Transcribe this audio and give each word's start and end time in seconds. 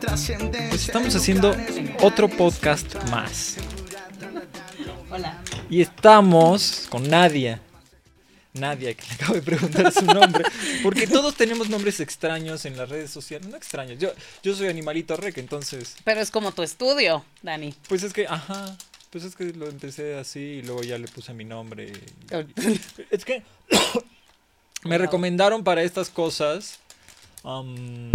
Pues 0.00 0.82
estamos 0.86 1.14
haciendo 1.14 1.54
otro 2.00 2.28
podcast 2.28 2.94
más. 3.10 3.56
Hola. 5.10 5.42
Y 5.68 5.82
estamos 5.82 6.86
con 6.88 7.08
Nadia. 7.08 7.60
Nadia, 8.54 8.94
que 8.94 9.02
le 9.06 9.14
acabo 9.14 9.34
de 9.34 9.42
preguntar 9.42 9.92
su 9.92 10.06
nombre. 10.06 10.44
Porque 10.82 11.06
todos 11.06 11.34
tenemos 11.34 11.68
nombres 11.68 12.00
extraños 12.00 12.64
en 12.64 12.76
las 12.76 12.88
redes 12.88 13.10
sociales. 13.10 13.48
No 13.48 13.56
extraños. 13.56 13.98
Yo, 13.98 14.10
yo 14.42 14.54
soy 14.54 14.68
Animalito 14.68 15.16
Rec, 15.16 15.36
entonces. 15.38 15.96
Pero 16.04 16.20
es 16.20 16.30
como 16.30 16.52
tu 16.52 16.62
estudio, 16.62 17.24
Dani. 17.42 17.74
Pues 17.88 18.02
es 18.02 18.12
que, 18.14 18.26
ajá. 18.26 18.76
Pues 19.10 19.24
es 19.24 19.36
que 19.36 19.44
lo 19.52 19.68
empecé 19.68 20.16
así 20.16 20.40
y 20.40 20.62
luego 20.62 20.82
ya 20.82 20.96
le 20.96 21.08
puse 21.08 21.34
mi 21.34 21.44
nombre. 21.44 21.92
Es 23.10 23.26
que 23.26 23.42
me 24.84 24.96
recomendaron 24.96 25.64
para 25.64 25.82
estas 25.82 26.08
cosas. 26.08 26.78
am, 27.44 28.10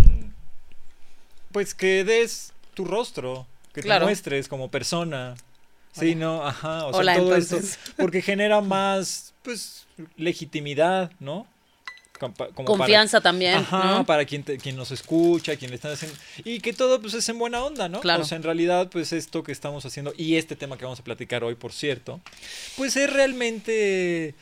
pues 1.57 1.73
que 1.73 2.03
des 2.03 2.53
tu 2.75 2.85
rostro. 2.85 3.47
Que 3.73 3.81
Claro. 3.81 4.01
te 4.05 4.09
muestres 4.09 4.47
como 4.47 4.69
persona. 4.69 5.33
Sí, 5.91 6.13
no, 6.13 6.45
ajá. 6.45 6.85
O 6.85 6.91
sea, 6.91 6.99
Hola, 6.99 7.15
todo 7.15 7.33
entonces. 7.35 7.71
esto. 7.79 7.91
Porque 7.97 8.21
genera 8.21 8.61
más, 8.61 9.33
pues, 9.41 9.87
legitimidad, 10.17 11.09
¿no? 11.19 11.47
Para- 12.19 12.51
Confianza 12.51 13.21
también, 13.21 13.55
Ajá, 13.55 13.85
¿no? 13.97 14.05
para 14.05 14.23
quien, 14.25 14.43
te- 14.43 14.59
quien 14.59 14.75
nos 14.75 14.91
escucha, 14.91 15.55
quien 15.55 15.71
le 15.71 15.75
están 15.77 15.93
haciendo... 15.93 16.15
Y 16.43 16.59
que 16.59 16.73
todo 16.73 17.01
pues 17.01 17.15
es 17.15 17.27
en 17.29 17.39
buena 17.39 17.63
onda, 17.63 17.89
¿no? 17.89 18.01
Claro. 18.01 18.21
O 18.21 18.25
sea, 18.25 18.35
en 18.35 18.43
realidad 18.43 18.89
pues 18.91 19.11
esto 19.13 19.41
que 19.43 19.51
estamos 19.51 19.83
haciendo 19.85 20.13
y 20.15 20.35
este 20.35 20.55
tema 20.55 20.77
que 20.77 20.83
vamos 20.85 20.99
a 20.99 21.03
platicar 21.03 21.43
hoy, 21.43 21.55
por 21.55 21.73
cierto, 21.73 22.19
pues 22.75 22.95
es 22.97 23.11
realmente 23.11 24.35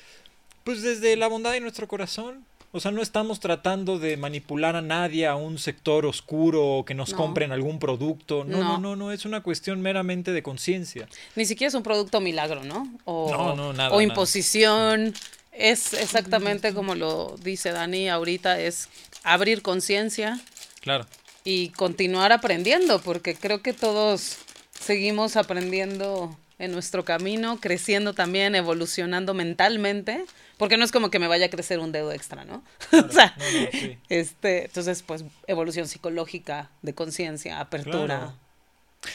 pues 0.66 0.82
desde 0.82 1.16
la 1.16 1.28
bondad 1.28 1.52
de 1.54 1.62
nuestro 1.62 1.88
corazón. 1.88 2.46
O 2.76 2.82
sea, 2.82 2.92
no 2.92 3.02
estamos 3.02 3.40
tratando 3.40 4.00
de 4.00 4.18
manipular 4.18 4.76
a 4.76 4.82
nadie 4.82 5.28
a 5.28 5.36
un 5.38 5.58
sector 5.60 6.06
oscuro 6.06 6.62
o 6.80 6.84
que 6.84 6.94
nos 6.94 7.12
No. 7.12 7.18
compren 7.18 7.54
algún 7.54 7.80
producto. 7.80 8.44
No, 8.44 8.58
no, 8.58 8.64
No. 8.74 8.78
no, 8.80 8.96
no, 8.98 9.12
es 9.14 9.24
una 9.24 9.42
cuestión 9.42 9.80
meramente 9.80 10.34
de 10.34 10.44
conciencia. 10.44 11.08
Ni 11.38 11.46
siquiera 11.46 11.70
es 11.70 11.74
un 11.74 11.84
producto 11.84 12.20
milagro, 12.20 12.66
¿no? 12.66 12.86
O, 13.06 13.32
No, 13.32 13.56
no, 13.56 13.72
nada, 13.72 13.90
O 13.92 13.94
nada. 13.94 14.04
imposición. 14.04 15.14
Es 15.54 15.94
exactamente 15.94 16.74
como 16.74 16.96
lo 16.96 17.38
dice 17.42 17.72
Dani 17.72 18.10
ahorita, 18.10 18.60
es 18.60 18.90
abrir 19.24 19.62
conciencia 19.62 20.42
Claro. 20.82 21.06
y 21.46 21.70
continuar 21.70 22.34
aprendiendo, 22.34 23.00
porque 23.00 23.36
creo 23.36 23.62
que 23.62 23.72
todos 23.72 24.36
seguimos 24.78 25.38
aprendiendo 25.38 26.38
en 26.60 26.74
nuestro 26.74 27.06
camino, 27.06 27.58
creciendo 27.62 28.14
también, 28.14 28.54
evolucionando 28.54 29.34
mentalmente, 29.34 30.26
porque 30.58 30.78
no 30.78 30.86
es 30.86 30.92
como 30.92 31.10
que 31.10 31.20
me 31.20 31.28
vaya 31.28 31.48
a 31.48 31.50
crecer 31.50 31.80
un 31.80 31.92
dedo 31.92 32.12
extra, 32.12 32.46
¿no? 32.46 32.64
o 32.92 33.12
sea, 33.12 33.36
no, 33.38 33.62
no, 33.62 33.68
sí. 33.72 33.98
este, 34.10 34.66
entonces, 34.66 35.04
pues, 35.04 35.26
evolución 35.48 35.88
psicológica, 35.88 36.72
de 36.82 36.94
conciencia, 36.94 37.60
apertura. 37.60 38.06
Claro. 38.06 38.34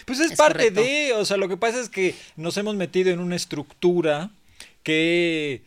Pues 0.05 0.21
es, 0.21 0.33
Es 0.33 0.39
parte 0.39 0.71
correcto. 0.71 0.83
de, 0.83 1.13
o 1.15 1.25
sea, 1.25 1.37
lo 1.37 1.49
que 1.49 1.57
pasa 1.57 1.81
es 1.81 1.89
que 1.89 2.15
nos 2.37 2.57
hemos 2.57 2.77
metido 2.77 3.11
en 3.11 3.21
una 3.21 3.37
estructura 3.37 4.31
que 4.83 5.63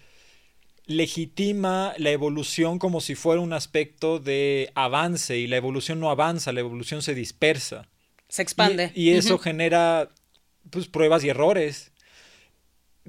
legitima 0.85 1.93
la 1.97 2.11
evolución 2.11 2.77
como 2.79 3.01
si 3.01 3.15
fuera 3.15 3.41
un 3.41 3.53
aspecto 3.53 4.19
de 4.19 4.71
avance 4.75 5.37
y 5.37 5.47
la 5.47 5.57
evolución 5.57 5.99
no 5.99 6.09
avanza, 6.09 6.51
la 6.51 6.59
evolución 6.59 7.01
se 7.01 7.15
dispersa. 7.15 7.87
Se 8.27 8.41
expande. 8.41 8.91
Y, 8.95 9.09
y 9.09 9.13
eso 9.13 9.37
genera 9.37 10.09
pues 10.69 10.87
pruebas 10.87 11.23
y 11.23 11.29
errores. 11.29 11.91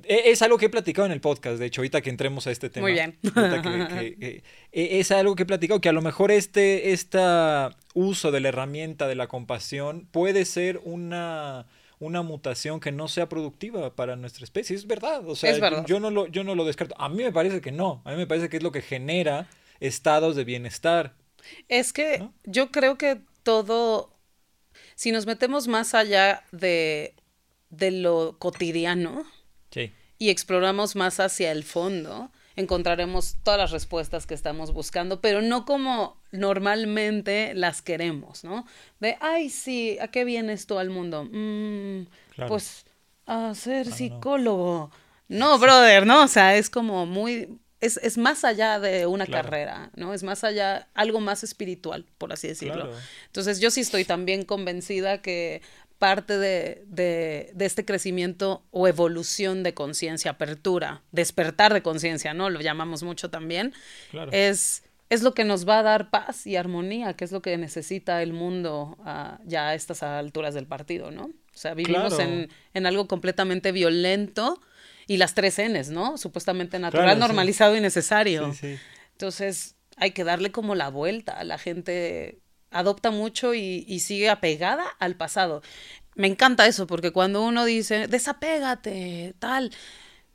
E- 0.02 0.30
Es 0.30 0.42
algo 0.42 0.58
que 0.58 0.66
he 0.66 0.70
platicado 0.70 1.06
en 1.06 1.12
el 1.12 1.20
podcast, 1.20 1.58
de 1.58 1.66
hecho, 1.66 1.80
ahorita 1.80 2.00
que 2.00 2.10
entremos 2.10 2.46
a 2.46 2.50
este 2.50 2.68
tema. 2.70 2.84
Muy 2.84 2.92
bien. 2.94 3.18
ahorita 3.34 3.62
que- 3.62 3.86
que- 3.88 4.16
que- 4.18 4.42
e- 4.72 4.98
es 5.00 5.10
algo 5.12 5.36
que 5.36 5.44
he 5.44 5.46
platicado, 5.46 5.80
que 5.80 5.88
a 5.88 5.92
lo 5.92 6.02
mejor 6.02 6.30
este, 6.30 6.90
este 6.92 7.18
uso 7.94 8.30
de 8.32 8.40
la 8.40 8.48
herramienta 8.48 9.06
de 9.06 9.14
la 9.14 9.28
compasión 9.28 10.08
puede 10.10 10.44
ser 10.46 10.80
una, 10.84 11.66
una 12.00 12.22
mutación 12.22 12.80
que 12.80 12.90
no 12.90 13.06
sea 13.08 13.28
productiva 13.28 13.94
para 13.94 14.16
nuestra 14.16 14.44
especie. 14.44 14.74
Es 14.74 14.86
verdad, 14.86 15.26
o 15.28 15.36
sea, 15.36 15.50
Es 15.52 15.60
verdad. 15.60 15.86
Yo, 15.86 16.00
no 16.00 16.10
lo, 16.10 16.26
yo 16.26 16.42
no 16.42 16.54
lo 16.56 16.64
descarto. 16.64 16.94
A 16.98 17.08
mí 17.08 17.22
me 17.22 17.32
parece 17.32 17.60
que 17.60 17.70
no, 17.70 18.02
a 18.04 18.10
mí 18.10 18.16
me 18.16 18.26
parece 18.26 18.48
que 18.48 18.56
es 18.56 18.62
lo 18.64 18.72
que 18.72 18.82
genera 18.82 19.48
estados 19.80 20.34
de 20.34 20.44
bienestar. 20.44 21.14
Es 21.68 21.92
que 21.92 22.18
¿no? 22.18 22.34
yo 22.44 22.70
creo 22.72 22.98
que 22.98 23.20
todo, 23.44 24.12
si 24.96 25.12
nos 25.12 25.26
metemos 25.26 25.68
más 25.68 25.94
allá 25.94 26.42
de, 26.50 27.14
de 27.70 27.90
lo 27.92 28.38
cotidiano. 28.40 29.24
Y 30.18 30.30
exploramos 30.30 30.96
más 30.96 31.20
hacia 31.20 31.50
el 31.52 31.64
fondo, 31.64 32.30
encontraremos 32.56 33.36
todas 33.42 33.58
las 33.58 33.70
respuestas 33.72 34.26
que 34.26 34.34
estamos 34.34 34.72
buscando, 34.72 35.20
pero 35.20 35.42
no 35.42 35.64
como 35.64 36.16
normalmente 36.30 37.52
las 37.54 37.82
queremos, 37.82 38.44
¿no? 38.44 38.66
De, 39.00 39.16
ay, 39.20 39.50
sí, 39.50 39.98
¿a 40.00 40.08
qué 40.08 40.24
vienes 40.24 40.66
tú 40.66 40.78
al 40.78 40.90
mundo? 40.90 41.24
"Mm, 41.30 42.06
Claro. 42.34 42.48
Pues 42.48 42.84
a 43.26 43.54
ser 43.54 43.86
no. 43.88 43.94
psicólogo. 43.96 44.90
No, 45.28 45.58
brother, 45.58 46.06
¿no? 46.06 46.24
O 46.24 46.28
sea, 46.28 46.56
es 46.56 46.68
como 46.70 47.06
muy... 47.06 47.58
Es, 47.80 47.98
es 47.98 48.16
más 48.18 48.44
allá 48.44 48.80
de 48.80 49.06
una 49.06 49.26
Claro. 49.26 49.44
carrera, 49.48 49.90
¿no? 49.94 50.14
Es 50.14 50.22
más 50.22 50.42
allá, 50.42 50.88
algo 50.94 51.20
más 51.20 51.44
espiritual, 51.44 52.06
por 52.18 52.32
así 52.32 52.48
decirlo. 52.48 52.90
Entonces 53.26 53.60
yo 53.60 53.70
sí 53.70 53.80
estoy 53.82 54.04
también 54.04 54.44
convencida 54.44 55.20
que 55.22 55.60
parte 56.04 56.36
de, 56.38 56.82
de- 56.86 57.50
de 57.54 57.64
este 57.64 57.84
crecimiento 57.84 58.62
o 58.70 58.86
evolución 58.88 59.62
de 59.62 59.72
conciencia, 59.72 60.32
apertura, 60.32 61.02
despertar 61.12 61.72
de 61.72 61.82
conciencia, 61.82 62.34
¿no? 62.34 62.50
Lo 62.50 62.60
llamamos 62.60 63.02
mucho 63.02 63.30
también, 63.30 63.72
Claro. 64.10 64.30
es, 64.32 64.82
es 65.10 65.22
lo 65.22 65.32
que 65.32 65.44
nos 65.44 65.66
va 65.68 65.78
a 65.78 65.82
dar 65.82 66.10
paz 66.10 66.46
y 66.46 66.56
armonía, 66.56 67.14
que 67.14 67.24
es 67.24 67.32
lo 67.32 67.40
que 67.40 67.56
necesita 67.56 68.22
el 68.22 68.32
mundo 68.32 68.96
ah, 69.04 69.38
ya 69.44 69.68
a 69.68 69.74
estas 69.74 70.02
alturas 70.02 70.52
del 70.54 70.66
partido, 70.66 71.10
¿no? 71.10 71.24
O 71.24 71.56
sea, 71.62 71.74
vivimos 71.74 72.14
Claro. 72.14 72.30
en, 72.30 72.48
en 72.74 72.86
algo 72.86 73.06
completamente 73.08 73.72
violento 73.72 74.60
y 75.06 75.16
las 75.18 75.34
tres 75.34 75.58
Ns, 75.58 75.90
¿no? 75.90 76.18
Supuestamente 76.18 76.78
natural, 76.78 77.04
Claro, 77.06 77.16
sí. 77.20 77.26
normalizado 77.26 77.76
y 77.76 77.80
necesario. 77.80 78.52
Sí, 78.52 78.58
sí. 78.74 78.78
Entonces, 79.12 79.76
hay 79.96 80.10
que 80.10 80.24
darle 80.24 80.50
como 80.50 80.74
la 80.74 80.88
vuelta. 80.88 81.44
La 81.44 81.56
gente 81.58 82.40
adopta 82.74 83.10
mucho 83.10 83.54
y, 83.54 83.84
y 83.88 84.00
sigue 84.00 84.28
apegada 84.28 84.84
al 84.98 85.16
pasado. 85.16 85.62
Me 86.16 86.26
encanta 86.28 86.66
eso, 86.66 86.86
porque 86.86 87.10
cuando 87.12 87.42
uno 87.42 87.64
dice, 87.64 88.06
desapégate, 88.08 89.34
tal, 89.38 89.70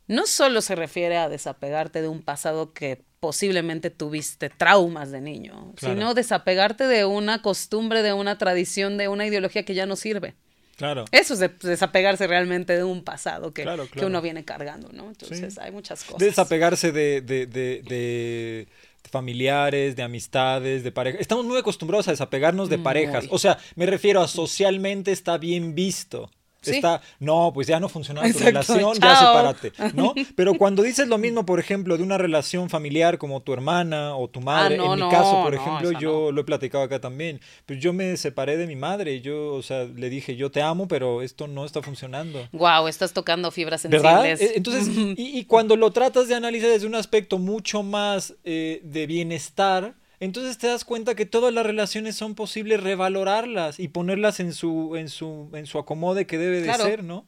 no 0.07 0.25
solo 0.25 0.61
se 0.61 0.75
refiere 0.75 1.17
a 1.17 1.29
desapegarte 1.29 2.01
de 2.01 2.07
un 2.07 2.22
pasado 2.22 2.73
que 2.73 3.03
posiblemente 3.19 3.89
tuviste 3.89 4.50
traumas 4.50 5.11
de 5.11 5.22
niño, 5.22 5.73
Claro. 5.75 5.94
sino 5.95 6.13
desapegarte 6.13 6.85
de 6.88 7.05
una 7.05 7.41
costumbre, 7.41 8.01
de 8.01 8.13
una 8.13 8.38
tradición, 8.38 8.97
de 8.97 9.07
una 9.09 9.25
ideología 9.27 9.63
que 9.63 9.73
ya 9.75 9.85
no 9.85 9.95
sirve. 9.95 10.35
Claro. 10.77 11.03
Eso 11.11 11.33
es 11.33 11.39
de- 11.41 11.50
desapegarse 11.50 12.25
realmente 12.27 12.75
de 12.77 12.85
un 12.85 13.03
pasado 13.03 13.53
que, 13.53 13.63
Claro, 13.63 13.89
que 13.91 14.06
uno 14.06 14.21
viene 14.21 14.45
cargando, 14.45 14.89
¿no? 14.94 15.09
Entonces, 15.09 15.56
Sí. 15.56 15.59
hay 15.61 15.71
muchas 15.71 16.06
cosas. 16.06 16.19
Desapegarse 16.19 16.94
de, 16.94 17.19
de, 17.19 17.45
de, 17.47 17.81
de 17.83 18.67
familiares, 19.09 19.95
de 19.95 20.03
amistades, 20.03 20.83
de 20.83 20.91
parejas. 20.91 21.21
Estamos 21.21 21.45
muy 21.45 21.57
acostumbrados 21.57 22.07
a 22.07 22.11
desapegarnos 22.11 22.69
de 22.69 22.77
parejas. 22.77 23.27
O 23.29 23.39
sea, 23.39 23.57
me 23.75 23.85
refiero 23.85 24.21
a 24.21 24.27
socialmente 24.27 25.11
está 25.11 25.37
bien 25.37 25.75
visto. 25.75 26.29
Sí. 26.61 26.71
Está, 26.75 27.01
no, 27.19 27.51
pues 27.53 27.67
ya 27.67 27.79
no 27.79 27.87
funcionaba 27.87 28.29
tu 28.31 28.39
relación, 28.39 28.93
ya 28.95 29.15
sepárate, 29.15 29.71
¿no? 29.93 30.13
Pero 30.35 30.55
cuando 30.55 30.83
dices 30.83 31.07
lo 31.07 31.17
mismo, 31.17 31.45
por 31.45 31.59
ejemplo, 31.59 31.95
de 31.97 32.03
una 32.03 32.17
relación 32.17 32.69
familiar 32.69 33.17
como 33.17 33.41
tu 33.41 33.53
hermana 33.53 34.15
o 34.15 34.27
tu 34.27 34.41
madre, 34.41 34.75
Ah, 34.75 34.77
no, 34.77 34.93
en 34.93 34.99
mi 34.99 35.05
no, 35.05 35.09
caso, 35.09 35.41
por 35.41 35.53
no, 35.53 35.61
ejemplo, 35.61 35.99
yo 35.99 36.31
lo 36.31 36.41
he 36.41 36.43
platicado 36.43 36.83
acá 36.83 36.99
también, 36.99 37.39
pues 37.65 37.79
yo 37.79 37.93
me 37.93 38.17
separé 38.17 38.57
de 38.57 38.67
mi 38.67 38.75
madre, 38.75 39.21
yo, 39.21 39.53
o 39.53 39.61
sea, 39.61 39.85
le 39.85 40.09
dije, 40.09 40.35
yo 40.35 40.51
te 40.51 40.61
amo, 40.61 40.87
pero 40.87 41.21
esto 41.21 41.47
no 41.47 41.65
está 41.65 41.81
funcionando. 41.81 42.47
Wow, 42.51 42.88
estás 42.88 43.13
tocando 43.13 43.51
fibras 43.51 43.81
sensibles. 43.81 44.41
Eh, 44.41 44.53
Entonces, 44.55 44.88
y, 44.88 45.39
y 45.39 45.45
cuando 45.45 45.75
lo 45.77 45.91
tratas 45.91 46.27
de 46.27 46.35
analizar 46.35 46.69
desde 46.69 46.88
un 46.88 46.95
aspecto 46.95 47.38
mucho 47.38 47.83
más 47.83 48.35
eh, 48.44 48.81
de 48.83 49.07
bienestar, 49.07 49.95
entonces 50.19 50.57
te 50.57 50.68
das 50.68 50.83
cuenta 50.86 51.16
que 51.16 51.25
todas 51.25 51.54
las 51.54 51.66
relaciones 51.66 52.16
son 52.16 52.36
posibles 52.36 52.81
revalorarlas 52.83 53.80
y 53.80 53.88
ponerlas 53.88 54.39
en 54.39 54.54
su, 54.54 54.95
en 54.95 55.10
su, 55.10 55.50
en 55.54 55.66
su 55.66 55.77
acomode 55.80 56.25
que 56.27 56.38
debe 56.38 56.57
de 56.60 56.63
Claro. 56.66 56.83
ser, 56.83 57.04
¿no? 57.04 57.25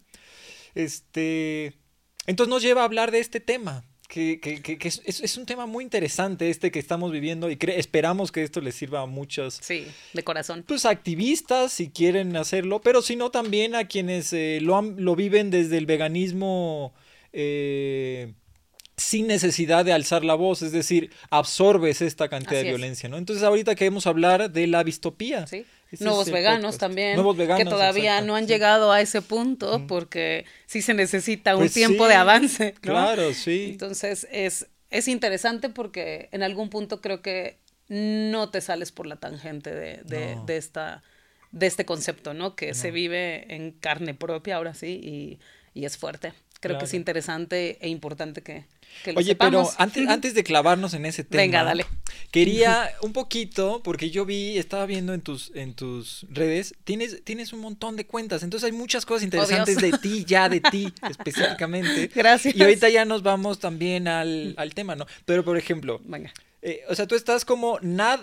Este. 0.76 1.74
Entonces 2.28 2.50
nos 2.50 2.62
lleva 2.62 2.82
a 2.82 2.86
hablar 2.86 3.12
de 3.12 3.20
este 3.20 3.40
tema. 3.40 3.84
Que, 4.08 4.42
que- 4.42 4.62
que- 4.62 4.78
que 4.78 4.90
es, 4.90 5.02
es- 5.06 5.38
un 5.38 5.46
tema 5.46 5.66
muy 5.68 5.86
interesante 5.86 6.50
este 6.50 6.70
que 6.70 6.80
estamos 6.80 7.14
viviendo 7.14 7.50
y 7.50 7.58
esperamos 7.78 8.34
que 8.34 8.44
esto 8.44 8.60
les 8.60 8.76
sirva 8.76 9.04
a 9.04 9.06
muchas 9.06 9.54
Sí, 9.62 9.88
de 10.12 10.22
corazón. 10.26 10.66
pues 10.68 10.84
activistas 10.86 11.72
si 11.72 11.90
quieren 11.92 12.36
hacerlo, 12.36 12.82
pero 12.82 13.02
si 13.02 13.16
no 13.16 13.32
también 13.32 13.74
a 13.74 13.88
quienes 13.88 14.34
eh, 14.34 14.60
lo, 14.62 14.82
lo 14.82 15.16
viven 15.16 15.50
desde 15.50 15.78
el 15.78 15.86
veganismo 15.86 16.94
eh, 17.32 18.34
sin 19.02 19.28
necesidad 19.28 19.84
de 19.86 19.94
alzar 19.94 20.24
la 20.24 20.36
voz, 20.36 20.62
es 20.62 20.72
decir, 20.72 21.12
absorbes 21.30 22.02
esta 22.02 22.30
cantidad 22.30 22.60
Así 22.60 22.66
de 22.66 22.72
violencia, 22.72 23.10
¿no? 23.10 23.18
Entonces 23.18 23.44
ahorita 23.44 23.76
queremos 23.76 24.08
hablar 24.08 24.52
de 24.52 24.68
la 24.68 24.84
distopía. 24.84 25.48
Sí. 25.48 25.66
Nuevos 26.00 26.32
veganos 26.32 26.78
también, 26.78 27.16
Nuevos 27.16 27.36
veganos, 27.36 27.64
que 27.64 27.70
todavía 27.70 28.12
exacto, 28.14 28.28
no 28.28 28.36
han 28.36 28.46
sí. 28.46 28.54
llegado 28.54 28.92
a 28.94 29.02
ese 29.02 29.22
punto 29.22 29.86
porque 29.88 30.46
sí 30.66 30.82
se 30.82 30.94
necesita 30.94 31.56
un 31.56 31.64
Pues 31.64 31.74
tiempo 31.74 32.06
sí, 32.06 32.10
de 32.10 32.16
avance. 32.16 32.74
¿no? 32.76 32.82
Claro, 32.82 33.34
sí. 33.34 33.72
Entonces 33.72 34.26
es, 34.32 34.68
es 34.90 35.08
interesante 35.10 35.68
porque 35.68 36.30
en 36.32 36.44
algún 36.44 36.70
punto 36.70 37.02
creo 37.02 37.22
que 37.22 37.58
no 37.90 38.50
te 38.50 38.62
sales 38.62 38.94
por 38.94 39.06
la 39.06 39.18
tangente 39.18 39.76
de, 39.76 40.00
de, 40.06 40.36
No. 40.38 40.46
de 40.46 40.56
esta 40.58 41.04
de 41.52 41.68
este 41.68 41.84
concepto, 41.84 42.34
¿no? 42.34 42.56
Que 42.56 42.74
se 42.74 42.92
vive 42.92 43.54
en 43.54 43.72
carne 43.72 44.14
propia 44.14 44.56
ahora 44.56 44.74
sí 44.74 45.02
y, 45.04 45.40
y 45.78 45.84
es 45.84 45.98
fuerte. 45.98 46.32
Creo 46.62 46.78
que 46.78 46.86
es 46.86 46.94
interesante 46.94 47.78
e 47.82 47.90
importante 47.90 48.42
que, 48.42 48.66
que 49.04 49.14
lo 49.14 49.20
Oye, 49.20 49.36
pero 49.36 49.70
antes, 49.78 50.08
antes 50.08 50.34
de 50.34 50.44
clavarnos 50.44 50.94
en 50.94 51.06
ese 51.06 51.24
tema. 51.24 51.42
Venga, 51.42 51.64
dale. 51.64 51.86
Quería 52.32 52.92
un 53.02 53.14
poquito, 53.14 53.82
porque 53.84 54.10
yo 54.10 54.26
vi, 54.26 54.58
estaba 54.58 54.86
viendo 54.86 55.14
en 55.14 55.22
tus, 55.22 55.52
en 55.56 55.74
tus 55.74 56.26
redes, 56.30 56.76
tienes, 56.84 57.24
tienes 57.24 57.52
un 57.54 57.60
montón 57.60 57.96
de 57.98 58.06
cuentas. 58.06 58.44
Entonces 58.44 58.68
hay 58.68 58.78
muchas 58.78 59.06
cosas 59.06 59.24
interesantes 59.24 59.78
de 59.78 59.92
ti, 59.94 60.24
ya 60.28 60.48
de 60.48 60.62
ti 60.62 60.94
específicamente. 61.10 62.10
Gracias. 62.14 62.56
Y 62.56 62.62
ahorita 62.62 62.90
ya 62.90 63.06
nos 63.06 63.24
vamos 63.24 63.60
también 63.60 64.08
al, 64.08 64.54
al 64.58 64.74
tema, 64.74 64.96
¿no? 64.96 65.06
Pero 65.26 65.44
por 65.44 65.58
ejemplo, 65.58 66.00
Venga. 66.04 66.32
eh, 66.62 66.82
o 66.90 66.96
sea, 66.96 67.08
tú 67.08 67.16
estás 67.16 67.44
como 67.44 67.80
Nad, 67.82 68.20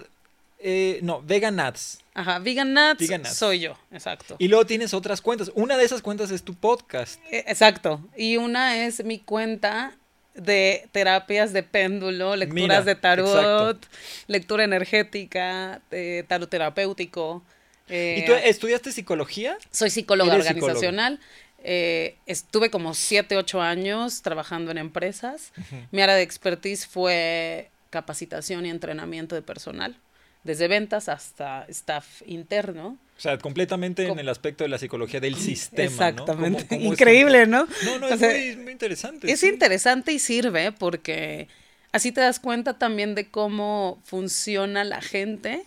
eh, 0.59 1.00
no, 1.03 1.23
Vegan 1.23 1.56
Nuts. 1.56 1.99
Ajá, 2.14 2.38
Vegan 2.38 2.73
Nuts, 2.73 2.99
Vegan 2.99 3.23
Nuts. 3.23 3.35
soy 3.37 3.61
yo, 3.61 3.76
exacto. 3.93 4.37
Y 4.38 4.49
luego 4.49 4.67
tienes 4.67 4.93
otras 4.94 5.21
cuentas. 5.21 5.53
Una 5.55 5.76
de 5.76 5.85
esas 5.85 6.03
cuentas 6.03 6.31
es 6.31 6.43
tu 6.43 6.55
podcast. 6.55 7.21
Eh, 7.31 7.44
Exacto. 7.47 8.00
Y 8.17 8.38
una 8.38 8.85
es 8.87 9.05
mi 9.05 9.19
cuenta 9.19 9.98
de 10.38 10.88
terapias 10.93 11.52
de 11.52 11.62
péndulo, 11.62 12.37
lecturas 12.37 12.62
Mira, 12.62 12.82
de 12.82 12.94
tarot, 12.94 13.29
exacto. 13.29 13.88
lectura 14.26 14.64
energética, 14.64 15.81
eh, 15.90 16.25
tarot 16.29 16.49
terapéutico. 16.49 17.43
eh, 17.88 18.20
¿Y 18.23 18.26
tú 18.26 18.32
estudiaste 18.32 18.93
psicología? 18.93 19.56
soy 19.70 19.90
psicóloga. 19.90 20.35
organizacional. 20.35 21.20
eh, 21.64 22.17
estuve 22.26 22.70
como 22.70 22.94
7, 22.94 23.37
8 23.37 23.61
años 23.61 24.23
trabajando 24.23 24.70
en 24.70 24.79
empresas. 24.79 25.52
Mi 25.90 26.00
área 26.02 26.14
de 26.14 26.23
expertise 26.23 26.87
fue 26.87 27.70
capacitación 27.90 28.64
y 28.67 28.70
entrenamiento 28.70 29.35
de 29.35 29.43
personal, 29.43 29.96
desde 30.44 30.69
ventas 30.69 31.08
hasta 31.08 31.64
staff 31.69 32.23
interno. 32.26 32.99
O 33.17 33.20
sea, 33.20 33.37
completamente 33.38 34.06
en 34.06 34.19
el 34.19 34.29
aspecto 34.29 34.62
de 34.64 34.69
la 34.69 34.79
psicología 34.79 35.19
del 35.20 35.35
sistema. 35.37 35.85
Exactamente. 35.88 36.50
¿no? 36.50 36.56
Cómo- 36.58 36.69
cómo 36.69 36.81
es 36.81 37.00
Increíble, 37.00 37.46
¿no? 37.46 37.67
No, 37.85 37.99
no, 37.99 38.06
O 38.06 38.11
es 38.11 38.20
sea, 38.20 38.31
muy, 38.31 38.56
muy 38.56 38.73
interesante. 38.73 39.31
Es 39.31 39.40
sí. 39.40 39.49
interesante 39.49 40.12
y 40.12 40.19
sirve 40.20 40.70
porque 40.73 41.49
así 41.93 42.12
te 42.12 42.20
das 42.20 42.38
cuenta 42.38 42.79
también 42.79 43.14
de 43.17 43.29
cómo 43.29 44.00
funciona 44.05 44.85
la 44.85 45.00
gente 45.02 45.64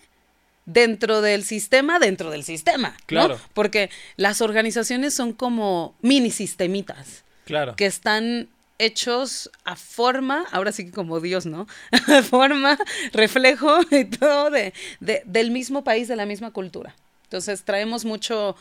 dentro 0.65 1.21
del 1.21 1.43
sistema, 1.43 1.99
dentro 1.99 2.31
del 2.31 2.43
sistema. 2.43 2.89
¿no? 2.91 3.05
Claro. 3.07 3.39
Porque 3.53 3.89
las 4.15 4.41
organizaciones 4.41 5.13
son 5.13 5.33
como 5.33 5.95
mini 6.01 6.31
sistemitas 6.31 7.23
Claro. 7.45 7.75
que 7.75 7.85
están 7.87 8.47
hechos 8.83 9.49
a 9.65 9.75
forma, 9.75 10.45
ahora 10.51 10.71
sí 10.71 10.85
que 10.85 10.91
como 10.91 11.19
Dios, 11.19 11.45
¿no? 11.45 11.67
A 12.07 12.21
forma, 12.23 12.77
reflejo 13.13 13.79
y 13.91 14.05
todo 14.05 14.49
de, 14.49 14.73
de- 14.99 15.23
del 15.25 15.51
mismo 15.51 15.83
país, 15.83 16.07
de 16.07 16.15
la 16.15 16.25
misma 16.25 16.51
cultura. 16.51 16.95
Entonces 17.23 17.63
traemos 17.63 18.05
mucho, 18.05 18.55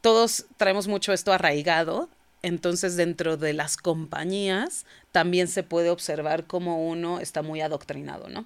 todos 0.00 0.46
traemos 0.56 0.88
mucho 0.88 1.12
esto 1.12 1.32
arraigado. 1.32 2.08
Entonces 2.42 2.96
dentro 2.96 3.36
de 3.38 3.54
las 3.54 3.76
compañías 3.78 4.84
también 5.12 5.48
se 5.48 5.62
puede 5.62 5.90
observar 5.90 6.46
cómo 6.46 6.86
uno 6.86 7.20
está 7.20 7.42
muy 7.42 7.60
adoctrinado, 7.62 8.28
¿no? 8.28 8.44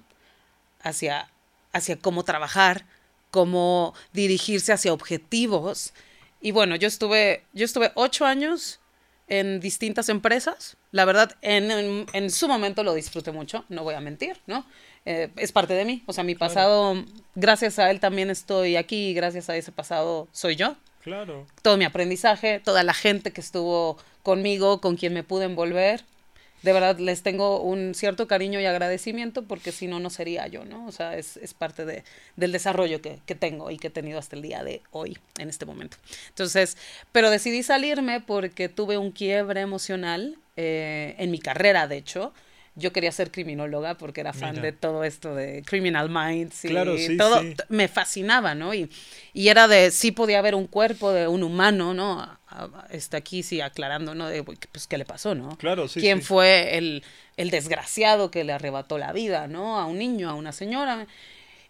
Hacia, 0.81 1.29
hacia 1.73 1.97
cómo 1.97 2.23
trabajar, 2.23 2.85
cómo 3.31 3.93
dirigirse 4.13 4.71
hacia 4.73 4.93
objetivos. 4.93 5.93
Y 6.41 6.51
bueno, 6.51 6.75
yo 6.77 6.87
estuve, 6.87 7.43
yo 7.53 7.65
estuve 7.65 7.91
ocho 7.95 8.25
años 8.25 8.78
en 9.29 9.59
distintas 9.59 10.09
empresas. 10.09 10.75
La 10.91 11.05
verdad, 11.05 11.35
en, 11.41 11.71
en- 11.71 12.05
en 12.13 12.29
su 12.31 12.47
momento 12.47 12.83
lo 12.83 12.93
disfruté 12.93 13.31
mucho, 13.31 13.63
no 13.69 13.83
voy 13.83 13.95
a 13.95 14.01
mentir, 14.01 14.37
¿no? 14.47 14.65
Eh, 15.05 15.29
es 15.37 15.51
parte 15.51 15.73
de 15.73 15.85
mí. 15.85 16.03
O 16.07 16.13
sea, 16.13 16.23
mi 16.23 16.35
pasado, 16.35 17.03
gracias 17.35 17.79
a 17.79 17.89
él 17.91 17.99
también 17.99 18.29
estoy 18.29 18.75
aquí 18.75 19.09
y 19.09 19.13
gracias 19.13 19.49
a 19.49 19.55
ese 19.55 19.71
pasado 19.71 20.27
soy 20.31 20.55
yo. 20.55 20.75
Claro. 21.03 21.47
Todo 21.61 21.77
mi 21.77 21.85
aprendizaje, 21.85 22.59
toda 22.59 22.83
la 22.83 22.93
gente 22.93 23.31
que 23.31 23.39
estuvo 23.41 23.97
conmigo, 24.23 24.81
con 24.81 24.97
quien 24.97 25.13
me 25.13 25.23
pude 25.23 25.45
envolver. 25.45 26.03
De 26.61 26.73
verdad, 26.73 26.97
les 26.99 27.23
tengo 27.23 27.61
un 27.61 27.95
cierto 27.95 28.27
cariño 28.27 28.59
y 28.59 28.65
agradecimiento 28.65 29.43
porque 29.43 29.71
si 29.71 29.87
no, 29.87 29.99
no 29.99 30.09
sería 30.09 30.47
yo, 30.47 30.65
¿no? 30.65 30.85
O 30.87 30.91
sea, 30.91 31.17
es, 31.17 31.37
es 31.37 31.53
parte 31.53 31.85
de, 31.85 32.03
del 32.35 32.51
desarrollo 32.51 33.01
que, 33.01 33.19
que 33.25 33.35
tengo 33.35 33.71
y 33.71 33.77
que 33.77 33.87
he 33.87 33.91
tenido 33.91 34.19
hasta 34.19 34.35
el 34.35 34.41
día 34.41 34.63
de 34.63 34.81
hoy, 34.91 35.17
en 35.37 35.49
este 35.49 35.65
momento. 35.65 35.97
Entonces, 36.29 36.77
pero 37.11 37.29
decidí 37.29 37.63
salirme 37.63 38.19
porque 38.21 38.69
tuve 38.69 38.97
un 38.97 39.11
quiebre 39.11 39.61
emocional 39.61 40.37
eh, 40.57 41.15
en 41.17 41.31
mi 41.31 41.39
carrera, 41.39 41.87
de 41.87 41.97
hecho. 41.97 42.33
Yo 42.75 42.93
quería 42.93 43.11
ser 43.11 43.29
criminóloga 43.31 43.97
porque 43.97 44.21
era 44.21 44.31
fan 44.31 44.51
Mira. 44.51 44.61
de 44.63 44.71
todo 44.71 45.03
esto 45.03 45.35
de 45.35 45.63
Criminal 45.65 46.09
Minds 46.09 46.63
y 46.63 46.69
Claro, 46.69 46.97
sí, 46.97 47.17
todo. 47.17 47.41
sí. 47.41 47.55
Me 47.67 47.89
fascinaba, 47.89 48.55
¿no? 48.55 48.73
Y, 48.73 48.89
y 49.33 49.49
era 49.49 49.67
de, 49.67 49.91
sí 49.91 50.11
podía 50.11 50.39
haber 50.39 50.55
un 50.55 50.65
cuerpo 50.67 51.11
de 51.11 51.27
un 51.27 51.43
humano, 51.43 51.93
¿no? 51.93 52.38
Está 52.89 53.17
aquí, 53.17 53.43
sí, 53.43 53.61
aclarando, 53.61 54.15
¿no? 54.15 54.27
De, 54.27 54.43
pues, 54.43 54.87
¿qué 54.87 54.97
le 54.97 55.05
pasó, 55.05 55.35
no? 55.35 55.57
Claro, 55.57 55.87
sí, 55.87 55.99
¿Quién 55.99 56.19
sí. 56.19 56.25
fue 56.27 56.77
el, 56.77 57.03
el 57.37 57.49
desgraciado 57.51 58.31
que 58.31 58.43
le 58.43 58.53
arrebató 58.53 58.97
la 58.97 59.13
vida, 59.13 59.47
¿no? 59.47 59.79
A 59.79 59.85
un 59.85 59.97
niño, 59.97 60.29
a 60.29 60.33
una 60.33 60.51
señora. 60.51 61.07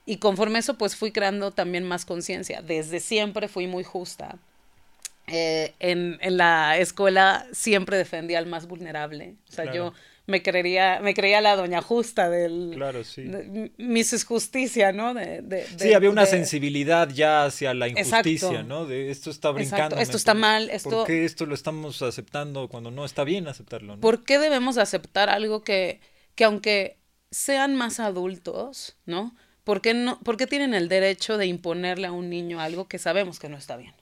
Y 0.06 0.18
conforme 0.18 0.60
eso, 0.60 0.78
pues 0.78 0.96
fui 0.96 1.12
creando 1.12 1.52
también 1.52 1.84
más 1.88 2.06
conciencia. 2.06 2.62
Desde 2.62 3.00
siempre 3.00 3.48
fui 3.48 3.68
muy 3.68 3.84
justa. 3.84 4.38
Eh, 5.28 5.74
en, 5.80 6.18
en 6.22 6.38
la 6.38 6.78
escuela 6.78 7.46
siempre 7.52 7.98
defendía 7.98 8.40
al 8.40 8.48
más 8.48 8.68
vulnerable. 8.68 9.36
O 9.50 9.52
sea, 9.54 9.66
Claro. 9.66 9.94
yo 9.94 9.94
me 10.30 10.42
creería, 10.42 11.00
me 11.02 11.14
creía 11.14 11.42
la 11.42 11.56
doña 11.56 11.82
justa 11.82 12.30
del... 12.30 12.72
Claro, 12.76 13.04
sí. 13.04 13.24
de- 13.24 13.72
Mrs. 13.78 14.24
Justicia, 14.24 14.92
¿no? 14.92 15.14
De, 15.14 15.42
de- 15.42 15.66
Sí, 15.78 15.94
había 15.94 16.10
una 16.10 16.22
de- 16.26 16.28
sensibilidad 16.32 17.10
ya 17.10 17.46
hacia 17.46 17.74
la 17.74 17.88
injusticia, 17.88 18.50
Exacto. 18.50 18.64
¿no? 18.68 18.86
De 18.86 19.10
esto 19.12 19.30
está 19.32 19.52
brincando. 19.52 19.98
esto 19.98 20.16
está 20.18 20.34
mal, 20.34 20.70
esto- 20.70 20.90
¿Por 20.90 21.08
qué 21.08 21.26
esto 21.26 21.46
lo 21.46 21.56
estamos 21.56 22.02
aceptando 22.02 22.68
cuando 22.70 22.92
no 22.92 23.04
está 23.06 23.24
bien 23.24 23.48
aceptarlo? 23.48 23.96
¿no? 23.96 24.02
¿Por 24.02 24.24
qué 24.24 24.40
debemos 24.40 24.78
aceptar 24.78 25.30
algo 25.30 25.64
que, 25.64 26.00
que 26.36 26.44
aunque 26.46 26.98
sean 27.32 27.76
más 27.76 28.00
adultos, 28.00 28.96
¿no? 29.06 29.36
¿Por 29.64 29.82
qué, 29.82 29.94
no? 29.94 30.20
¿Por 30.22 30.38
qué 30.38 30.48
tienen 30.48 30.74
el 30.74 30.90
derecho 30.90 31.38
de 31.38 31.46
imponerle 31.46 32.08
a 32.08 32.12
un 32.12 32.30
niño 32.30 32.60
algo 32.60 32.88
que 32.88 32.98
sabemos 32.98 33.40
que 33.40 33.50
no 33.50 33.58
está 33.58 33.78
bien? 33.78 33.94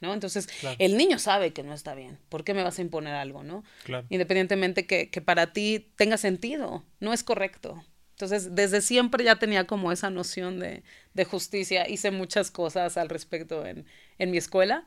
¿No? 0.00 0.12
Entonces, 0.14 0.46
Claro. 0.46 0.76
el 0.78 0.96
niño 0.96 1.18
sabe 1.18 1.52
que 1.52 1.62
no 1.62 1.74
está 1.74 1.94
bien. 1.94 2.18
¿Por 2.28 2.44
qué 2.44 2.54
me 2.54 2.62
vas 2.62 2.78
a 2.78 2.82
imponer 2.82 3.14
algo, 3.14 3.42
no? 3.42 3.64
Claro. 3.84 4.06
Independientemente 4.10 4.86
que, 4.86 5.10
que 5.10 5.20
para 5.20 5.52
ti 5.52 5.90
tenga 5.96 6.16
sentido, 6.16 6.84
no 7.00 7.12
es 7.12 7.22
correcto. 7.24 7.82
Entonces, 8.12 8.54
desde 8.54 8.80
siempre 8.80 9.24
ya 9.24 9.36
tenía 9.36 9.66
como 9.66 9.90
esa 9.90 10.08
noción 10.10 10.60
de, 10.60 10.84
de 11.14 11.24
justicia. 11.24 11.88
Hice 11.88 12.10
muchas 12.12 12.50
cosas 12.50 12.96
al 12.96 13.08
respecto 13.08 13.66
en, 13.66 13.86
en 14.18 14.30
mi 14.30 14.36
escuela 14.38 14.86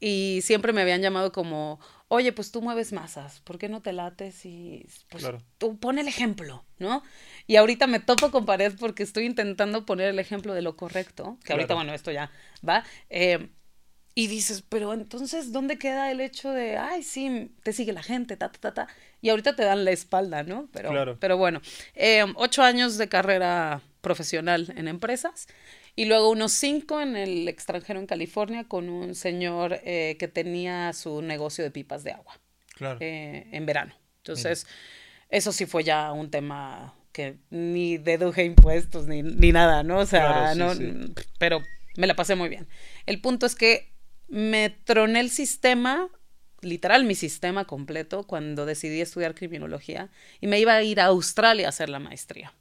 y 0.00 0.40
siempre 0.42 0.72
me 0.72 0.80
habían 0.82 1.02
llamado 1.02 1.30
como, 1.30 1.78
oye, 2.08 2.32
pues 2.32 2.50
tú 2.50 2.60
mueves 2.62 2.92
masas, 2.92 3.40
¿por 3.40 3.58
qué 3.58 3.68
no 3.68 3.80
te 3.80 3.92
lates 3.92 4.44
y 4.44 4.86
pues 5.08 5.22
Claro. 5.22 5.42
tú 5.58 5.78
pon 5.78 5.98
el 5.98 6.08
ejemplo, 6.08 6.64
¿no? 6.78 7.02
Y 7.46 7.56
ahorita 7.56 7.86
me 7.86 8.00
topo 8.00 8.30
con 8.30 8.44
pared 8.44 8.72
porque 8.78 9.02
estoy 9.02 9.24
intentando 9.26 9.86
poner 9.86 10.08
el 10.08 10.18
ejemplo 10.18 10.52
de 10.54 10.62
lo 10.62 10.76
correcto, 10.76 11.38
que 11.44 11.52
ahorita, 11.52 11.74
bueno, 11.74 11.94
esto 11.94 12.10
ya 12.12 12.30
va. 12.66 12.84
eh, 13.10 13.48
y 14.14 14.28
dices, 14.28 14.62
pero 14.68 14.92
entonces, 14.94 15.50
¿dónde 15.52 15.76
queda 15.78 16.10
el 16.12 16.20
hecho 16.20 16.50
de, 16.50 16.76
ay, 16.76 17.02
sí, 17.02 17.50
te 17.62 17.72
sigue 17.72 17.92
la 17.92 18.02
gente, 18.02 18.36
ta, 18.36 18.50
ta, 18.52 18.58
ta, 18.60 18.74
ta? 18.74 18.88
Y 19.20 19.30
ahorita 19.30 19.56
te 19.56 19.64
dan 19.64 19.84
la 19.84 19.90
espalda, 19.90 20.42
¿no? 20.44 20.68
Pero, 20.72 20.90
Claro. 20.90 21.16
pero 21.18 21.36
bueno, 21.36 21.60
eh, 21.94 22.24
ocho 22.36 22.62
años 22.62 22.96
de 22.98 23.08
carrera 23.08 23.80
profesional 24.00 24.72
en 24.76 24.86
empresas 24.86 25.46
y 25.96 26.04
luego 26.04 26.30
unos 26.30 26.52
cinco 26.52 27.00
en 27.00 27.16
el 27.16 27.48
extranjero 27.48 27.98
en 27.98 28.06
California 28.06 28.64
con 28.64 28.88
un 28.88 29.14
señor 29.14 29.80
eh, 29.84 30.16
que 30.18 30.28
tenía 30.28 30.92
su 30.92 31.22
negocio 31.22 31.64
de 31.64 31.70
pipas 31.70 32.04
de 32.04 32.12
agua 32.12 32.38
Claro. 32.76 32.98
eh, 33.00 33.48
en 33.52 33.66
verano. 33.66 33.94
Entonces, 34.18 34.66
eso 35.28 35.52
sí 35.52 35.66
fue 35.66 35.82
ya 35.84 36.12
un 36.12 36.30
tema 36.30 36.94
que 37.12 37.38
ni 37.50 37.96
deduje 37.98 38.44
impuestos 38.44 39.06
ni, 39.06 39.22
ni 39.22 39.52
nada, 39.52 39.82
¿no? 39.82 39.98
O 39.98 40.06
sea, 40.06 40.52
Claro, 40.54 40.74
sí, 40.74 40.84
no, 40.84 41.14
pero 41.38 41.62
me 41.96 42.06
la 42.06 42.14
pasé 42.14 42.34
muy 42.34 42.48
bien. 42.48 42.66
El 43.06 43.20
punto 43.20 43.46
es 43.46 43.54
que 43.54 43.93
me 44.34 44.68
troné 44.68 45.20
el 45.20 45.30
sistema, 45.30 46.08
literal 46.60 47.04
mi 47.04 47.14
sistema 47.14 47.66
completo, 47.66 48.24
cuando 48.24 48.66
decidí 48.66 49.00
estudiar 49.00 49.32
criminología 49.36 50.10
y 50.40 50.48
me 50.48 50.58
iba 50.58 50.74
a 50.74 50.82
ir 50.82 50.98
a 50.98 51.04
Australia 51.04 51.66
a 51.66 51.68
hacer 51.68 51.88
la 51.88 52.00
maestría. 52.00 52.52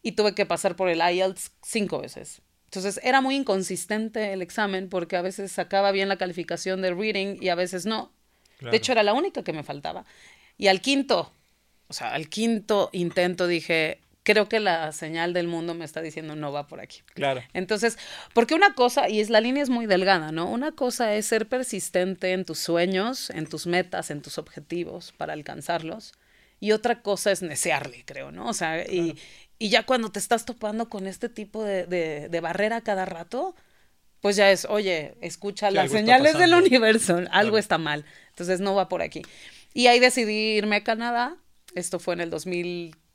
Y 0.00 0.12
tuve 0.12 0.34
que 0.34 0.46
pasar 0.46 0.76
por 0.76 0.88
el 0.88 1.00
IELTS 1.00 1.52
cinco 1.62 2.00
veces. 2.00 2.40
Entonces 2.64 2.98
era 3.04 3.20
muy 3.20 3.36
inconsistente 3.36 4.32
el 4.32 4.40
examen 4.40 4.88
porque 4.88 5.16
a 5.16 5.20
veces 5.22 5.52
sacaba 5.52 5.92
bien 5.92 6.08
la 6.08 6.16
calificación 6.16 6.80
de 6.80 6.94
reading 6.94 7.36
y 7.38 7.50
a 7.50 7.54
veces 7.54 7.84
no. 7.84 8.10
Claro. 8.56 8.70
De 8.70 8.78
hecho, 8.78 8.92
era 8.92 9.02
la 9.02 9.12
única 9.12 9.44
que 9.44 9.52
me 9.52 9.62
faltaba. 9.62 10.06
Y 10.56 10.68
al 10.68 10.80
quinto, 10.80 11.34
o 11.88 11.92
sea, 11.92 12.14
al 12.14 12.30
quinto 12.30 12.88
intento 12.92 13.46
dije, 13.46 14.00
creo 14.24 14.48
que 14.48 14.58
la 14.58 14.90
señal 14.90 15.32
del 15.32 15.46
mundo 15.46 15.74
me 15.74 15.84
está 15.84 16.00
diciendo 16.02 16.34
no 16.34 16.50
va 16.50 16.66
por 16.66 16.80
aquí. 16.80 17.02
Claro. 17.14 17.42
Entonces, 17.52 17.98
porque 18.32 18.54
una 18.54 18.74
cosa, 18.74 19.08
y 19.08 19.20
es 19.20 19.30
la 19.30 19.40
línea 19.40 19.62
es 19.62 19.70
muy 19.70 19.86
delgada, 19.86 20.32
¿no? 20.32 20.50
Una 20.50 20.72
cosa 20.72 21.14
es 21.14 21.26
ser 21.26 21.46
persistente 21.46 22.32
en 22.32 22.44
tus 22.44 22.58
sueños, 22.58 23.30
en 23.30 23.46
tus 23.46 23.66
metas, 23.66 24.10
en 24.10 24.22
tus 24.22 24.38
objetivos 24.38 25.12
para 25.16 25.34
alcanzarlos. 25.34 26.12
Y 26.58 26.72
otra 26.72 27.02
cosa 27.02 27.30
es 27.30 27.42
necearle, 27.42 28.04
creo, 28.06 28.32
¿no? 28.32 28.48
O 28.48 28.54
sea, 28.54 28.82
y, 28.82 29.18
y 29.58 29.68
ya 29.68 29.84
cuando 29.84 30.10
te 30.10 30.18
estás 30.18 30.46
topando 30.46 30.88
con 30.88 31.06
este 31.06 31.28
tipo 31.28 31.62
de, 31.62 31.84
de, 31.86 32.28
de 32.30 32.40
barrera 32.40 32.80
cada 32.80 33.04
rato, 33.04 33.54
pues 34.22 34.36
ya 34.36 34.50
es, 34.50 34.64
oye, 34.64 35.16
escucha 35.20 35.70
las 35.70 35.90
señales 35.90 36.38
del 36.38 36.54
universo, 36.54 37.20
algo 37.30 37.58
está 37.58 37.76
mal. 37.76 38.06
Entonces 38.30 38.60
no 38.60 38.74
va 38.74 38.88
por 38.88 39.02
aquí. 39.02 39.20
Y 39.74 39.88
ahí 39.88 40.00
decidí 40.00 40.56
irme 40.56 40.76
a 40.76 40.84
Canadá. 40.84 41.36
Esto 41.74 41.98
fue 41.98 42.14
en 42.14 42.22
el 42.22 42.30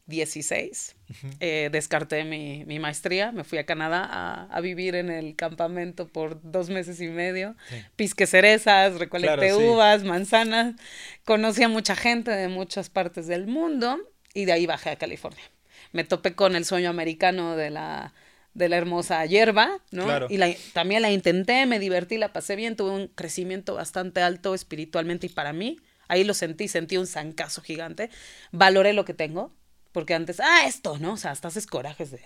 2016. 0.10 0.96
Eh, 1.39 1.70
descarté 1.72 2.24
mi, 2.24 2.80
maestría, 2.80 3.32
me 3.32 3.44
fui 3.44 3.58
a 3.58 3.66
Canadá 3.66 4.48
a, 4.51 4.62
vivir 4.62 4.96
en 4.96 5.10
el 5.10 5.36
campamento 5.36 6.08
por 6.08 6.39
dos 6.42 6.70
meses 6.70 7.00
y 7.00 7.08
medio. 7.08 7.56
Pisque 7.96 8.28
cerezas, 8.28 9.00
recolecté 9.00 9.54
uvas, 9.54 10.04
manzanas. 10.04 10.75
Conocí 11.24 11.63
a 11.63 11.70
mucha 11.70 11.96
gente 11.96 12.32
de 12.32 12.48
muchas 12.48 12.89
partes 12.89 13.28
del 13.28 13.48
mundo 13.48 13.98
y 14.34 14.46
de 14.46 14.51
ahí 14.51 14.66
bajé 14.66 14.89
a 14.89 14.96
California. 14.98 15.44
Me 15.92 16.04
topé 16.04 16.36
con 16.36 16.56
el 16.56 16.66
sueño 16.66 16.89
americano 16.89 17.56
de 17.56 17.70
la 17.70 18.13
de 18.54 18.68
la 18.68 18.78
hermosa 18.78 19.25
hierba, 19.25 19.80
¿no? 19.92 20.28
Y 20.28 20.38
la, 20.38 20.54
también 20.74 21.04
la 21.04 21.12
intenté, 21.12 21.66
me 21.66 21.80
divertí, 21.80 22.18
la 22.18 22.34
pasé 22.34 22.56
bien, 22.56 22.75
tuve 22.75 22.92
un 22.92 23.08
crecimiento 23.08 23.75
bastante 23.75 24.22
alto 24.22 24.56
espiritualmente 24.56 25.28
y 25.28 25.30
para 25.30 25.54
mí, 25.54 25.80
ahí 26.08 26.24
lo 26.24 26.34
sentí, 26.34 26.68
sentí 26.68 26.98
un 26.98 27.08
zancazo 27.08 27.62
gigante, 27.62 28.10
valoré 28.51 28.94
lo 28.94 29.06
que 29.06 29.13
tengo, 29.13 29.54
porque 29.91 30.13
antes, 30.13 30.39
ah, 30.39 30.65
esto, 30.65 30.98
¿no? 30.98 31.13
O 31.13 31.17
sea, 31.17 31.31
hasta 31.31 31.48
haces 31.48 31.67
corajes 31.67 32.12
de, 32.12 32.22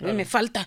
me 0.00 0.24
falta 0.24 0.66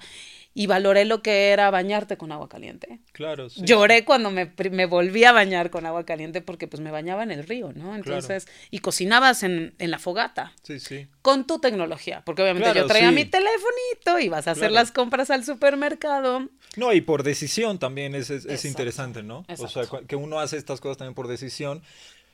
y 0.57 0.65
valoré 0.65 1.05
lo 1.05 1.21
que 1.21 1.49
era 1.49 1.69
bañarte 1.69 2.17
con 2.17 2.31
agua 2.31 2.49
caliente. 2.49 2.99
Claro, 3.11 3.47
sí. 3.47 3.61
Lloré 3.63 4.03
cuando 4.03 4.31
me, 4.31 4.51
me, 4.71 4.87
volví 4.87 5.23
a 5.23 5.31
bañar 5.31 5.69
con 5.69 5.85
agua 5.85 6.03
caliente 6.03 6.41
porque 6.41 6.67
pues 6.67 6.81
me 6.81 6.89
bañaba 6.89 7.21
en 7.21 7.29
el 7.29 7.45
río, 7.45 7.73
¿no? 7.73 7.95
Entonces, 7.95 8.47
y 8.71 8.79
cocinabas 8.79 9.43
en, 9.43 9.75
en, 9.77 9.91
la 9.91 9.99
fogata. 9.99 10.53
Sí, 10.63 10.79
sí. 10.79 11.09
Con 11.21 11.45
tu 11.45 11.59
tecnología, 11.59 12.23
porque 12.25 12.41
obviamente 12.41 12.73
yo 12.73 12.87
traía 12.87 13.11
mi 13.11 13.25
telefonito 13.25 14.17
y 14.19 14.29
vas 14.29 14.47
a 14.47 14.51
hacer 14.51 14.71
las 14.71 14.91
compras 14.91 15.29
al 15.29 15.45
supermercado. 15.45 16.49
No, 16.75 16.91
y 16.91 17.01
por 17.01 17.21
decisión 17.21 17.77
también 17.77 18.15
es, 18.15 18.31
es, 18.31 18.45
es 18.45 18.65
interesante, 18.65 19.21
¿no? 19.21 19.45
O 19.59 19.67
sea, 19.67 19.83
que 20.07 20.15
uno 20.15 20.39
hace 20.39 20.57
estas 20.57 20.81
cosas 20.81 20.97
también 20.97 21.13
por 21.13 21.27
decisión. 21.27 21.83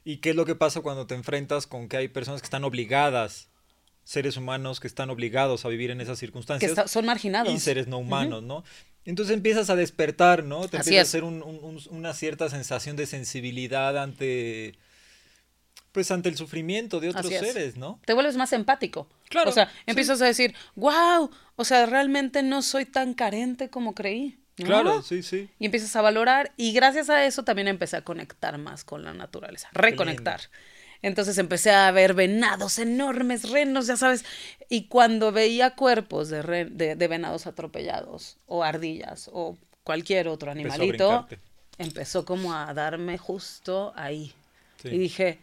¿Y 0.06 0.18
qué 0.18 0.30
es 0.30 0.38
lo 0.38 0.46
que 0.46 0.56
pasa 0.56 0.80
cuando 0.80 1.08
te 1.08 1.16
enfrentas 1.16 1.68
con 1.68 1.90
que 1.90 1.98
hay 1.98 2.08
personas 2.08 2.42
que 2.42 2.46
están 2.46 2.64
obligadas 2.64 3.50
seres 4.04 4.38
humanos 4.38 4.80
que 4.80 4.88
están 4.88 5.10
obligados 5.10 5.66
a 5.66 5.70
vivir 5.70 5.92
en 5.92 6.02
esas 6.02 6.20
circunstancias. 6.20 6.74
Que 6.74 6.88
son 6.88 7.06
marginados. 7.06 7.54
Y 7.54 7.60
seres 7.60 7.88
no 7.88 7.98
humanos, 7.98 8.44
¿no? 8.44 8.64
Entonces 9.06 9.36
empiezas 9.36 9.70
a 9.70 9.76
despertar, 9.76 10.44
¿no? 10.44 10.68
Te 10.68 10.78
empieza 10.78 11.00
a 11.00 11.04
hacer 11.04 11.24
una 11.24 12.14
cierta 12.14 12.50
sensación 12.50 12.96
de 12.96 13.06
sensibilidad 13.06 13.98
ante, 13.98 14.76
pues 15.92 16.10
ante 16.12 16.30
el 16.30 16.38
sufrimiento 16.38 17.00
de 17.00 17.10
otros 17.10 17.28
seres, 17.28 17.76
¿no? 17.76 18.00
Te 18.06 18.14
vuelves 18.14 18.38
más 18.38 18.54
empático. 18.54 19.10
Claro. 19.30 19.50
O 19.50 19.54
sea, 19.54 19.70
empiezas 19.86 20.22
a 20.22 20.26
decir, 20.26 20.56
wow, 20.76 21.30
o 21.56 21.66
sea, 21.66 21.86
realmente 21.86 22.44
no 22.44 22.62
soy 22.62 22.86
tan 22.86 23.14
carente 23.14 23.70
como 23.70 23.94
creí. 23.94 24.40
Claro, 24.56 25.02
sí, 25.02 25.24
sí. 25.24 25.50
Y 25.58 25.66
empiezas 25.66 25.96
a 25.96 26.02
valorar 26.02 26.54
y 26.58 26.74
gracias 26.74 27.10
a 27.10 27.26
eso 27.26 27.44
también 27.44 27.68
empecé 27.68 27.98
a 27.98 28.04
conectar 28.04 28.58
más 28.60 28.84
con 28.84 29.04
la 29.04 29.12
naturaleza, 29.14 29.70
reconectar. 29.74 30.42
Entonces 31.04 31.38
empecé 31.38 31.70
a 31.70 31.92
ver 31.92 32.14
venados 32.14 32.80
enormes, 32.80 33.50
renos, 33.50 33.88
ya 33.88 33.98
sabes. 33.98 34.24
Y 34.70 34.86
cuando 34.88 35.34
veía 35.34 35.76
cuerpos 35.76 36.30
de, 36.30 36.42
de, 36.72 37.08
venados 37.08 37.46
atropellados, 37.46 38.38
o 38.48 38.64
ardillas, 38.64 39.30
o 39.32 39.58
cualquier 39.84 40.30
otro 40.30 40.50
animalito, 40.50 41.28
empezó, 41.78 42.24
como 42.24 42.54
a 42.54 42.74
darme 42.74 43.18
justo 43.18 43.92
ahí. 43.98 44.34
Y 44.86 44.98
dije, 44.98 45.40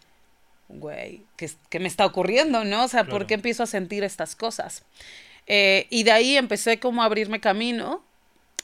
güey, 0.68 1.24
¿qué, 1.36 1.78
me 1.78 1.88
está 1.88 2.06
ocurriendo, 2.06 2.64
no? 2.64 2.84
O 2.84 2.88
sea, 2.88 3.04
¿por 3.04 3.26
qué 3.26 3.34
empiezo 3.34 3.62
a 3.62 3.66
sentir 3.66 4.02
estas 4.02 4.34
cosas? 4.34 4.82
Eh, 5.46 5.86
y 5.90 6.04
de 6.04 6.12
ahí 6.12 6.36
empecé 6.38 6.80
como 6.80 7.02
a 7.02 7.04
abrirme 7.04 7.38
camino. 7.38 8.02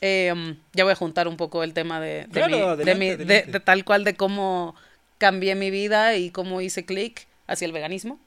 Em, 0.01 0.57
ya 0.73 0.85
voy 0.85 0.93
a 0.93 0.97
juntar 0.97 1.29
un 1.29 1.37
poco 1.37 1.63
el 1.63 1.75
tema 1.75 2.01
de, 2.01 2.27
de 2.27 3.61
tal 3.61 3.85
cual 3.85 4.05
de 4.05 4.15
cómo 4.15 4.75
cambié 5.19 5.55
mi 5.55 5.71
vida 5.71 6.17
y 6.17 6.31
cómo 6.31 6.61
hice 6.61 6.85
clic 6.85 7.27
hacia 7.47 7.67
el 7.67 7.73
veganismo. 7.73 8.19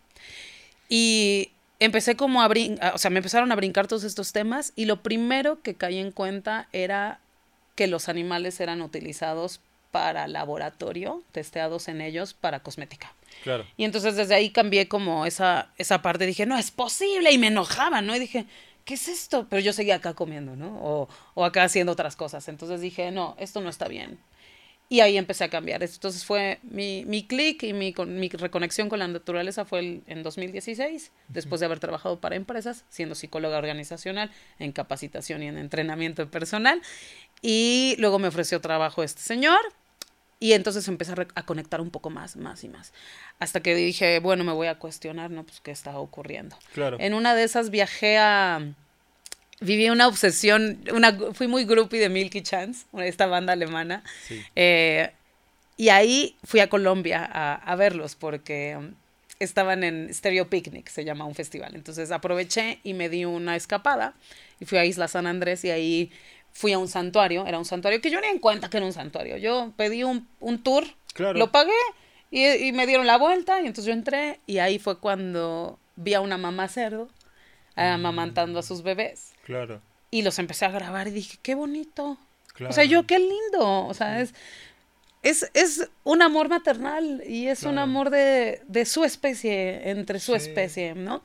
Y 0.88 1.52
empecé 1.80 2.16
como 2.16 2.42
a 2.42 2.48
brincar, 2.48 2.96
o 2.96 2.98
sea, 2.98 3.12
me 3.12 3.20
empezaron 3.20 3.52
a 3.52 3.56
brincar 3.56 3.88
todos 3.88 4.04
estos 4.04 4.32
temas 4.32 4.74
y 4.76 4.86
lo 4.86 5.02
primero 5.02 5.62
que 5.62 5.76
caí 5.76 5.98
en 5.98 6.12
cuenta 6.12 6.68
era 6.74 7.20
que 7.76 7.88
los 7.88 8.10
animales 8.10 8.60
eran 8.60 8.82
utilizados 8.82 9.62
para 9.92 10.28
laboratorio, 10.28 11.24
testeados 11.32 11.88
en 11.88 12.02
ellos 12.02 12.34
para 12.34 12.62
cosmética. 12.62 13.14
Claro. 13.44 13.66
Y 13.78 13.86
entonces 13.86 14.16
desde 14.16 14.36
ahí 14.36 14.50
cambié 14.50 14.88
como 14.88 15.26
esa, 15.26 15.70
esa 15.78 16.02
parte, 16.02 16.26
dije, 16.26 16.46
no 16.46 16.58
es 16.58 16.72
posible, 16.72 17.32
y 17.32 17.38
me 17.38 17.48
enojaba, 17.48 18.02
¿no? 18.02 18.16
Y 18.16 18.20
dije, 18.20 18.46
¿qué 18.86 18.96
es 18.96 19.08
esto? 19.08 19.48
Pero 19.50 19.62
yo 19.62 19.74
seguía 19.74 19.96
acá 19.96 20.14
comiendo, 20.14 20.56
¿no? 20.56 20.78
O, 20.82 21.10
o 21.34 21.46
acá 21.46 21.64
haciendo 21.64 21.94
otras 21.94 22.16
cosas. 22.16 22.48
Entonces 22.50 22.82
dije, 22.82 23.12
no, 23.12 23.36
esto 23.40 23.62
no 23.62 23.70
está 23.70 23.88
bien. 23.88 24.20
Y 24.92 25.02
ahí 25.02 25.18
empecé 25.18 25.44
a 25.44 25.50
cambiar. 25.50 25.84
Entonces 25.84 26.26
fue 26.26 26.58
mi, 26.64 27.06
mi 27.06 27.24
clic 27.26 27.62
y 27.62 27.74
mi, 27.74 27.94
mi, 28.08 28.30
reconexión 28.30 28.90
con 28.90 28.98
la 28.98 29.08
naturaleza 29.08 29.64
fue 29.64 30.02
en 30.08 30.24
2016, 30.24 31.12
después 31.28 31.60
de 31.60 31.68
haber 31.68 31.80
trabajado 31.80 32.20
para 32.20 32.36
empresas, 32.36 32.86
siendo 32.90 33.14
psicóloga 33.14 33.60
organizacional, 33.60 34.32
en 34.58 34.72
capacitación 34.72 35.44
y 35.44 35.48
en 35.48 35.60
entrenamiento 35.60 36.28
personal. 36.32 36.82
Y 37.44 37.96
luego 38.00 38.18
me 38.18 38.30
ofreció 38.30 38.60
trabajo 38.62 39.04
este 39.04 39.22
señor. 39.22 39.60
Y 40.42 40.54
entonces 40.54 40.88
empecé 40.88 41.12
a, 41.12 41.28
a, 41.36 41.46
conectar 41.46 41.82
un 41.82 41.92
poco 41.92 42.10
más, 42.10 42.38
más 42.38 42.64
y 42.64 42.70
más. 42.70 42.94
Hasta 43.40 43.60
que 43.60 43.76
dije, 43.76 44.20
bueno, 44.20 44.44
me 44.44 44.54
voy 44.54 44.68
a 44.68 44.80
cuestionar, 44.80 45.30
¿no? 45.30 45.44
Pues 45.44 45.60
qué 45.60 45.70
está 45.70 46.00
ocurriendo. 46.00 46.58
Claro. 46.74 46.98
En 47.00 47.14
una 47.14 47.36
de 47.36 47.44
esas 47.44 47.70
viajé 47.70 48.18
a 48.18 48.74
viví 49.62 49.90
una 49.90 50.08
obsesión, 50.08 50.80
una, 50.94 51.18
fui 51.34 51.48
muy 51.48 51.66
groupie 51.66 52.00
de 52.00 52.10
Milky 52.10 52.42
Chance, 52.42 52.86
esta 52.98 53.28
banda 53.28 53.54
alemana. 53.54 54.04
Eh, 54.56 55.12
y 55.78 55.90
ahí 55.90 56.36
fui 56.44 56.60
a 56.60 56.68
Colombia 56.68 57.30
a, 57.32 57.56
a, 57.56 57.76
verlos 57.76 58.16
porque 58.16 58.76
um, 58.78 58.94
estaban 59.40 59.84
en 59.84 60.14
Stereo 60.14 60.50
Picnic, 60.50 60.90
se 60.90 61.06
llama 61.06 61.26
un 61.26 61.36
festival. 61.36 61.76
Entonces 61.76 62.12
aproveché 62.12 62.80
y 62.84 62.94
me 62.94 63.10
di 63.10 63.26
una 63.26 63.56
escapada 63.56 64.14
y 64.60 64.66
fui 64.66 64.78
a 64.78 64.86
Isla 64.86 65.08
San 65.08 65.28
Andrés 65.28 65.64
y 65.64 65.72
ahí 65.72 66.12
fui 66.52 66.74
a 66.74 66.80
un 66.80 66.88
santuario. 66.88 67.46
Era 67.46 67.58
un 67.58 67.66
santuario 67.66 68.02
que 68.02 68.10
yo 68.10 68.20
ni 68.20 68.28
en 68.28 68.40
cuenta 68.40 68.70
que 68.70 68.78
era 68.78 68.86
un 68.86 68.94
santuario. 68.94 69.38
Yo 69.38 69.74
pedí 69.78 70.04
un, 70.04 70.28
un 70.40 70.62
tour, 70.62 70.84
lo 71.18 71.52
pagué 71.52 71.72
y, 72.30 72.46
y 72.46 72.72
me 72.74 72.86
dieron 72.86 73.08
la 73.08 73.18
vuelta 73.18 73.62
y 73.62 73.68
entonces 73.68 73.86
yo 73.86 73.94
entré 73.94 74.40
y 74.48 74.58
ahí 74.58 74.80
fue 74.80 75.00
cuando 75.00 75.80
vi 75.96 76.14
a 76.14 76.22
una 76.22 76.38
mamá 76.38 76.68
cerdo 76.68 77.10
amamantando 77.76 78.60
a 78.60 78.64
sus 78.64 78.84
bebés. 78.84 79.34
Claro. 79.50 79.82
Y 80.12 80.22
los 80.22 80.38
empecé 80.38 80.66
a 80.66 80.70
grabar 80.70 81.08
y 81.08 81.12
dije, 81.12 81.40
qué 81.42 81.56
bonito. 81.56 82.20
O 82.68 82.72
sea, 82.72 82.84
yo, 82.84 83.08
qué 83.08 83.18
lindo. 83.18 83.88
O 83.88 83.94
sea, 83.96 84.22
es, 84.22 84.36
es, 85.24 85.50
es 85.56 85.90
un 86.04 86.22
amor 86.22 86.50
maternal 86.50 87.24
y 87.28 87.48
es 87.48 87.64
un 87.64 87.80
amor 87.80 88.12
de, 88.12 88.62
de, 88.68 88.86
su 88.86 89.04
especie, 89.04 89.90
entre 89.90 90.20
su 90.20 90.36
especie, 90.36 90.94
¿no? 90.94 91.24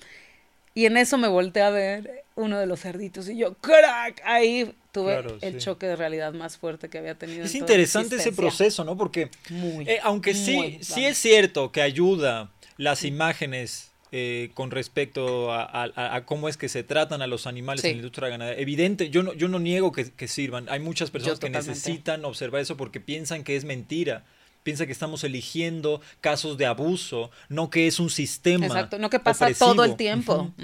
Y 0.73 0.87
en 0.87 0.97
eso 0.97 1.19
me 1.19 1.29
volteé 1.29 1.65
a 1.65 1.69
ver 1.69 2.25
uno 2.35 2.59
de 2.59 2.65
los 2.65 2.81
cerditos 2.81 3.29
y 3.29 3.37
yo, 3.37 3.57
crack, 3.59 4.23
ahí 4.25 4.75
tuve 4.91 5.23
el 5.43 5.59
choque 5.59 5.87
de 5.87 5.97
realidad 5.97 6.33
más 6.33 6.57
fuerte 6.57 6.89
que 6.89 6.97
había 6.97 7.17
tenido. 7.17 7.45
Es 7.45 7.55
interesante 7.55 8.17
ese 8.17 8.33
proceso, 8.33 8.85
¿no? 8.85 8.97
Porque 8.97 9.31
eh, 9.51 9.99
aunque 10.03 10.33
sí, 10.33 10.79
sí 10.81 11.05
es 11.05 11.19
cierto 11.19 11.73
que 11.73 11.83
ayuda 11.83 12.51
las 12.79 13.05
imágenes 13.05 13.93
eh, 14.17 14.53
con 14.55 14.71
respecto 14.71 15.53
a, 15.53 16.23
cómo 16.25 16.49
es 16.49 16.57
que 16.57 16.69
se 16.69 16.85
tratan 16.85 17.21
a 17.21 17.27
los 17.27 17.49
animales 17.49 17.83
en 17.83 17.91
la 17.91 17.97
industria 17.97 18.29
ganadera. 18.29 18.61
Evidente, 18.61 19.11
yo 19.11 19.25
no, 19.25 19.33
yo 19.33 19.49
no 19.49 19.59
niego 19.59 19.91
que, 19.91 20.29
sirvan. 20.29 20.69
Hay 20.69 20.79
muchas 20.79 21.11
personas 21.11 21.41
que 21.41 21.51
necesitan 21.51 22.25
observar 22.25 22.61
eso 22.61 22.77
porque 22.77 23.01
piensan 23.01 23.43
que 23.43 23.57
es 23.57 23.65
mentira. 23.65 24.25
Piensan 24.63 24.87
que 24.87 24.93
estamos 24.93 25.25
eligiendo 25.25 26.01
casos 26.21 26.57
de 26.59 26.65
abuso, 26.65 27.33
no 27.49 27.71
que 27.71 27.89
es 27.89 27.99
un 27.99 28.09
sistema. 28.09 28.67
Exacto, 28.67 29.01
no 29.01 29.11
que 29.11 29.19
pasa 29.19 29.53
todo 29.53 29.83
el 29.83 29.97
tiempo. 29.97 30.55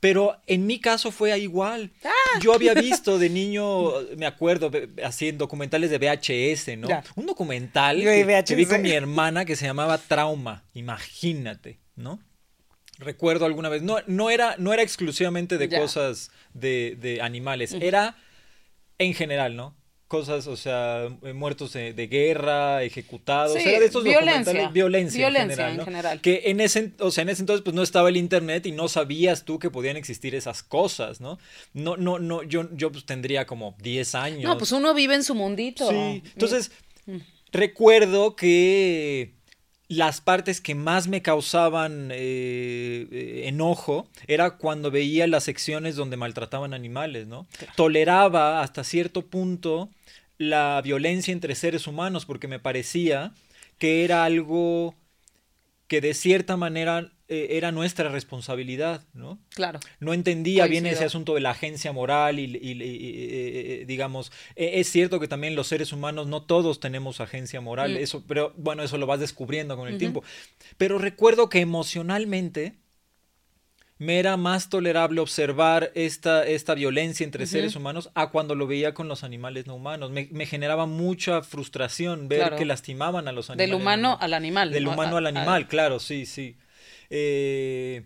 Pero 0.00 0.36
en 0.48 0.66
mi 0.66 0.80
caso 0.80 1.12
fue 1.12 1.38
igual. 1.38 1.92
Ah. 2.04 2.40
Yo 2.40 2.52
había 2.52 2.74
visto 2.90 3.16
de 3.20 3.30
niño, 3.30 3.92
me 4.16 4.26
acuerdo, 4.26 4.72
haciendo 5.04 5.44
documentales 5.44 5.88
de 5.88 5.98
VHS, 5.98 6.78
¿no? 6.78 6.88
Un 7.14 7.26
documental 7.26 8.00
que, 8.00 8.42
que, 8.44 8.54
vi 8.56 8.66
con 8.66 8.82
mi 8.82 8.90
hermana 8.90 9.44
que 9.44 9.54
se 9.54 9.66
llamaba 9.66 9.98
Trauma, 9.98 10.64
imagínate, 10.74 11.78
¿no? 11.94 12.18
Recuerdo 12.98 13.44
alguna 13.44 13.68
vez, 13.68 13.82
no, 13.82 13.98
no, 14.06 14.30
era, 14.30 14.56
no 14.58 14.72
era 14.72 14.82
exclusivamente 14.82 15.58
de 15.58 15.68
cosas 15.68 16.30
de, 16.54 16.96
de 17.00 17.20
animales, 17.20 17.72
era 17.72 18.16
en 18.98 19.14
general, 19.14 19.56
¿no? 19.56 19.74
Cosas, 20.08 20.46
o 20.46 20.56
sea, 20.56 21.08
eh, 21.22 21.32
muertos 21.32 21.72
de, 21.72 21.92
guerra, 22.06 22.84
ejecutados, 22.84 23.56
era 23.56 23.80
de 23.80 23.86
estos 23.86 24.04
violencia, 24.04 24.68
violencia, 24.68 25.18
violencia 25.18 25.68
en, 25.68 25.84
general, 25.84 26.20
Que 26.20 26.42
en 26.44 26.60
ese, 26.60 26.92
o 27.00 27.10
sea, 27.10 27.22
en 27.22 27.30
ese 27.30 27.42
entonces 27.42 27.64
pues 27.64 27.74
no 27.74 27.82
estaba 27.82 28.08
el 28.08 28.16
internet 28.16 28.66
y 28.66 28.72
no 28.72 28.86
sabías 28.86 29.44
tú 29.44 29.58
que 29.58 29.68
podían 29.68 29.96
existir 29.96 30.36
esas 30.36 30.62
cosas, 30.62 31.20
¿no? 31.20 31.40
No, 31.74 31.96
no, 31.96 32.20
no, 32.20 32.44
yo, 32.44 32.68
yo 32.76 32.92
pues 32.92 33.04
tendría 33.04 33.46
como 33.46 33.74
10 33.82 34.14
años. 34.14 34.44
No, 34.44 34.56
pues 34.56 34.70
uno 34.70 34.94
vive 34.94 35.16
en 35.16 35.24
su 35.24 35.34
mundito. 35.34 35.90
Sí, 35.90 36.22
entonces, 36.34 36.70
mm. 37.06 37.16
recuerdo 37.50 38.36
que 38.36 39.35
las 39.88 40.20
partes 40.20 40.60
que 40.60 40.74
más 40.74 41.06
me 41.06 41.22
causaban 41.22 42.10
eh, 42.12 43.06
eh, 43.10 43.42
enojo 43.46 44.08
era 44.26 44.56
cuando 44.56 44.90
veía 44.90 45.26
las 45.26 45.44
secciones 45.44 45.94
donde 45.96 46.16
maltrataban 46.16 46.74
animales, 46.74 47.26
¿no? 47.26 47.46
Toleraba 47.76 48.62
hasta 48.62 48.82
cierto 48.82 49.26
punto 49.26 49.90
la 50.38 50.80
violencia 50.82 51.32
entre 51.32 51.54
seres 51.54 51.86
humanos 51.86 52.26
porque 52.26 52.48
me 52.48 52.58
parecía 52.58 53.32
que 53.78 54.04
era 54.04 54.24
algo 54.24 54.94
que 55.86 56.00
de 56.00 56.14
cierta 56.14 56.56
manera 56.56 57.12
eh, 57.28 57.56
era 57.56 57.72
nuestra 57.72 58.08
responsabilidad, 58.08 59.04
¿no? 59.12 59.40
Claro. 59.54 59.80
No 59.98 60.14
entendía 60.14 60.66
bien 60.66 60.86
ese 60.86 61.04
asunto 61.04 61.34
de 61.34 61.40
la 61.40 61.50
agencia 61.50 61.90
moral 61.92 62.38
y, 62.38 62.56
eh, 62.62 63.84
digamos, 63.84 64.30
e, 64.54 64.78
es 64.78 64.88
cierto 64.88 65.18
que 65.18 65.26
también 65.26 65.56
los 65.56 65.66
seres 65.66 65.92
humanos 65.92 66.28
no 66.28 66.42
todos 66.42 66.78
tenemos 66.78 67.20
agencia 67.20 67.60
moral, 67.60 67.94
mm. 67.94 67.96
eso, 67.96 68.24
pero 68.28 68.52
bueno, 68.56 68.84
eso 68.84 68.96
lo 68.96 69.06
vas 69.06 69.18
descubriendo 69.18 69.76
con 69.76 69.88
el 69.88 69.98
tiempo. 69.98 70.22
Pero 70.76 70.98
recuerdo 70.98 71.48
que 71.48 71.58
emocionalmente 71.58 72.74
me 73.98 74.18
era 74.18 74.36
más 74.36 74.68
tolerable 74.68 75.20
observar 75.20 75.90
esta, 75.94 76.46
esta 76.46 76.74
violencia 76.74 77.24
entre 77.24 77.46
seres 77.46 77.74
humanos 77.76 78.10
a 78.14 78.28
cuando 78.28 78.54
lo 78.54 78.66
veía 78.66 78.94
con 78.94 79.08
los 79.08 79.24
animales 79.24 79.66
no 79.66 79.74
humanos. 79.74 80.10
Me, 80.10 80.46
generaba 80.46 80.86
mucha 80.86 81.42
frustración 81.42 82.28
ver 82.28 82.54
que 82.56 82.66
lastimaban 82.66 83.26
a 83.26 83.32
los 83.32 83.50
animales. 83.50 83.70
Del 83.70 83.80
humano 83.80 84.18
al 84.20 84.34
animal. 84.34 84.70
Del 84.70 84.86
humano 84.86 85.16
al 85.16 85.26
animal, 85.26 85.66
claro, 85.66 85.98
sí, 85.98 86.26
sí. 86.26 86.56
Eh, 87.10 88.04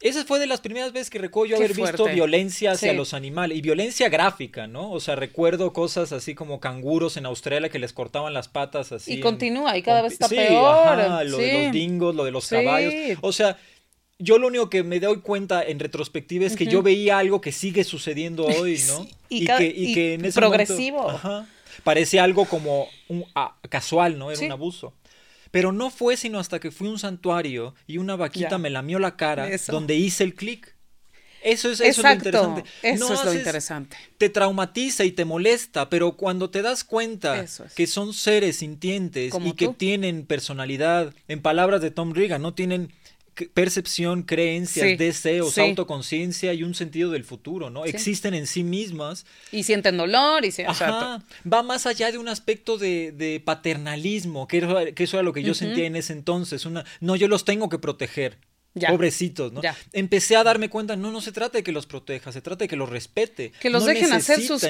esa 0.00 0.24
fue 0.24 0.38
de 0.38 0.46
las 0.46 0.62
primeras 0.62 0.92
veces 0.92 1.10
que 1.10 1.18
recuerdo 1.18 1.50
yo 1.50 1.56
haber 1.56 1.74
visto 1.74 2.06
violencia 2.06 2.72
hacia 2.72 2.94
los 2.94 3.12
animales 3.12 3.58
y 3.58 3.60
violencia 3.60 4.08
gráfica, 4.08 4.66
¿no? 4.66 4.90
O 4.90 4.98
sea, 4.98 5.14
recuerdo 5.14 5.74
cosas 5.74 6.12
así 6.12 6.34
como 6.34 6.58
canguros 6.58 7.18
en 7.18 7.26
Australia 7.26 7.68
que 7.68 7.78
les 7.78 7.92
cortaban 7.92 8.32
las 8.32 8.48
patas 8.48 8.92
así. 8.92 9.12
Y 9.12 9.20
continúa, 9.20 9.76
y 9.76 9.82
cada 9.82 10.00
vez 10.00 10.14
está 10.14 10.28
peor. 10.28 10.96
lo 11.26 11.36
de 11.36 11.64
los 11.64 11.72
dingos, 11.72 12.14
lo 12.14 12.24
de 12.24 12.30
los 12.30 12.48
caballos. 12.48 12.94
O 13.20 13.32
sea, 13.32 13.58
yo 14.18 14.38
lo 14.38 14.46
único 14.46 14.70
que 14.70 14.82
me 14.82 15.00
doy 15.00 15.20
cuenta 15.20 15.62
en 15.62 15.78
retrospectiva 15.78 16.46
es 16.46 16.56
que 16.56 16.66
yo 16.66 16.82
veía 16.82 17.18
algo 17.18 17.42
que 17.42 17.52
sigue 17.52 17.84
sucediendo 17.84 18.46
hoy, 18.46 18.80
¿no? 18.86 19.06
y, 19.28 19.44
que, 19.44 20.14
en 20.14 20.24
ese 20.24 20.38
progresivo. 20.40 21.02
Momento, 21.02 21.46
parece 21.84 22.20
algo 22.20 22.46
como 22.46 22.88
un, 23.08 23.26
ah, 23.34 23.56
casual, 23.68 24.18
¿no? 24.18 24.30
Era 24.30 24.40
un 24.40 24.52
abuso. 24.52 24.94
Pero 25.50 25.72
no 25.72 25.90
fue 25.90 26.16
sino 26.16 26.38
hasta 26.38 26.60
que 26.60 26.70
fui 26.70 26.88
a 26.88 26.90
un 26.90 26.98
santuario 26.98 27.74
y 27.86 27.98
una 27.98 28.16
vaquita 28.16 28.58
me 28.58 28.70
lamió 28.70 28.98
la 28.98 29.16
cara 29.16 29.48
donde 29.68 29.96
hice 29.96 30.24
el 30.24 30.34
clic. 30.34 30.76
Eso 31.42 31.70
es, 31.70 31.80
eso 31.80 32.02
lo 32.02 32.12
interesante. 32.12 32.64
Eso 32.82 33.14
es 33.14 33.24
lo 33.24 33.34
interesante. 33.34 33.96
Te 34.18 34.28
traumatiza 34.28 35.04
y 35.04 35.12
te 35.12 35.24
molesta, 35.24 35.88
pero 35.88 36.12
cuando 36.12 36.50
te 36.50 36.62
das 36.62 36.84
cuenta 36.84 37.46
que 37.74 37.86
son 37.86 38.12
seres 38.12 38.56
sintientes 38.56 39.32
y 39.42 39.52
que 39.54 39.68
tienen 39.68 40.26
personalidad, 40.26 41.14
en 41.28 41.40
palabras 41.40 41.80
de 41.80 41.90
Tom 41.90 42.12
Regan, 42.12 42.42
no 42.42 42.54
tienen 42.54 42.92
percepción, 43.54 44.22
creencias, 44.22 44.98
deseos, 44.98 45.56
autoconciencia 45.58 46.52
y 46.52 46.62
un 46.62 46.74
sentido 46.74 47.10
del 47.10 47.24
futuro, 47.24 47.70
¿no? 47.70 47.84
Existen 47.84 48.34
en 48.34 48.46
sí 48.46 48.62
mismas. 48.64 49.26
Y 49.52 49.62
sienten 49.62 49.96
dolor 49.96 50.44
y 50.44 50.50
va 50.50 51.62
más 51.62 51.86
allá 51.86 52.12
de 52.12 52.18
un 52.18 52.28
aspecto 52.28 52.78
de, 52.78 53.42
paternalismo, 53.44 54.46
que, 54.46 54.58
eso 54.96 55.16
era 55.16 55.22
lo 55.22 55.32
que 55.32 55.42
yo 55.42 55.54
sentía 55.54 55.86
en 55.86 55.96
ese 55.96 56.12
entonces. 56.12 56.66
Una, 56.66 56.84
no, 57.00 57.16
yo 57.16 57.28
los 57.28 57.44
tengo 57.44 57.68
que 57.68 57.78
proteger. 57.78 58.38
Pobrecitos, 58.88 59.52
¿no? 59.52 59.60
Empecé 59.92 60.36
a 60.36 60.44
darme 60.44 60.70
cuenta, 60.70 60.94
no, 60.94 61.10
no 61.10 61.20
se 61.20 61.32
trata 61.32 61.58
de 61.58 61.64
que 61.64 61.72
los 61.72 61.86
proteja, 61.86 62.30
se 62.30 62.40
trata 62.40 62.64
de 62.64 62.68
que 62.68 62.76
los 62.76 62.88
respete. 62.88 63.52
Que 63.60 63.68
los 63.68 63.84
dejen 63.84 64.12
hacer 64.12 64.40
sus 64.40 64.64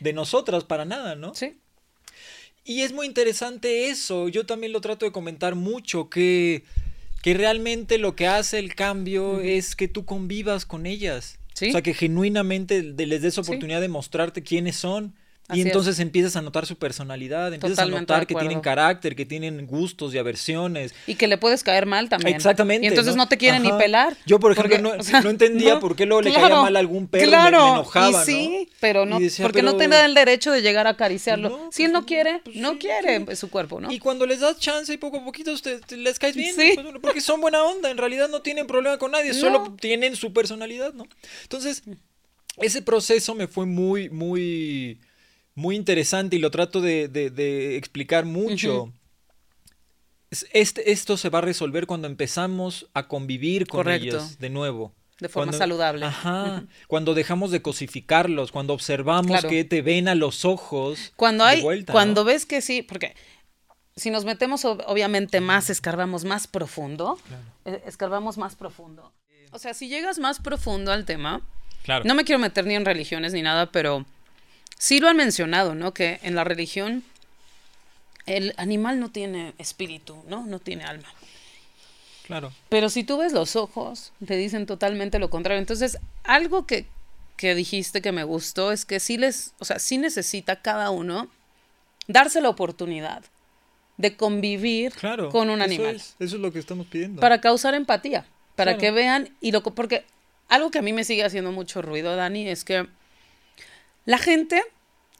De 0.00 0.12
nosotras 0.12 0.64
para 0.64 0.84
nada, 0.84 1.14
¿no? 1.14 1.34
Sí. 1.34 1.60
Y 2.64 2.80
es 2.80 2.92
muy 2.92 3.06
interesante 3.06 3.90
eso. 3.90 4.28
Yo 4.28 4.46
también 4.46 4.72
lo 4.72 4.80
trato 4.80 5.04
de 5.04 5.12
comentar 5.12 5.54
mucho, 5.54 6.08
que 6.08 6.64
que 7.24 7.32
realmente 7.32 7.96
lo 7.96 8.14
que 8.14 8.26
hace 8.26 8.58
el 8.58 8.74
cambio 8.74 9.40
es 9.40 9.76
que 9.76 9.88
tú 9.88 10.04
convivas 10.04 10.66
con 10.66 10.84
ellas. 10.84 11.38
O 11.54 11.56
sea, 11.56 11.80
que 11.80 11.94
genuinamente 11.94 12.82
les 12.82 13.22
des 13.22 13.38
oportunidad 13.38 13.80
de 13.80 13.88
mostrarte 13.88 14.42
quiénes 14.42 14.76
son 14.76 15.14
y 15.52 15.60
entonces 15.60 15.98
empiezas 15.98 16.36
a 16.36 16.42
notar 16.42 16.64
su 16.64 16.76
personalidad, 16.76 17.52
empiezas 17.52 17.80
a 17.80 17.86
notar 17.86 18.26
que 18.26 18.34
tienen 18.34 18.60
carácter, 18.60 19.14
que 19.14 19.26
tienen 19.26 19.66
gustos 19.66 20.14
y 20.14 20.18
aversiones. 20.18 20.94
Y 21.06 21.16
que 21.16 21.26
le 21.26 21.36
puedes 21.36 21.62
caer 21.62 21.84
mal 21.84 22.08
también. 22.08 22.34
Exactamente. 22.34 22.86
Y 22.86 22.88
entonces 22.88 23.14
no, 23.14 23.28
te 23.28 23.36
quieren 23.36 23.62
ni 23.62 23.70
pelar. 23.72 24.16
Yo, 24.24 24.40
por 24.40 24.52
ejemplo, 24.52 24.78
no, 24.78 25.30
entendía 25.30 25.80
por 25.80 25.96
qué 25.96 26.06
luego 26.06 26.22
le 26.22 26.32
caía 26.32 26.48
mal 26.48 26.74
a 26.74 26.78
algún 26.78 27.08
perro 27.08 27.28
claro, 27.28 27.64
me, 27.64 27.72
enojaba, 27.72 28.22
y 28.22 28.24
sí, 28.24 28.68
pero 28.80 29.04
no, 29.04 29.18
porque 29.42 29.62
no 29.62 29.76
tiene 29.76 30.02
el 30.04 30.14
derecho 30.14 30.50
de 30.50 30.62
llegar 30.62 30.86
a 30.86 30.90
acariciarlo. 30.90 31.68
si 31.70 31.84
él 31.84 31.92
no 31.92 32.00
pues 32.00 32.08
quiere, 32.08 32.40
pues 32.42 32.56
no 32.56 32.78
quiere 32.78 33.36
su 33.36 33.50
cuerpo, 33.50 33.80
¿no? 33.80 33.92
Y 33.92 33.98
cuando 33.98 34.26
les 34.26 34.40
das 34.40 34.58
chance 34.58 34.92
y 34.92 34.96
poco 34.96 35.18
a 35.18 35.24
poquito 35.24 35.52
usted, 35.52 35.82
les 35.90 36.18
caes 36.18 36.36
bien, 36.36 36.54
pues, 36.54 36.78
porque 37.02 37.20
son 37.20 37.40
buena 37.42 37.62
onda, 37.62 37.90
en 37.90 37.98
realidad 37.98 38.30
no 38.30 38.40
tienen 38.40 38.66
problema 38.66 38.98
con 38.98 39.10
nadie, 39.10 39.34
solo 39.34 39.76
tienen 39.78 40.16
su 40.16 40.32
personalidad, 40.32 40.94
¿no? 40.94 41.06
Entonces, 41.42 41.82
ese 42.58 42.80
proceso 42.80 43.34
me 43.34 43.46
fue 43.46 43.66
muy, 43.66 44.08
muy 44.08 44.98
muy 45.54 45.76
interesante 45.76 46.36
y 46.36 46.38
lo 46.38 46.50
trato 46.50 46.80
de, 46.80 47.76
explicar 47.76 48.24
mucho. 48.24 48.92
este, 50.52 50.90
esto 50.90 51.16
se 51.16 51.28
va 51.28 51.38
a 51.38 51.42
resolver 51.42 51.86
cuando 51.86 52.08
empezamos 52.08 52.88
a 52.94 53.08
convivir 53.08 53.66
con 53.66 53.88
ellos 53.88 54.38
de 54.38 54.50
nuevo. 54.50 54.92
De 55.20 55.28
forma 55.28 55.52
saludable. 55.52 56.04
Ajá. 56.06 56.64
Cuando 56.88 57.14
dejamos 57.14 57.52
de 57.52 57.62
cosificarlos, 57.62 58.50
cuando 58.50 58.74
observamos 58.74 59.44
que 59.44 59.64
te 59.64 59.80
ven 59.80 60.08
a 60.08 60.16
los 60.16 60.44
ojos. 60.44 61.12
Cuando 61.14 61.44
hay, 61.44 61.84
cuando 61.84 62.24
ves 62.24 62.46
que 62.46 62.60
sí, 62.60 62.82
porque 62.82 63.14
si 63.94 64.10
nos 64.10 64.24
metemos 64.24 64.64
obviamente 64.64 65.40
más, 65.40 65.70
escarbamos 65.70 66.24
más 66.24 66.48
profundo. 66.48 67.16
Eh, 67.64 67.80
escarbamos 67.86 68.38
más 68.38 68.56
profundo. 68.56 69.12
O 69.52 69.58
sea, 69.60 69.72
si 69.72 69.88
llegas 69.88 70.18
más 70.18 70.40
profundo 70.40 70.90
al 70.90 71.04
tema, 71.04 71.40
claro. 71.84 72.04
no 72.04 72.16
me 72.16 72.24
quiero 72.24 72.40
meter 72.40 72.66
ni 72.66 72.74
en 72.74 72.84
religiones 72.84 73.32
ni 73.32 73.42
nada, 73.42 73.70
pero 73.70 74.04
sí 74.84 75.00
lo 75.00 75.08
han 75.08 75.16
mencionado, 75.16 75.74
¿no? 75.74 75.94
Que 75.94 76.20
en 76.22 76.34
la 76.34 76.44
religión 76.44 77.02
el 78.26 78.52
animal 78.58 79.00
no 79.00 79.10
tiene 79.10 79.54
espíritu, 79.56 80.22
¿no? 80.28 80.44
No 80.44 80.58
tiene 80.58 80.84
alma. 80.84 81.08
Claro. 82.26 82.52
Pero 82.68 82.90
si 82.90 83.02
tú 83.02 83.16
ves 83.16 83.32
los 83.32 83.56
ojos, 83.56 84.12
te 84.26 84.36
dicen 84.36 84.66
totalmente 84.66 85.18
lo 85.18 85.30
contrario. 85.30 85.58
Entonces, 85.58 85.96
algo 86.22 86.66
que, 86.66 86.84
que 87.38 87.54
dijiste 87.54 88.02
que 88.02 88.12
me 88.12 88.24
gustó 88.24 88.72
es 88.72 88.84
que 88.84 89.00
sí 89.00 89.16
les, 89.16 89.54
o 89.58 89.64
sea, 89.64 89.78
sí 89.78 89.96
necesita 89.96 90.60
cada 90.60 90.90
uno 90.90 91.30
darse 92.06 92.42
la 92.42 92.50
oportunidad 92.50 93.24
de 93.96 94.16
convivir 94.18 94.92
con 95.30 95.48
un 95.48 95.62
animal. 95.62 95.96
eso 95.96 96.14
es 96.18 96.32
lo 96.34 96.52
que 96.52 96.58
estamos 96.58 96.88
pidiendo. 96.88 97.22
Para 97.22 97.40
causar 97.40 97.74
empatía, 97.74 98.26
para 98.54 98.76
que 98.76 98.90
vean 98.90 99.30
y 99.40 99.50
lo 99.50 99.62
porque 99.62 100.04
algo 100.48 100.70
que 100.70 100.80
a 100.80 100.82
mí 100.82 100.92
me 100.92 101.04
sigue 101.04 101.24
haciendo 101.24 101.52
mucho 101.52 101.80
ruido, 101.80 102.16
Dani, 102.16 102.48
es 102.48 102.64
que 102.64 102.86
la 104.04 104.18
gente, 104.18 104.62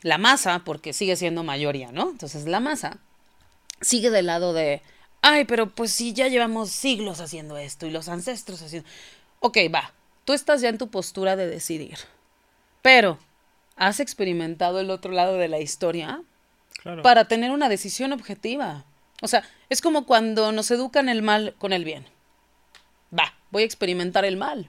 la 0.05 0.19
masa, 0.19 0.61
porque 0.65 0.93
sigue 0.93 1.17
siendo 1.17 1.43
mayoría, 1.43 1.91
¿no? 1.91 2.11
Entonces 2.11 2.45
la 2.47 2.61
masa 2.61 2.99
sigue 3.81 4.11
del 4.11 4.27
lado 4.27 4.53
de, 4.53 4.83
ay, 5.23 5.47
pero 5.47 5.71
pues 5.71 5.93
sí, 5.93 6.13
ya 6.13 6.29
llevamos 6.29 6.71
siglos 6.71 7.21
haciendo 7.21 7.57
esto 7.57 7.87
y 7.87 7.91
los 7.91 8.09
ancestros 8.09 8.61
haciendo... 8.61 8.89
Ok, 9.41 9.57
va, 9.75 9.95
tú 10.27 10.35
estás 10.35 10.61
ya 10.61 10.69
en 10.69 10.77
tu 10.77 10.91
postura 10.91 11.37
de 11.37 11.47
decidir, 11.47 11.97
pero 12.83 13.19
¿has 13.77 13.99
experimentado 13.99 14.79
el 14.79 14.91
otro 14.91 15.11
lado 15.11 15.39
de 15.39 15.49
la 15.49 15.59
historia? 15.59 16.23
Para 17.03 17.27
tener 17.27 17.51
una 17.51 17.71
decisión 17.71 18.13
objetiva. 18.13 18.85
O 19.23 19.27
sea, 19.27 19.43
es 19.71 19.81
como 19.81 20.05
cuando 20.05 20.53
nos 20.53 20.71
educan 20.71 21.09
el 21.09 21.23
mal 21.23 21.55
con 21.59 21.73
el 21.73 21.83
bien. 21.83 22.05
Va, 23.19 23.33
voy 23.51 23.63
a 23.63 23.67
experimentar 23.67 24.27
el 24.27 24.37
mal. 24.37 24.69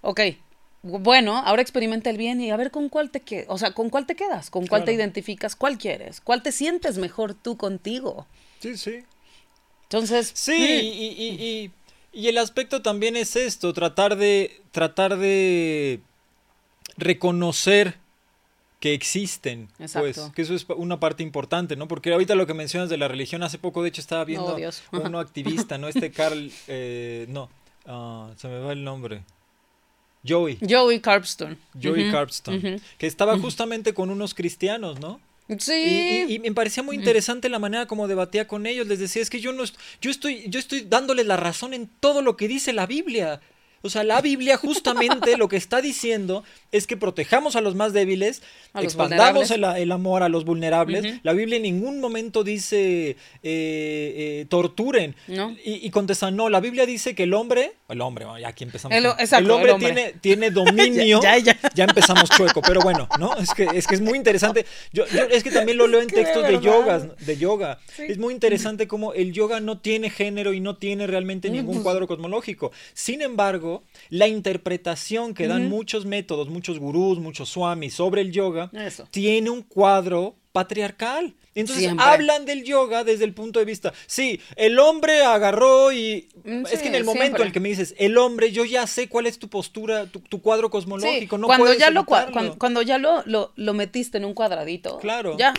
Ok, 0.00 0.20
bueno, 0.88 1.36
ahora 1.36 1.62
experimenta 1.62 2.10
el 2.10 2.16
bien 2.16 2.40
y 2.40 2.50
a 2.50 2.56
ver 2.56 2.70
con 2.70 2.88
cuál 2.88 3.10
te 3.10 3.20
quedas, 3.20 3.46
o 3.48 3.58
sea, 3.58 3.72
con 3.72 3.90
cuál 3.90 4.06
te 4.06 4.14
quedas, 4.14 4.50
con 4.50 4.66
cuál 4.66 4.84
te 4.84 4.92
identificas, 4.92 5.56
cuál 5.56 5.78
quieres, 5.78 6.20
cuál 6.20 6.42
te 6.42 6.52
sientes 6.52 6.98
mejor 6.98 7.34
tú 7.34 7.56
contigo. 7.56 8.26
Sí, 8.60 8.76
sí. 8.76 9.04
Entonces. 9.84 10.30
Sí, 10.34 10.54
y, 10.54 11.72
y, 12.12 12.28
el 12.28 12.38
aspecto 12.38 12.82
también 12.82 13.16
es 13.16 13.36
esto, 13.36 13.72
tratar 13.72 14.16
de. 14.16 14.60
tratar 14.72 15.16
de 15.16 16.00
reconocer 16.96 17.96
que 18.80 18.94
existen, 18.94 19.68
pues, 19.92 20.20
que 20.34 20.42
eso 20.42 20.54
es 20.54 20.64
una 20.76 21.00
parte 21.00 21.22
importante, 21.22 21.74
¿no? 21.74 21.88
Porque 21.88 22.12
ahorita 22.12 22.34
lo 22.36 22.46
que 22.46 22.54
mencionas 22.54 22.88
de 22.88 22.96
la 22.96 23.08
religión, 23.08 23.42
hace 23.42 23.58
poco 23.58 23.82
de 23.82 23.88
hecho 23.88 24.00
estaba 24.00 24.24
viendo 24.24 24.56
oh, 24.56 24.98
uno 25.00 25.18
activista, 25.18 25.78
¿no? 25.78 25.88
Este 25.98 26.12
Carl, 26.12 26.50
eh, 26.68 27.26
no, 27.28 27.48
ah, 27.86 28.30
se 28.36 28.46
me 28.46 28.58
va 28.60 28.72
el 28.72 28.84
nombre. 28.84 29.22
Joey. 30.26 30.58
Joey 30.66 31.00
Carpston. 31.00 31.58
Joey 31.80 32.10
Carpston. 32.10 32.80
Que 32.98 33.06
estaba 33.06 33.38
justamente 33.38 33.94
con 33.94 34.10
unos 34.10 34.34
cristianos, 34.34 35.00
¿no? 35.00 35.20
Sí. 35.58 36.26
Y, 36.28 36.38
me 36.40 36.52
parecía 36.52 36.82
muy 36.82 36.96
interesante 36.96 37.48
la 37.48 37.58
manera 37.58 37.86
como 37.86 38.06
debatía 38.06 38.46
con 38.46 38.66
ellos. 38.66 38.86
Les 38.86 38.98
decía, 38.98 39.22
es 39.22 39.30
que 39.30 39.40
yo 39.40 39.52
no 39.52 39.64
yo 40.00 40.10
estoy, 40.10 40.44
yo 40.48 40.58
estoy 40.58 40.82
dándoles 40.82 41.26
la 41.26 41.36
razón 41.36 41.72
en 41.72 41.88
todo 42.00 42.20
lo 42.20 42.36
que 42.36 42.48
dice 42.48 42.72
la 42.72 42.86
Biblia. 42.86 43.40
O 43.82 43.90
sea, 43.90 44.02
la 44.02 44.20
Biblia 44.20 44.56
justamente 44.56 45.36
lo 45.36 45.48
que 45.48 45.56
está 45.56 45.80
diciendo 45.80 46.42
es 46.72 46.86
que 46.86 46.96
protejamos 46.96 47.54
a 47.56 47.60
los 47.60 47.74
más 47.74 47.92
débiles, 47.92 48.42
expandamos 48.74 49.50
el, 49.50 49.92
amor 49.92 50.22
a 50.22 50.28
los 50.28 50.44
vulnerables. 50.44 51.20
La 51.22 51.32
Biblia 51.32 51.56
en 51.56 51.62
ningún 51.62 52.00
momento 52.00 52.44
dice 52.44 53.10
eh, 53.10 53.16
eh, 53.42 54.46
torturen. 54.48 55.14
Y, 55.64 55.88
contestan, 55.90 56.36
no, 56.36 56.48
la 56.48 56.60
Biblia 56.60 56.86
dice 56.86 57.14
que 57.14 57.22
el 57.24 57.34
hombre, 57.34 57.72
el 57.88 58.00
hombre, 58.00 58.26
ya 58.40 58.48
aquí 58.48 58.64
empezamos. 58.64 58.96
El, 58.96 59.06
hombre, 59.50 59.74
Tiene, 59.78 60.14
tiene 60.20 60.50
dominio. 60.50 61.20
ya, 61.22 61.38
ya, 61.38 61.58
ya, 61.74 61.84
empezamos 61.84 62.28
chueco, 62.30 62.60
pero 62.62 62.80
bueno, 62.80 63.08
¿no? 63.18 63.36
Es 63.36 63.54
que 63.54 63.68
es, 63.74 63.86
que 63.86 63.94
es 63.94 64.00
muy 64.00 64.18
interesante. 64.18 64.66
Yo, 64.92 65.04
es 65.04 65.42
que 65.42 65.50
también 65.50 65.78
lo 65.78 65.86
leo 65.86 66.00
en 66.00 66.08
textos 66.08 66.42
de, 66.42 66.60
yoga, 66.60 66.98
de 66.98 67.36
yoga. 67.36 67.78
Es 67.96 68.18
muy 68.18 68.34
interesante 68.34 68.88
cómo 68.88 69.14
el 69.14 69.32
yoga 69.32 69.60
no 69.60 69.78
tiene 69.78 70.10
género 70.10 70.52
y 70.52 70.60
no 70.60 70.76
tiene 70.76 71.06
realmente 71.06 71.48
ningún 71.48 71.76
pues 71.76 71.84
cuadro 71.84 72.06
cosmológico. 72.06 72.72
Sin 72.92 73.22
embargo, 73.22 73.67
la 74.10 74.28
interpretación 74.28 75.34
que 75.34 75.46
dan 75.46 75.68
muchos 75.68 76.06
métodos, 76.06 76.48
muchos 76.48 76.78
gurús, 76.78 77.18
muchos 77.18 77.48
swamis 77.50 77.94
sobre 77.94 78.22
el 78.22 78.32
yoga, 78.32 78.70
tiene 79.10 79.50
un 79.50 79.62
cuadro 79.62 80.36
patriarcal. 80.52 81.34
Entonces 81.54 81.90
hablan 81.98 82.46
del 82.46 82.62
yoga 82.62 83.02
desde 83.02 83.24
el 83.24 83.34
punto 83.34 83.58
de 83.58 83.64
vista, 83.64 83.92
sí, 84.06 84.40
el 84.54 84.78
hombre 84.78 85.24
agarró 85.24 85.92
y... 85.92 86.28
Mm, 86.44 86.66
es 86.66 86.80
que 86.80 86.88
en 86.88 86.94
el 86.94 87.04
momento 87.04 87.42
en 87.42 87.48
el 87.48 87.52
que 87.52 87.58
me 87.58 87.68
dices, 87.68 87.94
el 87.98 88.16
hombre, 88.16 88.52
yo 88.52 88.64
ya 88.64 88.86
sé 88.86 89.08
cuál 89.08 89.26
es 89.26 89.40
tu 89.40 89.48
postura, 89.48 90.06
tu, 90.06 90.40
cuadro 90.40 90.70
cosmológico, 90.70 91.36
no 91.36 91.48
cuando 91.48 91.74
ya 91.74 91.90
lo 91.90 92.04
cuando, 92.04 92.82
ya 92.82 92.98
lo, 92.98 93.24
lo, 93.24 93.74
metiste 93.74 94.18
en 94.18 94.24
un 94.24 94.34
cuadradito. 94.34 94.98
Claro. 94.98 95.36
Ya, 95.36 95.52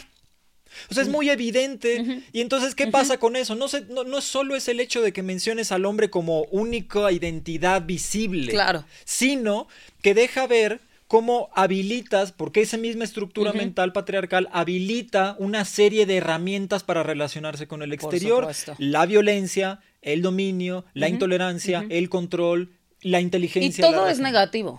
o 0.89 0.93
sea, 0.93 1.03
es 1.03 1.09
muy 1.09 1.29
evidente. 1.29 2.23
Y 2.31 2.41
entonces, 2.41 2.75
¿qué 2.75 2.87
pasa 2.87 3.17
con 3.17 3.35
eso? 3.35 3.55
No, 3.55 3.67
se, 3.67 3.81
no, 3.81 4.03
no, 4.03 4.21
solo 4.21 4.55
es 4.55 4.67
el 4.67 4.79
hecho 4.79 5.01
de 5.01 5.13
que 5.13 5.23
menciones 5.23 5.71
al 5.71 5.85
hombre 5.85 6.09
como 6.09 6.43
única 6.51 7.11
identidad 7.11 7.85
visible, 7.85 8.51
claro. 8.51 8.85
sino 9.05 9.67
que 10.01 10.13
deja 10.13 10.47
ver 10.47 10.81
cómo 11.09 11.49
habilitas, 11.53 12.31
porque 12.31 12.61
esa 12.61 12.77
misma 12.77 13.03
estructura 13.03 13.51
mental 13.51 13.93
patriarcal 13.93 14.47
habilita 14.51 15.35
una 15.39 15.65
serie 15.65 16.05
de 16.05 16.17
herramientas 16.17 16.83
para 16.83 17.01
relacionarse 17.01 17.67
con 17.67 17.81
el 17.81 17.93
exterior. 17.93 18.47
La 18.77 19.07
violencia, 19.07 19.79
el 20.03 20.21
dominio, 20.21 20.85
la 20.93 21.09
intolerancia, 21.09 21.83
el 21.89 22.09
control, 22.09 22.71
la 23.01 23.21
inteligencia. 23.21 23.87
Y 23.87 23.91
todo 23.91 24.07
es 24.07 24.19
negativo. 24.19 24.75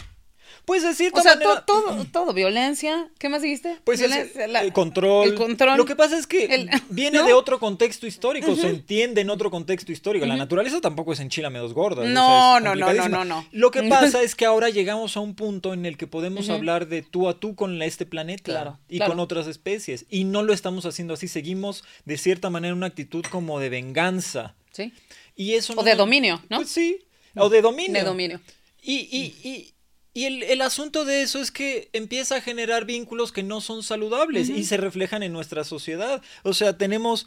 Pues 0.65 0.83
decir 0.83 1.13
O 1.15 1.21
sea, 1.21 1.39
todo, 1.39 2.05
todo, 2.13 2.33
violencia. 2.33 3.09
¿Qué 3.19 3.29
más 3.29 3.43
dijiste? 3.43 3.79
Pues 3.85 4.01
el 4.01 4.73
control. 4.73 5.29
El 5.29 5.35
control. 5.35 5.77
Lo 5.77 5.85
que 5.85 5.97
pasa 5.97 6.17
es 6.17 6.27
que 6.27 6.69
viene 6.91 7.23
de 7.23 7.33
otro 7.33 7.59
contexto 7.59 8.07
histórico, 8.07 8.55
se 8.55 8.69
entiende 8.69 9.21
en 9.21 9.31
otro 9.31 9.51
contexto 9.51 9.93
histórico. 9.93 10.27
La 10.27 10.37
naturaleza 10.37 10.81
tampoco 10.81 11.13
es 11.13 11.21
enchilame 11.21 11.59
dos 11.59 11.75
gordas. 11.75 12.07
No, 12.09 12.61
no, 12.61 12.75
no, 12.75 13.09
no, 13.09 13.25
no, 13.25 13.47
Lo 13.53 13.71
que 13.71 13.83
pasa 13.85 14.23
es 14.23 14.35
que 14.35 14.45
ahora 14.45 14.71
llegamos 14.71 15.17
a 15.17 15.21
un 15.21 15.35
punto 15.35 15.73
en 15.73 15.87
el 15.87 15.97
que 15.97 16.07
podemos 16.07 16.49
hablar 16.51 16.89
de 16.89 17.03
tú 17.03 17.29
a 17.29 17.39
tú 17.39 17.55
con 17.55 17.81
este 17.83 18.07
planeta 18.07 18.79
y 18.89 18.99
con 19.01 19.21
otras 19.21 19.47
especies. 19.47 20.07
Y 20.11 20.25
no 20.25 20.43
lo 20.43 20.53
estamos 20.53 20.87
haciendo 20.87 21.15
así. 21.15 21.29
Seguimos, 21.29 21.85
de 22.05 22.19
cierta 22.19 22.51
manera, 22.51 22.75
una 22.75 22.87
actitud 22.87 23.25
como 23.31 23.61
de 23.61 23.69
venganza. 23.69 24.55
Sí. 24.73 24.93
Y 25.37 25.55
eso 25.55 25.75
o 25.77 25.83
de 25.83 25.95
dominio, 25.95 26.43
¿no? 26.49 26.59
Pues 26.59 26.69
sí. 26.69 26.99
O 27.35 27.49
de 27.49 27.63
dominio. 27.63 27.93
De 27.93 28.05
dominio. 28.05 28.41
y, 28.83 29.09
y 29.11 29.31
y 29.43 29.75
el, 30.15 30.61
asunto 30.61 31.05
de 31.05 31.23
eso 31.23 31.41
es 31.41 31.51
que 31.51 31.89
empieza 31.93 32.37
a 32.37 32.41
generar 32.41 32.85
vínculos 32.85 33.31
que 33.33 33.43
no 33.43 33.61
son 33.61 33.83
saludables 33.83 34.49
y 34.49 34.65
se 34.65 34.77
reflejan 34.77 35.23
en 35.23 35.33
nuestra 35.33 35.65
sociedad. 35.65 36.23
O 36.43 36.53
sea, 36.53 36.77
tenemos 36.77 37.27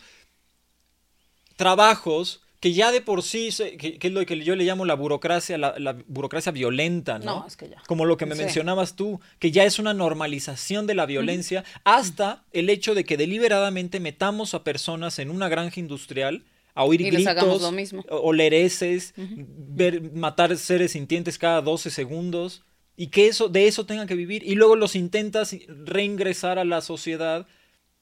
trabajos 1.55 2.41
que 2.59 2.71
ya 2.71 2.93
de 2.93 3.01
por 3.01 3.23
sí, 3.23 3.49
que, 3.77 3.97
es 4.01 4.11
lo 4.13 4.25
que 4.25 4.41
yo 4.41 4.55
le 4.55 4.63
llamo 4.63 4.85
la 4.85 4.95
burocracia, 4.95 5.57
la, 5.57 5.97
burocracia 6.07 6.51
violenta, 6.51 7.19
¿no? 7.19 7.41
no 7.41 7.47
es 7.47 7.57
que 7.57 7.67
ya. 7.67 7.83
Como 7.87 8.05
lo 8.05 8.15
que 8.15 8.25
me 8.25 8.35
mencionabas 8.35 8.95
tú, 8.95 9.19
que 9.39 9.51
ya 9.51 9.65
es 9.65 9.79
una 9.79 9.93
normalización 9.93 10.87
de 10.87 10.95
la 10.95 11.05
violencia, 11.05 11.65
hasta 11.83 12.45
el 12.53 12.69
hecho 12.69 12.95
de 12.95 13.03
que 13.03 13.17
deliberadamente 13.17 13.99
metamos 13.99 14.53
a 14.53 14.63
personas 14.63 15.19
en 15.19 15.29
una 15.29 15.49
granja 15.49 15.79
industrial 15.79 16.45
a 16.73 16.85
oír 16.85 17.03
gritos, 17.03 17.61
lo 17.61 17.71
mismo. 17.73 18.03
oler 18.09 18.53
heces, 18.53 19.13
ver, 19.17 20.13
matar 20.13 20.57
seres 20.57 20.93
sintientes 20.93 21.37
cada 21.37 21.61
12 21.61 21.89
segundos 21.89 22.63
y 22.95 23.07
que 23.07 23.27
eso, 23.27 23.49
de 23.49 23.67
eso 23.67 23.85
tengan 23.85 24.07
que 24.07 24.15
vivir 24.15 24.43
y 24.43 24.55
luego 24.55 24.75
los 24.75 24.95
intentas 24.95 25.55
reingresar 25.67 26.59
a 26.59 26.65
la 26.65 26.81
sociedad 26.81 27.47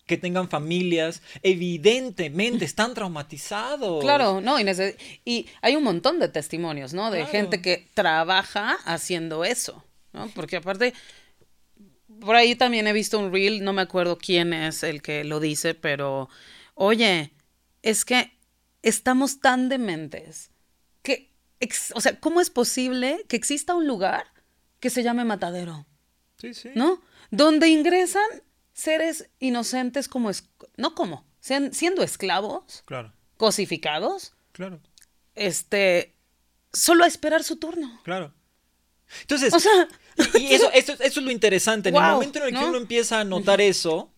que 0.06 0.17
tengan 0.17 0.49
familias, 0.49 1.21
evidentemente 1.41 2.65
están 2.65 2.93
traumatizados. 2.93 4.04
Claro, 4.04 4.41
no, 4.41 4.60
y, 4.60 4.65
y 5.23 5.47
hay 5.62 5.75
un 5.75 5.84
montón 5.84 6.19
de 6.19 6.27
testimonios, 6.27 6.93
¿no? 6.93 7.12
De 7.12 7.25
gente 7.25 7.62
que 7.62 7.88
trabaja 7.93 8.77
haciendo 8.84 9.45
eso, 9.45 9.86
¿no? 10.12 10.27
Porque 10.36 10.58
aparte, 10.58 10.93
por 12.19 12.36
ahí 12.36 12.56
también 12.56 12.88
he 12.88 12.93
visto 12.93 13.19
un 13.19 13.32
reel, 13.32 13.63
no 13.63 13.71
me 13.71 13.84
acuerdo 13.84 14.17
quién 14.17 14.51
es 14.54 14.84
el 14.84 15.01
que 15.01 15.23
lo 15.23 15.39
dice, 15.39 15.75
pero, 15.75 16.27
oye, 16.73 17.32
es 17.82 18.04
que 18.04 18.34
estamos 18.82 19.39
tan 19.39 19.69
dementes 19.69 20.51
que, 21.04 21.32
o 21.93 22.01
sea, 22.01 22.19
¿cómo 22.19 22.41
es 22.41 22.49
posible 22.49 23.23
que 23.30 23.38
exista 23.38 23.75
un 23.75 23.88
lugar 23.88 24.31
que 24.82 24.89
se 24.89 25.04
llame 25.04 25.24
matadero. 25.24 25.86
Sí, 26.38 26.54
sí. 26.54 26.72
¿No? 26.76 27.02
Donde 27.30 27.70
ingresan 27.70 28.28
seres 28.74 29.30
inocentes 29.39 30.10
como, 30.10 30.32
no 30.76 30.96
como, 30.96 31.26
sean, 31.39 31.74
siendo 31.74 32.04
esclavos. 32.04 32.84
Claro. 32.86 33.13
Cosificados. 33.38 34.34
Claro. 34.52 34.82
Este, 35.36 36.15
solo 36.74 37.06
a 37.06 37.08
esperar 37.08 37.44
su 37.44 37.56
turno. 37.58 38.02
Claro. 38.04 38.34
Entonces, 39.22 39.54
o 39.54 39.60
sea, 39.60 39.88
y 40.39 40.48
eso, 40.54 40.70
eso, 40.74 40.94
es 41.00 41.15
lo 41.17 41.32
interesante. 41.32 41.89
En 41.89 41.96
el 41.96 42.02
momento 42.02 42.39
en 42.39 42.46
el 42.46 42.60
que 42.60 42.65
uno 42.65 42.78
empieza 42.78 43.20
a 43.20 43.24
notar 43.24 43.62
eso, 43.62 44.11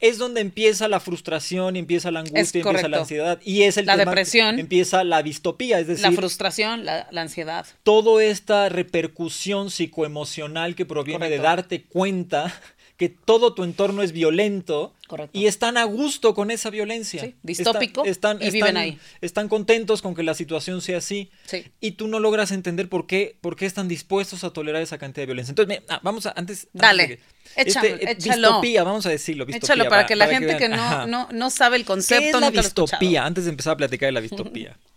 es 0.00 0.18
donde 0.18 0.40
empieza 0.40 0.88
la 0.88 1.00
frustración, 1.00 1.76
empieza 1.76 2.10
la 2.10 2.20
angustia, 2.20 2.62
empieza 2.62 2.88
la 2.88 2.98
ansiedad. 2.98 3.40
Y 3.44 3.62
es 3.62 3.76
el 3.76 3.86
la 3.86 3.96
depresión. 3.96 4.58
Empieza 4.58 5.04
la 5.04 5.22
distopía, 5.22 5.78
es 5.80 5.86
decir. 5.86 6.04
La 6.04 6.12
frustración, 6.12 6.84
la, 6.84 7.06
ansiedad. 7.14 7.66
Toda 7.82 8.22
esta 8.22 8.68
repercusión 8.68 9.70
psicoemocional 9.70 10.74
que 10.74 10.86
proviene 10.86 11.28
de 11.28 11.38
darte 11.38 11.82
cuenta 11.84 12.52
que 12.96 13.08
todo 13.08 13.54
tu 13.54 13.64
entorno 13.64 14.02
es 14.02 14.12
violento 14.12 14.94
y 15.32 15.46
están 15.46 15.76
a 15.76 15.84
gusto 15.84 16.34
con 16.34 16.50
esa 16.50 16.70
violencia. 16.70 17.22
Sí, 17.22 17.34
distópico 17.42 18.04
están, 18.04 18.40
y 18.40 18.50
viven 18.50 18.76
ahí. 18.76 18.98
Están 19.20 19.48
contentos 19.48 20.02
con 20.02 20.14
que 20.14 20.22
la 20.22 20.34
situación 20.34 20.80
sea 20.80 20.98
así. 20.98 21.30
Sí. 21.44 21.64
Y 21.80 21.92
tú 21.92 22.08
no 22.08 22.20
logras 22.20 22.52
entender 22.52 22.88
por 22.88 23.06
qué, 23.06 23.36
por 23.40 23.56
qué 23.56 23.66
están 23.66 23.88
dispuestos 23.88 24.44
a 24.44 24.50
tolerar 24.50 24.82
esa 24.82 24.98
cantidad 24.98 25.22
de 25.22 25.26
violencia. 25.26 25.52
Entonces, 25.52 25.82
ah, 25.88 26.00
vamos 26.02 26.26
a, 26.26 26.32
antes... 26.36 26.68
Dale, 26.72 27.18
este, 27.56 28.10
eh, 28.10 28.14
Distopía, 28.14 28.84
vamos 28.84 29.04
a 29.06 29.10
decirlo. 29.10 29.46
échalo 29.48 29.88
para, 29.88 30.06
que 30.06 30.16
la 30.16 30.28
gente 30.28 30.56
que, 30.56 30.68
no, 30.68 31.06
no, 31.06 31.28
no, 31.32 31.50
sabe 31.50 31.76
el 31.76 31.84
concepto... 31.84 32.22
¿Qué 32.22 32.30
es 32.30 32.40
la 32.40 32.50
distopía? 32.50 33.24
Antes 33.24 33.44
de 33.44 33.50
empezar 33.50 33.74
a 33.74 33.76
platicar 33.76 34.06
de 34.06 34.12
la 34.12 34.20
distopía. 34.20 34.78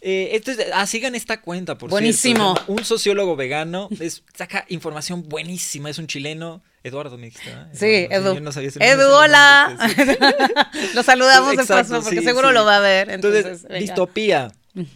Eh, 0.00 0.40
ah, 0.74 0.86
sigan 0.86 1.16
esta 1.16 1.40
cuenta, 1.40 1.76
por 1.76 1.90
Buenísimo. 1.90 2.54
Un 2.68 2.84
sociólogo 2.84 3.34
vegano 3.34 3.88
saca 4.32 4.64
información 4.68 5.28
buenísima. 5.28 5.90
Es 5.90 5.98
un 5.98 6.06
chileno. 6.06 6.62
Eduardo 6.82 7.18
me 7.18 7.26
dijiste, 7.26 7.50
Sí, 7.72 8.06
Edu. 8.10 8.36
Edu, 8.80 9.08
hola. 9.10 9.76
lo 10.94 11.02
saludamos 11.02 11.56
de 11.56 11.64
paso 11.64 12.02
porque 12.02 12.22
seguro 12.22 12.52
lo 12.52 12.64
va 12.64 12.76
a 12.76 12.80
ver. 12.80 13.10
Entonces, 13.10 13.66
distopía. 13.68 14.52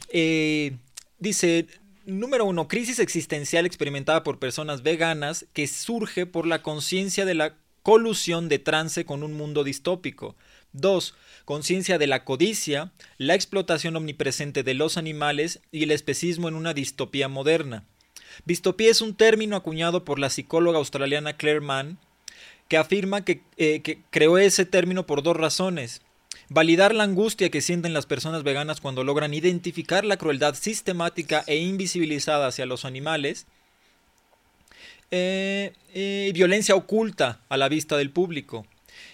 Eh, 0.09 0.77
dice, 1.19 1.67
número 2.07 2.45
uno, 2.45 2.69
crisis 2.69 2.99
existencial 2.99 3.67
experimentada 3.67 4.23
por 4.23 4.39
personas 4.39 4.83
veganas 4.83 5.47
que 5.53 5.67
surge 5.67 6.27
por 6.27 6.47
la 6.47 6.63
conciencia 6.63 7.25
de 7.25 7.35
la 7.35 7.55
colusión 7.83 8.49
de 8.49 8.59
trance 8.59 9.05
con 9.05 9.23
un 9.23 9.35
mundo 9.35 9.65
distópico. 9.65 10.37
Dos, 10.73 11.15
conciencia 11.45 11.99
de 11.99 12.07
la 12.07 12.25
codicia, 12.25 12.93
la 13.19 13.35
explotación 13.35 13.97
omnipresente 13.97 14.63
de 14.63 14.75
los 14.75 14.97
animales 14.97 15.61
y 15.71 15.83
el 15.83 15.91
especismo 15.91 16.49
en 16.49 16.55
una 16.55 16.75
distopía 16.75 17.29
moderna. 17.29 17.85
Distopía 18.45 18.91
es 18.91 19.01
un 19.01 19.15
término 19.15 19.57
acuñado 19.57 20.05
por 20.05 20.19
la 20.19 20.31
psicóloga 20.31 20.79
australiana 20.79 21.37
Claire 21.37 21.61
Mann, 21.61 21.99
que 22.69 22.77
afirma 22.77 23.25
que, 23.25 23.43
eh, 23.57 23.81
que 23.83 24.01
creó 24.11 24.39
ese 24.39 24.65
término 24.65 25.07
por 25.07 25.23
dos 25.23 25.37
razones. 25.37 26.03
Validar 26.49 26.95
la 26.95 27.05
angustia 27.05 27.51
que 27.51 27.61
sienten 27.61 27.95
las 27.95 28.07
personas 28.07 28.43
veganas 28.43 28.81
cuando 28.81 29.05
logran 29.05 29.35
identificar 29.35 30.05
la 30.05 30.17
crueldad 30.17 30.55
sistemática 30.55 31.45
e 31.47 31.57
invisibilizada 31.57 32.47
hacia 32.47 32.67
los 32.67 32.85
animales. 32.85 33.47
Eh, 35.11 35.73
eh, 35.95 36.31
violencia 36.35 36.75
oculta 36.75 37.41
a 37.49 37.57
la 37.57 37.69
vista 37.69 37.97
del 37.97 38.11
público. 38.11 38.67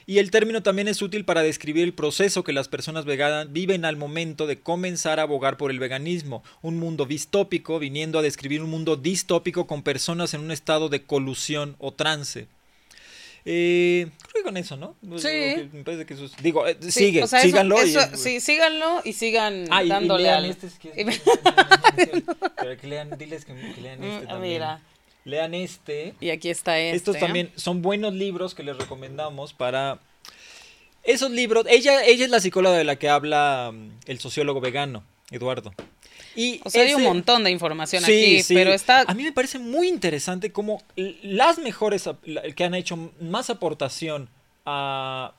Y 0.06 0.18
el 0.18 0.30
término 0.30 0.62
también 0.62 0.88
es 0.88 1.02
útil 1.02 1.24
para 1.24 1.42
describir 1.42 1.84
el 1.84 1.92
proceso 1.92 2.42
que 2.44 2.52
las 2.54 2.68
personas 2.68 3.04
veganas 3.04 3.52
viven 3.52 3.84
al 3.84 3.96
momento 3.96 4.46
de 4.46 4.58
comenzar 4.60 5.20
a 5.20 5.24
abogar 5.24 5.56
por 5.58 5.70
el 5.70 5.78
veganismo, 5.78 6.42
un 6.62 6.78
mundo 6.78 7.04
distópico 7.04 7.78
viniendo 7.78 8.18
a 8.18 8.22
describir 8.22 8.62
un 8.62 8.70
mundo 8.70 8.96
distópico 8.96 9.66
con 9.66 9.82
personas 9.82 10.32
en 10.34 10.40
un 10.40 10.50
estado 10.50 10.88
de 10.88 11.02
colusión 11.04 11.76
o 11.78 11.92
trance. 11.92 12.48
Eh, 13.44 14.08
creo 14.18 14.34
que 14.34 14.42
con 14.42 14.56
eso, 14.58 14.76
¿no? 14.76 14.94
Sí. 15.18 15.68
Me 15.72 15.84
parece 15.84 16.04
que 16.04 16.14
eso 16.14 16.24
es- 16.26 16.36
digo, 16.42 16.66
eh, 16.66 16.76
Sí, 16.80 16.90
sigue, 16.90 17.22
o 17.22 17.26
sea, 17.26 17.38
eso- 17.40 17.48
síganlo. 17.48 17.76
y- 17.86 17.94
sí, 18.16 18.40
síganlo 18.40 19.00
y 19.04 19.12
sigan 19.14 19.64
Ah, 19.70 19.82
y- 19.82 19.86
y 19.86 19.88
dándole 19.88 20.24
lean 20.24 20.44
al- 20.44 20.50
este, 20.50 20.66
es 20.66 20.74
que- 20.78 20.88
y- 20.98 22.24
Pero 22.60 22.76
que 22.78 22.86
lean, 22.86 23.16
diles 23.16 23.44
que, 23.44 23.54
que 23.74 23.80
lean 23.80 24.02
este 24.04 24.26
Mm, 24.26 24.28
también. 24.28 24.52
Mira, 24.54 24.82
Lean 25.28 25.54
este. 25.54 26.14
y 26.20 26.30
aquí 26.30 26.48
está 26.50 26.78
este. 26.78 26.96
Estos 26.96 27.18
también 27.18 27.50
son 27.56 27.82
buenos 27.82 28.14
libros 28.14 28.54
que 28.54 28.62
les 28.62 28.76
recomendamos 28.76 29.52
para 29.52 29.98
esos 31.04 31.30
libros. 31.30 31.66
Ella, 31.68 32.04
ella 32.04 32.24
es 32.24 32.30
la 32.30 32.40
psicóloga 32.40 32.76
de 32.76 32.84
la 32.84 32.96
que 32.96 33.08
habla 33.08 33.70
mm, 33.72 33.90
el 34.06 34.18
sociólogo 34.20 34.60
vegano, 34.60 35.04
Eduardo. 35.30 35.72
Y 36.34 36.60
O 36.64 36.70
sea, 36.70 36.82
hay 36.84 36.94
un 36.94 37.02
montón 37.02 37.42
de 37.44 37.50
información 37.50 38.02
Sí, 38.04 38.12
aquí, 38.12 38.42
sí. 38.42 38.54
pero 38.54 38.72
está... 38.72 39.00
A 39.08 39.14
mí 39.14 39.22
me 39.24 39.32
parece 39.32 39.58
muy 39.58 39.88
interesante 39.88 40.52
cómo 40.52 40.82
las 40.96 41.58
mejores 41.58 42.08
que 42.54 42.64
han 42.64 42.74
hecho 42.74 43.10
más 43.20 43.50
aportación 43.50 44.28
a, 44.64 45.32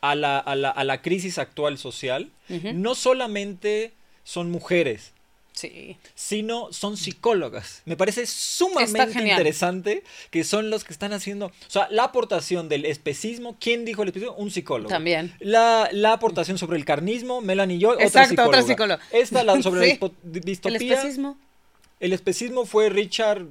a 0.00 0.14
la, 0.16 0.38
a 0.38 0.56
la- 0.56 0.70
a 0.70 0.82
la 0.84 1.02
crisis 1.02 1.38
actual 1.38 1.78
social, 1.78 2.30
no 2.74 2.94
solamente 2.96 3.92
son 4.24 4.50
mujeres, 4.50 5.12
Sí. 5.60 5.96
sino 6.14 6.72
son 6.72 6.96
psicólogas. 6.96 7.82
Me 7.84 7.96
parece 7.96 8.26
sumamente 8.26 9.02
interesante 9.20 10.02
que 10.30 10.44
son 10.44 10.70
los 10.70 10.84
que 10.84 10.92
están 10.92 11.12
haciendo, 11.12 11.46
o 11.46 11.52
sea, 11.68 11.88
la 11.90 12.04
aportación 12.04 12.68
del 12.68 12.84
especismo, 12.84 13.56
¿quién 13.60 13.84
dijo 13.84 14.02
el 14.02 14.08
especismo? 14.08 14.34
Un 14.36 14.50
psicólogo. 14.50 14.88
También. 14.88 15.34
La, 15.40 15.88
la 15.92 16.12
aportación 16.12 16.58
sobre 16.58 16.78
el 16.78 16.84
carnismo, 16.84 17.40
Melanie 17.40 17.76
y 17.76 17.80
yo, 17.80 17.90
otra 17.90 18.04
Exacto, 18.04 18.30
psicóloga. 18.30 18.58
otra 18.58 18.62
psicóloga. 18.66 19.00
Esta 19.12 19.44
la 19.44 19.62
sobre 19.62 19.80
Sí. 19.84 19.86
la 19.90 19.94
dispo- 20.08 20.12
El 20.34 20.40
distopía. 20.40 20.94
especismo. 20.94 21.38
El 22.00 22.12
especismo 22.12 22.64
fue 22.64 22.88
Richard, 22.88 23.42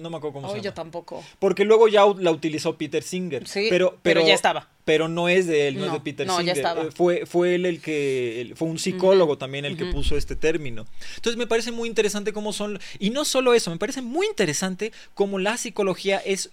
no 0.00 0.10
me 0.10 0.16
acuerdo 0.16 0.32
cómo 0.34 0.48
Oh, 0.48 0.52
se 0.52 0.58
yo 0.58 0.62
llama. 0.64 0.74
tampoco. 0.74 1.24
Porque 1.38 1.64
luego 1.64 1.88
ya 1.88 2.04
la 2.18 2.30
utilizó 2.30 2.76
Peter 2.78 3.02
Singer. 3.02 3.46
Sí, 3.46 3.66
pero, 3.68 3.98
pero 4.02 4.26
ya 4.26 4.34
estaba. 4.34 4.68
Pero 4.88 5.06
no 5.06 5.28
es 5.28 5.46
de 5.46 5.68
él, 5.68 5.76
no, 5.76 5.84
es 5.84 5.92
de 5.92 6.00
Peter 6.00 6.26
no, 6.26 6.32
ya 6.40 6.54
Singer. 6.54 6.56
estaba. 6.56 6.82
Eh, 6.84 6.90
Fue, 6.90 7.26
fue 7.26 7.54
él 7.54 7.66
el 7.66 7.82
que, 7.82 8.54
fue 8.54 8.68
un 8.68 8.78
psicólogo 8.78 9.36
también 9.36 9.66
el 9.66 9.76
que 9.76 9.84
puso 9.84 10.16
este 10.16 10.34
término. 10.34 10.86
Entonces 11.16 11.36
me 11.36 11.46
parece 11.46 11.72
muy 11.72 11.90
interesante 11.90 12.32
cómo 12.32 12.54
son, 12.54 12.80
y 12.98 13.10
no 13.10 13.26
solo 13.26 13.52
eso, 13.52 13.70
me 13.70 13.76
parece 13.76 14.00
muy 14.00 14.26
interesante 14.26 14.92
cómo 15.12 15.38
la 15.38 15.58
psicología 15.58 16.16
es 16.16 16.48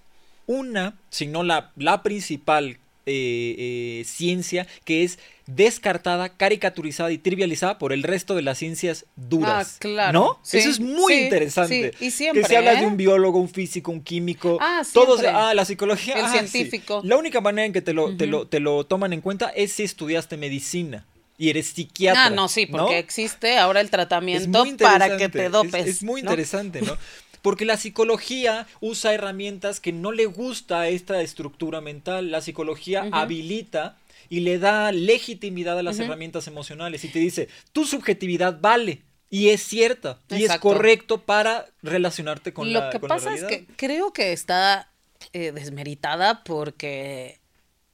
una, 0.48 0.98
si 1.10 1.28
no 1.28 1.44
la, 1.44 1.72
la 1.78 2.04
principal 2.04 2.78
eh, 3.06 3.56
eh, 3.58 4.04
ciencia 4.06 4.68
que 4.84 5.04
es 5.04 5.20
descartada, 5.48 6.30
caricaturizada 6.30 7.12
y 7.12 7.18
trivializada 7.20 7.78
por 7.78 7.94
el 7.94 8.02
resto 8.04 8.36
de 8.36 8.42
las 8.42 8.58
ciencias 8.58 9.06
duras. 9.16 9.74
Ah, 9.76 9.78
claro. 9.80 10.20
¿No? 10.20 10.40
Sí, 10.42 10.58
Eso 10.58 10.70
es 10.70 10.80
muy 10.80 11.14
sí, 11.14 11.24
interesante. 11.26 11.94
sí. 12.00 12.06
Y 12.06 12.12
siempre, 12.12 12.42
Que 12.42 12.48
si 12.48 12.56
hablas 12.56 12.78
¿eh? 12.78 12.82
de 12.82 12.88
un 12.88 12.98
biólogo, 12.98 13.40
un 13.40 13.50
físico, 13.50 13.92
un 13.92 14.02
químico, 14.02 14.58
Ah, 14.60 14.82
todos, 14.94 15.22
ah, 15.24 15.54
la 15.54 15.66
psicología, 15.66 16.16
El 16.16 16.26
ah, 16.26 16.32
científico. 16.32 17.02
La 17.04 17.16
única 17.18 17.42
manera 17.42 17.66
en 17.68 17.74
que 17.74 17.82
te 17.82 17.94
lo, 17.94 18.16
te, 18.18 18.26
lo, 18.26 18.48
te 18.48 18.60
lo 18.60 18.86
toman 18.86 19.14
en 19.14 19.22
cuenta 19.22 19.50
es 19.50 19.72
si 19.74 19.84
estudiaste 19.84 20.36
medicina 20.38 21.06
y 21.38 21.50
eres 21.50 21.68
psiquiatra. 21.68 22.26
Ah, 22.26 22.30
no, 22.32 22.48
sí, 22.48 22.66
porque 22.66 22.94
¿no? 22.94 22.98
existe 22.98 23.58
ahora 23.58 23.82
el 23.82 23.90
tratamiento 23.92 24.64
para 24.80 25.18
que 25.18 25.30
te 25.30 25.46
es- 25.46 25.52
dopes. 25.52 25.86
Es, 25.88 26.04
muy 26.04 26.22
¿no? 26.24 26.30
interesante, 26.32 26.82
¿no? 26.82 26.98
Porque 27.46 27.64
la 27.64 27.78
psicología 27.78 28.66
usa 28.82 29.14
herramientas 29.14 29.80
que 29.80 29.92
no 29.92 30.12
le 30.12 30.26
gusta 30.26 30.82
a 30.82 30.88
esta 30.88 31.22
estructura 31.22 31.80
mental. 31.80 32.32
La 32.32 32.42
psicología 32.42 33.08
habilita 33.12 34.00
y 34.30 34.40
le 34.40 34.58
da 34.58 34.92
legitimidad 34.92 35.78
a 35.78 35.84
las 35.84 36.00
herramientas 36.00 36.48
emocionales 36.48 37.04
y 37.04 37.10
te 37.10 37.20
dice, 37.20 37.48
tu 37.72 37.86
subjetividad 37.86 38.60
vale 38.60 39.04
y 39.30 39.50
es 39.50 39.62
cierta 39.62 40.24
y 40.30 40.46
es 40.46 40.58
correcto 40.58 41.22
para 41.22 41.68
relacionarte 41.84 42.52
con 42.52 42.74
Lo 42.74 42.80
la 42.80 42.90
que 42.90 43.00
con 43.00 43.10
la 43.10 43.16
pasa 43.16 43.36
es 43.36 43.44
que 43.44 43.68
creo 43.76 44.12
que 44.12 44.34
está 44.34 44.90
eh, 45.32 45.52
desmeritada 45.52 46.44
porque 46.44 47.40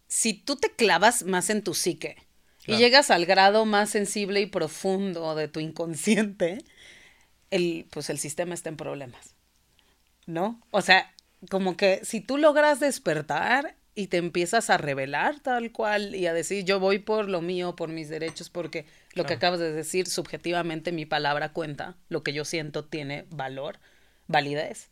si 0.08 0.34
tú 0.34 0.56
te 0.56 0.72
clavas 0.72 1.24
más 1.24 1.50
en 1.50 1.62
tu 1.62 1.74
psique 1.74 2.16
Claro. 2.64 2.80
y 2.80 2.84
llegas 2.84 3.12
al 3.12 3.26
grado 3.26 3.66
más 3.66 3.90
sensible 3.90 4.40
y 4.40 4.46
profundo 4.46 5.36
de 5.36 5.50
tu 5.50 5.60
inconsciente, 5.60 6.60
el, 7.50 7.86
pues 7.92 8.10
el 8.10 8.18
sistema 8.18 8.54
está 8.54 8.70
en 8.70 8.78
problemas. 8.78 9.31
¿No? 10.28 10.62
O 10.72 10.82
sea, 10.82 11.14
como 11.50 11.76
que 11.76 12.02
si 12.04 12.22
tú 12.22 12.38
logras 12.38 12.80
despertar 12.80 13.76
y 13.96 14.08
te 14.08 14.18
empiezas 14.18 14.70
a 14.70 14.78
revelar 14.78 15.40
tal 15.40 15.72
cual 15.72 16.16
y 16.16 16.28
a 16.28 16.34
decir 16.34 16.64
yo 16.64 16.80
voy 16.80 17.00
por 17.00 17.28
lo 17.28 17.42
mío, 17.42 17.76
por 17.76 17.90
mis 17.90 18.10
derechos, 18.10 18.50
porque 18.50 18.86
lo 19.14 19.26
que 19.26 19.34
acabas 19.34 19.60
de 19.60 19.74
decir, 19.74 20.08
subjetivamente 20.08 20.92
mi 20.92 21.06
palabra 21.06 21.52
cuenta, 21.52 21.98
lo 22.08 22.24
que 22.24 22.34
yo 22.34 22.46
siento 22.46 22.86
tiene 22.86 23.26
valor, 23.30 23.80
validez, 24.28 24.90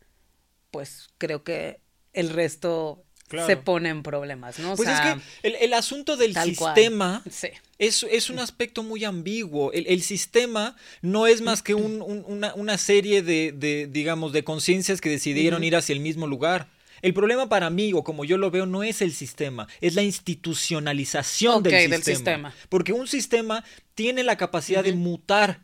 pues 0.70 1.08
creo 1.18 1.44
que 1.44 1.80
el 2.12 2.30
resto 2.30 3.04
Claro. 3.30 3.46
se 3.46 3.56
pone 3.56 3.88
en 3.88 4.02
problemas, 4.02 4.58
¿no? 4.58 4.72
O 4.72 4.76
Pues 4.76 4.88
sea, 4.88 5.12
es 5.12 5.14
que 5.14 5.48
el, 5.48 5.54
el 5.54 5.72
asunto 5.72 6.16
del 6.16 6.34
sistema 6.36 7.22
Sí. 7.30 7.46
es, 7.78 8.04
es 8.10 8.28
un 8.28 8.40
aspecto 8.40 8.82
muy 8.82 9.04
ambiguo. 9.04 9.72
El, 9.72 9.86
el 9.86 10.02
sistema 10.02 10.76
no 11.00 11.26
es 11.28 11.40
más 11.40 11.62
que 11.62 11.74
un- 11.74 12.02
un- 12.02 12.24
una, 12.26 12.52
una 12.54 12.76
serie 12.76 13.22
de, 13.22 13.52
de, 13.52 13.86
digamos, 13.86 14.32
de 14.32 14.42
conciencias 14.44 15.00
que 15.00 15.08
decidieron 15.10 15.62
ir 15.64 15.76
hacia 15.76 15.92
el 15.92 16.00
mismo 16.00 16.26
lugar. 16.26 16.68
El 17.02 17.14
problema 17.14 17.48
para 17.48 17.70
mí, 17.70 17.92
o 17.94 18.02
como 18.04 18.24
yo 18.26 18.36
lo 18.36 18.50
veo, 18.50 18.66
no 18.66 18.82
es 18.82 19.00
el 19.00 19.12
sistema, 19.12 19.66
es 19.80 19.94
la 19.94 20.02
institucionalización 20.02 21.62
del, 21.62 21.72
del 21.90 22.02
sistema. 22.02 22.50
sistema. 22.50 22.54
Porque 22.68 22.92
un 22.92 23.06
sistema 23.06 23.64
tiene 23.94 24.22
la 24.22 24.36
capacidad 24.36 24.84
de 24.84 24.92
mutar 24.92 25.60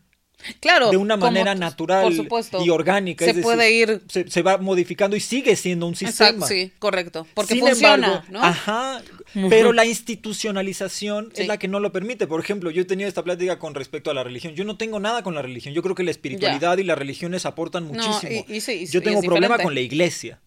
Claro. 0.60 0.90
de 0.90 0.96
una 0.96 1.16
manera 1.16 1.54
natural 1.54 2.02
por 2.04 2.14
supuesto, 2.14 2.64
y 2.64 2.70
orgánica. 2.70 3.24
Se 3.24 3.30
es 3.30 3.36
decir, 3.36 3.42
puede 3.44 3.70
ir. 3.72 4.02
Se, 4.08 4.30
se 4.30 4.42
va 4.42 4.58
modificando 4.58 5.16
y 5.16 5.20
sigue 5.20 5.56
siendo 5.56 5.86
un 5.86 5.96
sistema. 5.96 6.28
Exacto, 6.30 6.46
sí, 6.46 6.72
correcto. 6.78 7.26
Porque 7.34 7.54
Sin 7.54 7.62
funciona, 7.66 7.94
embargo, 8.06 8.24
¿no? 8.30 8.42
Ajá, 8.44 9.02
pero 9.48 9.72
la 9.72 9.86
institucionalización 9.86 11.32
Sí. 11.34 11.42
es 11.42 11.48
la 11.48 11.58
que 11.58 11.68
no 11.68 11.80
lo 11.80 11.90
permite. 11.90 12.26
Por 12.26 12.40
ejemplo, 12.40 12.70
yo 12.70 12.82
he 12.82 12.84
tenido 12.84 13.08
esta 13.08 13.24
plática 13.24 13.58
con 13.58 13.74
respecto 13.74 14.10
a 14.10 14.14
la 14.14 14.22
religión. 14.24 14.54
Yo 14.54 14.64
no 14.64 14.76
tengo 14.76 15.00
nada 15.00 15.22
con 15.22 15.34
la 15.34 15.42
religión. 15.42 15.74
Yo 15.74 15.82
creo 15.82 15.94
que 15.94 16.04
la 16.04 16.10
espiritualidad 16.10 16.78
y 16.78 16.84
las 16.84 16.98
religiones 16.98 17.46
aportan 17.46 17.90
No, 17.90 17.94
muchísimo. 17.94 18.44
y- 18.48 18.56
y 18.56 18.60
sí, 18.60 18.72
y- 18.82 18.86
yo 18.86 19.02
tengo 19.02 19.20
problema 19.22 19.46
diferente. 19.56 19.64
con 19.64 19.74
la 19.74 19.80
iglesia. 19.80 20.40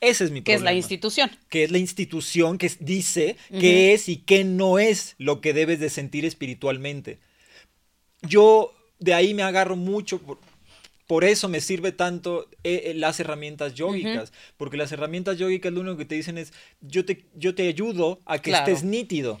Ese 0.00 0.24
es 0.24 0.30
mi 0.32 0.42
que 0.42 0.52
es 0.52 0.58
problema. 0.58 0.72
la 0.72 0.76
institución. 0.76 1.30
Que 1.48 1.64
es 1.64 1.70
la 1.70 1.78
institución 1.78 2.58
que 2.58 2.70
dice 2.80 3.36
qué 3.60 3.94
es 3.94 4.08
y 4.08 4.16
qué 4.18 4.44
no 4.44 4.78
es 4.78 5.14
lo 5.18 5.40
que 5.40 5.52
debes 5.54 5.80
de 5.80 5.88
sentir 5.90 6.24
espiritualmente. 6.24 7.20
Yo 8.22 8.73
de 8.98 9.14
ahí 9.14 9.34
me 9.34 9.42
agarro 9.42 9.76
mucho 9.76 10.18
por, 10.20 10.38
por 11.06 11.24
eso 11.24 11.48
me 11.48 11.60
sirve 11.60 11.92
tanto 11.92 12.48
eh, 12.64 12.84
eh, 12.86 12.94
las 12.94 13.20
herramientas 13.20 13.74
yógicas, 13.74 14.32
porque 14.56 14.76
las 14.76 14.90
herramientas 14.92 15.36
yógicas 15.38 15.72
lo 15.72 15.80
único 15.80 15.96
que 15.98 16.04
te 16.06 16.14
dicen 16.14 16.38
es 16.38 16.52
yo 16.80 17.04
te, 17.04 17.26
yo 17.34 17.54
te 17.54 17.68
ayudo 17.68 18.20
a 18.24 18.38
que 18.38 18.50
Claro. 18.50 18.66
estés 18.66 18.84
nítido. 18.84 19.40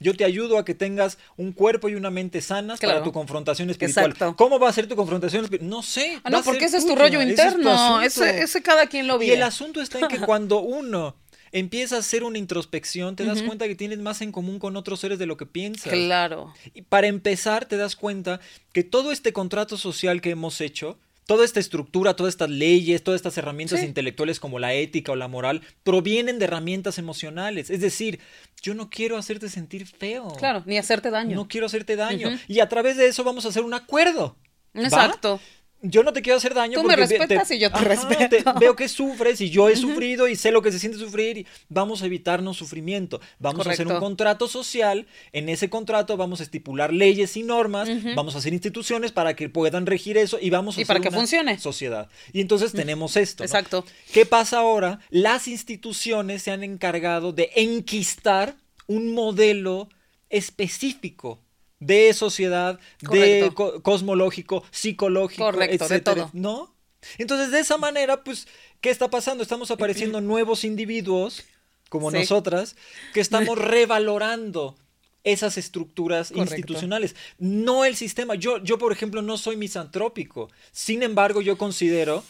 Yo 0.00 0.12
te 0.14 0.24
ayudo 0.24 0.58
a 0.58 0.64
que 0.64 0.74
tengas 0.74 1.18
un 1.36 1.52
cuerpo 1.52 1.88
y 1.88 1.94
una 1.94 2.10
mente 2.10 2.40
sanas 2.42 2.80
para 2.80 3.02
tu 3.02 3.12
confrontación 3.12 3.70
espiritual. 3.70 4.10
Exacto. 4.10 4.34
¿Cómo 4.36 4.58
va 4.58 4.68
a 4.68 4.72
ser 4.72 4.86
tu 4.88 4.96
confrontación 4.96 5.44
espiritual? 5.44 5.70
No 5.70 5.82
sé. 5.82 6.20
Ah, 6.24 6.30
no, 6.30 6.42
porque 6.42 6.64
ese 6.66 6.78
es 6.78 6.86
tu 6.86 6.96
rollo 6.96 7.20
ese 7.20 7.30
es 7.32 7.38
tu 7.38 7.42
interno. 7.58 8.02
ese, 8.02 8.42
ese 8.42 8.60
cada 8.60 8.86
quien 8.88 9.06
lo 9.06 9.16
Y 9.16 9.20
vive. 9.20 9.34
el 9.36 9.42
asunto 9.44 9.80
está 9.80 10.00
en 10.00 10.08
que 10.08 10.18
cuando 10.26 10.60
uno 10.60 11.16
empieza 11.54 11.94
a 11.96 12.00
hacer 12.00 12.24
una 12.24 12.36
introspección, 12.38 13.14
te 13.14 13.24
das 13.24 13.40
cuenta 13.42 13.68
que 13.68 13.76
tienes 13.76 14.00
más 14.00 14.20
en 14.22 14.32
común 14.32 14.58
con 14.58 14.76
otros 14.76 14.98
seres 15.00 15.20
de 15.20 15.26
lo 15.26 15.36
que 15.36 15.46
piensas. 15.46 15.92
Claro. 15.92 16.52
Y 16.74 16.82
para 16.82 17.06
empezar, 17.06 17.64
te 17.66 17.76
das 17.76 17.94
cuenta 17.94 18.40
que 18.72 18.82
todo 18.82 19.12
este 19.12 19.32
contrato 19.32 19.78
social 19.78 20.20
que 20.20 20.30
hemos 20.30 20.60
hecho, 20.60 20.98
toda 21.26 21.44
esta 21.44 21.60
estructura, 21.60 22.16
todas 22.16 22.34
estas 22.34 22.50
leyes, 22.50 23.04
todas 23.04 23.18
estas 23.20 23.38
herramientas 23.38 23.78
Sí. 23.80 23.86
intelectuales 23.86 24.40
como 24.40 24.58
la 24.58 24.74
ética 24.74 25.12
o 25.12 25.16
la 25.16 25.28
moral, 25.28 25.62
provienen 25.84 26.40
de 26.40 26.46
herramientas 26.46 26.98
emocionales. 26.98 27.70
Es 27.70 27.80
decir, 27.80 28.18
yo 28.60 28.74
no 28.74 28.90
quiero 28.90 29.16
hacerte 29.16 29.48
sentir 29.48 29.86
feo. 29.86 30.34
Claro, 30.36 30.64
ni 30.66 30.76
hacerte 30.76 31.10
daño. 31.10 31.36
No 31.36 31.46
quiero 31.46 31.66
hacerte 31.66 31.94
daño. 31.94 32.36
Y 32.48 32.58
a 32.58 32.68
través 32.68 32.96
de 32.96 33.06
eso 33.06 33.22
vamos 33.22 33.46
a 33.46 33.50
hacer 33.50 33.62
un 33.62 33.74
acuerdo. 33.74 34.36
¿va? 34.74 35.38
Yo 35.86 36.02
no 36.02 36.14
te 36.14 36.22
quiero 36.22 36.38
hacer 36.38 36.54
daño. 36.54 36.80
Tú 36.80 36.86
me 36.86 36.96
respetas 36.96 37.50
y 37.50 37.58
yo 37.58 37.70
te 37.70 37.76
Ajá, 37.76 37.84
respeto. 37.84 38.54
veo 38.58 38.74
que 38.74 38.88
sufres 38.88 39.40
y 39.42 39.50
yo 39.50 39.68
he 39.68 39.76
sufrido 39.76 40.28
y 40.28 40.34
sé 40.34 40.50
lo 40.50 40.62
que 40.62 40.72
se 40.72 40.78
siente 40.78 40.98
sufrir 40.98 41.36
y 41.36 41.46
vamos 41.68 42.02
a 42.02 42.06
evitarnos 42.06 42.56
sufrimiento. 42.56 43.20
Vamos 43.38 43.66
a 43.66 43.72
hacer 43.72 43.86
un 43.86 43.98
contrato 44.00 44.48
social. 44.48 45.06
En 45.32 45.50
ese 45.50 45.68
contrato 45.68 46.16
vamos 46.16 46.40
a 46.40 46.42
estipular 46.42 46.90
leyes 46.92 47.36
y 47.36 47.42
normas. 47.42 47.88
Vamos 48.16 48.34
a 48.34 48.38
hacer 48.38 48.54
instituciones 48.54 49.12
para 49.12 49.36
que 49.36 49.50
puedan 49.50 49.84
regir 49.84 50.16
eso 50.16 50.38
y 50.40 50.48
vamos 50.48 50.76
a 50.76 50.80
Y 50.80 50.84
hacer 50.84 50.86
para 50.88 51.00
que 51.00 51.08
una 51.08 51.18
funcione. 51.18 51.58
sociedad. 51.58 52.08
Y 52.32 52.40
entonces 52.40 52.72
tenemos 52.72 53.16
esto. 53.18 53.42
¿no? 53.42 53.46
Exacto. 53.46 53.84
¿Qué 54.12 54.24
pasa 54.24 54.58
ahora? 54.60 55.00
Las 55.10 55.48
instituciones 55.48 56.42
se 56.42 56.50
han 56.50 56.64
encargado 56.64 57.32
de 57.34 57.50
enquistar 57.56 58.56
un 58.86 59.12
modelo 59.12 59.88
específico 60.30 61.40
de 61.80 62.12
sociedad, 62.14 62.78
de 63.00 63.50
co- 63.54 63.82
cosmológico, 63.82 64.64
psicológico, 64.70 65.44
Correcto, 65.44 65.78
de 65.88 65.94
etcétera, 65.96 66.14
todo. 66.26 66.30
¿no? 66.32 66.74
Entonces, 67.18 67.50
de 67.50 67.60
esa 67.60 67.76
manera, 67.76 68.24
pues, 68.24 68.46
¿qué 68.80 68.90
está 68.90 69.10
pasando? 69.10 69.42
Estamos 69.42 69.70
apareciendo 69.70 70.20
nuevos 70.20 70.64
individuos, 70.64 71.44
como 71.90 72.10
Sí. 72.10 72.18
nosotras, 72.18 72.76
que 73.12 73.20
estamos 73.20 73.58
revalorando 73.58 74.76
esas 75.22 75.56
estructuras 75.58 76.28
Correcto. 76.28 76.54
institucionales, 76.54 77.14
no 77.38 77.84
el 77.84 77.96
sistema. 77.96 78.34
Yo, 78.34 78.62
yo, 78.62 78.78
por 78.78 78.92
ejemplo, 78.92 79.22
no 79.22 79.36
soy 79.38 79.56
misantrópico. 79.56 80.50
Sin 80.72 81.02
embargo, 81.02 81.40
yo 81.42 81.56
considero 81.58 82.24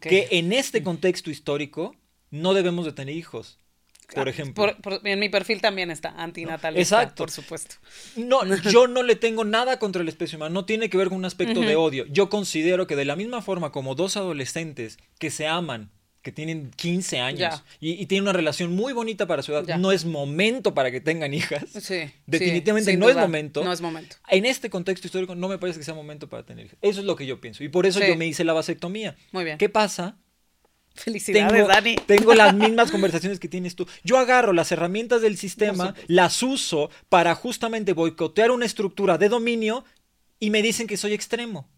que 0.00 0.28
en 0.32 0.52
este 0.52 0.82
contexto 0.82 1.30
histórico 1.30 1.94
no 2.30 2.52
debemos 2.54 2.84
de 2.84 2.92
tener 2.92 3.14
hijos. 3.16 3.58
Por 4.14 4.28
ejemplo. 4.28 4.74
en 5.04 5.18
mi 5.18 5.28
perfil 5.28 5.60
también 5.60 5.90
está 5.90 6.10
antinatalista, 6.16 7.02
Exacto. 7.02 7.22
por 7.22 7.30
supuesto. 7.30 7.76
No, 8.16 8.40
yo 8.70 8.86
no 8.86 9.02
le 9.02 9.16
tengo 9.16 9.44
nada 9.44 9.78
contra 9.78 10.02
el 10.02 10.08
especie 10.08 10.36
humana, 10.36 10.52
no 10.52 10.64
tiene 10.64 10.88
que 10.88 10.96
ver 10.96 11.08
con 11.08 11.18
un 11.18 11.24
aspecto 11.24 11.60
de 11.60 11.76
odio. 11.76 12.06
Yo 12.06 12.28
considero 12.28 12.86
que 12.86 12.96
de 12.96 13.04
la 13.04 13.16
misma 13.16 13.42
forma 13.42 13.72
como 13.72 13.94
dos 13.94 14.16
adolescentes 14.16 14.98
que 15.18 15.30
se 15.30 15.46
aman, 15.46 15.90
que 16.22 16.32
tienen 16.32 16.70
15 16.76 17.20
años 17.20 17.62
y, 17.80 18.04
tienen 18.06 18.24
una 18.24 18.32
relación 18.32 18.74
muy 18.74 18.92
bonita 18.92 19.26
para 19.26 19.42
su 19.42 19.52
edad, 19.52 19.78
no 19.78 19.92
es 19.92 20.04
momento 20.04 20.74
para 20.74 20.90
que 20.90 21.00
tengan 21.00 21.32
hijas. 21.32 21.64
Sí, 21.80 22.10
Definitivamente 22.26 22.96
no 22.96 23.08
es 23.08 23.16
momento. 23.16 23.64
No 23.64 23.72
es 23.72 23.80
momento. 23.80 24.16
En 24.28 24.44
este 24.44 24.68
contexto 24.68 25.06
histórico 25.06 25.34
no 25.34 25.48
me 25.48 25.58
parece 25.58 25.78
que 25.78 25.84
sea 25.84 25.94
momento 25.94 26.28
para 26.28 26.42
tener 26.44 26.66
hijas. 26.66 26.78
Eso 26.82 27.00
es 27.00 27.06
lo 27.06 27.16
que 27.16 27.24
yo 27.24 27.40
pienso. 27.40 27.62
Y 27.64 27.68
por 27.68 27.86
eso 27.86 28.00
yo 28.00 28.16
me 28.16 28.26
hice 28.26 28.44
la 28.44 28.52
vasectomía. 28.52 29.16
Muy 29.32 29.44
bien. 29.44 29.58
¿Qué 29.58 29.68
pasa? 29.68 30.16
Felicidades, 30.98 31.52
tengo, 31.52 31.68
Dani. 31.68 31.96
Tengo 32.06 32.34
las 32.34 32.54
mismas 32.66 32.90
conversaciones 32.90 33.38
que 33.38 33.48
tienes 33.48 33.76
tú. 33.76 33.86
Yo 34.04 34.18
agarro 34.18 34.52
las 34.52 34.72
herramientas 34.72 35.22
del 35.22 35.36
sistema, 35.36 35.94
las 36.06 36.42
uso 36.42 36.90
para 37.08 37.34
justamente 37.34 37.92
boicotear 37.92 38.50
una 38.50 38.66
estructura 38.66 39.18
de 39.18 39.28
dominio 39.28 39.84
y 40.40 40.50
me 40.50 40.62
dicen 40.62 40.86
que 40.86 40.96
soy 40.96 41.12
extremo. 41.12 41.68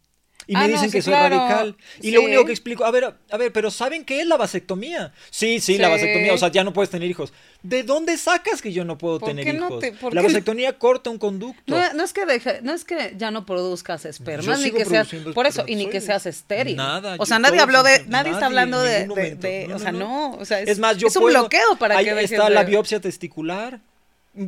Y 0.50 0.54
me 0.56 0.64
ah, 0.64 0.66
dicen 0.66 0.90
que 0.90 1.00
soy 1.00 1.14
radical. 1.14 1.76
Y 2.00 2.10
lo 2.10 2.22
único 2.22 2.44
que 2.44 2.50
explico, 2.50 2.84
a 2.84 2.90
ver, 2.90 3.14
a 3.30 3.36
ver, 3.36 3.52
pero 3.52 3.70
¿saben 3.70 4.04
qué 4.04 4.20
es 4.20 4.26
la 4.26 4.36
vasectomía? 4.36 5.12
Sí, 5.30 5.60
sí, 5.60 5.78
la 5.78 5.88
vasectomía, 5.88 6.34
o 6.34 6.38
sea, 6.38 6.50
ya 6.50 6.64
no 6.64 6.72
puedes 6.72 6.90
tener 6.90 7.08
hijos. 7.08 7.32
¿De 7.62 7.84
dónde 7.84 8.16
sacas 8.16 8.60
que 8.60 8.72
yo 8.72 8.84
no 8.84 8.98
puedo 8.98 9.20
tener 9.20 9.46
hijos? 9.46 9.80
la 10.12 10.22
vasectomía 10.22 10.76
corta 10.76 11.08
un 11.08 11.18
conducto. 11.18 11.62
No, 11.68 12.02
es 12.02 12.12
que 12.12 12.26
no 12.62 12.72
es 12.72 12.84
que 12.84 13.14
ya 13.16 13.30
no 13.30 13.46
produzcas 13.46 14.04
esperma, 14.06 14.56
ni 14.56 14.72
que 14.72 14.84
seas 14.84 15.08
por 15.32 15.46
eso 15.46 15.62
y 15.68 15.76
ni 15.76 15.88
que 15.88 16.00
seas 16.00 16.26
estéril. 16.26 16.74
Nada. 16.74 17.14
O 17.20 17.26
sea, 17.26 17.38
nadie 17.38 17.60
habló 17.60 17.84
de 17.84 18.04
nadie, 18.08 18.32
está 18.32 18.46
hablando 18.46 18.80
de, 18.82 19.68
o 19.72 19.78
sea, 19.78 19.92
no, 19.92 20.32
o 20.32 20.44
sea, 20.44 20.60
es, 20.62 20.80
más, 20.80 20.96
yo 20.96 21.06
es 21.06 21.14
un 21.14 21.26
bloqueo 21.26 21.76
para 21.78 21.98
ahí 21.98 22.06
que 22.06 22.24
está 22.24 22.50
la 22.50 22.64
biopsia 22.64 23.00
testicular 23.00 23.78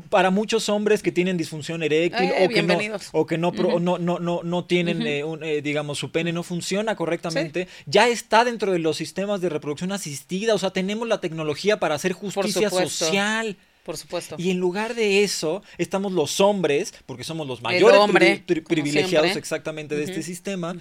para 0.09 0.31
muchos 0.31 0.69
hombres 0.69 1.03
que 1.03 1.11
tienen 1.11 1.37
disfunción 1.37 1.83
eréctil 1.83 2.31
o, 2.41 2.49
que 2.49 2.63
no, 2.63 2.79
o 3.13 3.27
que 3.27 3.39
no, 3.39 3.51
no, 3.53 3.99
no, 3.99 4.43
no, 4.43 4.65
tienen, 4.65 5.03
eh, 5.03 5.25
eh, 5.43 5.61
digamos, 5.63 5.99
su 5.99 6.13
pene 6.13 6.33
no 6.33 6.45
funciona 6.45 6.95
correctamente, 6.95 7.67
ya 7.87 8.09
está 8.09 8.45
dentro 8.45 8.73
de 8.73 8.79
los 8.79 8.97
sistemas 8.97 9.41
de 9.41 9.49
reproducción 9.49 9.91
asistida, 9.91 10.55
o 10.55 10.59
sea, 10.59 10.71
tenemos 10.71 11.09
la 11.09 11.21
tecnología 11.21 11.81
para 11.81 11.97
hacer 11.97 12.13
justicia 12.13 12.71
social. 12.71 13.57
Por 13.85 13.97
supuesto. 13.97 14.37
Y 14.39 14.51
en 14.51 14.59
lugar 14.59 14.95
de 14.95 15.25
eso, 15.25 15.65
estamos 15.77 16.13
los 16.13 16.39
hombres, 16.39 16.95
porque 17.05 17.25
somos 17.25 17.49
los 17.49 17.63
mayores 17.63 18.41
privilegiados 18.65 19.35
exactamente 19.35 19.97
de 19.97 20.05
este 20.05 20.23
sistema, 20.23 20.77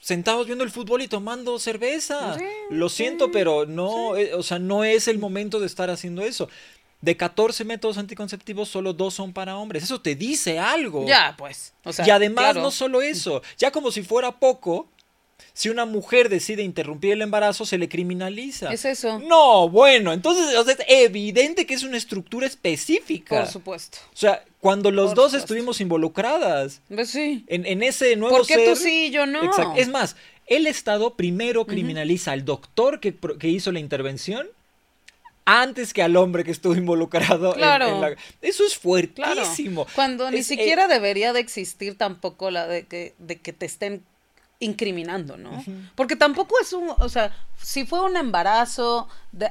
sentados 0.00 0.46
viendo 0.46 0.64
el 0.64 0.70
fútbol 0.70 1.02
y 1.02 1.08
tomando 1.08 1.58
cerveza. 1.58 2.38
Lo 2.70 2.88
siento, 2.88 3.30
pero 3.30 3.66
no, 3.66 4.16
eh, 4.16 4.32
o 4.32 4.42
sea, 4.42 4.58
no 4.58 4.82
es 4.82 5.06
el 5.06 5.18
momento 5.18 5.60
de 5.60 5.66
estar 5.66 5.90
haciendo 5.90 6.22
eso. 6.22 6.48
De 7.00 7.16
14 7.16 7.64
métodos 7.64 7.96
anticonceptivos, 7.96 8.68
solo 8.68 8.92
dos 8.92 9.14
son 9.14 9.32
para 9.32 9.56
hombres. 9.56 9.84
Eso 9.84 10.00
te 10.00 10.16
dice 10.16 10.58
algo. 10.58 11.06
Ya, 11.06 11.34
pues. 11.38 11.72
y 12.04 12.10
además, 12.10 12.56
no 12.56 12.70
solo 12.70 13.02
eso, 13.02 13.42
ya 13.56 13.70
como 13.70 13.92
si 13.92 14.02
fuera 14.02 14.32
poco, 14.32 14.88
si 15.58 15.68
una 15.68 15.86
mujer 15.86 16.28
decide 16.28 16.62
interrumpir 16.62 17.12
el 17.12 17.22
embarazo, 17.22 17.66
se 17.66 17.78
le 17.78 17.88
criminaliza. 17.88 18.72
Es 18.72 18.84
eso. 18.84 19.18
No, 19.18 19.68
bueno, 19.68 20.12
entonces 20.12 20.54
es 20.54 20.78
evidente 20.86 21.66
que 21.66 21.74
es 21.74 21.82
una 21.82 21.96
estructura 21.96 22.46
específica. 22.46 23.40
Por 23.40 23.50
supuesto. 23.50 23.98
O 24.12 24.16
sea, 24.16 24.44
cuando 24.60 24.90
los 24.90 25.14
dos 25.14 25.34
estuvimos 25.34 25.80
involucradas. 25.80 26.80
Pues 26.88 27.10
sí. 27.10 27.44
En, 27.48 27.82
ese 27.82 28.14
nuevo 28.16 28.36
¿Por 28.36 28.46
qué 28.46 28.68
tú 28.68 28.76
sí 28.76 29.06
y 29.06 29.10
yo 29.10 29.26
no? 29.26 29.40
Es 29.74 29.88
más, 29.88 30.14
el 30.46 30.66
Estado 30.66 31.14
primero 31.14 31.66
criminaliza 31.66 32.32
al 32.32 32.44
doctor 32.44 33.00
que, 33.00 33.16
que 33.16 33.48
hizo 33.48 33.72
la 33.72 33.80
intervención 33.80 34.48
antes 35.48 35.94
que 35.94 36.02
al 36.02 36.14
hombre 36.16 36.44
que 36.44 36.50
estuvo 36.50 36.74
involucrado 36.74 37.54
claro. 37.54 37.86
en, 37.88 38.00
la... 38.02 38.16
Eso 38.42 38.66
es 38.66 38.76
fuertísimo. 38.76 39.86
Cuando 39.94 40.30
ni 40.30 40.38
eh, 40.38 40.42
siquiera 40.42 40.88
debería 40.88 41.32
de 41.32 41.40
existir 41.40 41.96
tampoco 41.96 42.50
la 42.50 42.66
de 42.66 42.86
que, 42.86 43.14
de 43.18 43.40
que 43.40 43.54
te 43.54 43.64
estén 43.64 44.02
incriminando, 44.60 45.38
¿no? 45.38 45.64
Porque 45.94 46.16
tampoco 46.16 46.56
es 46.60 46.72
un, 46.72 46.90
o 46.90 47.08
sea, 47.08 47.34
si 47.62 47.86
fue 47.86 48.02
un 48.02 48.16
embarazo, 48.16 49.08
de, 49.32 49.50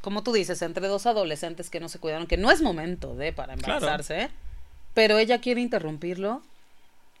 como 0.00 0.22
tú 0.22 0.32
dices, 0.32 0.62
entre 0.62 0.86
dos 0.88 1.04
adolescentes 1.04 1.68
que 1.68 1.80
no 1.80 1.88
se 1.88 1.98
cuidaron, 1.98 2.26
que 2.26 2.36
no 2.38 2.50
es 2.50 2.62
momento 2.62 3.14
de 3.14 3.32
para 3.32 3.54
embarazarse, 3.54 4.30
pero 4.94 5.18
ella 5.18 5.40
quiere 5.40 5.60
interrumpirlo, 5.60 6.42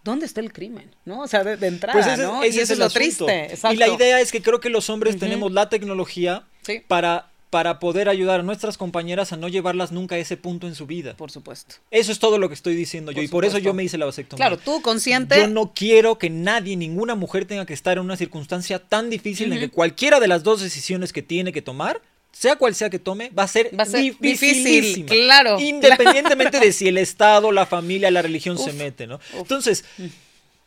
¿dónde 0.04 0.24
está 0.24 0.40
el 0.40 0.52
crimen? 0.52 0.94
¿No? 1.04 1.20
O 1.20 1.26
sea, 1.26 1.44
de, 1.44 1.66
entrada, 1.66 2.00
pues 2.00 2.18
¿no? 2.18 2.44
y 2.44 2.48
eso 2.48 2.72
es, 2.72 2.78
lo 2.78 2.88
triste. 2.88 3.52
Y 3.72 3.76
la 3.76 3.88
idea 3.88 4.20
es 4.20 4.30
que 4.32 4.40
creo 4.40 4.60
que 4.60 4.70
los 4.70 4.88
hombres 4.88 5.18
tenemos 5.18 5.52
la 5.52 5.68
tecnología 5.68 6.46
para 6.86 7.28
para 7.50 7.78
poder 7.78 8.08
ayudar 8.08 8.40
a 8.40 8.42
nuestras 8.42 8.76
compañeras 8.76 9.32
a 9.32 9.36
no 9.36 9.48
llevarlas 9.48 9.92
nunca 9.92 10.16
a 10.16 10.18
ese 10.18 10.36
punto 10.36 10.66
en 10.66 10.74
su 10.74 10.86
vida. 10.86 11.16
Por 11.16 11.30
supuesto. 11.30 11.76
Eso 11.90 12.12
es 12.12 12.18
todo 12.18 12.38
lo 12.38 12.48
que 12.48 12.54
estoy 12.54 12.74
diciendo 12.74 13.12
yo 13.12 13.22
y 13.22 13.28
por 13.28 13.44
eso 13.44 13.58
yo 13.58 13.72
me 13.72 13.84
hice 13.84 13.98
la 13.98 14.06
vasectomía. 14.06 14.46
Claro, 14.46 14.58
tú 14.58 14.82
consciente. 14.82 15.36
Yo 15.36 15.48
no 15.48 15.72
quiero 15.74 16.18
que 16.18 16.28
nadie, 16.28 16.76
ninguna 16.76 17.14
mujer 17.14 17.44
tenga 17.44 17.64
que 17.64 17.74
estar 17.74 17.98
en 17.98 18.04
una 18.04 18.16
circunstancia 18.16 18.78
tan 18.78 19.10
difícil 19.10 19.52
en 19.52 19.60
que 19.60 19.70
cualquiera 19.70 20.20
de 20.20 20.28
las 20.28 20.42
dos 20.42 20.60
decisiones 20.60 21.12
que 21.12 21.22
tiene 21.22 21.52
que 21.52 21.62
tomar 21.62 22.02
sea 22.32 22.56
cual 22.56 22.74
sea 22.74 22.90
que 22.90 22.98
tome, 22.98 23.30
va 23.30 23.44
a 23.44 23.48
ser, 23.48 23.70
va 23.78 23.84
difícil, 24.20 25.06
claro. 25.06 25.58
Independientemente 25.58 26.60
de 26.60 26.70
si 26.74 26.86
el 26.86 26.98
Estado, 26.98 27.50
la 27.50 27.64
familia, 27.64 28.10
la 28.10 28.20
religión 28.20 28.58
se 28.58 28.74
mete, 28.74 29.06
¿no? 29.06 29.20
Entonces, 29.32 29.86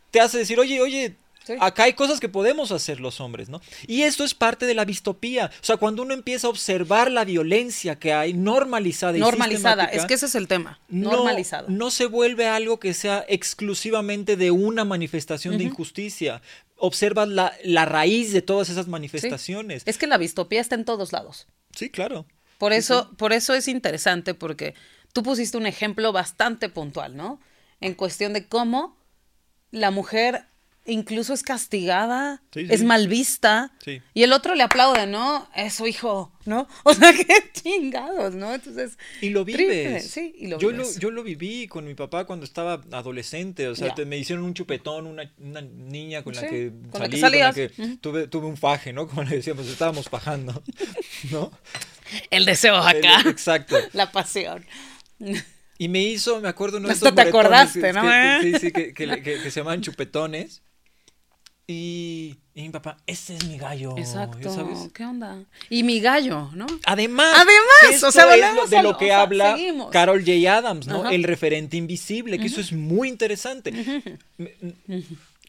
te 0.10 0.20
hace 0.20 0.39
decir, 0.39 0.60
oye, 0.60 0.82
oye, 0.82 1.13
Acá 1.60 1.84
hay 1.84 1.94
cosas 1.94 2.20
que 2.20 2.30
podemos 2.30 2.72
hacer 2.72 3.00
los 3.00 3.20
hombres, 3.22 3.50
¿no? 3.50 3.62
Y 3.88 4.04
esto 4.04 4.24
es 4.24 4.34
parte 4.34 4.66
de 4.66 4.74
la 4.74 4.86
distopía. 4.86 5.52
O 5.62 5.66
sea, 5.66 5.78
cuando 5.78 6.04
uno 6.04 6.14
empieza 6.14 6.48
a 6.48 6.50
observar 6.50 7.12
la 7.12 7.26
violencia 7.26 7.98
que 7.98 8.14
hay 8.14 8.34
normalizada 8.34 9.18
y 9.18 9.22
Normalizada, 9.22 9.86
es 9.86 10.06
que 10.06 10.14
ese 10.14 10.28
es 10.28 10.36
el 10.36 10.48
tema. 10.48 10.80
Normalizada. 10.90 11.68
No, 11.70 11.92
se 11.92 12.06
vuelve 12.06 12.48
algo 12.48 12.80
que 12.80 12.94
sea 12.94 13.26
exclusivamente 13.28 14.36
de 14.36 14.52
una 14.52 14.86
manifestación 14.86 15.58
de 15.58 15.66
injusticia. 15.66 16.42
Observas 16.78 17.28
la, 17.28 17.54
la, 17.64 17.86
raíz 17.86 18.32
de 18.32 18.42
todas 18.42 18.70
esas 18.70 18.88
manifestaciones. 18.88 19.84
Es 19.86 19.98
que 19.98 20.08
la 20.08 20.18
distopía 20.18 20.62
está 20.62 20.76
en 20.76 20.86
todos 20.86 21.12
lados. 21.12 21.48
Sí, 21.76 21.90
claro. 21.90 22.26
Por 22.58 22.74
eso, 22.74 23.12
por 23.18 23.32
eso 23.32 23.54
es 23.54 23.68
interesante, 23.68 24.34
porque 24.34 24.76
tú 25.14 25.24
pusiste 25.24 25.58
un 25.58 25.66
ejemplo 25.66 26.12
bastante 26.12 26.70
puntual, 26.70 27.16
¿no? 27.16 27.40
En 27.80 27.94
cuestión 27.94 28.34
de 28.34 28.48
cómo 28.48 28.98
la 29.72 29.92
mujer 29.92 30.46
incluso 30.89 31.34
es 31.34 31.43
castigada, 31.43 32.41
es 32.54 32.84
mal 32.84 33.08
vista. 33.08 33.71
Y 34.13 34.23
el 34.23 34.34
otro 34.34 34.56
le 34.56 34.63
aplaude, 34.63 35.08
¿no? 35.08 35.47
Es 35.56 35.75
su 35.75 35.88
hijo, 35.88 36.32
¿no? 36.45 36.67
O 36.84 36.93
sea, 36.93 37.13
qué 37.13 37.52
chingados, 37.54 38.36
¿no? 38.36 38.54
Entonces. 38.54 38.97
Y 39.21 39.30
lo 39.30 39.45
vives. 39.45 40.10
Sí, 40.10 40.34
y 40.38 40.47
lo 40.47 40.60
yo 40.60 40.71
Lo, 40.71 40.84
yo 40.99 41.12
lo 41.12 41.23
viví 41.23 41.67
con 41.67 41.86
mi 41.86 41.93
papá 41.93 42.25
cuando 42.25 42.45
estaba 42.45 42.82
adolescente. 42.91 43.67
O 43.67 43.75
sea, 43.75 43.93
me 44.06 44.17
hicieron 44.17 44.43
un 44.43 44.54
chupetón, 44.54 45.08
una, 45.08 45.62
niña 45.62 46.23
con 46.23 46.36
la 46.36 46.41
que 46.41 46.71
salí, 46.91 47.39
con 47.39 47.39
la 47.39 47.54
que 47.54 47.69
tuve, 48.02 48.28
tuve 48.28 48.47
un 48.47 48.58
faje, 48.58 48.93
¿no? 48.93 49.08
Como 49.08 49.23
le 49.23 49.38
decíamos, 49.38 49.67
estábamos 49.67 50.10
pajando, 50.10 50.63
¿no? 51.32 51.52
El 52.30 52.45
deseo 52.45 52.75
acá. 52.75 53.21
exacto. 53.28 53.75
La 53.93 54.12
pasión. 54.12 54.65
Y 55.78 55.88
me 55.88 56.02
hizo, 56.02 56.41
me 56.41 56.49
acuerdo, 56.49 56.80
no 56.80 56.89
Hasta 56.89 57.13
te 57.13 57.21
acordaste, 57.21 57.93
¿no? 57.93 58.02
sí, 58.41 58.54
sí, 58.60 58.71
que, 58.71 58.93
que, 58.93 59.52
se 59.52 59.60
llaman 59.60 59.82
chupetones. 59.82 60.62
Y, 61.71 62.36
mi 62.55 62.69
papá, 62.69 62.97
ese 63.05 63.36
es 63.36 63.45
mi 63.45 63.60
gallo. 63.60 63.95
Exacto. 63.95 64.89
¿Qué 64.91 65.05
onda? 65.05 65.43
Y 65.69 65.84
mi 65.84 65.99
gallo, 65.99 66.49
¿no? 66.55 66.65
Además, 66.84 67.32
Además, 67.36 68.03
o 68.03 68.12
sea, 68.12 68.36
es 68.63 68.71
de 68.71 68.82
lo 68.82 68.97
que 68.97 69.13
habla 69.13 69.55
Carol 69.91 70.25
J. 70.25 70.58
Adams, 70.58 70.88
¿no? 70.88 71.08
El 71.12 71.23
referente 71.23 71.77
invisible, 71.77 72.39
que 72.39 72.47
eso 72.47 72.60
es 72.60 72.71
muy 72.71 73.08
interesante. 73.08 73.71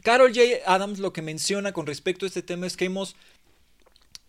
Carol 0.03 0.31
J. 0.31 0.41
Adams 0.67 0.99
lo 0.99 1.11
que 1.11 1.23
menciona 1.23 1.71
con 1.71 1.87
respecto 1.87 2.25
a 2.25 2.27
este 2.27 2.43
tema 2.43 2.67
es 2.67 2.77
que 2.77 2.85
hemos 2.85 3.15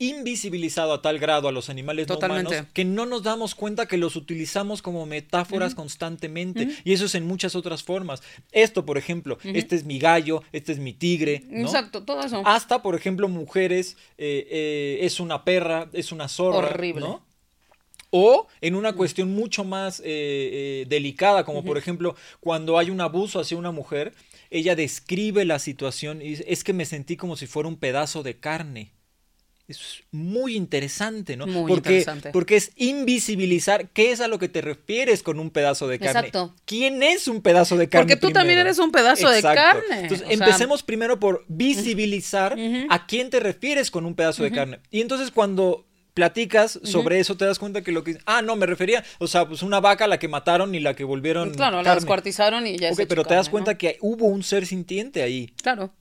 invisibilizado 0.08 0.92
a 0.92 1.02
tal 1.02 1.18
grado 1.18 1.48
a 1.48 1.52
los 1.52 1.70
animales 1.70 2.08
no 2.08 2.16
humanos 2.16 2.52
que 2.72 2.84
no 2.84 3.06
nos 3.06 3.22
damos 3.22 3.54
cuenta 3.54 3.86
que 3.86 3.96
los 3.96 4.16
utilizamos 4.16 4.82
como 4.82 5.06
metáforas 5.06 5.74
constantemente. 5.74 6.68
Y 6.84 6.92
eso 6.92 7.06
es 7.06 7.14
en 7.14 7.26
muchas 7.26 7.54
otras 7.54 7.82
formas. 7.82 8.22
Esto, 8.50 8.84
por 8.84 8.98
ejemplo, 8.98 9.38
este 9.42 9.76
es 9.76 9.84
mi 9.84 9.98
gallo, 9.98 10.42
este 10.52 10.72
es 10.72 10.78
mi 10.78 10.92
tigre. 10.92 11.44
Exacto, 11.50 12.02
todo 12.02 12.22
eso. 12.22 12.42
Hasta, 12.44 12.82
por 12.82 12.94
ejemplo, 12.94 13.28
mujeres, 13.28 13.96
eh, 14.18 14.46
eh, 14.50 14.98
es 15.02 15.20
una 15.20 15.44
perra, 15.44 15.88
es 15.92 16.12
una 16.12 16.28
zorra. 16.28 16.58
Horrible. 16.58 17.06
O 18.14 18.46
en 18.60 18.74
una 18.74 18.92
cuestión 18.92 19.32
mucho 19.34 19.64
más 19.64 20.02
eh, 20.04 20.84
delicada, 20.86 21.44
como 21.44 21.64
por 21.64 21.78
ejemplo 21.78 22.14
cuando 22.40 22.78
hay 22.78 22.90
un 22.90 23.00
abuso 23.00 23.40
hacia 23.40 23.56
una 23.56 23.70
mujer, 23.70 24.12
ella 24.50 24.76
describe 24.76 25.46
la 25.46 25.58
situación 25.58 26.20
y 26.20 26.28
dice, 26.28 26.44
es 26.46 26.62
que 26.62 26.74
me 26.74 26.84
sentí 26.84 27.16
como 27.16 27.36
si 27.36 27.46
fuera 27.46 27.70
un 27.70 27.76
pedazo 27.76 28.22
de 28.22 28.38
carne 28.38 28.92
es 29.72 30.04
muy 30.10 30.56
interesante, 30.56 31.36
¿no? 31.36 31.46
Muy 31.46 31.68
porque, 31.68 31.98
interesante. 31.98 32.30
Porque 32.30 32.56
es 32.56 32.72
invisibilizar 32.76 33.88
qué 33.90 34.12
es 34.12 34.20
a 34.20 34.28
lo 34.28 34.38
que 34.38 34.48
te 34.48 34.60
refieres 34.60 35.22
con 35.22 35.38
un 35.38 35.50
pedazo 35.50 35.88
de 35.88 35.98
carne. 35.98 36.28
Exacto. 36.28 36.54
¿Quién 36.64 37.02
es 37.02 37.28
un 37.28 37.42
pedazo 37.42 37.76
de 37.76 37.88
carne? 37.88 38.06
Porque 38.06 38.20
tú 38.20 38.32
también 38.32 38.58
eres 38.58 38.78
un 38.78 38.92
pedazo 38.92 39.28
de 39.28 39.42
carne. 39.42 40.00
Entonces, 40.02 40.26
empecemos 40.30 40.82
primero 40.82 41.18
por 41.18 41.44
visibilizar 41.48 42.56
a 42.88 43.06
quién 43.06 43.30
te 43.30 43.40
refieres 43.40 43.90
con 43.90 44.06
un 44.06 44.14
pedazo 44.14 44.42
de 44.42 44.52
carne. 44.52 44.80
Y 44.90 45.00
entonces 45.00 45.30
cuando 45.30 45.86
platicas 46.14 46.78
sobre 46.82 47.20
eso, 47.20 47.36
te 47.36 47.44
das 47.44 47.58
cuenta 47.58 47.82
que 47.82 47.92
lo 47.92 48.04
que... 48.04 48.18
Ah, 48.26 48.42
no, 48.42 48.56
me 48.56 48.66
refería, 48.66 49.04
o 49.18 49.26
sea, 49.26 49.48
pues 49.48 49.62
una 49.62 49.80
vaca 49.80 50.04
a 50.04 50.08
la 50.08 50.18
que 50.18 50.28
mataron 50.28 50.74
y 50.74 50.80
la 50.80 50.94
que 50.94 51.04
volvieron... 51.04 51.52
Claro, 51.54 51.82
la 51.82 51.94
descuartizaron 51.94 52.66
y 52.66 52.76
ya 52.76 52.92
Ok, 52.92 53.02
pero 53.08 53.24
te 53.24 53.34
das 53.34 53.48
cuenta 53.48 53.78
que 53.78 53.98
hubo 54.00 54.26
un 54.26 54.42
ser 54.42 54.66
sintiente 54.66 55.22
ahí. 55.22 55.52
Claro. 55.62 55.92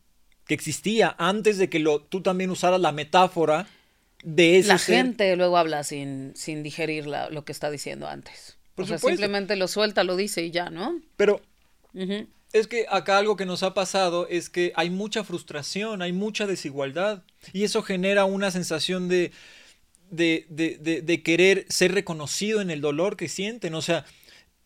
Que 0.48 0.54
existía 0.54 1.16
antes 1.18 1.58
de 1.58 1.70
que 1.70 1.80
lo, 1.80 2.02
tú 2.02 2.22
también 2.22 2.50
usaras 2.50 2.80
la 2.82 2.92
metáfora 2.92 3.68
de 4.24 4.58
ese 4.60 4.68
La 4.68 4.78
gente 4.78 5.36
luego 5.36 5.58
habla 5.58 5.84
sin, 5.84 6.34
sin 6.36 6.62
digerir 6.64 7.08
la- 7.08 7.30
lo 7.30 7.44
que 7.46 7.52
está 7.52 7.72
diciendo 7.72 8.08
antes. 8.08 8.58
Por 8.76 8.86
o 8.86 8.88
sea, 8.88 8.98
simplemente 8.98 9.56
lo 9.56 9.68
suelta, 9.68 10.04
lo 10.04 10.16
dice 10.16 10.44
y 10.44 10.52
ya, 10.52 10.70
¿no? 10.70 11.00
Pero 11.18 11.42
es 12.54 12.68
que 12.68 12.86
acá 12.90 13.18
algo 13.18 13.36
que 13.36 13.46
nos 13.46 13.64
ha 13.64 13.74
pasado 13.74 14.28
es 14.30 14.50
que 14.50 14.74
hay 14.76 14.90
mucha 14.90 15.24
frustración, 15.24 16.02
hay 16.02 16.12
mucha 16.14 16.48
desigualdad. 16.48 17.24
Y 17.54 17.64
eso 17.64 17.82
genera 17.84 18.26
una 18.26 18.52
sensación 18.52 19.08
de, 19.10 19.32
de, 20.10 20.46
de, 20.50 20.78
de, 20.78 21.02
de 21.02 21.24
querer 21.24 21.66
ser 21.70 21.94
reconocido 21.94 22.62
en 22.62 22.70
el 22.70 22.82
dolor 22.82 23.18
que 23.18 23.30
sienten. 23.30 23.74
O 23.76 23.82
sea, 23.82 24.06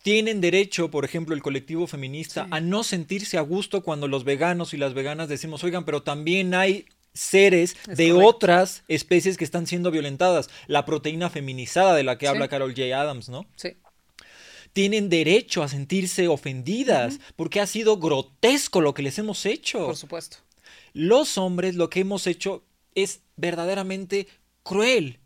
tienen 0.06 0.40
derecho, 0.40 0.88
por 0.88 1.04
ejemplo, 1.04 1.34
el 1.34 1.42
colectivo 1.42 1.88
feminista, 1.88 2.44
Sí. 2.44 2.50
a 2.52 2.60
no 2.60 2.84
sentirse 2.84 3.38
a 3.38 3.40
gusto 3.40 3.82
cuando 3.82 4.06
los 4.06 4.22
veganos 4.22 4.72
y 4.72 4.76
las 4.76 4.94
veganas 4.94 5.28
decimos, 5.28 5.64
oigan, 5.64 5.84
pero 5.84 6.04
también 6.04 6.54
hay 6.54 6.86
seres 7.12 7.76
Es 7.88 7.96
de 7.96 8.10
correcto. 8.10 8.28
otras 8.28 8.84
especies 8.86 9.36
que 9.36 9.42
están 9.42 9.66
siendo 9.66 9.90
violentadas. 9.90 10.48
La 10.68 10.84
proteína 10.84 11.28
feminizada 11.28 11.92
de 11.96 12.04
la 12.04 12.18
que 12.18 12.26
Sí. 12.26 12.30
habla 12.30 12.46
Carol 12.46 12.70
J. 12.76 12.84
Adams, 13.00 13.28
¿no? 13.28 13.46
Sí. 13.56 13.70
tienen 14.72 15.08
derecho 15.08 15.62
a 15.62 15.68
sentirse 15.68 16.28
ofendidas 16.28 17.18
porque 17.34 17.60
ha 17.62 17.66
sido 17.66 17.96
grotesco 17.96 18.80
lo 18.82 18.92
que 18.94 19.02
les 19.02 19.18
hemos 19.18 19.44
hecho. 19.46 19.86
Por 19.86 19.96
supuesto. 19.96 20.36
Los 20.92 21.36
hombres 21.38 21.74
lo 21.76 21.88
que 21.90 22.00
hemos 22.00 22.26
hecho 22.26 22.62
es 22.94 23.22
verdaderamente 23.36 24.28
cruel. 24.62 25.18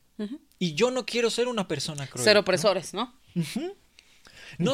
Y 0.61 0.75
yo 0.75 0.91
no 0.93 1.05
quiero 1.05 1.29
ser 1.31 1.49
una 1.49 1.67
persona 1.67 2.07
cruel. 2.07 2.25
Ser 2.25 2.37
opresores, 2.39 2.95
¿no? 2.95 3.13
No 3.35 3.43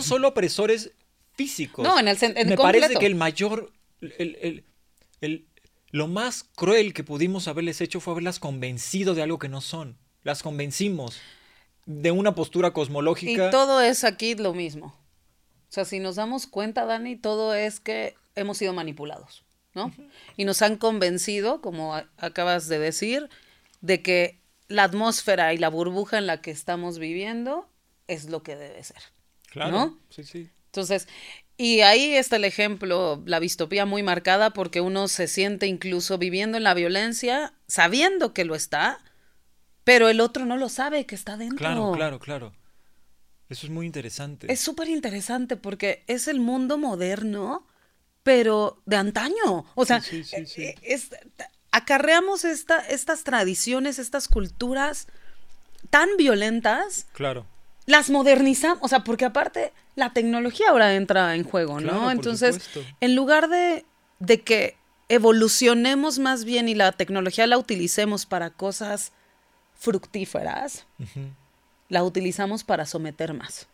solo 0.03 0.29
opresores 0.29 0.93
físicos. 1.35 1.85
No, 1.87 1.99
en 1.99 2.09
el 2.09 2.17
en 2.23 2.31
Me 2.35 2.57
completo. 2.57 2.63
parece 2.63 2.95
que 2.97 3.07
el 3.07 3.15
mayor, 3.15 3.73
el, 4.01 4.37
el- 4.41 4.65
el- 5.21 5.47
lo 5.91 6.09
más 6.09 6.45
cruel 6.57 6.93
que 6.93 7.05
pudimos 7.05 7.49
haberles 7.49 7.81
hecho 7.81 8.01
fue 8.01 8.13
haberlas 8.13 8.39
convencido 8.39 9.15
de 9.15 9.23
algo 9.23 9.39
que 9.39 9.49
no 9.49 9.61
son. 9.61 9.97
Las 10.25 10.43
convencimos 10.43 11.19
de 11.87 12.11
una 12.11 12.35
postura 12.35 12.69
Y 12.69 12.73
cosmológica. 12.73 13.51
todo 13.51 13.81
es 13.81 14.03
aquí 14.05 14.35
lo 14.35 14.53
mismo. 14.53 14.87
O 14.89 15.73
sea, 15.73 15.85
si 15.85 16.01
nos 16.01 16.17
damos 16.17 16.47
cuenta, 16.47 16.85
Dani, 16.85 17.17
todo 17.17 17.55
es 17.55 17.81
que 17.81 18.15
hemos 18.35 18.59
sido 18.59 18.73
manipulados, 18.73 19.45
¿no? 19.75 19.93
Y 20.37 20.45
nos 20.45 20.63
han 20.63 20.77
convencido, 20.77 21.61
como 21.61 21.95
acabas 22.19 22.67
de 22.69 22.79
decir, 22.79 23.29
de 23.81 24.03
que 24.03 24.41
la 24.69 24.85
atmósfera 24.85 25.55
y 25.55 25.59
la 25.59 25.69
burbuja 25.69 26.19
en 26.19 26.27
la 26.27 26.41
que 26.43 26.51
estamos 26.51 26.99
viviendo 26.99 27.69
es 28.09 28.25
lo 28.29 28.43
que 28.43 28.57
debe 28.57 28.83
ser. 28.83 29.01
Claro. 29.57 29.73
¿no? 29.73 29.99
Sí, 30.11 30.25
sí. 30.25 30.51
Entonces, 30.67 31.09
y 31.57 31.81
ahí 31.81 32.15
está 32.15 32.37
el 32.37 32.45
ejemplo, 32.45 33.23
la 33.27 33.41
distopía 33.41 33.87
muy 33.87 34.03
marcada 34.03 34.51
porque 34.51 34.81
uno 34.83 35.09
se 35.09 35.27
siente 35.27 35.67
incluso 35.67 36.19
viviendo 36.19 36.59
en 36.59 36.65
la 36.65 36.75
violencia, 36.75 37.55
sabiendo 37.67 38.35
que 38.35 38.45
lo 38.45 38.55
está, 38.55 39.03
pero 39.85 40.09
el 40.09 40.21
otro 40.21 40.45
no 40.45 40.57
lo 40.57 40.69
sabe 40.69 41.07
que 41.07 41.15
está 41.15 41.37
dentro. 41.37 41.57
Claro, 41.59 41.93
claro, 41.93 42.19
claro. 42.21 42.53
Eso 43.49 43.67
es 43.67 43.71
muy 43.73 43.87
interesante. 43.87 44.53
Es 44.53 44.61
súper 44.61 44.89
interesante 44.89 45.57
porque 45.57 46.05
es 46.09 46.29
el 46.29 46.41
mundo 46.41 46.77
moderno, 46.79 47.67
pero 48.23 48.83
de 48.87 48.97
antaño. 48.97 49.65
O 49.77 49.85
sea, 49.87 50.01
Sí, 50.01 50.25
sí, 50.25 50.45
sí, 50.47 50.63
eh, 50.65 50.75
es- 50.83 51.11
acarreamos 51.71 52.45
esta, 52.45 52.81
estas 52.81 53.23
tradiciones, 53.23 53.99
estas 53.99 54.29
culturas 54.29 55.07
tan 55.91 56.09
violentas, 56.19 57.07
Claro. 57.13 57.47
Las 57.87 58.11
modernizamos, 58.11 58.79
o 58.83 58.89
sea, 58.89 59.05
porque 59.05 59.25
aparte 59.25 59.73
la 59.95 60.13
tecnología 60.13 60.71
ahora 60.71 60.95
entra 60.95 61.35
en 61.35 61.45
juego, 61.45 61.81
¿no? 61.81 62.11
Entonces, 62.11 62.57
supuesto. 62.57 62.81
en 63.01 63.15
lugar 63.15 63.49
de, 63.49 63.85
de 64.19 64.43
que 64.43 64.77
evolucionemos 65.09 66.19
más 66.19 66.45
bien 66.45 66.69
y 66.69 66.75
la 66.75 66.93
tecnología 66.93 67.47
la 67.47 67.59
utilicemos 67.59 68.27
para 68.27 68.51
cosas 68.51 69.13
fructíferas, 69.79 70.87
la 71.89 72.03
utilizamos 72.03 72.65
para 72.65 72.87
someter 72.87 73.35
más, 73.35 73.69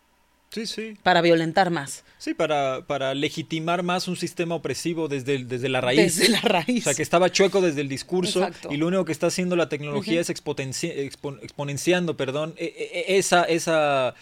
Sí, 0.53 0.66
sí. 0.66 0.96
para 1.03 1.22
violentar 1.22 1.70
más. 1.70 2.05
Sí, 2.18 2.34
para, 2.34 2.84
para 2.86 3.14
legitimar 3.14 3.82
más 3.82 4.07
un 4.07 4.16
sistema 4.16 4.55
opresivo 4.55 5.09
desde, 5.09 5.34
el- 5.34 5.48
desde 5.48 5.68
la 5.70 5.80
raíz. 5.80 6.18
Desde 6.18 6.28
la 6.28 6.40
raíz. 6.42 6.82
O 6.82 6.84
sea, 6.84 6.94
que 6.94 7.03
estaba 7.03 7.30
chueco 7.32 7.61
desde 7.62 7.80
el 7.80 7.88
discurso 7.88 8.44
Exacto. 8.44 8.72
y 8.72 8.76
lo 8.76 8.86
único 8.88 9.05
que 9.07 9.12
está 9.12 9.28
haciendo 9.28 9.57
la 9.57 9.68
tecnología 9.68 10.20
es 10.20 10.28
expo- 10.30 11.38
exponenciando, 11.42 12.16
perdón, 12.16 12.55
e- 12.59 12.66
e- 13.09 13.16
esa, 13.18 13.44
esa 13.44 14.14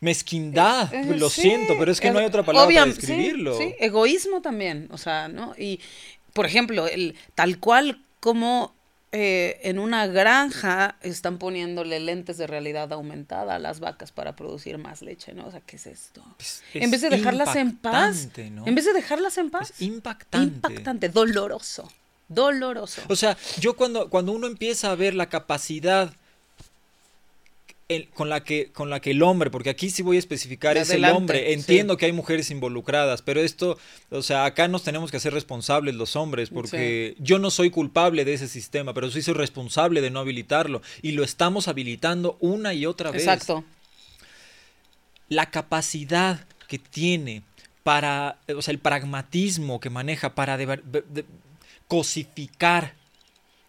mezquindad. 0.00 0.92
Eh, 0.94 1.16
lo 1.16 1.28
sí, 1.30 1.42
siento, 1.42 1.74
pero 1.78 1.92
es 1.92 2.00
que 2.00 2.10
no 2.10 2.18
hay 2.18 2.24
eh, 2.24 2.28
otra 2.28 2.42
palabra 2.42 2.72
para 2.74 2.86
describirlo. 2.86 3.56
Sí, 3.56 3.64
sí, 3.70 3.74
egoísmo 3.78 4.40
también, 4.42 4.88
o 4.90 4.98
sea, 4.98 5.28
¿no? 5.28 5.54
Y, 5.58 5.80
por 6.32 6.46
ejemplo, 6.46 6.86
el, 6.88 7.14
tal 7.34 7.58
cual 7.58 8.00
como 8.20 8.74
eh, 9.12 9.60
en 9.64 9.78
una 9.78 10.06
granja 10.06 10.96
están 11.02 11.38
poniéndole 11.38 12.00
lentes 12.00 12.38
de 12.38 12.46
realidad 12.46 12.92
aumentada 12.92 13.56
a 13.56 13.58
las 13.58 13.78
vacas 13.80 14.10
para 14.10 14.34
producir 14.36 14.78
más 14.78 15.02
leche, 15.02 15.34
¿no? 15.34 15.46
O 15.46 15.50
sea, 15.50 15.60
¿qué 15.60 15.76
es 15.76 15.86
esto? 15.86 16.24
Es- 16.38 16.62
en 16.74 16.90
vez 16.90 17.02
de 17.02 17.10
dejarlas 17.10 17.54
en 17.56 17.76
paz, 17.76 18.22
impactante, 18.24 18.50
¿no? 18.50 18.66
en 18.66 18.74
vez 18.74 18.84
de 18.86 18.92
dejarlas 18.94 19.36
en 19.38 19.50
paz, 19.50 19.70
Es 19.70 19.82
impactante. 19.82 20.54
impactante, 20.68 21.08
doloroso, 21.10 21.92
doloroso. 22.28 23.02
O 23.08 23.16
sea, 23.16 23.36
yo 23.60 23.76
cuando, 23.76 24.08
cuando 24.08 24.32
uno 24.32 24.46
empieza 24.46 24.90
a 24.90 24.94
ver 24.94 25.14
la 25.14 25.28
capacidad 25.28 26.14
el- 27.96 28.08
con, 28.08 28.28
la 28.28 28.42
que, 28.44 28.70
con 28.72 28.90
la 28.90 29.00
que 29.00 29.10
el 29.12 29.22
hombre, 29.22 29.50
porque 29.50 29.70
aquí 29.70 29.90
sí 29.90 30.02
voy 30.02 30.16
a 30.16 30.18
especificar, 30.18 30.76
es 30.76 30.90
el 30.90 31.02
hombre. 31.16 31.38
sí. 31.46 31.52
Entiendo 31.54 31.96
que 31.96 32.06
hay 32.06 32.12
mujeres 32.12 32.50
involucradas, 32.50 33.22
pero 33.22 33.40
esto, 33.40 33.78
o 34.10 34.22
sea, 34.22 34.44
acá 34.44 34.68
nos 34.68 34.82
tenemos 34.82 35.10
que 35.10 35.16
hacer 35.18 35.32
responsables 35.32 35.94
los 35.94 36.16
hombres, 36.16 36.50
porque 36.50 37.14
yo 37.18 37.38
no 37.38 37.50
soy 37.50 37.70
culpable 37.70 38.24
de 38.24 38.34
ese 38.34 38.48
sistema, 38.48 38.92
pero 38.94 39.10
sí 39.10 39.22
soy 39.22 39.34
responsable 39.34 40.00
de 40.00 40.10
no 40.10 40.20
habilitarlo. 40.20 40.82
Y 41.02 41.12
lo 41.12 41.24
estamos 41.24 41.68
habilitando 41.68 42.36
una 42.40 42.74
y 42.74 42.86
otra 42.86 43.10
vez. 43.10 43.22
Exacto. 43.22 43.64
La 45.28 45.46
capacidad 45.50 46.46
que 46.68 46.78
tiene 46.78 47.42
para, 47.82 48.38
o 48.54 48.62
sea, 48.62 48.72
el 48.72 48.78
pragmatismo 48.78 49.80
que 49.80 49.90
maneja 49.90 50.34
para 50.34 50.56
de- 50.56 50.66
de- 50.84 51.04
de- 51.08 51.24
cosificar 51.88 52.94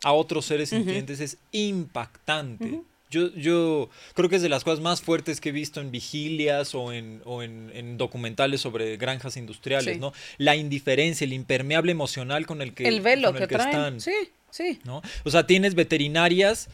a 0.03 0.11
otros 0.11 0.45
seres 0.45 0.69
sintientes 0.69 1.19
es 1.19 1.37
impactante. 1.51 2.81
Yo, 3.13 3.33
yo 3.35 3.89
creo 4.15 4.27
que 4.29 4.35
es 4.37 4.41
de 4.41 4.49
las 4.49 4.63
cosas 4.63 4.79
más 4.81 5.01
fuertes 5.01 5.39
que 5.39 5.49
he 5.49 5.51
visto 5.51 5.79
en 5.81 5.91
vigilias 5.91 6.73
o 6.75 6.91
en, 6.91 7.21
o 7.25 7.43
en, 7.43 7.71
en 7.73 7.97
documentales 7.97 8.59
sobre 8.61 8.97
granjas 8.97 9.37
industriales, 9.37 9.95
Sí. 9.95 9.99
¿no? 9.99 10.13
La 10.37 10.55
indiferencia, 10.55 11.23
el 11.25 11.33
impermeable 11.33 11.91
emocional 11.91 12.45
con 12.45 12.61
el 12.61 12.73
que, 12.73 12.87
el 12.87 13.01
velo 13.01 13.29
con 13.29 13.37
que, 13.37 13.43
el 13.43 13.49
que 13.49 13.55
traen. 13.55 13.69
están. 13.69 14.01
Sí, 14.01 14.13
sí. 14.49 14.79
¿no? 14.83 15.01
O 15.23 15.29
sea, 15.29 15.45
tienes 15.47 15.75
veterinarias 15.75 16.69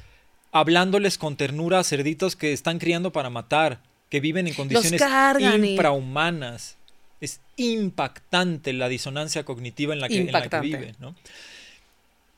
hablándoles 0.52 1.18
con 1.18 1.36
ternura 1.36 1.80
a 1.80 1.84
cerditos 1.84 2.36
que 2.36 2.54
están 2.54 2.80
criando 2.80 3.12
para 3.12 3.30
matar, 3.30 3.82
que 4.10 4.20
viven 4.20 4.48
en 4.48 4.54
condiciones 4.56 5.00
y- 5.40 5.72
infrahumanas. 5.72 6.78
Es 7.22 7.42
impactante 7.58 8.72
la 8.74 8.88
disonancia 8.88 9.44
cognitiva 9.44 9.94
en 9.94 10.00
la 10.00 10.08
que, 10.08 10.18
en 10.22 10.32
la 10.32 10.48
que 10.48 10.60
viven, 10.62 10.96
¿no? 11.00 11.16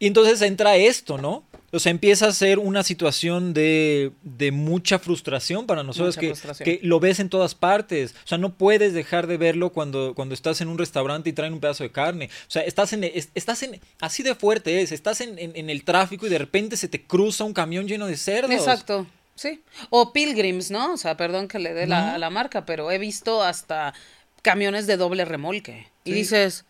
Y 0.01 0.07
entonces 0.07 0.41
entra 0.41 0.75
esto, 0.77 1.17
¿no? 1.19 1.43
O 1.71 1.79
sea, 1.79 1.91
empieza 1.91 2.25
a 2.27 2.31
ser 2.33 2.57
una 2.59 2.81
situación 2.83 3.53
de, 3.53 4.11
de 4.23 4.51
mucha 4.51 4.97
frustración 4.99 5.67
para 5.67 5.83
nosotros, 5.83 6.17
que, 6.17 6.29
frustración. 6.29 6.65
que 6.65 6.79
lo 6.85 6.99
ves 6.99 7.19
en 7.21 7.29
todas 7.29 7.53
partes. 7.55 8.13
O 8.25 8.27
sea, 8.27 8.37
no 8.39 8.55
puedes 8.55 8.93
dejar 8.93 9.27
de 9.27 9.37
verlo 9.37 9.69
cuando, 9.71 10.13
cuando 10.15 10.33
estás 10.33 10.59
en 10.59 10.67
un 10.69 10.77
restaurante 10.79 11.29
y 11.29 11.33
traen 11.33 11.53
un 11.53 11.59
pedazo 11.61 11.83
de 11.83 11.91
carne. 11.91 12.25
O 12.47 12.51
sea, 12.51 12.63
estás 12.63 12.91
en, 12.93 13.03
es- 13.05 13.29
estás 13.35 13.61
en, 13.63 13.79
así 14.01 14.23
de 14.23 14.33
fuerte 14.35 14.81
es, 14.81 14.91
estás 14.91 15.21
en, 15.21 15.37
en- 15.39 15.55
en 15.55 15.69
el 15.69 15.83
tráfico 15.85 16.25
y 16.25 16.29
de 16.29 16.39
repente 16.39 16.75
se 16.77 16.87
te 16.89 17.03
cruza 17.03 17.43
un 17.45 17.53
camión 17.53 17.87
lleno 17.87 18.07
de 18.07 18.17
cerdos. 18.17 18.51
Exacto, 18.51 19.05
sí. 19.35 19.61
O 19.91 20.11
Pilgrims, 20.11 20.71
¿no? 20.71 20.93
O 20.93 20.97
sea, 20.97 21.15
perdón 21.15 21.47
que 21.47 21.59
le 21.59 21.73
dé 21.73 21.85
la, 21.87 22.13
No. 22.13 22.17
la 22.17 22.29
marca, 22.31 22.65
pero 22.65 22.91
he 22.91 22.97
visto 22.97 23.43
hasta 23.43 23.93
camiones 24.41 24.87
de 24.87 24.97
doble 24.97 25.23
remolque. 25.23 25.87
Y 26.03 26.11
dices, 26.11 26.65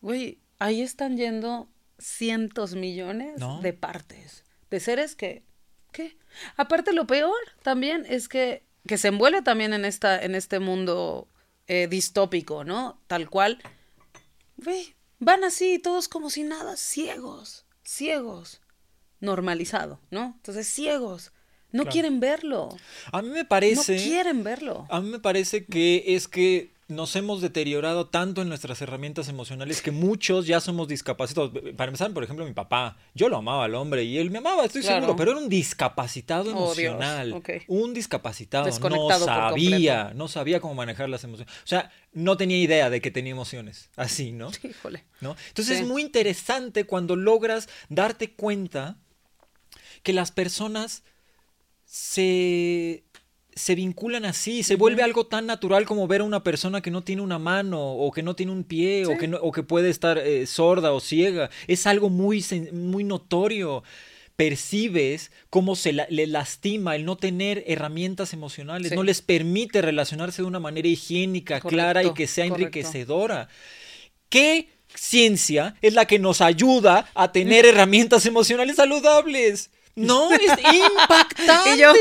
güey, 0.00 0.38
ahí 0.58 0.80
están 0.80 1.18
yendo 1.18 1.66
cientos 2.02 2.74
millones 2.74 3.38
No. 3.38 3.60
de 3.60 3.72
partes, 3.72 4.44
de 4.70 4.80
seres 4.80 5.14
que, 5.16 5.42
¿qué? 5.92 6.16
Aparte 6.56 6.92
lo 6.92 7.06
peor 7.06 7.34
también 7.62 8.04
es 8.08 8.28
que, 8.28 8.64
que 8.86 8.98
se 8.98 9.08
envuelve 9.08 9.42
también 9.42 9.72
en, 9.72 9.84
esta, 9.84 10.20
en 10.22 10.34
este 10.34 10.58
mundo 10.58 11.28
eh, 11.68 11.86
distópico, 11.88 12.64
¿no? 12.64 13.00
Tal 13.06 13.30
cual, 13.30 13.62
güey, 14.56 14.94
van 15.18 15.44
así 15.44 15.78
todos 15.78 16.08
como 16.08 16.30
si 16.30 16.42
nada, 16.42 16.76
ciegos, 16.76 17.64
ciegos, 17.84 18.60
normalizado, 19.20 20.00
¿no? 20.10 20.34
Entonces, 20.36 20.66
ciegos, 20.68 21.32
no 21.70 21.84
Claro. 21.84 21.92
quieren 21.92 22.20
verlo, 22.20 22.68
A 23.12 23.22
mí 23.22 23.28
me 23.28 23.42
no 23.44 23.48
parece... 23.48 23.96
quieren 23.96 24.42
verlo. 24.44 24.86
A 24.90 25.00
mí 25.00 25.08
me 25.10 25.20
parece 25.20 25.64
que 25.64 26.04
es 26.08 26.28
que 26.28 26.72
nos 26.94 27.16
hemos 27.16 27.40
deteriorado 27.40 28.06
tanto 28.08 28.42
en 28.42 28.48
nuestras 28.48 28.80
herramientas 28.82 29.28
emocionales 29.28 29.82
que 29.82 29.90
muchos 29.90 30.46
ya 30.46 30.60
somos 30.60 30.88
discapacitados. 30.88 31.50
Para 31.76 31.88
empezar, 31.88 32.12
por 32.12 32.22
ejemplo, 32.24 32.44
mi 32.44 32.52
papá, 32.52 32.96
yo 33.14 33.28
lo 33.28 33.38
amaba 33.38 33.64
al 33.64 33.74
hombre 33.74 34.04
y 34.04 34.18
él 34.18 34.30
me 34.30 34.38
amaba, 34.38 34.64
estoy 34.64 34.82
seguro, 34.82 35.16
pero 35.16 35.32
era 35.32 35.40
un 35.40 35.48
discapacitado 35.48 36.50
Oh, 36.50 36.52
emocional. 36.52 37.42
Un 37.68 37.94
discapacitado. 37.94 38.66
No 38.66 39.18
sabía, 39.18 40.12
no 40.14 40.28
sabía 40.28 40.60
cómo 40.60 40.74
manejar 40.74 41.08
las 41.08 41.24
emociones. 41.24 41.52
O 41.64 41.66
sea, 41.66 41.90
no 42.12 42.36
tenía 42.36 42.58
idea 42.58 42.90
de 42.90 43.00
que 43.00 43.10
tenía 43.10 43.32
emociones. 43.32 43.90
Así, 43.96 44.32
¿no? 44.32 44.50
Híjole. 44.62 45.04
¿no? 45.20 45.36
Entonces 45.48 45.76
Sí. 45.78 45.82
es 45.82 45.88
muy 45.88 46.02
interesante 46.02 46.84
cuando 46.84 47.16
logras 47.16 47.68
darte 47.88 48.32
cuenta 48.32 48.98
que 50.02 50.12
las 50.12 50.30
personas 50.32 51.04
se, 51.84 53.04
se 53.54 53.74
vinculan 53.74 54.24
así, 54.24 54.62
se 54.62 54.76
vuelve 54.76 55.02
algo 55.02 55.26
tan 55.26 55.46
natural 55.46 55.84
como 55.84 56.06
ver 56.06 56.22
a 56.22 56.24
una 56.24 56.42
persona 56.42 56.80
que 56.80 56.90
no 56.90 57.02
tiene 57.02 57.22
una 57.22 57.38
mano 57.38 57.80
o 57.92 58.10
que 58.10 58.22
no 58.22 58.34
tiene 58.34 58.52
un 58.52 58.64
pie 58.64 59.06
o, 59.06 59.18
que 59.18 59.28
no- 59.28 59.38
o 59.38 59.52
que 59.52 59.62
puede 59.62 59.90
estar 59.90 60.18
eh, 60.18 60.46
sorda 60.46 60.92
o 60.92 61.00
ciega. 61.00 61.50
Es 61.66 61.86
algo 61.86 62.08
muy, 62.08 62.44
muy 62.72 63.04
notorio. 63.04 63.82
Percibes 64.36 65.30
cómo 65.50 65.76
se 65.76 65.92
la- 65.92 66.06
le 66.08 66.26
lastima 66.26 66.96
el 66.96 67.04
no 67.04 67.16
tener 67.16 67.62
herramientas 67.66 68.32
emocionales, 68.32 68.88
Sí. 68.88 68.94
no 68.96 69.02
les 69.02 69.20
permite 69.22 69.82
relacionarse 69.82 70.42
de 70.42 70.48
una 70.48 70.58
manera 70.58 70.88
higiénica, 70.88 71.60
clara 71.60 72.02
y 72.02 72.14
que 72.14 72.26
sea 72.26 72.48
correcto. 72.48 72.66
enriquecedora. 72.66 73.48
¿Qué 74.30 74.68
ciencia 74.94 75.74
es 75.82 75.94
la 75.94 76.06
que 76.06 76.18
nos 76.18 76.40
ayuda 76.40 77.08
a 77.14 77.30
tener 77.32 77.66
herramientas 77.66 78.24
emocionales 78.26 78.76
saludables? 78.76 79.70
No, 79.94 80.30
es 80.32 80.40
impactante. 80.72 81.76
Yo- 81.78 81.92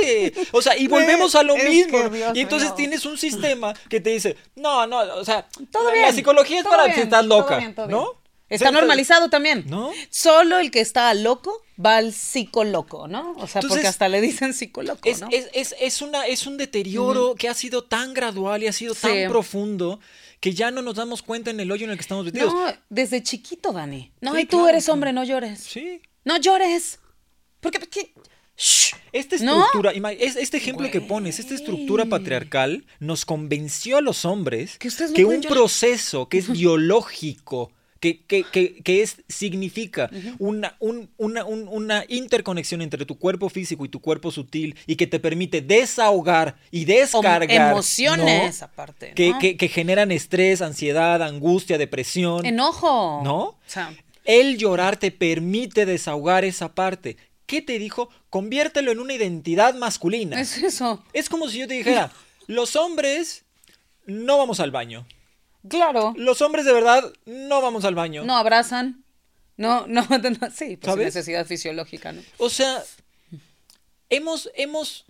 o 0.52 0.62
sea, 0.62 0.78
y 0.78 0.88
volvemos 0.88 1.36
a 1.36 1.44
lo 1.44 1.56
mismo. 1.58 1.98
Y 2.34 2.40
entonces 2.42 2.74
tienes 2.76 3.06
un 3.06 3.18
sistema 3.18 3.74
que 3.90 4.00
te 4.00 4.12
dice, 4.12 4.38
no, 4.56 4.88
no, 4.88 5.00
o 5.16 5.26
sea, 5.26 5.48
Todo 5.72 5.88
la, 5.88 5.94
bien. 5.94 6.06
la 6.08 6.14
psicología 6.14 6.60
es 6.60 6.66
para 6.66 6.84
bien, 6.86 6.96
si 6.96 7.02
estás 7.02 7.28
todo 7.28 7.40
loca, 7.42 7.58
bien, 7.58 7.76
todo 7.76 7.88
bien. 7.88 8.00
¿no? 8.00 8.22
Está 8.50 8.70
normalizado 8.72 9.30
también. 9.30 9.64
¿No? 9.68 9.92
Solo 10.10 10.60
el 10.60 10.72
que 10.72 10.82
está 10.82 11.14
loco 11.14 11.64
va 11.84 11.96
al 11.98 12.12
psicoloco, 12.14 13.08
¿no? 13.08 13.34
O 13.38 13.48
sea, 13.48 13.62
porque 13.62 13.88
hasta 13.88 14.10
le 14.10 14.20
dicen 14.20 14.54
psicólogo, 14.54 15.00
Es, 15.06 15.22
¿no? 15.22 15.30
es, 15.32 15.48
es, 15.54 15.74
es, 15.80 16.02
una, 16.02 16.28
es 16.28 16.46
un 16.48 16.58
deterioro 16.58 17.36
que 17.36 17.48
ha 17.48 17.54
sido 17.54 17.84
tan 17.86 18.14
gradual 18.14 18.62
y 18.64 18.68
ha 18.68 18.74
sido 18.74 18.94
tan 18.94 19.30
profundo 19.30 20.02
que 20.42 20.54
ya 20.54 20.70
no 20.70 20.82
nos 20.82 20.96
damos 20.96 21.22
cuenta 21.22 21.50
en 21.50 21.60
el 21.62 21.72
hoyo 21.72 21.86
en 21.86 21.92
el 21.92 21.98
que 21.98 22.02
estamos 22.02 22.26
metidos. 22.26 22.54
No, 22.54 22.74
desde 22.90 23.24
chiquito, 23.24 23.72
Dani. 23.72 24.12
No, 24.20 24.34
Sí, 24.36 24.42
y 24.42 24.46
tú 24.46 24.58
claro. 24.58 24.70
eres 24.70 24.90
hombre, 24.90 25.14
no 25.14 25.24
llores. 25.24 25.60
Sí. 25.62 26.02
No 26.26 26.36
llores. 26.38 27.00
Porque, 27.62 27.80
porque... 27.80 28.14
Shh. 28.58 28.94
Esta 29.14 29.36
estructura, 29.38 29.92
es- 30.12 30.36
este 30.36 30.58
ejemplo 30.58 30.90
que 30.92 31.02
pones, 31.02 31.40
esta 31.40 31.56
estructura 31.56 32.06
patriarcal 32.06 32.86
nos 33.00 33.26
convenció 33.26 33.98
a 33.98 34.02
los 34.02 34.24
hombres 34.26 34.78
Que 34.78 34.90
no 35.24 35.30
un 35.30 35.42
llorar. 35.42 35.50
proceso 35.58 36.30
que 36.30 36.38
es 36.38 36.50
biológico, 36.52 37.72
que, 38.00 38.24
que, 38.26 38.44
que, 38.44 38.76
que 38.84 39.02
es, 39.02 39.18
significa 39.28 40.10
una, 40.40 40.76
un- 40.80 41.10
una, 41.18 41.44
un- 41.46 41.68
una 41.68 42.06
interconexión 42.08 42.82
entre 42.82 43.06
tu 43.06 43.18
cuerpo 43.18 43.50
físico 43.50 43.84
y 43.86 43.90
tu 43.90 44.00
cuerpo 44.00 44.32
sutil 44.32 44.76
y 44.88 44.96
que 44.96 45.08
te 45.08 45.20
permite 45.20 45.62
desahogar 45.62 46.56
y 46.72 46.84
O 46.84 46.86
descargar 46.86 47.50
emociones, 47.72 48.60
¿no? 48.62 48.66
aparte. 48.66 49.14
que, 49.16 49.32
¿no? 49.32 49.40
que- 49.40 49.58
que 49.58 49.68
generan 49.70 50.12
estrés, 50.12 50.62
ansiedad, 50.62 51.22
angustia, 51.24 51.78
depresión. 51.78 52.46
Enojo. 52.46 53.22
¿No? 53.24 53.40
O 53.44 53.58
sea, 53.66 53.94
El 54.24 54.58
llorar 54.58 54.98
te 54.98 55.10
permite 55.12 55.86
desahogar 55.88 56.46
esa 56.46 56.74
parte. 56.76 57.18
¿Qué 57.52 57.62
te 57.62 57.78
dijo? 57.80 58.10
Conviértelo 58.30 58.94
en 58.94 59.02
una 59.02 59.14
identidad 59.14 59.74
masculina. 59.74 60.40
es 60.40 60.58
eso. 60.60 61.04
Es 61.12 61.28
como 61.28 61.50
si 61.50 61.58
yo 61.58 61.68
te 61.68 61.74
dijera, 61.74 62.10
los 62.48 62.78
hombres 62.78 63.44
no 64.06 64.38
vamos 64.38 64.62
al 64.62 64.72
baño. 64.72 65.06
Claro. 65.68 66.14
Los 66.16 66.42
hombres 66.42 66.64
de 66.64 66.72
verdad 66.72 67.12
no 67.26 67.62
vamos 67.62 67.84
al 67.84 67.94
baño. 67.94 68.24
No 68.24 68.38
abrazan. 68.38 69.04
No, 69.58 69.86
no, 69.86 70.08
no, 70.10 70.50
sí, 70.50 70.78
pues 70.78 70.94
¿Sabes? 70.94 71.08
necesidad 71.08 71.46
fisiológica, 71.46 72.14
¿no? 72.14 72.22
O 72.38 72.50
sea, 72.50 72.82
hemos, 74.10 74.50
hemos, 74.56 75.04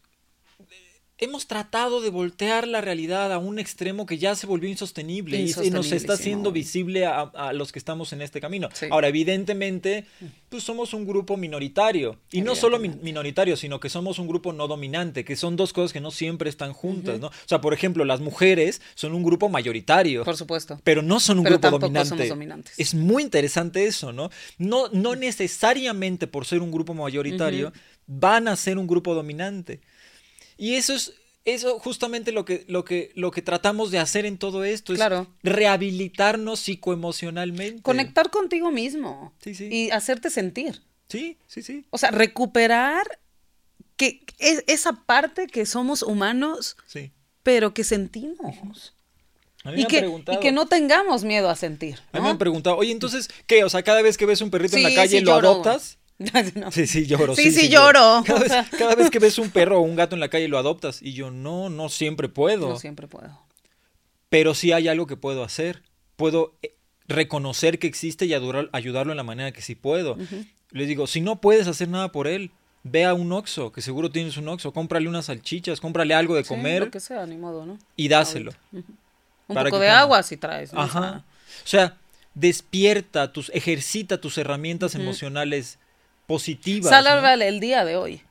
hemos 1.21 1.47
tratado 1.47 2.01
de 2.01 2.09
voltear 2.09 2.67
la 2.67 2.81
realidad 2.81 3.31
a 3.31 3.37
un 3.37 3.59
extremo 3.59 4.05
que 4.05 4.17
ya 4.17 4.35
se 4.35 4.47
volvió 4.47 4.69
insostenible, 4.69 5.39
y- 5.39 5.53
y, 5.63 5.69
nos 5.69 5.91
está 5.93 6.13
haciendo 6.13 6.51
visible 6.51 7.05
a, 7.05 7.21
a 7.21 7.53
los 7.53 7.71
que 7.71 7.79
estamos 7.79 8.11
en 8.11 8.21
este 8.21 8.41
camino. 8.41 8.67
Sí. 8.73 8.87
Ahora, 8.89 9.07
evidentemente, 9.07 10.05
pues 10.49 10.63
somos 10.63 10.93
un 10.93 11.05
grupo 11.05 11.37
minoritario. 11.37 12.17
Y 12.31 12.41
no 12.41 12.55
solo 12.55 12.79
mi- 12.79 12.89
minoritario, 12.89 13.55
sino 13.55 13.79
que 13.79 13.87
somos 13.89 14.19
un 14.19 14.27
grupo 14.27 14.51
no 14.51 14.67
dominante, 14.67 15.23
que 15.23 15.35
son 15.35 15.55
dos 15.55 15.71
cosas 15.73 15.93
que 15.93 16.01
no 16.01 16.11
siempre 16.11 16.49
están 16.49 16.73
juntas, 16.73 17.19
¿no? 17.19 17.27
O 17.27 17.31
sea, 17.45 17.61
por 17.61 17.73
ejemplo, 17.73 18.03
las 18.03 18.19
mujeres 18.19 18.81
son 18.95 19.13
un 19.13 19.23
grupo 19.23 19.47
mayoritario. 19.47 20.23
Por 20.25 20.35
supuesto. 20.37 20.79
pero 20.83 21.01
no 21.03 21.19
son 21.19 21.37
un 21.37 21.43
Pero 21.43 21.53
grupo 21.55 21.61
tampoco 21.61 21.85
dominante. 21.85 22.09
somos 22.09 22.27
dominantes. 22.29 22.73
Es 22.79 22.93
muy 22.95 23.21
interesante 23.23 23.85
eso, 23.85 24.11
¿no? 24.11 24.29
No, 24.57 24.89
no 24.91 25.15
necesariamente 25.15 26.25
por 26.27 26.45
ser 26.45 26.61
un 26.61 26.71
grupo 26.71 26.93
mayoritario 26.93 27.71
van 28.07 28.47
a 28.47 28.55
ser 28.55 28.77
un 28.77 28.87
grupo 28.87 29.13
dominante. 29.13 29.79
Y 30.61 30.75
eso 30.75 30.93
es 30.93 31.13
eso 31.43 31.79
justamente 31.79 32.31
lo 32.31 32.45
que, 32.45 32.65
lo 32.67 32.85
que, 32.85 33.11
lo 33.15 33.31
que 33.31 33.41
tratamos 33.41 33.89
de 33.89 33.97
hacer 33.97 34.27
en 34.27 34.37
todo 34.37 34.63
esto 34.63 34.93
es 34.93 35.01
rehabilitarnos 35.41 36.59
psicoemocionalmente. 36.59 37.81
Conectar 37.81 38.29
contigo 38.29 38.69
mismo. 38.69 39.33
Sí, 39.43 39.55
sí. 39.55 39.69
Y 39.71 39.89
hacerte 39.89 40.29
sentir. 40.29 40.83
Sí, 41.09 41.39
sí, 41.47 41.63
sí. 41.63 41.83
O 41.89 41.97
sea, 41.97 42.11
recuperar 42.11 43.19
que 43.97 44.23
es 44.37 44.63
esa 44.67 44.93
parte 44.93 45.47
que 45.47 45.65
somos 45.65 46.03
humanos, 46.03 46.77
sí. 46.85 47.11
pero 47.41 47.73
que 47.73 47.83
sentimos. 47.83 48.93
A 49.63 49.71
mí 49.71 49.81
Y 49.81 49.85
me 49.91 49.97
han 49.97 50.23
que, 50.23 50.33
y 50.33 50.39
que 50.39 50.51
no 50.51 50.67
tengamos 50.67 51.23
miedo 51.23 51.49
a 51.49 51.55
sentir. 51.55 51.97
A 52.11 52.19
mí 52.19 52.23
me 52.23 52.29
han 52.29 52.37
preguntado, 52.37 52.77
oye, 52.77 52.91
entonces, 52.91 53.29
¿qué? 53.47 53.63
O 53.63 53.69
sea, 53.69 53.81
cada 53.81 54.03
vez 54.03 54.15
que 54.15 54.27
ves 54.27 54.41
un 54.41 54.51
perrito 54.51 54.77
en 54.77 54.83
la 54.83 54.93
calle, 54.93 55.21
¿lo 55.21 55.31
lloro. 55.31 55.49
adoptas? 55.49 55.97
No. 56.55 56.71
Sí, 56.71 56.87
sí, 56.87 57.05
lloro. 57.05 57.35
Sí, 57.35 57.51
sí, 57.51 57.69
lloro. 57.69 58.23
Cada 58.25 58.39
vez, 58.39 58.51
sea. 58.51 58.67
cada 58.77 58.95
vez 58.95 59.09
que 59.09 59.19
ves 59.19 59.37
un 59.39 59.49
perro 59.49 59.79
o 59.79 59.81
un 59.81 59.95
gato 59.95 60.15
en 60.15 60.19
la 60.19 60.29
calle, 60.29 60.47
lo 60.47 60.57
adoptas. 60.57 61.01
Y 61.01 61.13
yo, 61.13 61.31
no, 61.31 61.69
no 61.69 61.89
siempre 61.89 62.29
puedo. 62.29 62.69
No 62.69 62.77
siempre 62.79 63.07
puedo. 63.07 63.39
Pero 64.29 64.53
sí 64.53 64.71
hay 64.71 64.87
algo 64.87 65.07
que 65.07 65.17
puedo 65.17 65.43
hacer. 65.43 65.81
Puedo 66.15 66.53
eh, 66.61 66.73
reconocer 67.07 67.79
que 67.79 67.87
existe 67.87 68.25
y 68.25 68.33
adorar- 68.33 68.69
ayudarlo 68.71 69.11
en 69.13 69.17
la 69.17 69.23
manera 69.23 69.51
que 69.51 69.61
sí 69.61 69.75
puedo. 69.75 70.17
Les 70.71 70.87
digo, 70.87 71.07
si 71.07 71.19
no 71.21 71.41
puedes 71.41 71.67
hacer 71.67 71.89
nada 71.89 72.11
por 72.11 72.27
él, 72.27 72.51
ve 72.83 73.05
a 73.05 73.13
un 73.13 73.31
Oxxo, 73.31 73.71
que 73.71 73.81
seguro 73.81 74.09
tienes 74.09 74.37
un 74.37 74.47
Oxxo, 74.47 74.71
cómprale 74.71 75.09
unas 75.09 75.25
salchichas, 75.25 75.79
cómprale 75.81 76.13
algo 76.13 76.35
de 76.35 76.43
Sí, 76.43 76.49
comer 76.49 76.83
lo 76.85 76.91
que 76.91 76.99
sea, 77.01 77.25
ni 77.25 77.35
modo, 77.37 77.65
¿no? 77.65 77.77
y 77.97 78.07
dáselo. 78.07 78.51
Un 78.71 78.83
poco 79.47 79.63
de 79.79 79.87
coma. 79.87 79.99
agua 79.99 80.23
si 80.23 80.37
traes. 80.37 80.71
Ajá. 80.73 81.23
O 81.65 81.67
sea, 81.67 81.97
despierta 82.35 83.33
tus, 83.33 83.49
ejercita 83.53 84.19
tus 84.21 84.37
herramientas 84.37 84.95
emocionales 84.95 85.77
positivas. 86.35 86.91
¿no? 86.91 86.97
Sálvale 87.03 87.47
el 87.47 87.59
día 87.59 87.83
de 87.85 87.95
hoy. 87.97 88.21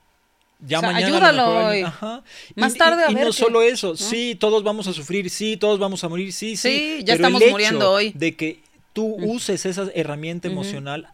Ya 0.66 0.78
O 0.78 0.80
sea, 0.82 0.92
mañana 0.92 1.16
ayúdalo 1.16 1.46
mejor- 1.46 1.64
hoy. 1.70 1.80
Ajá. 1.82 2.22
Más 2.54 2.74
Y- 2.74 2.78
tarde 2.78 3.02
y, 3.02 3.08
a 3.08 3.10
y 3.10 3.14
ver 3.14 3.24
no 3.24 3.30
qué, 3.30 3.36
solo 3.36 3.62
eso, 3.62 3.88
¿no? 3.90 3.96
sí, 3.96 4.36
todos 4.38 4.62
vamos 4.62 4.86
a 4.88 4.92
sufrir, 4.92 5.30
sí, 5.30 5.56
todos 5.56 5.78
vamos 5.78 6.04
a 6.04 6.08
morir, 6.08 6.32
sí, 6.32 6.56
sí. 6.56 6.68
Sí, 6.68 6.98
ya 7.00 7.14
pero 7.14 7.14
estamos 7.16 7.40
el 7.40 7.46
hecho 7.48 7.52
muriendo 7.54 7.90
hoy. 7.90 8.12
De 8.14 8.36
que 8.36 8.60
tú 8.92 9.16
uses 9.16 9.64
esa 9.66 9.88
herramienta 9.94 10.48
emocional 10.48 11.08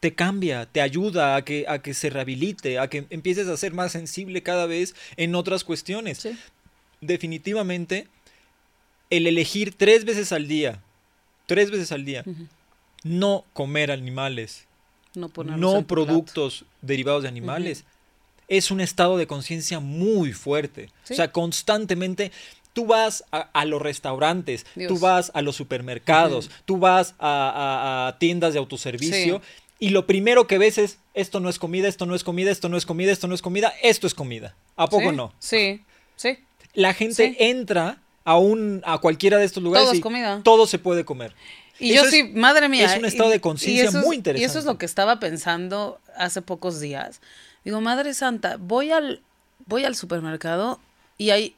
te 0.00 0.14
cambia, 0.14 0.66
te 0.66 0.80
ayuda 0.82 1.36
a 1.36 1.44
que, 1.44 1.64
a 1.68 1.78
que 1.80 1.94
se 1.94 2.10
rehabilite, 2.10 2.78
a 2.78 2.88
que 2.88 3.06
empieces 3.10 3.48
a 3.48 3.56
ser 3.56 3.72
más 3.72 3.92
sensible 3.92 4.42
cada 4.42 4.66
vez 4.66 4.94
en 5.16 5.34
otras 5.34 5.64
cuestiones. 5.64 6.18
Sí. 6.18 6.36
Definitivamente, 7.00 8.08
el 9.10 9.26
elegir 9.26 9.74
tres 9.76 10.04
veces 10.04 10.32
al 10.32 10.48
día, 10.48 10.82
tres 11.46 11.70
veces 11.70 11.92
al 11.92 12.04
día, 12.04 12.24
no 13.02 13.44
comer 13.52 13.90
animales, 13.92 14.66
No, 15.14 15.28
plato. 15.28 15.86
productos 15.86 16.64
derivados 16.82 17.22
de 17.22 17.28
animales, 17.28 17.84
es 18.48 18.70
un 18.70 18.80
estado 18.80 19.16
de 19.16 19.26
conciencia 19.26 19.80
muy 19.80 20.32
fuerte. 20.32 20.90
Sí. 21.04 21.14
O 21.14 21.16
sea, 21.16 21.30
constantemente 21.32 22.30
tú 22.72 22.86
vas 22.86 23.24
a, 23.32 23.38
a 23.52 23.64
los 23.64 23.80
restaurantes, 23.80 24.66
Dios. 24.74 24.88
tú 24.92 24.98
vas 24.98 25.30
a 25.34 25.42
los 25.42 25.56
supermercados, 25.56 26.50
tú 26.64 26.78
vas 26.78 27.14
a, 27.18 27.28
a- 27.28 28.08
a 28.08 28.18
tiendas 28.18 28.52
de 28.52 28.58
autoservicio 28.58 29.40
y 29.78 29.90
lo 29.90 30.06
primero 30.06 30.46
que 30.46 30.58
ves 30.58 30.78
es 30.78 30.98
esto 31.14 31.38
no 31.40 31.48
es 31.48 31.58
comida, 31.58 31.86
esto 31.88 32.04
no 32.06 32.14
es 32.14 32.24
comida, 32.24 32.50
esto 32.50 32.68
no 32.68 32.76
es 32.76 32.84
comida, 32.86 33.12
esto 33.12 33.28
no 33.28 33.34
es 33.34 33.42
comida, 33.42 33.72
esto 33.82 34.06
es 34.06 34.14
comida. 34.14 34.54
¿A 34.76 34.88
poco 34.88 35.10
Sí, 35.10 35.16
no? 35.16 35.32
Sí, 35.38 35.82
sí. 36.16 36.38
La 36.74 36.92
gente 36.94 37.48
entra 37.50 37.98
a 38.24 38.36
un 38.38 38.82
a 38.84 38.98
cualquiera 38.98 39.38
de 39.38 39.44
estos 39.44 39.62
lugares 39.62 39.86
Todo 39.88 39.96
y 39.96 40.00
comida. 40.00 40.40
todo 40.42 40.66
se 40.66 40.78
puede 40.80 41.04
comer. 41.04 41.34
Y 41.78 41.92
Eso 41.92 42.02
yo 42.02 42.08
es- 42.08 42.10
sí, 42.14 42.22
madre 42.34 42.68
mía. 42.68 42.86
es 42.86 42.98
un 42.98 43.04
estado 43.04 43.30
y- 43.30 43.32
de 43.32 43.40
conciencia 43.40 43.90
muy 43.90 43.98
Y 43.98 44.00
eso 44.00 44.10
es 44.12 44.16
interesante. 44.18 44.66
lo 44.66 44.78
que 44.78 44.86
estaba 44.86 45.18
pensando 45.20 46.00
hace 46.16 46.40
pocos 46.42 46.80
días. 46.80 47.20
Digo, 47.64 47.80
Madre 47.80 48.14
Santa, 48.14 48.56
voy 48.58 48.92
al, 48.92 49.22
voy 49.66 49.84
al 49.84 49.96
supermercado 49.96 50.80
y 51.18 51.30
hay 51.30 51.56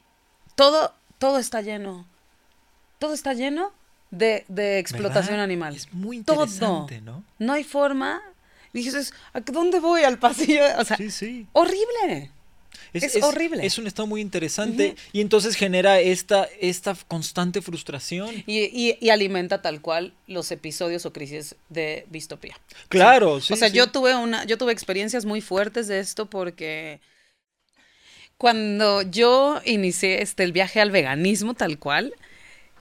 todo, 0.55 0.93
todo 1.19 1.37
está 1.37 1.61
lleno. 1.61 2.05
Todo 2.99 3.13
está 3.13 3.33
lleno 3.33 3.71
de, 4.09 4.45
de 4.47 4.79
explotación 4.79 5.33
¿Verdad? 5.33 5.43
animal. 5.43 5.75
Es 5.75 5.93
muy 5.93 6.23
Todo. 6.23 6.45
interesante, 6.45 7.01
¿no? 7.01 7.23
No 7.37 7.53
hay 7.53 7.63
forma. 7.63 8.21
Dices, 8.73 9.13
¿a 9.33 9.39
dónde 9.41 9.79
voy? 9.79 10.03
Al 10.03 10.17
pasillo. 10.19 10.63
O 10.79 10.83
sea, 10.85 10.97
Sí, 10.97 11.11
sí. 11.11 11.47
horrible. 11.53 12.31
Es, 12.93 13.21
horrible. 13.21 13.65
Es 13.65 13.77
un 13.77 13.87
estado 13.87 14.07
muy 14.07 14.21
interesante 14.21 14.95
y 15.13 15.21
entonces 15.21 15.55
genera 15.55 15.99
esta, 15.99 16.47
esta 16.59 16.95
constante 17.07 17.61
frustración. 17.61 18.43
Y, 18.45 19.09
alimenta 19.09 19.61
tal 19.61 19.81
cual 19.81 20.13
los 20.27 20.51
episodios 20.51 21.05
o 21.05 21.13
crisis 21.13 21.55
de 21.69 22.05
distopía. 22.09 22.59
Claro, 22.89 23.39
sí. 23.41 23.53
o 23.53 23.55
sea, 23.55 23.67
yo 23.67 23.87
tuve 23.87 24.15
una, 24.15 24.45
yo 24.45 24.57
tuve 24.57 24.71
experiencias 24.73 25.25
muy 25.25 25.41
fuertes 25.41 25.87
de 25.87 25.99
esto 25.99 26.29
porque 26.29 26.99
cuando 28.37 29.01
yo 29.01 29.61
inicié 29.65 30.21
este, 30.21 30.43
el 30.43 30.51
viaje 30.51 30.79
al 30.79 30.91
veganismo 30.91 31.53
tal 31.55 31.79
cual, 31.79 32.13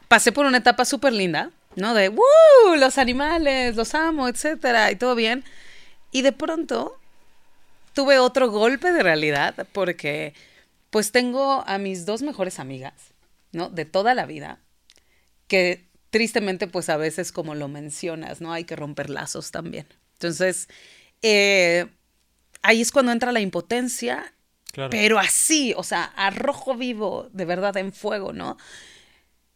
pasé 0.09 0.33
por 0.33 0.47
una 0.47 0.59
etapa 0.59 0.85
súper 0.85 1.13
linda, 1.13 1.51
¿no? 1.77 1.95
De, 1.95 2.09
¡Woo! 2.09 2.77
Los 2.79 2.99
animales, 2.99 3.77
los 3.77 3.95
amo, 3.95 4.29
etcétera, 4.29 4.91
y 4.91 4.97
todo 4.97 5.15
bien. 5.15 5.45
Y 6.13 6.23
de 6.23 6.33
pronto 6.33 6.99
tuve 7.97 8.19
otro 8.19 8.51
golpe 8.51 8.93
de 8.93 9.03
realidad 9.03 9.67
porque 9.73 10.35
pues 10.91 11.13
tengo 11.13 11.65
a 11.67 11.79
mis 11.79 12.05
dos 12.05 12.21
mejores 12.21 12.59
amigas, 12.59 13.15
¿no? 13.53 13.71
De 13.71 13.87
toda 13.87 14.15
la 14.15 14.27
vida, 14.27 14.61
que 15.49 15.89
tristemente 16.11 16.67
pues 16.67 16.91
a 16.91 16.99
veces 16.99 17.33
como 17.33 17.55
lo 17.55 17.69
mencionas, 17.69 18.43
¿no? 18.43 18.53
Hay 18.53 18.65
que 18.65 18.77
romper 18.77 19.09
lazos 19.09 19.51
también. 19.51 19.87
Entonces, 20.13 20.69
eh, 21.23 21.87
ahí 22.61 22.83
es 22.83 22.93
cuando 22.93 23.13
entra 23.13 23.33
la 23.33 23.41
impotencia, 23.41 24.31
pero 24.91 25.19
así, 25.19 25.73
o 25.75 25.83
sea, 25.83 26.05
a 26.05 26.29
rojo 26.29 26.77
vivo, 26.77 27.31
de 27.33 27.47
verdad, 27.47 27.79
en 27.79 27.95
fuego, 27.95 28.35
¿no? 28.35 28.59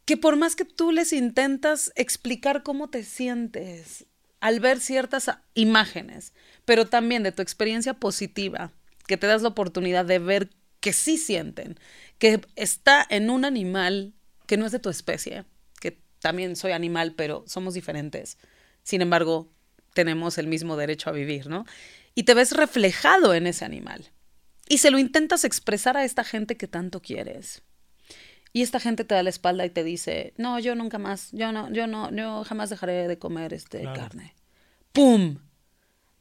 Que 0.07 0.17
por 0.17 0.37
más 0.37 0.57
que 0.57 0.65
tú 0.65 0.93
les 0.93 1.13
intentas 1.13 1.93
explicar 1.95 2.63
cómo 2.63 2.89
te 2.89 3.05
sientes 3.05 4.07
al 4.41 4.61
ver 4.61 4.81
ciertas 4.81 5.31
imágenes, 5.53 6.33
pero 6.71 6.87
también 6.87 7.25
de 7.25 7.33
tu 7.33 7.43
experiencia 7.43 7.95
positiva, 7.95 8.71
que 9.09 9.17
te 9.17 9.27
das 9.27 9.43
la 9.43 9.49
oportunidad 9.49 10.05
de 10.05 10.21
ver 10.21 10.51
que 10.79 10.93
sí 10.93 11.19
sienten, 11.19 11.77
que 12.19 12.43
está 12.55 13.05
en 13.11 13.29
un 13.29 13.45
animal 13.45 14.15
que 14.47 14.57
no 14.57 14.67
es 14.67 14.71
de 14.71 14.79
tu 14.79 14.89
especie, 14.89 15.47
que 15.81 16.01
también 16.21 16.55
soy 16.55 16.71
animal, 16.71 17.15
pero 17.17 17.43
somos 17.49 17.75
diferentes. 17.75 18.39
Sin 18.85 19.03
embargo, 19.03 19.53
tenemos 19.95 20.39
el 20.39 20.47
mismo 20.47 20.77
derecho 20.77 21.11
a 21.11 21.13
vivir, 21.13 21.49
¿no? 21.49 21.67
Y 22.15 22.23
te 22.23 22.35
ves 22.35 22.53
reflejado 22.53 23.35
en 23.35 23.49
ese 23.49 23.65
animal. 23.65 24.13
Y 24.69 24.79
se 24.79 24.93
lo 24.93 25.01
intentas 25.01 25.43
expresar 25.43 25.97
a 25.97 26.05
esta 26.05 26.23
gente 26.23 26.57
que 26.57 26.69
tanto 26.69 27.03
quieres. 27.03 27.63
Y 28.53 28.63
esta 28.63 28.79
gente 28.79 29.05
te 29.05 29.17
da 29.17 29.25
la 29.25 29.31
espalda 29.31 29.67
y 29.67 29.71
te 29.71 29.83
dice, 29.83 30.35
no, 30.37 30.61
yo 30.61 30.77
nunca 30.77 30.99
más, 30.99 31.33
yo 31.33 31.51
no, 31.51 31.69
yo 31.73 31.89
no, 31.89 32.15
yo 32.15 32.45
jamás 32.45 32.71
dejaré 32.71 33.09
de 33.09 33.19
comer 33.19 33.55
este 33.55 33.83
carne. 33.93 34.37
¡Pum! 34.93 35.50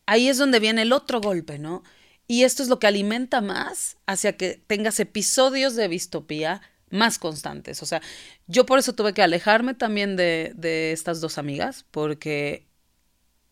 Ahí 0.09 0.27
es 0.27 0.39
donde 0.39 0.59
viene 0.59 0.81
el 0.81 0.91
otro 0.91 1.21
golpe, 1.21 1.59
¿no? 1.59 1.83
Y 2.27 2.43
esto 2.43 2.63
es 2.63 2.69
lo 2.69 2.79
que 2.79 2.87
alimenta 2.87 3.41
más 3.41 3.97
hacia 4.07 4.35
que 4.37 4.59
tengas 4.65 4.99
episodios 4.99 5.75
de 5.75 5.87
distopía 5.87 6.61
más 6.89 7.19
constantes. 7.19 7.83
O 7.83 7.85
sea, 7.85 8.01
yo 8.47 8.65
por 8.65 8.79
eso 8.79 8.93
tuve 8.93 9.13
que 9.13 9.21
alejarme 9.21 9.75
también 9.75 10.15
de, 10.15 10.53
de 10.55 10.93
estas 10.93 11.21
dos 11.21 11.37
amigas, 11.37 11.85
porque 11.91 12.65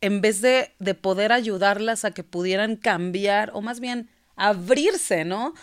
en 0.02 0.20
vez 0.20 0.42
de, 0.42 0.74
de, 0.80 0.96
poder 0.96 1.32
ayudarlas 1.32 2.06
a 2.06 2.12
que 2.12 2.24
pudieran 2.24 2.76
cambiar, 2.76 3.52
o 3.54 3.62
más 3.62 3.80
bien 3.80 4.10
abrirse, 4.36 5.26
¿no? 5.26 5.54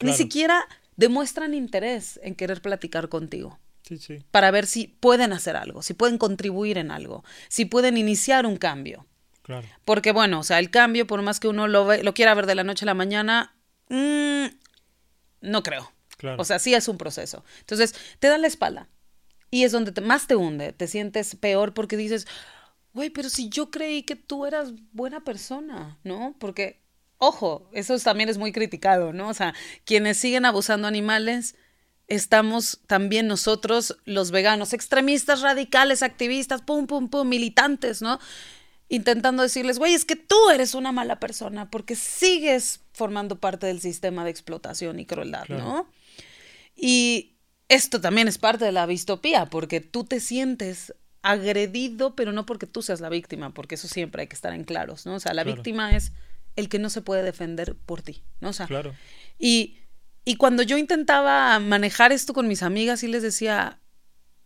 Ni 0.00 0.14
siquiera 0.14 0.66
demuestran 0.96 1.54
interés 1.54 2.18
en 2.24 2.34
querer 2.34 2.60
platicar 2.60 3.08
contigo. 3.08 3.60
Sí, 3.82 3.98
sí. 3.98 4.18
Para 4.32 4.50
ver 4.50 4.66
si 4.66 4.88
pueden 4.88 5.32
hacer 5.32 5.54
algo, 5.54 5.82
si 5.82 5.94
pueden 5.94 6.18
contribuir 6.18 6.76
en 6.76 6.90
algo, 6.90 7.24
si 7.48 7.66
pueden 7.66 7.96
iniciar 7.96 8.46
un 8.46 8.56
cambio. 8.56 9.06
Porque 9.84 10.12
bueno, 10.12 10.40
o 10.40 10.42
sea, 10.42 10.58
el 10.58 10.70
cambio, 10.70 11.06
por 11.06 11.22
más 11.22 11.40
que 11.40 11.48
uno 11.48 11.68
lo, 11.68 11.86
ve, 11.86 12.02
lo 12.02 12.14
quiera 12.14 12.34
ver 12.34 12.46
de 12.46 12.54
la 12.54 12.64
noche 12.64 12.84
a 12.84 12.86
la 12.86 12.94
mañana, 12.94 13.54
mm, 13.88 14.46
no 15.40 15.62
creo. 15.62 15.92
O 16.38 16.44
sea, 16.44 16.58
sí 16.58 16.74
es 16.74 16.88
un 16.88 16.98
proceso. 16.98 17.44
Entonces, 17.60 17.94
te 18.18 18.28
da 18.28 18.38
la 18.38 18.46
espalda. 18.46 18.88
Y 19.50 19.64
es 19.64 19.72
donde 19.72 19.98
más 20.00 20.26
te 20.26 20.36
hunde, 20.36 20.72
te 20.72 20.86
sientes 20.86 21.34
peor 21.34 21.74
porque 21.74 21.96
dices, 21.96 22.26
güey, 22.92 23.10
pero 23.10 23.28
si 23.28 23.48
yo 23.48 23.70
creí 23.70 24.02
que 24.02 24.16
tú 24.16 24.46
eras 24.46 24.72
buena 24.92 25.24
persona, 25.24 25.98
¿no? 26.04 26.36
Porque, 26.38 26.80
ojo, 27.18 27.68
eso 27.72 27.98
también 27.98 28.28
es 28.28 28.38
muy 28.38 28.52
criticado, 28.52 29.12
¿no? 29.12 29.28
O 29.28 29.34
sea, 29.34 29.54
quienes 29.84 30.18
siguen 30.18 30.44
abusando 30.44 30.86
animales, 30.86 31.56
estamos 32.06 32.80
también 32.86 33.26
nosotros, 33.26 33.96
los 34.04 34.30
veganos, 34.30 34.72
extremistas, 34.72 35.40
radicales, 35.40 36.02
activistas, 36.02 36.62
pum, 36.62 36.86
pum, 36.86 37.08
pum, 37.08 37.28
militantes, 37.28 38.02
¿no? 38.02 38.20
Intentando 38.90 39.44
decirles, 39.44 39.78
güey, 39.78 39.94
es 39.94 40.04
que 40.04 40.16
tú 40.16 40.50
eres 40.52 40.74
una 40.74 40.90
mala 40.92 41.20
persona 41.20 41.70
porque 41.70 41.94
sigues 41.94 42.80
formando 42.92 43.38
parte 43.38 43.68
del 43.68 43.80
sistema 43.80 44.24
de 44.24 44.30
explotación 44.30 44.98
y 44.98 45.06
crueldad, 45.06 45.48
¿no? 45.48 45.88
Y 46.74 47.36
esto 47.68 48.00
también 48.00 48.26
es 48.26 48.36
parte 48.36 48.64
de 48.64 48.72
la 48.72 48.88
distopía, 48.88 49.46
porque 49.46 49.80
tú 49.80 50.04
te 50.04 50.18
sientes 50.18 50.92
agredido, 51.22 52.16
pero 52.16 52.32
no 52.32 52.46
porque 52.46 52.66
tú 52.66 52.82
seas 52.82 53.00
la 53.00 53.08
víctima, 53.08 53.54
porque 53.54 53.76
eso 53.76 53.86
siempre 53.86 54.22
hay 54.22 54.26
que 54.26 54.34
estar 54.34 54.52
en 54.52 54.64
claros, 54.64 55.06
¿no? 55.06 55.14
O 55.14 55.20
sea, 55.20 55.34
la 55.34 55.44
víctima 55.44 55.94
es 55.96 56.12
el 56.56 56.68
que 56.68 56.80
no 56.80 56.90
se 56.90 57.00
puede 57.00 57.22
defender 57.22 57.76
por 57.76 58.02
ti, 58.02 58.24
¿no? 58.40 58.48
O 58.48 58.52
sea, 58.52 58.66
claro. 58.66 58.92
y, 59.38 59.76
y 60.24 60.34
cuando 60.34 60.64
yo 60.64 60.76
intentaba 60.76 61.60
manejar 61.60 62.10
esto 62.10 62.34
con 62.34 62.48
mis 62.48 62.64
amigas 62.64 63.04
y 63.04 63.08
les 63.08 63.22
decía, 63.22 63.78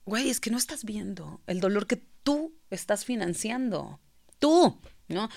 güey, 0.04 0.28
es 0.28 0.38
que 0.38 0.50
no 0.50 0.58
estás 0.58 0.84
viendo 0.84 1.40
el 1.46 1.60
dolor 1.60 1.86
que 1.86 2.02
tú 2.22 2.54
estás 2.68 3.06
financiando 3.06 4.00
tú, 4.38 4.78
¿no? 5.08 5.28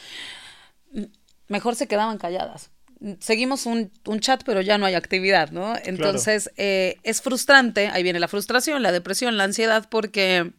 Mejor 1.47 1.75
se 1.75 1.87
quedaban 1.87 2.17
calladas. 2.17 2.71
Seguimos 3.19 3.65
un, 3.67 3.91
chat, 4.19 4.43
pero 4.43 4.61
ya 4.61 4.77
no 4.77 4.85
hay 4.85 4.95
actividad, 4.95 5.51
¿no? 5.51 5.75
Entonces, 5.83 6.51
eh, 6.57 6.97
es 7.03 7.21
frustrante, 7.21 7.89
ahí 7.89 8.01
viene 8.01 8.19
la 8.19 8.27
frustración, 8.27 8.81
la 8.81 8.91
depresión, 8.91 9.37
la 9.37 9.43
ansiedad, 9.43 9.87
porque 9.89 10.51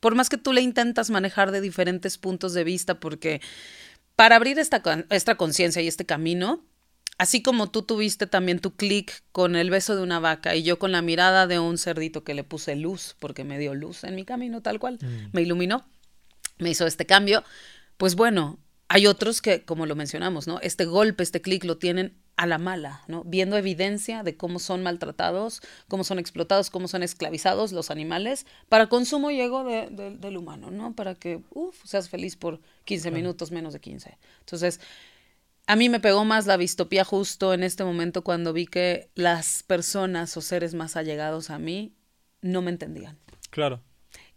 por 0.00 0.14
más 0.14 0.28
que 0.28 0.38
tú 0.38 0.52
le 0.52 0.62
intentas 0.62 1.10
manejar 1.10 1.52
de 1.52 1.60
diferentes 1.60 2.18
puntos 2.18 2.54
de 2.54 2.64
vista, 2.64 2.98
porque 2.98 3.40
para 4.16 4.36
abrir 4.36 4.58
esta, 4.58 4.82
esta 5.10 5.36
conciencia 5.36 5.82
y 5.82 5.86
este 5.86 6.06
camino, 6.06 6.64
así 7.18 7.42
como 7.42 7.70
tú 7.70 7.82
tuviste 7.82 8.26
también 8.26 8.58
tu 8.58 8.74
clic 8.74 9.22
con 9.30 9.54
el 9.54 9.70
beso 9.70 9.94
de 9.94 10.02
una 10.02 10.18
vaca 10.18 10.56
y 10.56 10.64
yo 10.64 10.78
con 10.78 10.92
la 10.92 11.02
mirada 11.02 11.46
de 11.46 11.58
un 11.58 11.78
cerdito 11.78 12.24
que 12.24 12.34
le 12.34 12.42
puse 12.42 12.74
luz, 12.74 13.16
porque 13.20 13.44
me 13.44 13.58
dio 13.58 13.74
luz 13.74 14.02
en 14.02 14.16
mi 14.16 14.24
camino 14.24 14.60
tal 14.60 14.80
cual, 14.80 14.98
mm. 15.00 15.28
me 15.32 15.42
iluminó, 15.42 15.84
me 16.58 16.70
hizo 16.70 16.86
este 16.86 17.06
cambio, 17.06 17.44
pues 18.02 18.16
bueno, 18.16 18.58
hay 18.88 19.06
otros 19.06 19.40
que, 19.40 19.64
como 19.64 19.86
lo 19.86 19.94
mencionamos, 19.94 20.48
¿no? 20.48 20.58
Este 20.58 20.86
golpe, 20.86 21.22
este 21.22 21.40
clic 21.40 21.62
lo 21.62 21.78
tienen 21.78 22.18
a 22.34 22.48
la 22.48 22.58
mala, 22.58 23.04
¿no? 23.06 23.22
Viendo 23.22 23.56
evidencia 23.56 24.24
de 24.24 24.36
cómo 24.36 24.58
son 24.58 24.82
maltratados, 24.82 25.62
cómo 25.86 26.02
son 26.02 26.18
explotados, 26.18 26.68
cómo 26.68 26.88
son 26.88 27.04
esclavizados 27.04 27.70
los 27.70 27.92
animales 27.92 28.44
para 28.68 28.88
consumo 28.88 29.30
y 29.30 29.40
ego 29.40 29.62
del 29.62 30.36
humano, 30.36 30.72
¿no? 30.72 30.96
Para 30.96 31.14
que, 31.14 31.44
uff, 31.50 31.80
seas 31.84 32.08
feliz 32.08 32.34
por 32.34 32.60
15 32.86 33.12
minutos, 33.12 33.52
menos 33.52 33.72
de 33.72 33.78
15. 33.78 34.18
Entonces, 34.40 34.80
a 35.68 35.76
mí 35.76 35.88
me 35.88 36.00
pegó 36.00 36.24
más 36.24 36.46
la 36.46 36.58
distopía 36.58 37.04
justo 37.04 37.54
en 37.54 37.62
este 37.62 37.84
momento 37.84 38.24
cuando 38.24 38.52
vi 38.52 38.66
que 38.66 39.10
las 39.14 39.62
personas 39.62 40.36
o 40.36 40.40
seres 40.40 40.74
más 40.74 40.96
allegados 40.96 41.50
a 41.50 41.60
mí 41.60 41.94
no 42.40 42.62
me 42.62 42.72
entendían. 42.72 43.16
Claro. 43.50 43.80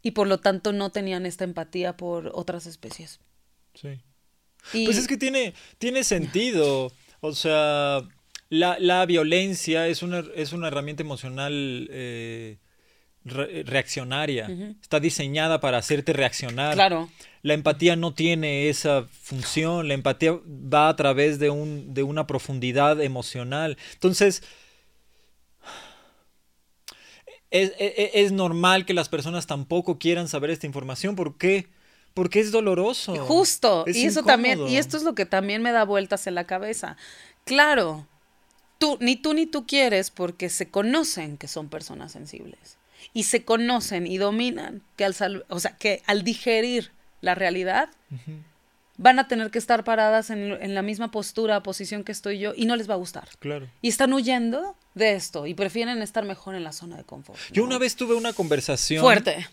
Y 0.03 0.11
por 0.11 0.27
lo 0.27 0.39
tanto 0.39 0.71
no 0.71 0.91
tenían 0.91 1.25
esta 1.25 1.45
empatía 1.45 1.97
por 1.97 2.29
otras 2.35 2.67
especies. 2.67 3.21
Sí. 3.75 4.01
Pues 4.71 4.97
es 4.97 5.07
que 5.07 5.17
tiene, 5.17 5.53
tiene 5.77 6.03
sentido. 6.03 6.91
O 7.21 7.33
sea, 7.33 8.01
la, 8.49 9.05
violencia 9.05 9.87
es 9.87 10.03
una, 10.03 10.23
es 10.35 10.53
una 10.53 10.67
herramienta 10.67 11.03
emocional 11.03 11.87
eh, 11.91 12.57
reaccionaria. 13.23 14.47
Está 14.81 14.99
diseñada 14.99 15.59
para 15.59 15.77
hacerte 15.77 16.13
reaccionar. 16.13 16.73
Claro. 16.73 17.09
La 17.41 17.53
empatía 17.53 17.95
no 17.95 18.13
tiene 18.13 18.69
esa 18.69 19.07
función. 19.11 19.87
La 19.87 19.93
empatía 19.93 20.39
va 20.45 20.89
a 20.89 20.95
través 20.95 21.39
de, 21.39 21.49
un, 21.49 21.93
de 21.93 22.03
una 22.03 22.27
profundidad 22.27 23.01
emocional. 23.01 23.77
Entonces, 23.93 24.43
es, 27.51 27.73
es, 27.77 28.11
es 28.13 28.31
normal 28.31 28.85
que 28.85 28.93
las 28.93 29.09
personas 29.09 29.47
tampoco 29.47 29.99
quieran 29.99 30.27
saber 30.27 30.49
esta 30.49 30.67
información. 30.67 31.15
¿Por 31.15 31.37
qué? 31.37 31.67
Porque 32.15 32.39
es 32.39 32.51
doloroso. 32.51 33.13
Justo. 33.25 33.83
y 33.87 34.05
eso 34.05 34.23
también, 34.23 34.67
y 34.67 34.77
esto 34.77 34.95
es 34.97 35.03
lo 35.03 35.13
que 35.13 35.25
también 35.25 35.61
me 35.61 35.73
da 35.73 35.83
vueltas 35.83 36.25
en 36.27 36.33
la 36.33 36.45
cabeza. 36.45 36.95
Claro, 37.43 38.07
tú, 38.77 38.97
ni 39.01 39.17
tú 39.17 39.33
ni 39.33 39.45
tú 39.45 39.67
quieres 39.67 40.11
porque 40.11 40.49
se 40.49 40.69
conocen 40.69 41.37
que 41.37 41.49
son 41.49 41.67
personas 41.67 42.13
sensibles. 42.13 42.77
Y 43.13 43.23
se 43.23 43.43
conocen 43.43 44.07
y 44.07 44.17
dominan 44.17 44.81
que 44.95 45.03
al, 45.03 45.45
o 45.49 45.59
sea, 45.59 45.75
que 45.77 46.01
al 46.07 46.23
digerir 46.23 46.91
la 47.19 47.35
realidad, 47.35 47.89
van 48.97 49.19
a 49.19 49.27
tener 49.27 49.51
que 49.51 49.59
estar 49.59 49.83
paradas 49.83 50.29
en, 50.29 50.53
en, 50.53 50.73
la 50.73 50.81
misma 50.81 51.11
postura, 51.11 51.61
posición 51.63 52.05
que 52.05 52.13
estoy 52.13 52.39
yo, 52.39 52.53
y 52.55 52.65
no 52.65 52.77
les 52.77 52.89
va 52.89 52.93
a 52.93 52.97
gustar. 52.97 53.27
Claro. 53.39 53.69
Y 53.81 53.89
están 53.89 54.13
huyendo 54.13 54.77
de 54.93 55.15
esto 55.15 55.47
y 55.47 55.53
prefieren 55.53 56.01
estar 56.01 56.23
mejor 56.23 56.55
en 56.55 56.63
la 56.63 56.71
zona 56.71 56.95
de 56.95 57.03
confort. 57.03 57.37
Yo 57.51 57.65
una 57.65 57.77
vez 57.77 57.97
tuve 57.97 58.15
una 58.15 58.31
conversación. 58.31 59.01
Fuerte 59.01 59.45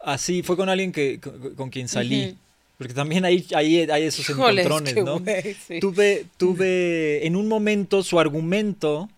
Así, 0.00 0.42
fue 0.42 0.56
con 0.56 0.68
alguien 0.68 0.92
que, 0.92 1.20
con, 1.20 1.70
quien 1.70 1.88
salí. 1.88 2.36
Porque 2.76 2.94
también 2.94 3.24
hay, 3.24 3.46
hay, 3.54 3.90
hay 3.90 4.02
esos 4.04 4.28
Híjoles, 4.30 4.64
encontrones, 4.64 5.04
¿no? 5.04 5.22
sí. 5.66 5.80
Tuve, 5.80 6.26
tuve 6.36 7.26
en 7.26 7.34
un 7.34 7.48
momento 7.48 8.02
su 8.04 8.20
argumento, 8.20 9.08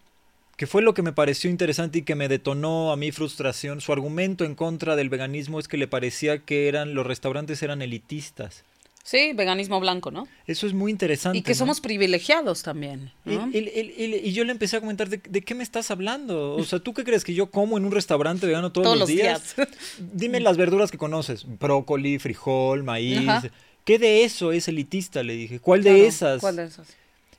que 0.56 0.66
fue 0.66 0.80
lo 0.82 0.94
que 0.94 1.02
me 1.02 1.12
pareció 1.12 1.50
interesante 1.50 1.98
y 1.98 2.02
que 2.02 2.14
me 2.14 2.28
detonó 2.28 2.92
a 2.92 2.96
mi 2.96 3.12
frustración, 3.12 3.80
su 3.80 3.92
argumento 3.92 4.44
en 4.44 4.54
contra 4.54 4.96
del 4.96 5.10
veganismo 5.10 5.60
es 5.60 5.68
que 5.68 5.76
le 5.76 5.88
parecía 5.88 6.38
que 6.38 6.68
eran 6.68 6.94
los 6.94 7.06
restaurantes 7.06 7.62
eran 7.62 7.82
elitistas. 7.82 8.64
Sí, 9.02 9.32
veganismo 9.34 9.80
blanco, 9.80 10.10
¿no? 10.10 10.28
Eso 10.46 10.66
es 10.66 10.74
muy 10.74 10.90
interesante. 10.92 11.38
Y 11.38 11.42
que 11.42 11.52
¿no? 11.52 11.56
somos 11.56 11.80
privilegiados 11.80 12.62
también, 12.62 13.10
Y, 13.24 13.30
¿no? 13.30 13.48
y- 13.52 13.58
y- 13.58 14.04
y- 14.04 14.28
y 14.28 14.32
yo 14.32 14.44
le 14.44 14.52
empecé 14.52 14.76
a 14.76 14.80
comentar, 14.80 15.08
¿de, 15.08 15.16
de 15.26 15.40
qué 15.40 15.54
me 15.54 15.62
estás 15.62 15.90
hablando? 15.90 16.54
O 16.54 16.64
sea, 16.64 16.78
¿tú 16.80 16.92
qué 16.92 17.02
crees 17.02 17.24
que 17.24 17.32
yo 17.34 17.50
como 17.50 17.78
en 17.78 17.86
un 17.86 17.92
restaurante 17.92 18.46
vegano 18.46 18.70
todos, 18.72 18.84
Todos 18.84 18.98
los 18.98 19.08
los 19.08 19.16
días? 19.16 19.56
días. 19.56 19.68
Dime 19.98 20.38
las 20.40 20.56
verduras 20.58 20.90
que 20.90 20.98
conoces, 20.98 21.46
brócoli, 21.58 22.18
frijol, 22.18 22.82
maíz. 22.84 23.26
Ajá. 23.26 23.50
¿Qué 23.84 23.98
de 23.98 24.24
eso 24.24 24.52
es 24.52 24.68
elitista? 24.68 25.22
Le 25.22 25.32
dije, 25.34 25.58
¿cuál 25.60 25.82
de 25.82 26.06
esas? 26.06 26.40
¿Cuál 26.40 26.56
de 26.56 26.64
esas? 26.64 26.86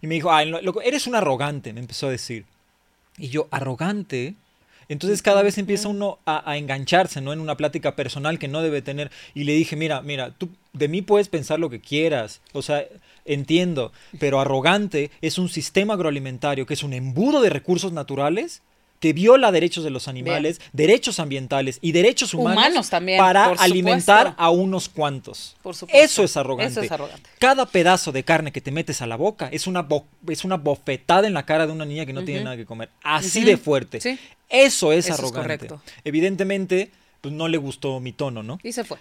Y 0.01 0.07
me 0.07 0.15
dijo, 0.15 0.31
Ay, 0.31 0.49
lo- 0.49 0.61
lo- 0.61 0.81
eres 0.81 1.05
un 1.05 1.13
arrogante, 1.15 1.71
me 1.73 1.79
empezó 1.79 2.07
a 2.07 2.11
decir. 2.11 2.43
Y 3.19 3.29
yo, 3.29 3.47
¿arrogante? 3.51 4.33
Entonces 4.91 5.21
cada 5.21 5.41
vez 5.41 5.57
empieza 5.57 5.87
uno 5.87 6.19
a, 6.25 6.51
a 6.51 6.57
engancharse, 6.57 7.21
¿no? 7.21 7.31
En 7.31 7.39
una 7.39 7.55
plática 7.55 7.95
personal 7.95 8.39
que 8.39 8.49
no 8.49 8.61
debe 8.61 8.81
tener. 8.81 9.09
Y 9.33 9.45
le 9.45 9.53
dije, 9.53 9.77
mira, 9.77 10.01
mira, 10.01 10.31
tú 10.37 10.49
de 10.73 10.89
mí 10.89 11.01
puedes 11.01 11.29
pensar 11.29 11.59
lo 11.59 11.69
que 11.69 11.79
quieras. 11.79 12.41
O 12.51 12.61
sea, 12.61 12.85
entiendo. 13.23 13.93
Pero 14.19 14.41
arrogante 14.41 15.09
es 15.21 15.37
un 15.37 15.47
sistema 15.47 15.93
agroalimentario 15.93 16.65
que 16.65 16.73
es 16.73 16.83
un 16.83 16.91
embudo 16.91 17.41
de 17.41 17.49
recursos 17.49 17.93
naturales 17.93 18.63
que 19.01 19.11
viola 19.11 19.51
derechos 19.51 19.83
de 19.83 19.89
los 19.89 20.07
animales, 20.07 20.61
derechos 20.71 21.19
ambientales 21.19 21.79
y 21.81 21.91
derechos 21.91 22.33
humanos, 22.33 22.57
Humanos 22.65 22.89
también, 22.89 23.17
para 23.17 23.47
alimentar 23.47 24.27
supuesto. 24.27 24.41
a 24.43 24.49
unos 24.51 24.87
cuantos. 24.87 25.57
Por 25.61 25.75
supuesto. 25.75 26.01
Eso 26.05 26.23
es 26.23 26.37
arrogante. 26.37 26.71
Eso 26.71 26.81
es 26.81 26.91
arrogante. 26.91 27.29
Cada 27.39 27.65
pedazo 27.65 28.13
de 28.13 28.23
carne 28.23 28.53
que 28.53 28.61
te 28.61 28.71
metes 28.71 29.01
a 29.01 29.07
la 29.07 29.17
boca 29.17 29.49
es 29.51 29.67
una, 29.67 29.81
bo- 29.81 30.05
es 30.29 30.45
una 30.45 30.55
bofetada 30.55 31.27
en 31.27 31.33
la 31.33 31.45
cara 31.45 31.67
de 31.67 31.73
una 31.73 31.83
niña 31.83 32.05
que 32.05 32.13
no 32.13 32.23
tiene 32.23 32.43
nada 32.43 32.55
que 32.55 32.65
comer. 32.65 32.89
Así 33.03 33.43
de 33.43 33.57
fuerte. 33.57 33.99
Sí. 33.99 34.17
Eso 34.47 34.91
es 34.93 35.05
Eso 35.05 35.13
es 35.15 35.19
arrogante. 35.19 35.41
correcto. 35.67 35.81
Evidentemente, 36.03 36.91
pues 37.21 37.33
no 37.33 37.47
le 37.47 37.57
gustó 37.57 37.99
mi 37.99 38.11
tono, 38.13 38.41
¿no? 38.43 38.59
Y 38.63 38.71
se 38.73 38.83
fue. 38.83 38.97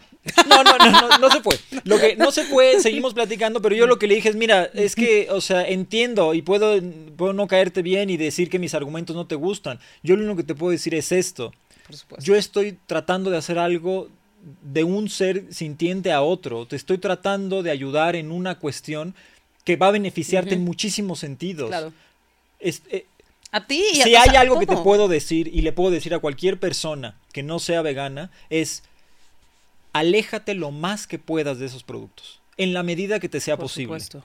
No, 0.48 0.62
no, 0.62 0.76
no, 0.76 0.90
no, 1.08 1.18
no 1.18 1.30
se 1.30 1.40
fue. 1.40 1.58
Lo 1.84 1.98
que 1.98 2.16
no 2.16 2.30
se 2.30 2.44
fue, 2.44 2.78
seguimos 2.80 3.14
platicando, 3.14 3.62
pero 3.62 3.74
yo 3.74 3.86
lo 3.86 3.98
que 3.98 4.06
le 4.06 4.14
dije 4.16 4.28
es, 4.28 4.36
mira, 4.36 4.64
es 4.74 4.94
que, 4.94 5.28
o 5.30 5.40
sea, 5.40 5.66
entiendo 5.66 6.34
y 6.34 6.42
puedo, 6.42 6.78
puedo 7.16 7.32
no 7.32 7.46
caerte 7.48 7.80
bien 7.82 8.10
y 8.10 8.16
decir 8.18 8.50
que 8.50 8.58
mis 8.58 8.74
argumentos 8.74 9.16
no 9.16 9.26
te 9.26 9.34
gustan. 9.36 9.78
Yo 10.02 10.16
lo 10.16 10.24
único 10.24 10.36
que 10.36 10.42
te 10.44 10.54
puedo 10.54 10.70
decir 10.72 10.94
es 10.94 11.12
esto. 11.12 11.52
Por 11.86 11.96
supuesto. 11.96 12.24
Yo 12.24 12.36
estoy 12.36 12.76
tratando 12.86 13.30
de 13.30 13.38
hacer 13.38 13.58
algo 13.58 14.08
de 14.62 14.84
un 14.84 15.08
ser 15.08 15.44
sintiente 15.50 16.12
a 16.12 16.22
otro. 16.22 16.66
Te 16.66 16.76
estoy 16.76 16.98
tratando 16.98 17.62
de 17.62 17.70
ayudar 17.70 18.16
en 18.16 18.30
una 18.32 18.58
cuestión 18.58 19.14
que 19.64 19.76
va 19.76 19.88
a 19.88 19.90
beneficiarte 19.92 20.54
en 20.54 20.64
muchísimos 20.64 21.18
sentidos. 21.18 21.68
Claro. 21.68 21.92
Es- 22.58 22.82
eh, 22.90 23.06
A 23.52 23.66
ti 23.66 23.82
y 23.94 24.00
a 24.00 24.04
si 24.04 24.14
hay 24.14 24.36
algo 24.36 24.58
que 24.60 24.66
te 24.66 24.76
puedo 24.76 25.08
decir 25.08 25.48
y 25.52 25.62
le 25.62 25.72
puedo 25.72 25.90
decir 25.90 26.14
a 26.14 26.18
cualquier 26.20 26.58
persona 26.60 27.16
que 27.32 27.42
no 27.42 27.58
sea 27.58 27.82
vegana 27.82 28.30
es 28.48 28.82
aléjate 29.92 30.54
lo 30.54 30.70
más 30.70 31.06
que 31.06 31.18
puedas 31.18 31.58
de 31.58 31.66
esos 31.66 31.82
productos 31.82 32.40
en 32.56 32.72
la 32.74 32.82
medida 32.82 33.18
que 33.20 33.28
te 33.28 33.40
sea 33.40 33.56
Por 33.56 33.64
posible. 33.64 33.86
supuesto. 34.00 34.24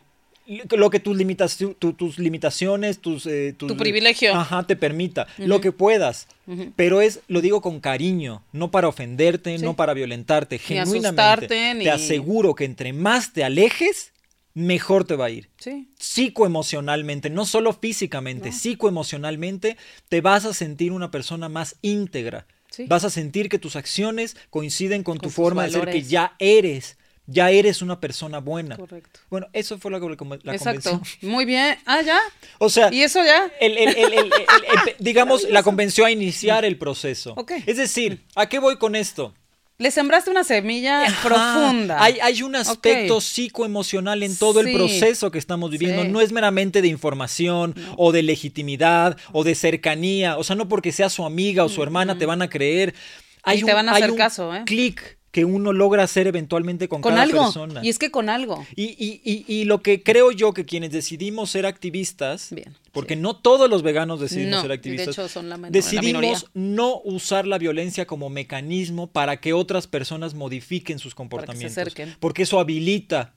Lo 0.78 0.92
que 0.92 1.00
tus, 1.00 1.18
limitaci- 1.18 1.76
tu- 1.80 1.94
tus 1.94 2.20
limitaciones, 2.20 3.00
tus, 3.00 3.26
eh, 3.26 3.56
tus- 3.58 3.68
Tu 3.68 3.78
privilegio. 3.78 4.36
Ajá, 4.36 4.62
te 4.68 4.76
permita. 4.76 5.26
Lo 5.40 5.60
que 5.60 5.72
puedas. 5.72 6.28
Pero 6.76 7.02
es, 7.02 7.22
lo 7.28 7.42
digo 7.42 7.62
con 7.62 7.80
cariño, 7.80 8.44
no 8.52 8.70
para 8.70 8.88
ofenderte, 8.88 9.58
Sí. 9.58 9.64
no 9.66 9.76
para 9.76 9.96
violentarte, 9.96 10.60
genuinamente. 10.60 11.08
asustarte, 11.22 11.74
ni- 11.74 11.86
Te 11.86 11.90
aseguro 11.90 12.54
que 12.54 12.66
entre 12.66 12.94
más 12.94 13.34
te 13.34 13.44
alejes, 13.44 14.12
mejor 14.56 15.06
te 15.06 15.16
va 15.16 15.26
a 15.26 15.30
ir. 15.30 15.50
Sí. 15.60 15.90
Psicoemocionalmente, 16.00 17.30
no 17.30 17.46
solo 17.46 17.74
físicamente, 17.74 18.50
No. 18.50 18.56
psicoemocionalmente, 18.56 19.78
te 20.10 20.22
vas 20.22 20.46
a 20.46 20.54
sentir 20.54 20.92
una 20.92 21.12
persona 21.12 21.48
más 21.50 21.76
íntegra. 21.84 22.48
Sí. 22.72 22.86
Vas 22.88 23.04
a 23.06 23.10
sentir 23.10 23.48
que 23.50 23.60
tus 23.60 23.76
acciones 23.76 24.36
coinciden 24.50 25.04
con, 25.04 25.18
Con 25.18 25.24
tu 25.24 25.30
forma 25.30 25.64
de 25.64 25.72
ser, 25.72 25.90
que 25.90 26.02
ya 26.02 26.36
eres. 26.40 26.98
Ya 27.28 27.50
eres 27.50 27.82
una 27.82 28.00
persona 28.00 28.38
buena. 28.40 28.78
Correcto. 28.78 29.20
Bueno, 29.32 29.48
eso 29.54 29.80
fue 29.80 29.90
lo 29.92 30.00
que 30.00 30.26
la, 30.26 30.40
la 30.44 30.54
Exacto. 30.56 30.92
convención. 30.92 31.32
Muy 31.32 31.46
bien. 31.46 31.76
Ah, 31.86 32.02
ya. 32.04 32.20
O 32.60 32.70
sea, 32.70 32.94
¿Y 32.94 33.02
eso 33.02 33.24
ya? 33.24 33.52
el- 33.60 33.76
digamos, 35.00 35.50
la 35.50 35.64
convenció 35.64 36.06
a 36.06 36.12
iniciar 36.12 36.66
el 36.66 36.78
proceso. 36.78 37.36
Es 37.66 37.78
decir, 37.78 38.24
¿a 38.36 38.48
qué 38.48 38.60
voy 38.60 38.78
con 38.78 38.96
esto? 38.96 39.34
Le 39.78 39.92
sembraste 39.92 40.30
una 40.30 40.46
semilla 40.46 41.04
Ajá. 41.04 41.28
profunda. 41.28 42.02
Hay, 42.02 42.18
hay 42.22 42.42
un 42.44 42.56
aspecto 42.56 43.20
psicoemocional 43.20 44.24
en 44.24 44.38
todo 44.38 44.62
el 44.62 44.72
proceso 44.74 45.32
que 45.32 45.38
estamos 45.38 45.70
viviendo. 45.70 46.04
Sí. 46.04 46.10
No 46.10 46.22
es 46.22 46.32
meramente 46.32 46.82
de 46.82 46.88
información 46.88 47.76
o 47.98 48.14
de 48.14 48.24
legitimidad 48.24 49.18
o 49.34 49.44
de 49.44 49.54
cercanía. 49.54 50.38
O 50.38 50.46
sea, 50.46 50.56
no 50.56 50.70
porque 50.70 50.94
sea 50.94 51.10
su 51.10 51.26
amiga 51.26 51.66
o 51.66 51.70
su 51.70 51.84
hermana 51.84 52.18
te 52.18 52.26
van 52.26 52.42
a 52.42 52.50
creer. 52.50 52.96
Hay 53.44 53.62
te 53.64 53.74
van 53.74 53.90
a 53.90 53.92
hay 53.94 53.98
hacer 54.02 54.12
un 54.12 54.18
caso, 54.18 54.56
¿eh? 54.56 54.64
clic 54.66 55.18
que 55.36 55.44
uno 55.44 55.74
logra 55.74 56.02
hacer 56.04 56.28
eventualmente 56.28 56.88
con, 56.88 57.02
con 57.02 57.12
cada 57.12 57.24
algo. 57.24 57.44
persona. 57.44 57.82
Y 57.84 57.90
es 57.90 58.00
que 58.00 58.10
con 58.10 58.30
algo. 58.30 58.66
Y, 58.74 58.84
y- 58.98 59.20
y- 59.26 59.44
y 59.54 59.66
lo 59.66 59.82
que 59.82 60.02
creo 60.02 60.32
yo 60.32 60.54
que 60.54 60.64
quienes 60.66 60.92
decidimos 60.94 61.50
ser 61.52 61.66
activistas, 61.66 62.52
Bien, 62.52 62.74
porque 62.94 63.16
sí. 63.16 63.20
no 63.20 63.36
todos 63.36 63.70
los 63.70 63.84
veganos 63.84 64.22
decidimos 64.22 64.52
No, 64.52 64.62
ser 64.62 64.68
y 64.68 64.70
de 64.70 64.74
activistas, 64.76 65.08
hecho 65.10 65.28
son 65.28 65.50
la 65.50 65.58
decidimos 65.58 66.48
no 66.54 67.02
usar 67.04 67.46
la 67.48 67.58
violencia 67.58 68.08
como 68.08 68.30
mecanismo 68.30 69.08
para 69.08 69.42
que 69.42 69.52
otras 69.52 69.88
personas 69.88 70.36
modifiquen 70.36 71.00
sus 71.00 71.14
comportamientos. 71.14 71.74
acerquen. 71.78 72.16
Porque 72.22 72.44
eso 72.44 72.58
habilita 72.62 73.34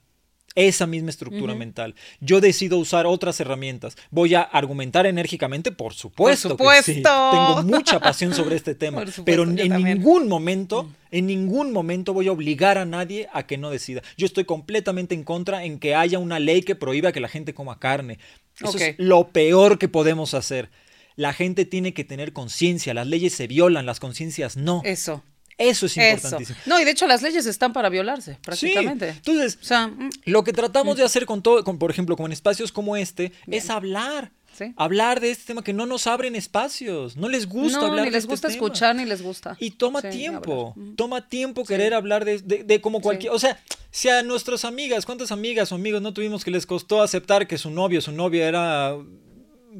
esa 0.55 0.87
misma 0.87 1.09
estructura 1.09 1.55
mental. 1.55 1.95
Yo 2.19 2.41
decido 2.41 2.77
usar 2.77 3.05
otras 3.05 3.39
herramientas. 3.39 3.95
Voy 4.11 4.35
a 4.35 4.41
argumentar 4.41 5.05
enérgicamente, 5.05 5.71
por 5.71 5.93
supuesto. 5.93 6.57
que 6.57 6.63
sí. 6.83 6.93
supuesto. 6.95 7.29
Tengo 7.31 7.63
mucha 7.63 7.99
pasión 7.99 8.33
sobre 8.33 8.55
este 8.55 8.75
tema. 8.75 8.97
Por 8.99 9.11
supuesto, 9.11 9.25
pero 9.25 9.43
en 9.43 9.69
también. 9.69 9.99
ningún 9.99 10.27
momento, 10.27 10.89
en 11.11 11.27
ningún 11.27 11.71
momento 11.71 12.13
voy 12.13 12.27
a 12.27 12.31
obligar 12.31 12.77
a 12.77 12.85
nadie 12.85 13.27
a 13.33 13.43
que 13.43 13.57
no 13.57 13.69
decida. 13.69 14.01
Yo 14.17 14.25
estoy 14.25 14.45
completamente 14.45 15.15
en 15.15 15.23
contra 15.23 15.63
en 15.63 15.79
que 15.79 15.95
haya 15.95 16.19
una 16.19 16.39
ley 16.39 16.61
que 16.61 16.75
prohíba 16.75 17.11
que 17.11 17.19
la 17.19 17.29
gente 17.29 17.53
coma 17.53 17.79
carne. 17.79 18.19
Eso 18.61 18.77
es 18.77 18.95
lo 18.97 19.29
peor 19.29 19.79
que 19.79 19.87
podemos 19.87 20.33
hacer. 20.33 20.69
La 21.15 21.33
gente 21.33 21.65
tiene 21.65 21.93
que 21.93 22.03
tener 22.03 22.33
conciencia. 22.33 22.93
Las 22.93 23.07
leyes 23.07 23.33
se 23.33 23.47
violan, 23.47 23.85
las 23.85 23.99
conciencias 23.99 24.57
no. 24.57 24.81
Eso. 24.85 25.23
Eso 25.59 25.85
es 25.85 25.97
Eso. 25.97 26.15
importantísimo. 26.15 26.57
No, 26.65 26.79
y 26.79 26.85
de 26.85 26.91
hecho 26.91 27.05
las 27.05 27.21
leyes 27.21 27.45
están 27.45 27.73
para 27.73 27.89
violarse, 27.89 28.33
Sí, 28.33 28.39
prácticamente. 28.41 29.09
entonces, 29.09 29.59
O 29.61 29.65
sea, 29.65 29.87
mm, 29.87 30.09
lo 30.25 30.43
que 30.43 30.53
tratamos 30.53 30.97
de 30.97 31.03
hacer 31.03 31.25
con 31.25 31.41
todo, 31.43 31.63
con, 31.63 31.77
por 31.77 31.91
ejemplo, 31.91 32.15
con 32.15 32.31
espacios 32.31 32.71
como 32.71 32.95
este, 32.95 33.31
Bien. 33.45 33.61
es 33.61 33.69
hablar. 33.69 34.31
Sí. 34.57 34.73
Hablar 34.75 35.19
de 35.21 35.31
este 35.31 35.45
tema 35.45 35.63
que 35.63 35.71
no 35.73 35.85
nos 35.85 36.05
abren 36.07 36.35
espacios. 36.35 37.15
No 37.15 37.29
les 37.29 37.45
gusta 37.47 37.79
no, 37.79 37.85
hablar 37.87 38.05
ni 38.05 38.09
de 38.09 38.15
les 38.17 38.23
este 38.23 38.31
gusta 38.31 38.47
tema. 38.49 38.55
escuchar, 38.55 38.95
ni 38.95 39.05
les 39.05 39.21
gusta. 39.21 39.55
Y 39.59 39.71
toma 39.71 40.01
Sí, 40.01 40.09
tiempo, 40.09 40.73
hablar. 40.75 40.95
Toma 40.97 41.29
tiempo 41.29 41.61
Sí. 41.61 41.67
querer 41.67 41.93
hablar 41.93 42.25
de, 42.25 42.39
de- 42.39 42.63
de 42.63 42.81
como 42.81 42.97
Sí. 42.99 43.03
cualquier, 43.03 43.31
o 43.31 43.39
sea, 43.39 43.57
si 43.91 44.09
a 44.09 44.21
nuestras 44.23 44.65
amigas, 44.65 45.05
¿cuántas 45.05 45.31
amigas 45.31 45.71
o 45.71 45.75
amigos 45.75 46.01
no 46.01 46.13
tuvimos 46.13 46.43
que 46.43 46.51
les 46.51 46.65
costó 46.65 47.01
aceptar 47.01 47.47
que 47.47 47.57
su 47.57 47.69
novio, 47.69 48.01
su 48.01 48.11
novia 48.11 48.47
era 48.49 48.95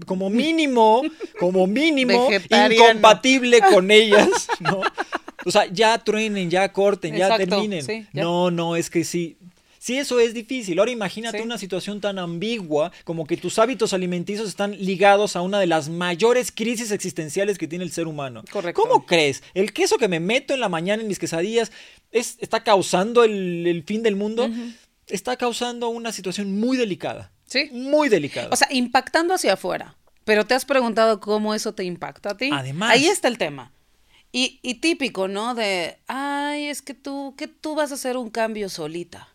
como 0.05 0.29
mínimo, 0.29 1.01
como 1.39 1.67
mínimo, 1.67 2.27
Vegetariano. 2.29 2.73
incompatible 2.75 3.59
con 3.73 3.91
ellas, 3.91 4.47
¿no? 4.59 4.81
O 5.45 5.51
sea, 5.51 5.65
ya 5.71 5.97
truenen, 5.99 6.49
ya 6.49 6.71
corten, 6.73 7.15
ya 7.15 7.27
Exacto, 7.27 7.47
terminen. 7.47 7.83
sí, 7.83 8.05
ya. 8.13 8.23
No, 8.23 8.51
no, 8.51 8.75
es 8.75 8.89
que 8.89 9.03
sí. 9.03 9.37
Sí, 9.81 9.97
eso 9.97 10.19
es 10.19 10.33
difícil. 10.33 10.77
Ahora 10.77 10.91
imagínate 10.91 11.37
Sí. 11.37 11.43
una 11.45 11.57
situación 11.57 12.01
tan 12.01 12.19
ambigua 12.19 12.91
como 13.05 13.25
que 13.25 13.37
tus 13.37 13.57
hábitos 13.59 13.93
alimenticios 13.93 14.49
están 14.49 14.71
ligados 14.77 15.37
a 15.37 15.41
una 15.41 15.57
de 15.57 15.67
las 15.67 15.87
mayores 15.87 16.51
crisis 16.51 16.91
existenciales 16.91 17.57
que 17.57 17.65
tiene 17.65 17.85
el 17.85 17.91
ser 17.91 18.05
humano. 18.07 18.43
Correcto. 18.51 18.81
¿Cómo 18.81 19.05
crees? 19.05 19.41
¿El 19.53 19.71
queso 19.71 19.97
que 19.97 20.09
me 20.09 20.19
meto 20.19 20.53
en 20.53 20.59
la 20.59 20.67
mañana 20.67 21.01
en 21.01 21.07
mis 21.07 21.17
quesadillas 21.17 21.71
es, 22.11 22.35
está 22.41 22.61
causando 22.65 23.23
el, 23.23 23.65
el 23.65 23.83
fin 23.83 24.03
del 24.03 24.17
mundo? 24.17 24.49
Está 25.07 25.37
causando 25.37 25.87
una 25.87 26.11
situación 26.11 26.59
muy 26.59 26.75
delicada. 26.75 27.31
Sí. 27.45 27.69
Muy 27.71 28.09
delicada. 28.09 28.49
O 28.51 28.57
sea, 28.57 28.67
impactando 28.71 29.33
hacia 29.33 29.53
afuera. 29.53 29.95
Pero 30.25 30.45
te 30.45 30.53
has 30.55 30.65
preguntado 30.65 31.21
cómo 31.21 31.55
eso 31.55 31.73
te 31.73 31.85
impacta 31.85 32.31
a 32.31 32.37
ti. 32.37 32.49
Además. 32.53 32.91
Ahí 32.91 33.07
está 33.07 33.29
el 33.29 33.37
tema. 33.37 33.71
Y, 34.31 34.59
y 34.61 34.75
típico, 34.75 35.27
¿no? 35.27 35.55
De, 35.55 35.97
ay, 36.07 36.65
es 36.67 36.81
que 36.81 36.93
tú, 36.93 37.35
que 37.37 37.47
tú 37.47 37.75
vas 37.75 37.91
a 37.91 37.95
hacer 37.95 38.17
un 38.17 38.29
cambio 38.29 38.69
solita. 38.69 39.29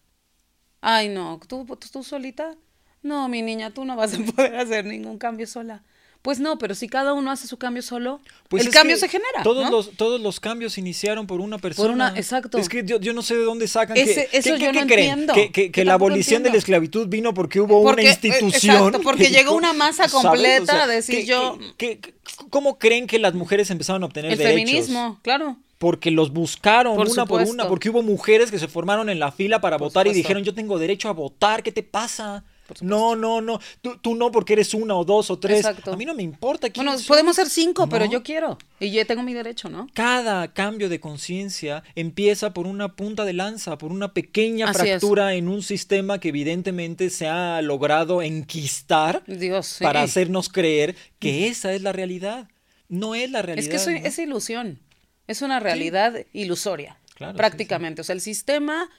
Ay, 0.81 1.09
no, 1.09 1.41
¿tú, 1.49 1.67
tú 1.93 2.05
solita? 2.05 2.57
No, 3.03 3.29
mi 3.29 3.43
niña, 3.43 3.73
tú 3.73 3.85
no 3.85 3.97
vas 3.97 4.15
a 4.15 4.19
poder 4.35 4.57
hacer 4.57 4.85
ningún 4.87 5.19
cambio 5.19 5.47
sola. 5.47 5.85
Pues 6.25 6.41
no, 6.41 6.57
pero 6.57 6.75
si 6.75 6.89
cada 6.89 7.13
uno 7.13 7.31
hace 7.31 7.47
su 7.47 7.59
cambio 7.59 7.83
solo, 7.83 8.19
Pues 8.49 8.65
el 8.65 8.73
cambio 8.73 8.97
que 8.97 9.01
se 9.01 9.09
genera. 9.11 9.43
Todos, 9.43 9.65
¿no? 9.65 9.71
los, 9.71 9.91
todos 9.91 10.19
los 10.23 10.41
cambios 10.41 10.79
iniciaron 10.79 11.27
por 11.27 11.39
una 11.43 11.59
persona. 11.59 11.93
una- 11.93 12.09
exacto. 12.19 12.57
Es 12.57 12.71
que 12.71 12.83
yo, 12.83 12.99
yo 12.99 13.13
no 13.13 13.21
sé 13.21 13.37
de 13.37 13.45
dónde 13.45 13.69
sacan. 13.69 13.95
Ese- 13.99 14.27
que, 14.31 14.39
eso 14.39 14.55
¿qué- 14.55 14.59
yo 14.59 14.73
no 14.73 14.87
creen? 14.87 14.91
entiendo. 15.11 15.35
Que, 15.35 15.53
que- 15.53 15.71
que 15.71 15.85
la 15.85 15.93
abolición 15.93 16.43
de 16.43 16.49
la 16.49 16.57
esclavitud 16.57 17.09
vino 17.09 17.35
porque 17.35 17.61
hubo 17.61 17.83
Porque, 17.83 18.01
una 18.01 18.11
eh, 18.11 18.13
institución. 18.15 18.75
exacto, 18.77 19.01
porque 19.03 19.25
que 19.25 19.31
llegó 19.33 19.55
una 19.55 19.75
masa 19.75 20.09
completa 20.09 20.85
a 20.85 20.87
decir 20.87 21.15
¿qué- 21.17 21.27
yo- 21.27 21.59
¿Cómo 22.49 22.79
creen 22.79 23.07
que 23.07 23.19
las 23.19 23.35
mujeres 23.35 23.71
empezaron 23.71 24.03
a 24.03 24.07
obtener 24.07 24.33
el 24.33 24.39
derechos? 24.39 24.61
feminismo, 24.65 25.19
claro. 25.23 25.59
porque 25.77 26.11
los 26.11 26.33
buscaron 26.33 26.97
Por 26.97 27.09
una 27.11 27.27
por 27.27 27.43
una, 27.43 27.69
porque 27.69 27.91
hubo 27.91 28.03
mujeres 28.03 28.51
que 28.51 28.59
se 28.59 28.67
formaron 28.69 29.11
en 29.11 29.19
la 29.19 29.31
fila 29.31 29.61
para 29.61 29.77
Por 29.77 29.89
votar 29.89 30.07
y 30.07 30.15
dijeron 30.15 30.43
yo 30.43 30.55
tengo 30.55 30.79
derecho 30.79 31.11
a 31.11 31.13
votar, 31.13 31.63
¿qué 31.63 31.71
te 31.71 31.83
pasa? 31.83 32.45
No, 32.81 33.15
no, 33.15 33.41
no, 33.41 33.61
tú, 33.81 33.99
tú 33.99 34.15
no 34.15 34.31
porque 34.31 34.55
eres 34.55 34.73
una 34.75 34.95
o 34.95 35.05
dos 35.05 35.31
o 35.31 35.39
tres. 35.39 35.59
Exacto. 35.59 35.93
A 35.93 35.97
mí 35.97 36.05
no 36.05 36.15
me 36.15 36.23
importa. 36.23 36.71
quién 36.71 36.87
Bueno, 36.87 37.01
podemos 37.07 37.37
ser 37.37 37.51
cinco, 37.51 37.89
pero 37.89 38.07
yo 38.07 38.23
quiero. 38.23 38.59
Y 38.81 38.91
yo 38.91 39.07
tengo 39.07 39.23
mi 39.23 39.35
derecho, 39.35 39.69
¿no? 39.69 39.87
Cada 39.93 40.53
cambio 40.53 40.89
de 40.89 41.01
conciencia 41.01 41.83
empieza 41.95 42.55
por 42.55 42.67
una 42.67 42.97
punta 42.97 43.25
de 43.25 43.35
lanza, 43.35 43.77
por 43.79 43.93
una 43.93 44.13
pequeña 44.13 44.71
Así 44.71 44.83
es. 44.83 44.89
fractura 45.01 45.35
en 45.35 45.49
un 45.49 45.63
sistema 45.63 46.19
que 46.21 46.29
evidentemente 46.29 47.11
se 47.11 47.27
ha 47.27 47.61
logrado 47.63 48.23
enquistar 48.23 49.23
Dios, 49.27 49.67
sí. 49.67 49.85
para 49.85 50.03
hacernos 50.03 50.49
creer 50.49 50.97
que 51.19 51.49
esa 51.49 51.73
es 51.73 51.83
la 51.83 51.93
realidad. 51.93 52.49
No 52.89 53.15
es 53.15 53.31
la 53.31 53.43
realidad. 53.43 53.65
Es 53.65 53.71
que 53.71 53.77
eso 53.77 53.91
¿no? 53.91 54.07
es 54.07 54.19
ilusión. 54.19 54.81
Es 55.27 55.43
una 55.43 55.61
realidad 55.61 56.15
ilusoria. 56.33 56.99
Claro, 57.15 57.33
sí, 57.33 57.39
prácticamente. 57.39 58.01
O 58.01 58.05
sea, 58.05 58.15
el 58.15 58.21
sistema, 58.21 58.91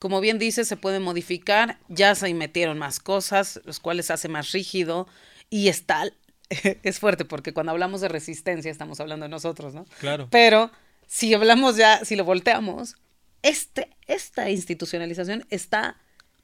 como 0.00 0.20
bien 0.20 0.38
dice, 0.40 0.64
se 0.64 0.76
puede 0.76 0.98
modificar. 0.98 1.78
Ya 1.88 2.14
se 2.16 2.34
metieron 2.34 2.76
más 2.78 2.98
cosas, 2.98 3.60
los 3.64 3.78
cuales 3.78 4.10
hace 4.10 4.26
más 4.28 4.50
rígido. 4.50 5.06
Y 5.50 5.68
está. 5.68 6.02
Es 6.82 6.98
fuerte 6.98 7.24
porque 7.24 7.52
cuando 7.54 7.70
hablamos 7.70 8.00
de 8.00 8.08
resistencia 8.08 8.72
estamos 8.72 8.98
hablando 8.98 9.22
de 9.24 9.28
nosotros, 9.30 9.72
¿no? 9.72 9.84
Claro. 10.00 10.26
Pero 10.32 10.72
si 11.06 11.32
hablamos 11.32 11.76
ya, 11.76 12.04
si 12.04 12.16
lo 12.16 12.24
volteamos, 12.24 12.96
este, 13.42 13.88
esta 14.08 14.50
institucionalización 14.50 15.46
está, 15.50 15.96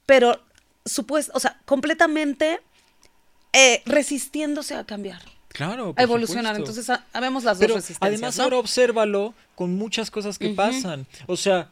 pero 0.07 0.41
supuesto, 0.85 1.33
o 1.35 1.41
sea, 1.41 1.61
completamente 1.65 2.61
eh, 3.53 3.83
resistiéndose 3.87 4.75
a 4.77 4.85
cambiar, 4.85 5.23
Claro. 5.49 5.91
a 5.91 5.95
por 5.95 6.03
evolucionar. 6.03 6.55
supuesto. 6.57 6.81
Entonces, 6.81 7.05
a- 7.13 7.21
vemos 7.21 7.43
las 7.45 7.59
Pero 7.59 7.75
dos 7.75 7.83
resistencias. 7.83 8.09
además 8.09 8.37
¿no? 8.37 8.45
ahora 8.45 8.59
obsérvalo 8.59 9.35
con 9.57 9.75
muchas 9.75 10.11
cosas 10.13 10.39
que 10.39 10.51
pasan. 10.51 11.07
O 11.27 11.37
sea, 11.37 11.71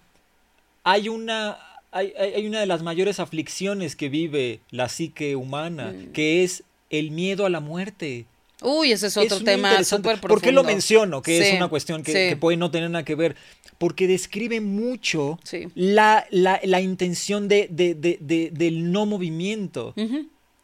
hay 0.82 1.09
una, 1.09 1.57
hay, 1.95 2.12
hay- 2.18 2.34
hay 2.34 2.47
una 2.47 2.61
de 2.61 2.66
las 2.66 2.82
mayores 2.82 3.18
aflicciones 3.20 3.97
que 3.97 4.09
vive 4.11 4.61
la 4.70 4.88
psique 4.88 5.36
humana, 5.36 5.92
Mm. 5.97 6.12
que 6.12 6.45
es 6.45 6.62
el 6.90 7.11
miedo 7.11 7.47
a 7.47 7.51
la 7.51 7.61
muerte. 7.61 8.26
Uy, 8.61 8.92
ese 8.92 9.07
es 9.09 9.16
otro 9.16 9.40
tema 9.40 9.82
súper 9.84 10.03
profundo. 10.20 10.28
¿Por 10.28 10.40
qué 10.42 10.53
lo 10.53 10.64
menciono? 10.64 11.22
Que 11.22 11.38
Sí, 11.42 11.49
es 11.51 11.55
una 11.57 11.68
cuestión 11.68 12.03
que, 12.03 12.12
sí. 12.12 12.18
que 12.30 12.36
puede 12.36 12.57
no 12.57 12.70
tener 12.70 12.90
nada 12.90 13.05
que 13.05 13.14
ver. 13.14 13.36
Porque 13.78 14.07
describe 14.07 14.61
mucho 14.61 15.38
Sí. 15.42 15.66
la, 15.74 16.26
la, 16.30 16.61
la 16.64 16.80
intención 16.80 17.49
de, 17.49 17.68
de- 17.70 17.95
de- 17.95 18.18
de- 18.20 18.51
del 18.53 18.90
no 18.92 19.07
movimiento. 19.07 19.92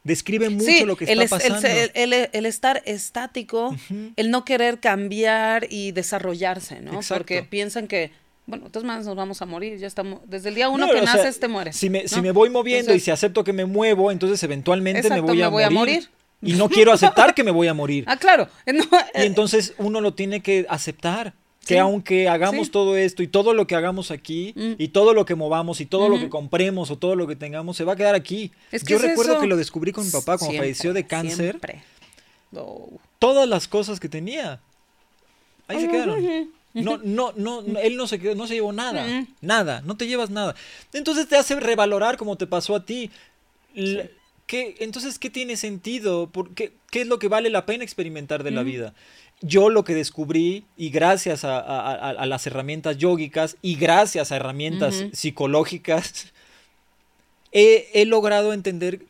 Describe 0.02 0.48
mucho 0.48 0.86
lo 0.86 0.96
que 0.96 1.04
está 1.04 1.22
el 1.22 1.28
pasando. 1.28 1.68
el- 1.68 1.90
el- 2.14 2.28
el 2.32 2.46
estar 2.46 2.82
estático, 2.86 3.76
el 4.16 4.30
no 4.30 4.44
querer 4.46 4.80
cambiar 4.80 5.66
y 5.68 5.92
desarrollarse, 5.92 6.80
¿no? 6.80 6.94
Exacto. 6.94 7.18
Porque 7.18 7.42
piensan 7.42 7.86
que, 7.86 8.10
bueno, 8.46 8.64
de 8.64 8.70
todas 8.70 8.84
maneras 8.86 9.06
nos 9.06 9.16
vamos 9.16 9.40
a 9.42 9.46
morir, 9.46 9.78
ya 9.78 9.86
estamos, 9.86 10.20
desde 10.24 10.48
el 10.48 10.54
día 10.56 10.68
uno 10.68 10.86
No, 10.86 10.92
que 10.92 11.00
o 11.00 11.04
sea, 11.04 11.16
naces 11.16 11.38
te 11.38 11.46
mueres. 11.48 11.76
Si 11.76 11.88
me, 11.90 12.02
¿no? 12.02 12.08
si 12.08 12.20
me 12.20 12.32
voy 12.32 12.50
moviendo 12.50 12.94
y 12.94 13.00
si 13.00 13.10
acepto 13.10 13.44
que 13.44 13.52
me 13.52 13.64
muevo, 13.64 14.10
entonces 14.10 14.42
eventualmente 14.42 15.08
me 15.08 15.20
voy, 15.20 15.36
me 15.38 15.64
a, 15.64 15.70
morir. 15.70 16.08
Y 16.42 16.54
no 16.54 16.68
quiero 16.68 16.92
aceptar 16.92 17.34
que 17.34 17.44
me 17.44 17.50
voy 17.50 17.68
a 17.68 17.74
morir. 17.74 18.04
Ah, 18.08 18.16
claro. 18.16 18.48
no, 18.66 18.82
Y 19.14 19.26
entonces 19.26 19.74
uno 19.78 20.00
lo 20.00 20.14
tiene 20.14 20.40
que 20.40 20.66
aceptar. 20.68 21.34
Que 21.60 21.74
Sí, 21.74 21.76
aunque 21.78 22.26
hagamos 22.28 22.68
sí. 22.68 22.72
todo 22.72 22.96
esto 22.96 23.22
y 23.22 23.28
todo 23.28 23.52
lo 23.52 23.66
que 23.66 23.74
hagamos 23.76 24.10
aquí 24.10 24.54
Mm. 24.56 24.72
y 24.78 24.88
todo 24.88 25.12
lo 25.12 25.26
que 25.26 25.34
movamos 25.34 25.82
y 25.82 25.86
todo 25.86 26.08
lo 26.08 26.18
que 26.18 26.30
compremos 26.30 26.90
o 26.90 26.96
todo 26.96 27.14
lo 27.16 27.26
que 27.26 27.36
tengamos 27.36 27.76
se 27.76 27.84
va 27.84 27.92
a 27.92 27.96
quedar 27.96 28.14
aquí. 28.14 28.50
Es 28.72 28.82
que 28.82 28.92
Yo 28.92 28.96
es 28.96 29.02
recuerdo 29.02 29.32
eso. 29.32 29.40
que 29.42 29.46
lo 29.46 29.58
descubrí 29.58 29.92
con 29.92 30.04
mi 30.06 30.10
papá 30.10 30.38
cuando 30.38 30.46
Siempre, 30.52 30.60
falleció 30.60 30.94
de 30.94 31.06
cáncer. 31.06 31.36
siempre. 31.36 31.82
Oh. 32.56 32.88
Todas 33.18 33.46
las 33.46 33.68
cosas 33.68 34.00
que 34.00 34.08
tenía. 34.08 34.58
Ahí 35.68 35.82
se 35.82 35.88
quedaron. 35.88 36.24
ujú. 36.24 36.50
No, 36.74 36.98
no, 37.04 37.32
no, 37.36 37.62
no, 37.62 37.78
él 37.80 37.96
no 37.96 38.06
se 38.06 38.18
quedó, 38.18 38.34
no 38.34 38.46
se 38.46 38.54
llevó 38.54 38.72
nada. 38.72 39.06
Mm. 39.06 39.26
Nada, 39.40 39.82
no 39.84 39.96
te 39.96 40.06
llevas 40.06 40.30
nada. 40.30 40.54
Entonces 40.92 41.28
te 41.28 41.36
hace 41.36 41.58
revalorar 41.58 42.16
como 42.16 42.36
te 42.36 42.46
pasó 42.46 42.74
a 42.76 42.84
ti. 42.84 43.10
¿qué- 44.46 44.76
entonces, 44.80 45.18
¿qué 45.18 45.30
tiene 45.30 45.56
sentido? 45.56 46.28
¿Por 46.28 46.54
qué, 46.54 46.72
¿Qué 46.90 47.02
es 47.02 47.06
lo 47.06 47.18
que 47.18 47.28
vale 47.28 47.50
la 47.50 47.66
pena 47.66 47.84
experimentar 47.84 48.42
de 48.42 48.50
la 48.50 48.62
Ujú. 48.62 48.70
vida? 48.70 48.94
Yo 49.42 49.70
lo 49.70 49.84
que 49.84 49.94
descubrí, 49.94 50.64
y 50.76 50.90
gracias 50.90 51.44
a, 51.44 51.58
a- 51.58 51.94
a- 51.94 52.10
a 52.10 52.26
las 52.26 52.46
herramientas 52.46 52.98
yógicas 52.98 53.56
y 53.62 53.76
gracias 53.76 54.32
a 54.32 54.36
herramientas 54.36 55.06
psicológicas, 55.12 56.26
he, 57.52 57.88
he 57.94 58.04
logrado 58.04 58.52
entender 58.52 59.00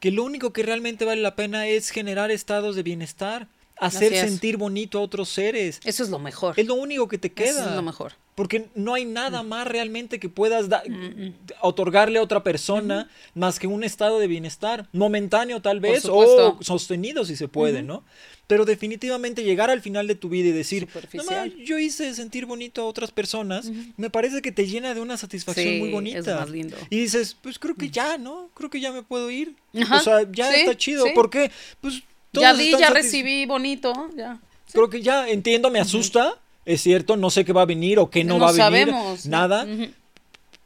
que 0.00 0.10
lo 0.10 0.22
único 0.24 0.52
que 0.52 0.62
realmente 0.62 1.04
vale 1.04 1.22
la 1.22 1.34
pena 1.34 1.66
es 1.66 1.90
generar 1.90 2.30
estados 2.30 2.76
de 2.76 2.82
bienestar, 2.82 3.48
hacer 3.78 4.12
es. 4.12 4.20
sentir 4.20 4.56
bonito 4.56 4.98
a 4.98 5.02
otros 5.02 5.28
seres. 5.28 5.80
Eso 5.84 6.02
es 6.02 6.08
lo 6.10 6.18
mejor. 6.18 6.54
Es 6.58 6.66
lo 6.66 6.74
único 6.74 7.08
que 7.08 7.18
te 7.18 7.28
Eso 7.28 7.34
queda. 7.34 7.70
es 7.70 7.76
lo 7.76 7.82
mejor. 7.82 8.12
Porque 8.34 8.66
no 8.74 8.94
hay 8.94 9.04
nada 9.04 9.44
más 9.44 9.64
realmente 9.66 10.18
que 10.18 10.28
puedas 10.28 10.68
da- 10.68 10.82
Mm, 10.88 10.92
mm. 11.26 11.34
otorgarle 11.60 12.18
a 12.18 12.22
otra 12.22 12.42
persona 12.42 13.08
más 13.34 13.60
que 13.60 13.68
un 13.68 13.84
estado 13.84 14.18
de 14.18 14.26
bienestar, 14.26 14.88
momentáneo 14.92 15.62
tal 15.62 15.78
vez, 15.78 16.04
o 16.10 16.58
sostenido 16.60 17.24
si 17.24 17.36
se 17.36 17.46
puede. 17.46 17.82
¿no? 17.82 18.02
Pero 18.48 18.64
definitivamente 18.64 19.44
llegar 19.44 19.70
al 19.70 19.80
final 19.82 20.06
de 20.08 20.16
tu 20.16 20.28
vida 20.28 20.48
y 20.48 20.52
decir, 20.52 20.88
no, 21.14 21.46
yo 21.64 21.78
hice 21.78 22.12
sentir 22.14 22.44
bonito 22.44 22.82
a 22.82 22.86
otras 22.86 23.12
personas, 23.12 23.70
me 23.96 24.10
parece 24.10 24.42
que 24.42 24.50
te 24.52 24.66
llena 24.66 24.94
de 24.94 25.00
una 25.00 25.16
satisfacción 25.16 25.66
Sí, 25.74 25.78
muy 25.78 25.88
es 25.88 25.94
bonita. 25.94 26.40
más 26.40 26.50
lindo. 26.50 26.76
Y 26.90 26.98
dices, 26.98 27.36
pues 27.40 27.58
creo 27.60 27.76
que 27.76 27.88
ya, 27.88 28.18
¿no? 28.18 28.50
Creo 28.54 28.68
que 28.68 28.80
ya 28.80 28.90
me 28.90 29.02
puedo 29.04 29.30
ir. 29.30 29.54
Ajá, 29.80 29.96
O 29.98 30.00
sea, 30.00 30.28
ya 30.32 30.50
sí, 30.52 30.60
está 30.60 30.76
chido. 30.76 31.04
sí. 31.06 31.12
¿Por 31.14 31.30
qué? 31.30 31.50
Pues 31.80 32.02
todos 32.34 32.58
di, 32.58 32.64
están 32.66 32.80
ya 32.80 32.90
recibí 32.90 33.46
bonito, 33.46 33.92
ya. 34.16 34.38
Creo 34.72 34.90
que 34.90 35.00
ya 35.02 35.28
entiendo, 35.28 35.70
me 35.70 35.78
asusta, 35.80 36.34
es 36.64 36.80
cierto, 36.82 37.16
no 37.16 37.30
sé 37.30 37.44
qué 37.44 37.52
va 37.52 37.62
a 37.62 37.66
venir 37.66 37.98
o 37.98 38.10
qué 38.10 38.24
no, 38.24 38.38
va 38.38 38.48
a 38.48 38.52
venir, 38.52 38.88
sabemos. 38.90 39.26
nada, 39.26 39.66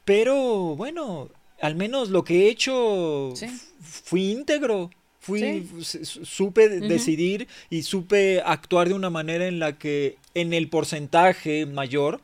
pero 0.04 0.74
bueno, 0.76 1.28
al 1.60 1.74
menos 1.74 2.10
lo 2.10 2.24
que 2.24 2.46
he 2.46 2.50
hecho 2.50 3.32
Sí. 3.34 3.46
fui 3.82 4.30
íntegro, 4.32 4.90
fui 5.20 5.40
Sí. 5.82 6.00
supe 6.04 6.68
decidir 6.68 7.48
y 7.70 7.82
supe 7.82 8.40
actuar 8.44 8.88
de 8.88 8.94
una 8.94 9.10
manera 9.10 9.46
en 9.46 9.58
la 9.58 9.76
que 9.78 10.16
en 10.34 10.52
el 10.52 10.68
porcentaje 10.68 11.66
mayor 11.66 12.20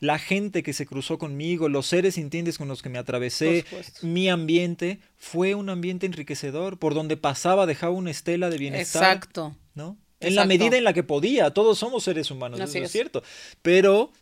la 0.00 0.18
gente 0.18 0.62
que 0.62 0.72
se 0.72 0.86
cruzó 0.86 1.18
conmigo, 1.18 1.68
los 1.68 1.86
seres 1.86 2.14
sintientes 2.14 2.56
con 2.56 2.68
los 2.68 2.80
que 2.82 2.88
me 2.88 2.98
atravesé, 2.98 3.64
mi 4.02 4.28
ambiente 4.28 5.00
fue 5.16 5.54
un 5.56 5.68
ambiente 5.68 6.06
enriquecedor, 6.06 6.78
por 6.78 6.94
donde 6.94 7.16
pasaba 7.16 7.66
dejaba 7.66 7.92
una 7.92 8.10
estela 8.12 8.50
de 8.50 8.58
bienestar. 8.58 9.02
Exacto. 9.02 9.56
¿no? 9.74 9.96
En 10.20 10.34
la 10.34 10.44
medida 10.46 10.76
en 10.76 10.84
la 10.84 10.92
que 10.92 11.02
podía, 11.02 11.50
todos 11.52 11.78
somos 11.78 12.04
seres 12.04 12.30
humanos, 12.30 12.60
Así 12.60 12.78
eso 12.78 12.84
es 12.84 12.84
es. 12.86 12.92
cierto. 12.92 13.22
Pero 13.62 14.12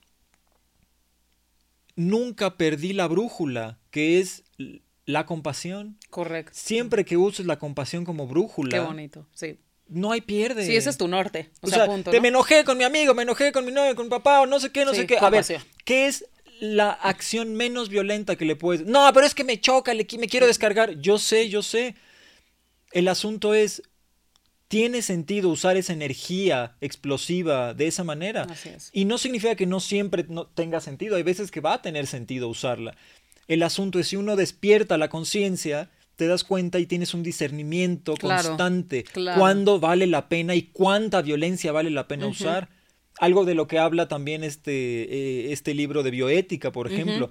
nunca 1.94 2.56
perdí 2.56 2.92
la 2.92 3.06
brújula, 3.08 3.78
que 3.90 4.20
es 4.20 4.42
la 5.07 5.24
compasión. 5.24 5.96
Correcto. 6.11 6.52
Siempre 6.54 7.04
que 7.04 7.16
uses 7.16 7.46
la 7.46 7.59
compasión 7.59 8.04
como 8.04 8.26
brújula, 8.26 8.70
Qué 8.76 8.80
bonito. 8.80 9.26
Sí. 9.32 9.59
no 9.88 10.12
hay 10.12 10.20
pierde. 10.20 10.66
Sí, 10.66 10.76
ese 10.76 10.90
es 10.90 10.98
tu 10.98 11.09
norte. 11.09 11.50
O, 11.62 11.66
O 11.68 11.70
sea, 11.70 11.78
sea, 11.78 11.86
punto. 11.86 12.11
te 12.11 12.16
¿no? 12.18 12.22
me 12.22 12.28
enojé 12.28 12.64
con 12.64 12.76
mi 12.76 12.84
amigo, 12.84 13.14
me 13.14 13.22
enojé 13.22 13.52
con 13.52 13.64
mi 13.64 13.72
novio, 13.72 13.94
con 13.96 14.07
mi 14.07 14.11
papá, 14.11 14.40
o 14.42 14.46
no 14.46 14.61
sé 14.61 14.70
qué, 14.70 14.84
no 14.84 14.90
Sí, 14.92 14.98
sé 15.02 15.07
qué. 15.07 15.16
A 15.18 15.30
ver. 15.30 15.44
¿qué 15.84 16.07
es 16.09 16.26
la 16.59 16.90
acción 16.90 17.54
menos 17.54 17.88
violenta 17.88 18.36
que 18.36 18.44
le 18.44 18.57
puedes... 18.57 18.84
No, 18.86 19.09
pero 19.14 19.26
es 19.26 19.34
que 19.34 19.44
me 19.44 19.61
choca, 19.61 19.94
le, 19.94 20.07
me 20.18 20.26
quiero 20.28 20.46
descargar. 20.46 20.98
Yo 21.00 21.18
sé, 21.18 21.48
yo 21.48 21.62
sé. 21.62 21.94
El 22.92 23.09
asunto 23.09 23.52
es, 23.54 23.82
¿tiene 24.68 25.02
sentido 25.02 25.50
usar 25.50 25.76
esa 25.76 25.92
energía 25.92 26.74
explosiva 26.80 27.74
de 27.74 27.86
esa 27.86 28.04
manera? 28.04 28.42
Así 28.50 28.70
es. 28.70 28.90
Y 28.92 29.04
no 29.04 29.18
significa 29.18 29.54
que 29.54 29.66
no 29.66 29.80
siempre 29.80 30.24
no 30.28 30.46
tenga 30.46 30.80
sentido, 30.80 31.16
hay 31.16 31.22
veces 31.22 31.50
que 31.50 31.61
va 31.61 31.74
a 31.74 31.82
tener 31.82 32.07
sentido 32.07 32.48
usarla. 32.48 32.96
El 33.49 33.62
asunto 33.62 33.99
es 33.99 34.09
si 34.09 34.16
uno 34.16 34.36
despierta 34.36 34.99
la 34.99 35.09
conciencia, 35.09 35.90
te 36.16 36.26
das 36.26 36.44
cuenta 36.44 36.78
y 36.78 36.86
tienes 36.86 37.14
un 37.14 37.22
discernimiento 37.22 38.14
Claro, 38.14 38.49
constante. 38.49 39.05
claro. 39.05 39.38
Cuándo 39.40 39.78
vale 39.78 40.07
la 40.07 40.28
pena 40.28 40.55
y 40.55 40.62
cuánta 40.62 41.22
violencia 41.22 41.72
vale 41.72 41.90
la 41.90 42.09
pena 42.09 42.26
usar. 42.26 42.68
Algo 43.18 43.44
de 43.44 43.55
lo 43.55 43.66
que 43.66 43.78
habla 43.78 44.09
también 44.09 44.42
este, 44.44 44.72
eh, 45.49 45.53
este 45.53 45.74
libro 45.74 46.03
de 46.03 46.11
bioética, 46.11 46.72
por 46.72 46.90
ejemplo. 46.90 47.30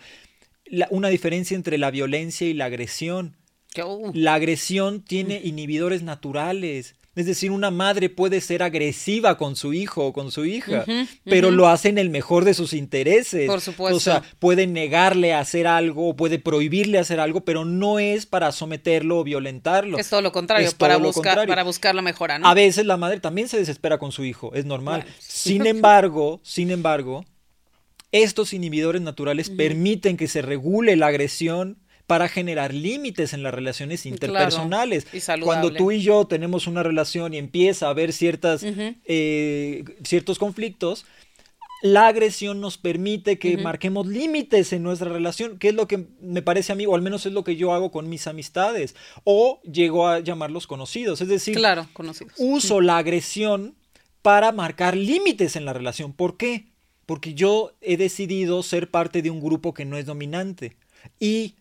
La- 0.66 0.88
una 0.90 1.10
diferencia 1.10 1.56
entre 1.56 1.78
la 1.78 1.92
violencia 1.92 2.48
y 2.48 2.54
la 2.54 2.66
agresión. 2.66 3.36
Uh, 3.84 4.12
La 4.14 4.36
agresión 4.36 5.02
tiene 5.04 5.42
inhibidores 5.44 6.02
naturales. 6.02 6.96
Es 7.16 7.26
decir, 7.26 7.52
una 7.52 7.72
madre 7.72 8.10
puede 8.10 8.42
ser 8.42 8.62
agresiva 8.62 9.38
con 9.38 9.56
su 9.56 9.74
hijo 9.74 10.08
o 10.08 10.14
con 10.14 10.32
su 10.32 10.44
hija, 10.46 10.84
pero 11.24 11.50
lo 11.50 11.70
hace 11.70 11.88
en 11.88 11.98
el 11.98 12.10
mejor 12.10 12.44
de 12.44 12.54
sus 12.54 12.74
intereses. 12.74 13.48
Por 13.48 13.62
supuesto. 13.62 13.96
O 13.96 14.00
sea, 14.02 14.22
puede 14.40 14.68
negarle 14.68 15.34
a 15.34 15.40
hacer 15.40 15.66
algo, 15.66 16.10
o 16.10 16.16
puede 16.18 16.40
prohibirle 16.40 17.00
hacer 17.00 17.22
algo, 17.22 17.46
pero 17.46 17.64
no 17.64 18.00
es 18.00 18.26
para 18.26 18.52
someterlo 18.52 19.20
o 19.20 19.24
violentarlo. 19.24 19.98
es 19.98 20.10
todo 20.10 20.22
lo 20.22 20.34
contrario, 20.34 20.68
Es 20.68 20.74
para, 20.74 20.96
todo 20.96 21.04
lo 21.04 21.08
buscar, 21.10 21.24
contrario. 21.36 21.52
para 21.52 21.64
buscar 21.64 21.96
la 21.96 22.02
mejora, 22.02 22.38
¿no? 22.38 22.48
A 22.48 22.54
veces 22.54 22.86
la 22.86 22.98
madre 22.98 23.22
también 23.22 23.48
se 23.48 23.58
desespera 23.58 23.98
con 23.98 24.12
su 24.12 24.26
hijo, 24.26 24.54
es 24.54 24.66
normal. 24.66 25.02
Bueno. 25.02 25.16
Sin 25.20 25.66
embargo, 25.68 26.42
sin 26.44 26.70
embargo, 26.70 27.24
estos 28.12 28.54
inhibidores 28.54 29.02
naturales 29.02 29.50
permiten 29.50 30.18
que 30.18 30.28
se 30.28 30.42
regule 30.42 30.96
la 30.96 31.08
agresión 31.08 31.78
para 32.08 32.28
generar 32.28 32.74
límites 32.74 33.34
en 33.34 33.42
las 33.44 33.54
relaciones 33.54 34.06
interpersonales. 34.06 35.08
y 35.14 35.20
saludable. 35.20 35.46
Cuando 35.46 35.74
tú 35.78 35.92
y 35.92 36.02
yo 36.02 36.26
tenemos 36.26 36.68
una 36.68 36.84
relación 36.84 37.34
y 37.34 37.38
empieza 37.38 37.88
a 37.88 37.90
haber 37.90 38.14
ciertas, 38.14 38.64
Ujú. 38.64 38.96
eh, 39.06 39.84
ciertos 40.04 40.38
conflictos, 40.38 41.06
la 41.82 42.08
agresión 42.08 42.62
nos 42.62 42.78
permite 42.78 43.38
que 43.38 43.58
marquemos 43.58 44.08
límites 44.08 44.72
en 44.74 44.82
nuestra 44.82 45.10
relación, 45.12 45.60
que 45.60 45.68
es 45.70 45.76
lo 45.76 45.88
que 45.88 46.08
me 46.22 46.42
parece 46.42 46.72
a 46.72 46.76
mí, 46.76 46.86
o 46.86 46.96
al 46.96 47.02
menos 47.02 47.26
es 47.26 47.34
lo 47.34 47.44
que 47.44 47.58
yo 47.58 47.74
hago 47.74 47.92
con 47.92 48.10
mis 48.10 48.28
amistades, 48.28 48.96
o 49.24 49.60
llego 49.64 50.08
a 50.08 50.20
llamarlos 50.20 50.68
conocidos, 50.68 51.22
es 51.22 51.28
decir, 51.28 51.56
claro, 51.56 51.88
conocidos. 51.94 52.34
uso 52.38 52.82
la 52.82 52.98
agresión 52.98 53.76
para 54.22 54.52
marcar 54.52 54.96
límites 54.98 55.56
en 55.56 55.66
la 55.66 55.74
relación. 55.74 56.14
¿Por 56.14 56.38
qué? 56.38 56.66
Porque 57.06 57.36
yo 57.36 57.74
he 57.82 57.98
decidido 57.98 58.64
ser 58.64 58.90
parte 58.90 59.22
de 59.22 59.30
un 59.30 59.40
grupo 59.40 59.74
que 59.76 59.86
no 59.86 59.98
es 59.98 60.08
dominante. 60.08 60.76
Y 61.20 61.54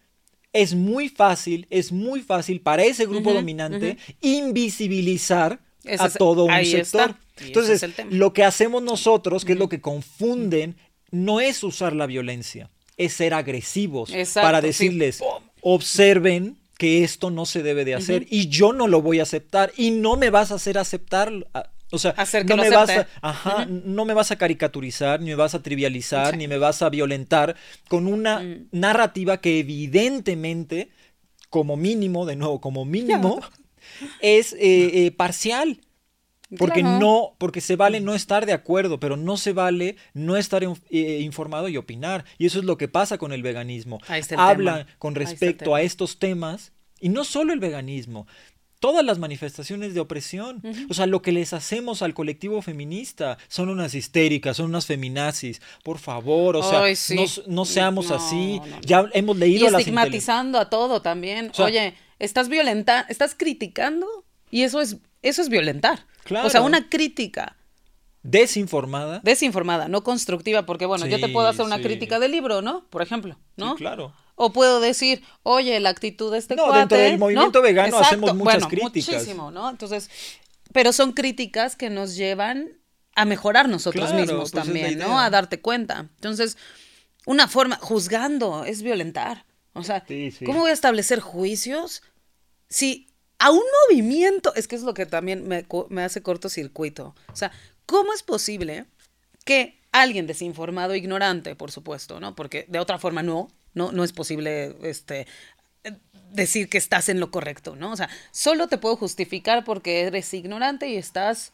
es 0.55 0.75
muy 0.75 1.09
fácil, 1.11 1.67
es 1.69 1.93
muy 1.93 2.23
fácil 2.23 2.61
para 2.61 2.85
ese 2.85 3.05
grupo 3.05 3.35
dominante 3.35 3.99
invisibilizar 4.23 5.61
a 5.99 6.09
todo 6.09 6.45
un 6.45 6.65
sector. 6.65 7.17
Entonces, 7.39 7.85
lo 8.09 8.33
que 8.33 8.45
hacemos 8.45 8.83
nosotros, 8.83 9.45
que 9.45 9.53
es 9.53 9.59
lo 9.59 9.69
que 9.69 9.81
confunden, 9.81 10.77
no 11.11 11.41
es 11.41 11.63
usar 11.65 11.95
la 11.95 12.07
violencia, 12.07 12.71
es 12.97 13.13
ser 13.15 13.35
agresivos 13.35 14.13
para 14.35 14.63
decirles, 14.63 15.21
observen 15.61 16.57
que 16.79 17.03
esto 17.03 17.31
no 17.31 17.47
se 17.47 17.63
debe 17.63 17.85
de 17.85 17.97
hacer 17.97 18.27
y 18.31 18.49
yo 18.49 18.73
no 18.73 18.87
lo 18.87 19.03
voy 19.03 19.19
a 19.19 19.25
aceptar 19.25 19.73
y 19.77 19.91
no 19.91 20.17
me 20.17 20.31
vas 20.31 20.53
a 20.53 20.57
hacer 20.57 20.79
aceptar 20.79 21.33
o 21.95 21.99
sea, 21.99 22.15
no, 22.47 22.57
me 22.57 22.71
vas 22.71 22.91
a, 23.23 23.67
no 23.67 24.05
me 24.05 24.15
vas 24.15 24.31
a 24.31 24.37
caricaturizar, 24.37 25.21
ni 25.21 25.31
me 25.31 25.35
vas 25.37 25.55
a 25.55 25.63
trivializar, 25.63 26.37
ni 26.37 26.49
me 26.49 26.59
vas 26.59 26.83
a 26.83 26.91
violentar 26.91 27.57
con 27.89 28.07
una 28.07 28.41
mm. 28.41 28.69
narrativa 28.73 29.41
que 29.41 29.61
evidentemente, 29.61 30.91
como 31.51 31.77
mínimo, 31.77 32.27
de 32.27 32.37
nuevo, 32.37 32.61
como 32.61 32.85
mínimo, 32.85 33.41
es 34.21 34.53
eh, 34.55 35.07
eh, 35.07 35.11
parcial. 35.13 35.81
Porque 36.59 36.85
no, 36.85 37.35
porque 37.39 37.61
se 37.61 37.75
vale 37.75 38.01
no 38.01 38.15
estar 38.15 38.47
de 38.47 38.53
acuerdo, 38.53 39.01
pero 39.01 39.17
no 39.17 39.37
se 39.37 39.53
vale 39.53 39.97
no 40.13 40.37
estar 40.37 40.63
eh, 40.63 41.21
informado 41.21 41.69
y 41.69 41.77
opinar. 41.77 42.25
Y 42.39 42.47
eso 42.47 42.61
es 42.61 42.65
lo 42.65 42.77
que 42.77 42.87
pasa 42.87 43.19
con 43.19 43.33
el 43.33 43.43
veganismo. 43.43 44.01
Habla 44.37 44.87
con 44.99 45.17
respecto 45.17 45.75
a 45.75 45.83
estos 45.83 46.21
temas, 46.21 46.73
y 47.01 47.09
no 47.09 47.25
solo 47.25 47.53
el 47.53 47.61
veganismo, 47.61 48.27
todas 48.85 49.03
las 49.03 49.19
manifestaciones 49.19 49.95
de 49.95 50.01
opresión. 50.01 50.63
O 50.91 50.95
sea, 50.95 51.07
lo 51.07 51.23
que 51.23 51.33
les 51.33 51.55
hacemos 51.55 52.03
al 52.03 52.13
colectivo 52.13 52.61
feminista 52.61 53.39
son 53.49 53.71
unas 53.71 53.95
histéricas, 53.95 54.59
son 54.59 54.67
unas 54.67 54.85
feminazis. 54.85 55.63
Por 55.83 55.99
favor, 55.99 56.55
o 56.57 56.63
sea, 56.63 56.83
no, 57.47 57.65
seamos 57.65 58.11
así. 58.11 58.61
Ya 58.83 59.07
hemos 59.15 59.39
leído 59.39 59.71
y 59.71 59.75
estigmatizando 59.75 60.59
a 60.59 60.69
todo 60.69 61.01
también. 61.01 61.51
Oye, 61.57 61.95
estás 62.19 62.51
violentando, 62.51 63.07
estás 63.09 63.35
criticando 63.35 64.07
y 64.51 64.65
eso 64.65 64.83
es 64.83 64.99
eso 65.23 65.41
es 65.41 65.49
violentar. 65.49 66.05
O 66.45 66.51
sea, 66.51 66.61
una 66.61 66.91
crítica 66.91 67.57
desinformada. 68.23 69.21
Desinformada, 69.25 69.89
no 69.89 70.05
constructiva, 70.05 70.67
porque 70.67 70.85
bueno, 70.85 71.07
yo 71.07 71.19
te 71.19 71.31
puedo 71.31 71.49
hacer 71.49 71.65
una 71.65 71.81
crítica 71.81 72.19
del 72.19 72.33
libro, 72.33 72.61
¿no? 72.61 72.85
Por 72.91 73.01
ejemplo, 73.01 73.39
¿no? 73.57 73.77
claro. 73.77 74.13
O 74.37 74.53
puedo 74.53 74.81
decir, 74.81 75.23
oye, 75.43 75.79
la 75.81 75.91
actitud 75.91 76.33
de 76.33 76.39
este 76.39 76.57
no, 76.57 76.73
dentro 76.73 76.99
del 76.99 77.19
movimiento 77.19 77.63
vegano 77.63 77.99
hacemos 77.99 78.35
muchas 78.35 78.67
críticas. 78.67 79.15
Muchísimo, 79.15 79.51
¿no? 79.51 79.71
Entonces, 79.71 80.11
pero 80.73 80.93
son 80.93 81.13
críticas 81.13 81.77
que 81.77 81.91
nos 81.91 82.17
llevan 82.17 82.79
a 83.15 83.25
mejorar 83.25 83.69
nosotros 83.69 84.13
mismos 84.13 84.51
pues 84.51 84.65
también, 84.65 84.99
¿no? 84.99 85.19
A 85.19 85.31
darte 85.31 85.61
cuenta. 85.61 86.09
Entonces, 86.17 86.59
una 87.27 87.47
forma, 87.47 87.77
juzgando, 87.77 88.65
es 88.65 88.83
violentar. 88.83 89.47
O 89.73 89.85
sea, 89.85 90.05
¿cómo 90.45 90.61
voy 90.61 90.71
a 90.71 90.75
establecer 90.75 91.21
juicios 91.21 92.03
si 92.69 93.09
a 93.39 93.51
un 93.51 93.63
movimiento, 93.89 94.55
es 94.55 94.69
que 94.69 94.77
es 94.77 94.83
lo 94.83 94.95
que 94.95 95.07
también 95.07 95.47
me, 95.47 95.67
me 95.91 96.03
hace 96.03 96.23
cortocircuito. 96.23 97.15
O 97.33 97.37
sea, 97.37 97.53
¿cómo 97.87 98.13
es 98.13 98.23
posible 98.23 98.87
que 99.45 99.81
alguien 99.93 100.27
desinformado, 100.27 100.95
ignorante, 100.95 101.55
por 101.55 101.71
supuesto, 101.71 102.21
¿no? 102.21 102.35
Porque 102.35 102.65
de 102.69 102.79
otra 102.79 102.99
forma 102.99 103.23
no, 103.23 103.51
no, 103.75 103.93
no 103.93 104.05
es 104.05 104.13
posible 104.13 104.77
este, 104.83 105.27
decir 106.35 106.69
que 106.69 106.79
estás 106.79 107.09
en 107.09 107.21
lo 107.21 107.31
correcto, 107.31 107.77
¿no? 107.77 107.93
O 107.93 107.97
sea, 107.97 108.09
solo 108.33 108.69
te 108.69 108.79
puedo 108.79 108.97
justificar 108.97 109.65
porque 109.65 110.03
eres 110.03 110.35
ignorante 110.35 110.89
y 110.89 110.97
estás 110.97 111.53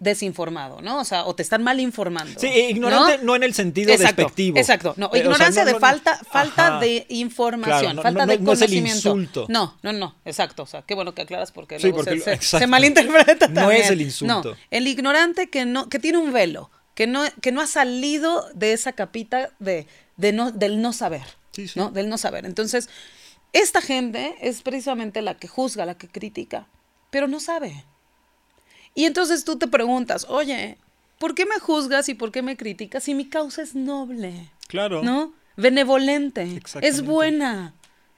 desinformado, 0.00 0.80
¿no? 0.80 1.00
O 1.00 1.04
sea, 1.04 1.24
o 1.24 1.34
te 1.34 1.42
están 1.42 1.62
mal 1.62 1.80
informando. 1.80 2.38
Sí, 2.38 2.46
ignorante 2.46 3.18
no, 3.22 3.34
en 3.34 3.42
el 3.42 3.54
sentido 3.54 3.96
despectivo. 3.96 4.56
Exacto, 4.58 4.94
no, 4.96 5.10
eh, 5.12 5.20
ignorancia 5.20 5.64
de 5.64 5.74
falta, 5.74 6.16
falta 6.30 6.78
de 6.78 7.06
información, 7.08 8.00
falta 8.00 8.26
de 8.26 8.38
conocimiento. 8.38 9.16
No, 9.48 9.76
no, 9.82 9.92
no, 9.92 10.14
exacto, 10.24 10.62
o 10.62 10.66
sea, 10.66 10.82
qué 10.82 10.94
bueno 10.94 11.14
que 11.14 11.22
aclaras 11.22 11.50
porque, 11.50 11.78
luego 11.80 12.04
se, 12.04 12.66
malinterpreta 12.66 13.46
también. 13.46 13.64
No 13.64 13.70
es 13.72 13.90
el 13.90 14.00
insulto. 14.02 14.50
No, 14.50 14.56
el 14.70 14.86
ignorante 14.86 15.48
que 15.48 15.64
no, 15.64 15.88
que 15.88 15.98
tiene 15.98 16.18
un 16.18 16.32
velo, 16.32 16.70
que 16.94 17.06
no, 17.06 17.24
que 17.40 17.50
no 17.50 17.60
ha 17.60 17.66
salido 17.66 18.46
de 18.54 18.74
esa 18.74 18.92
capita 18.92 19.50
de, 19.58 19.86
de 20.16 20.32
no, 20.32 20.52
del 20.52 20.80
no 20.80 20.92
saber. 20.92 21.37
¿No? 21.76 21.90
Del 21.90 22.08
no 22.08 22.18
saber. 22.18 22.46
Entonces, 22.46 22.88
esta 23.52 23.80
gente 23.80 24.36
es 24.40 24.62
precisamente 24.62 25.22
la 25.22 25.34
que 25.34 25.48
juzga, 25.48 25.86
la 25.86 25.96
que 25.96 26.08
critica, 26.08 26.66
pero 27.10 27.28
no 27.28 27.40
sabe. 27.40 27.84
Y 28.94 29.04
entonces 29.04 29.44
tú 29.44 29.58
te 29.58 29.68
preguntas, 29.68 30.26
oye, 30.28 30.76
¿por 31.18 31.34
qué 31.34 31.46
me 31.46 31.58
juzgas 31.58 32.08
y 32.08 32.14
por 32.14 32.32
qué 32.32 32.42
me 32.42 32.56
criticas 32.56 33.04
si 33.04 33.14
mi 33.14 33.28
causa 33.28 33.62
es 33.62 33.74
noble? 33.74 34.50
Claro. 34.66 35.02
¿No? 35.02 35.32
Benevolente. 35.56 36.60
Es 36.80 37.02
buena. 37.02 37.74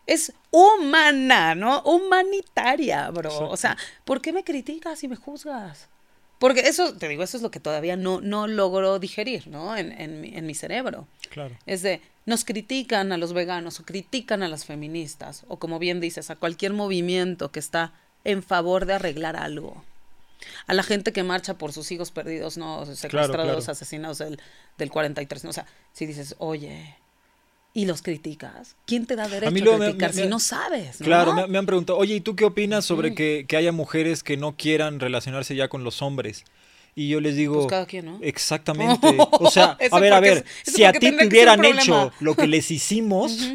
Es 0.07 0.32
humana, 0.51 1.55
¿no? 1.55 1.82
Humanitaria, 1.82 3.11
bro. 3.11 3.49
O 3.49 3.57
sea, 3.57 3.76
¿por 4.05 4.20
qué 4.20 4.32
me 4.32 4.43
criticas 4.43 5.03
y 5.05 5.09
me 5.09 5.16
juzgas? 5.16 5.88
Porque 6.41 6.61
eso, 6.61 6.95
te 6.95 7.07
digo, 7.07 7.22
eso 7.22 7.36
es 7.36 7.43
lo 7.43 7.51
que 7.51 7.61
todavía 7.61 7.97
no, 7.97 8.22
no 8.22 8.47
logro 8.47 8.99
digerir, 8.99 9.47
¿no? 9.47 9.76
En, 9.76 9.93
en, 9.93 10.24
en 10.24 10.47
mi 10.47 10.55
cerebro. 10.55 11.07
Claro. 11.28 11.55
Es 11.66 11.82
de, 11.82 12.01
nos 12.24 12.47
critican 12.47 13.12
a 13.12 13.18
los 13.18 13.34
veganos 13.34 13.78
o 13.78 13.84
critican 13.84 14.43
a 14.43 14.49
las 14.49 14.64
feministas, 14.64 15.45
o 15.49 15.59
como 15.59 15.78
bien 15.78 16.01
dices, 16.01 16.30
a 16.30 16.36
cualquier 16.36 16.72
movimiento 16.72 17.53
que 17.53 17.61
está 17.61 17.93
en 18.24 18.43
favor 18.43 18.86
de 18.86 18.95
arreglar 18.95 19.36
algo. 19.36 19.84
A 20.66 20.72
la 20.72 20.82
gente 20.82 21.12
que 21.12 21.22
marcha 21.22 21.59
por 21.59 21.74
sus 21.74 21.93
hijos 21.93 22.11
perdidos, 22.11 22.57
no 22.57 22.86
secuestrados, 22.86 23.68
asesinados 23.68 24.16
del, 24.16 24.41
del 24.78 24.91
43. 24.91 25.45
¿no? 25.45 25.51
O 25.51 25.53
sea, 25.53 25.66
si 25.93 26.07
dices, 26.07 26.36
oye, 26.38 26.97
y 27.73 27.87
los 27.87 28.03
criticas. 28.03 28.77
¿Quién 28.87 29.07
te 29.07 29.16
da 29.16 29.29
derecho 29.29 29.75
a, 29.75 29.79
criticar 29.79 30.12
si 30.12 30.27
no 30.27 30.39
sabes? 30.41 30.99
Claro, 30.99 31.47
me, 31.49 31.59
han 31.59 31.66
preguntado, 31.66 31.99
oye, 31.99 32.16
¿y 32.16 32.21
tú 32.21 32.35
qué 32.35 32.45
opinas 32.45 32.85
sobre 32.85 33.14
que, 33.14 33.45
que, 33.47 33.57
haya 33.57 33.73
mujeres 33.73 34.23
que 34.23 34.37
no 34.37 34.57
quieran 34.57 35.01
relacionarse 35.01 35.55
ya 35.55 35.68
con 35.68 35.85
los 35.85 36.03
hombres? 36.03 36.45
Y 36.95 37.09
yo 37.09 37.21
les 37.21 37.37
digo, 37.37 37.55
pues 37.55 37.66
cada 37.66 37.87
quien, 37.87 38.07
¿no? 38.07 38.18
exactamente. 38.21 39.07
O 39.33 39.51
sea, 39.51 39.79
a 39.91 40.01
ver, 40.01 40.12
a 40.12 40.21
ver, 40.21 40.45
si 40.64 40.85
a 40.85 40.93
ti 40.93 41.16
te 41.16 41.27
hubieran 41.27 41.64
hecho 41.64 42.12
lo 42.21 42.35
que 42.35 42.47
les 42.47 42.71
hicimos, 42.71 43.49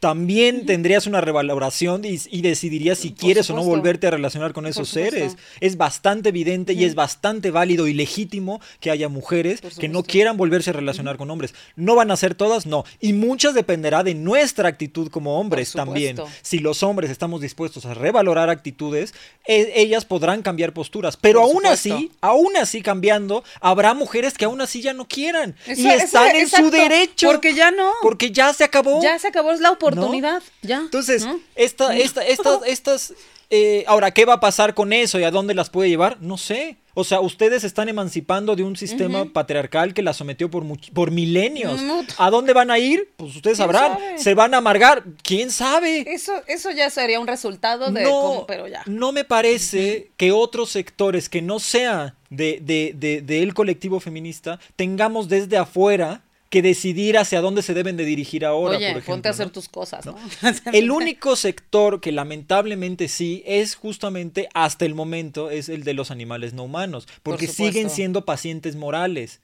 también 0.00 0.66
tendrías 0.66 1.06
una 1.06 1.20
revaloración 1.20 2.02
y, 2.04 2.42
decidirías 2.42 2.98
si 2.98 3.12
quieres 3.12 3.48
o 3.50 3.54
no 3.54 3.64
volverte 3.64 4.06
a 4.06 4.10
relacionar 4.10 4.52
con 4.52 4.66
esos 4.66 4.88
seres. 4.88 5.36
Es 5.60 5.76
bastante 5.76 6.28
evidente 6.28 6.74
y 6.74 6.84
es 6.84 6.94
bastante 6.94 7.50
válido 7.50 7.88
y 7.88 7.94
legítimo 7.94 8.60
que 8.80 8.90
haya 8.90 9.08
mujeres 9.08 9.62
que 9.80 9.88
no 9.88 10.02
quieran 10.02 10.36
volverse 10.36 10.70
a 10.70 10.74
relacionar 10.74 11.16
con 11.16 11.30
hombres. 11.30 11.54
¿No 11.76 11.94
van 11.94 12.10
a 12.10 12.16
ser 12.16 12.34
todas? 12.34 12.66
No. 12.66 12.84
Y 13.00 13.14
muchas 13.14 13.54
dependerá 13.54 14.04
de 14.04 14.14
nuestra 14.14 14.68
actitud 14.68 15.10
como 15.10 15.40
hombres 15.40 15.72
también. 15.72 16.18
Si 16.42 16.58
los 16.58 16.82
hombres 16.82 17.10
estamos 17.10 17.40
dispuestos 17.40 17.86
a 17.86 17.94
revalorar 17.94 18.50
actitudes, 18.50 19.14
e, 19.46 19.72
ellas 19.76 20.04
podrán 20.04 20.42
cambiar 20.42 20.74
posturas. 20.74 21.16
Pero 21.16 21.40
aún 21.42 21.64
así, 21.64 22.12
aún 22.20 22.56
así 22.58 22.82
cambiando, 22.82 23.44
habrá 23.60 23.94
mujeres 23.94 24.34
que 24.34 24.44
aún 24.44 24.60
así 24.60 24.82
ya 24.82 24.92
no 24.92 25.08
quieran. 25.08 25.56
y 25.66 25.86
están 25.86 26.36
en 26.36 26.48
su 26.48 26.70
derecho. 26.70 27.28
Porque 27.28 27.54
ya 27.54 27.70
no. 27.70 27.92
Porque 28.02 28.30
ya 28.30 28.52
se 28.52 28.62
acabó. 28.62 29.02
Ya 29.02 29.18
se 29.18 29.28
acabó, 29.28 29.52
es 29.52 29.60
la 29.60 29.70
oportunidad 29.70 29.85
oportunidad, 29.86 30.42
ya. 30.62 30.78
Entonces, 30.78 31.26
esta, 31.54 31.96
esta, 31.96 32.24
estas, 32.24 32.60
estas, 32.66 33.14
eh, 33.50 33.84
ahora, 33.86 34.10
¿qué 34.10 34.24
va 34.24 34.34
a 34.34 34.40
pasar 34.40 34.74
con 34.74 34.92
eso 34.92 35.18
y 35.20 35.24
a 35.24 35.30
dónde 35.30 35.54
las 35.54 35.70
puede 35.70 35.88
llevar? 35.88 36.18
No 36.20 36.36
sé. 36.36 36.76
O 36.98 37.04
sea, 37.04 37.20
ustedes 37.20 37.62
están 37.62 37.90
emancipando 37.90 38.56
de 38.56 38.62
un 38.62 38.74
sistema 38.74 39.26
patriarcal 39.26 39.92
que 39.92 40.02
la 40.02 40.14
sometió 40.14 40.50
por, 40.50 40.64
por 40.94 41.10
milenios. 41.10 41.78
¿A 42.16 42.30
dónde 42.30 42.54
van 42.54 42.70
a 42.70 42.78
ir? 42.78 43.10
Pues 43.18 43.36
ustedes 43.36 43.58
sabrán. 43.58 43.98
Se 44.16 44.32
van 44.32 44.54
a 44.54 44.56
amargar. 44.56 45.04
¿Quién 45.22 45.50
sabe? 45.50 46.06
Eso, 46.10 46.32
eso 46.46 46.70
ya 46.70 46.88
sería 46.88 47.20
un 47.20 47.26
resultado 47.26 47.90
de 47.90 48.02
no, 48.02 48.44
pero 48.48 48.66
ya. 48.66 48.82
No 48.86 49.12
me 49.12 49.24
parece 49.24 50.10
que 50.16 50.32
otros 50.32 50.70
sectores 50.70 51.28
que 51.28 51.42
no 51.42 51.60
sea 51.60 52.14
de, 52.30 52.60
de, 52.62 52.94
de, 52.96 53.20
del 53.20 53.52
colectivo 53.52 54.00
feminista 54.00 54.58
tengamos 54.74 55.28
desde 55.28 55.58
afuera 55.58 56.22
que 56.48 56.62
decidir 56.62 57.18
hacia 57.18 57.40
dónde 57.40 57.62
se 57.62 57.74
deben 57.74 57.96
de 57.96 58.04
dirigir 58.04 58.44
ahora. 58.44 58.76
Oye, 58.76 59.02
ponte 59.02 59.28
a 59.28 59.32
hacer 59.32 59.50
tus 59.50 59.68
cosas, 59.68 60.06
¿no? 60.06 60.16
el 60.72 60.90
único 60.90 61.36
sector 61.36 62.00
que 62.00 62.12
lamentablemente 62.12 63.08
sí 63.08 63.42
es 63.46 63.74
justamente 63.74 64.48
hasta 64.54 64.84
el 64.84 64.94
momento 64.94 65.50
es 65.50 65.68
el 65.68 65.84
de 65.84 65.94
los 65.94 66.10
animales 66.10 66.54
no 66.54 66.64
humanos, 66.64 67.08
porque 67.22 67.46
siguen 67.48 67.90
siendo 67.90 68.24
pacientes 68.24 68.76
morales. 68.76 69.40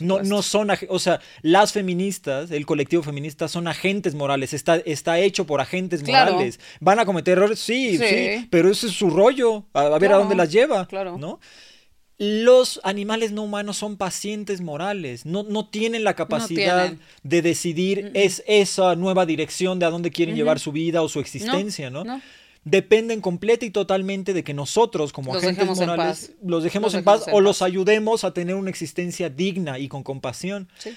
no, 0.00 0.22
no 0.22 0.42
son, 0.42 0.68
o 0.88 0.98
sea, 0.98 1.20
las 1.42 1.72
feministas, 1.72 2.50
el 2.50 2.66
colectivo 2.66 3.02
feminista 3.02 3.48
son 3.48 3.66
agentes 3.66 4.14
morales, 4.14 4.52
está, 4.52 4.76
está 4.76 5.18
hecho 5.18 5.46
por 5.46 5.60
agentes 5.60 6.02
morales. 6.02 6.60
¿Van 6.80 6.98
a 6.98 7.06
cometer 7.06 7.38
errores? 7.38 7.58
Sí, 7.58 7.96
sí, 7.98 8.48
pero 8.50 8.70
ese 8.70 8.88
es 8.88 8.92
su 8.92 9.08
rollo, 9.10 9.64
a, 9.72 9.98
ver 9.98 10.12
a 10.12 10.16
dónde 10.16 10.34
las 10.34 10.52
lleva, 10.52 10.86
claro. 10.86 11.16
¿no? 11.16 11.40
Los 12.18 12.80
animales 12.84 13.32
no 13.32 13.42
humanos 13.42 13.76
son 13.76 13.96
pacientes 13.96 14.60
morales, 14.60 15.26
no, 15.26 15.42
no 15.42 15.68
tienen 15.68 16.04
la 16.04 16.14
capacidad 16.14 16.88
tienen. 16.88 17.00
de 17.22 17.42
decidir 17.42 18.10
es 18.14 18.42
esa 18.46 18.94
nueva 18.94 19.26
dirección 19.26 19.78
de 19.78 19.86
a 19.86 19.90
dónde 19.90 20.10
quieren 20.10 20.36
llevar 20.36 20.60
su 20.60 20.70
vida 20.70 21.02
o 21.02 21.08
su 21.08 21.18
existencia, 21.20 21.90
¿no? 21.90 22.04
no. 22.04 22.20
Dependen 22.64 23.20
completa 23.20 23.66
y 23.66 23.70
totalmente 23.70 24.32
de 24.32 24.42
que 24.42 24.54
nosotros, 24.54 25.12
como 25.12 25.34
Los 25.34 25.44
agentes 25.44 25.76
morales, 25.76 26.32
los 26.42 26.62
dejemos 26.62 26.94
Los 26.94 26.98
en 26.98 27.04
paz 27.04 27.26
en 27.26 27.34
o 27.34 27.36
paz. 27.36 27.42
los 27.42 27.62
ayudemos 27.62 28.24
a 28.24 28.32
tener 28.32 28.54
una 28.54 28.70
existencia 28.70 29.28
digna 29.28 29.78
y 29.78 29.88
con 29.88 30.02
compasión. 30.02 30.68
Sí. 30.78 30.96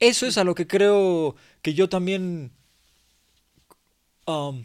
Eso 0.00 0.26
es 0.26 0.38
a 0.38 0.44
lo 0.44 0.54
que 0.54 0.66
creo 0.66 1.36
que 1.62 1.74
yo 1.74 1.88
también 1.88 2.52
um, 4.26 4.64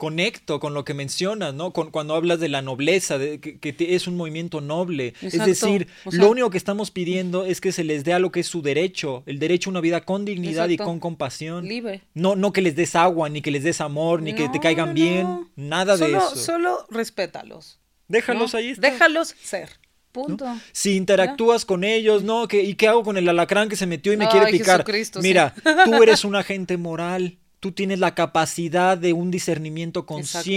conecto 0.00 0.58
con 0.58 0.72
lo 0.74 0.84
que 0.84 0.94
mencionas, 0.94 1.52
¿no? 1.54 1.72
Con, 1.72 1.90
cuando 1.90 2.14
hablas 2.14 2.40
de 2.40 2.48
la 2.48 2.62
nobleza, 2.62 3.18
de 3.18 3.38
que, 3.38 3.58
que 3.60 3.72
te- 3.74 3.94
es 3.94 4.08
un 4.08 4.16
movimiento 4.16 4.60
noble. 4.60 5.12
Es 5.20 5.44
decir, 5.44 5.86
O 6.06 6.10
sea- 6.10 6.20
lo 6.20 6.30
único 6.30 6.48
que 6.50 6.56
estamos 6.58 6.90
pidiendo 6.90 7.44
es 7.44 7.60
que 7.60 7.70
se 7.70 7.84
les 7.84 8.02
dé 8.02 8.14
a 8.14 8.18
lo 8.18 8.32
que 8.32 8.40
es 8.40 8.46
su 8.46 8.62
derecho, 8.62 9.22
el 9.26 9.38
derecho 9.38 9.68
a 9.68 9.72
una 9.72 9.80
vida 9.82 10.00
con 10.00 10.24
dignidad 10.24 10.70
y 10.70 10.78
con 10.78 10.98
compasión. 10.98 11.68
Libre. 11.68 12.00
No, 12.14 12.34
no 12.34 12.52
que 12.52 12.62
les 12.62 12.74
des 12.74 12.96
agua, 12.96 13.28
ni 13.28 13.42
que 13.42 13.50
les 13.50 13.62
des 13.62 13.80
amor, 13.80 14.22
ni 14.22 14.34
que 14.34 14.48
te 14.48 14.58
caigan 14.58 14.88
no, 14.88 14.94
bien, 14.94 15.22
no. 15.24 15.48
nada 15.54 15.96
de 15.96 16.10
eso. 16.16 16.34
Solo 16.34 16.86
respétalos. 16.90 17.78
Déjalos 18.08 18.54
ahí. 18.54 18.70
está. 18.70 18.90
Déjalos 18.90 19.36
ser. 19.40 19.68
Punto. 20.12 20.44
Si 20.72 20.96
interactúas 20.96 21.64
con 21.64 21.84
ellos, 21.84 22.24
¿no? 22.24 22.48
¿Qué, 22.48 22.62
¿Y 22.64 22.74
qué 22.74 22.88
hago 22.88 23.04
con 23.04 23.16
el 23.16 23.28
alacrán 23.28 23.68
que 23.68 23.76
se 23.76 23.86
metió 23.86 24.12
y 24.12 24.16
me 24.16 24.28
quiere 24.28 24.50
picar? 24.50 24.84
Sí. 24.84 25.18
Mira, 25.20 25.54
tú 25.84 26.02
eres 26.02 26.24
un 26.24 26.34
agente 26.34 26.76
moral. 26.76 27.36
Tú 27.60 27.72
tienes 27.72 27.98
la 27.98 28.14
capacidad 28.14 28.96
de 28.98 29.12
un 29.12 29.30
discernimiento 29.30 30.06
consciente. 30.06 30.50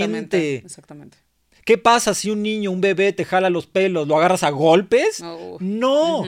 Exactamente. 0.55 0.55
Exactamente. 0.65 1.17
¿Qué 1.65 1.77
pasa 1.77 2.13
si 2.13 2.29
un 2.29 2.41
niño, 2.43 2.71
un 2.71 2.81
bebé 2.81 3.13
te 3.13 3.23
jala 3.25 3.49
los 3.49 3.67
pelos? 3.67 4.07
¿Lo 4.07 4.17
agarras 4.17 4.43
a 4.43 4.49
golpes? 4.49 5.21
Oh. 5.23 5.57
No. 5.61 6.23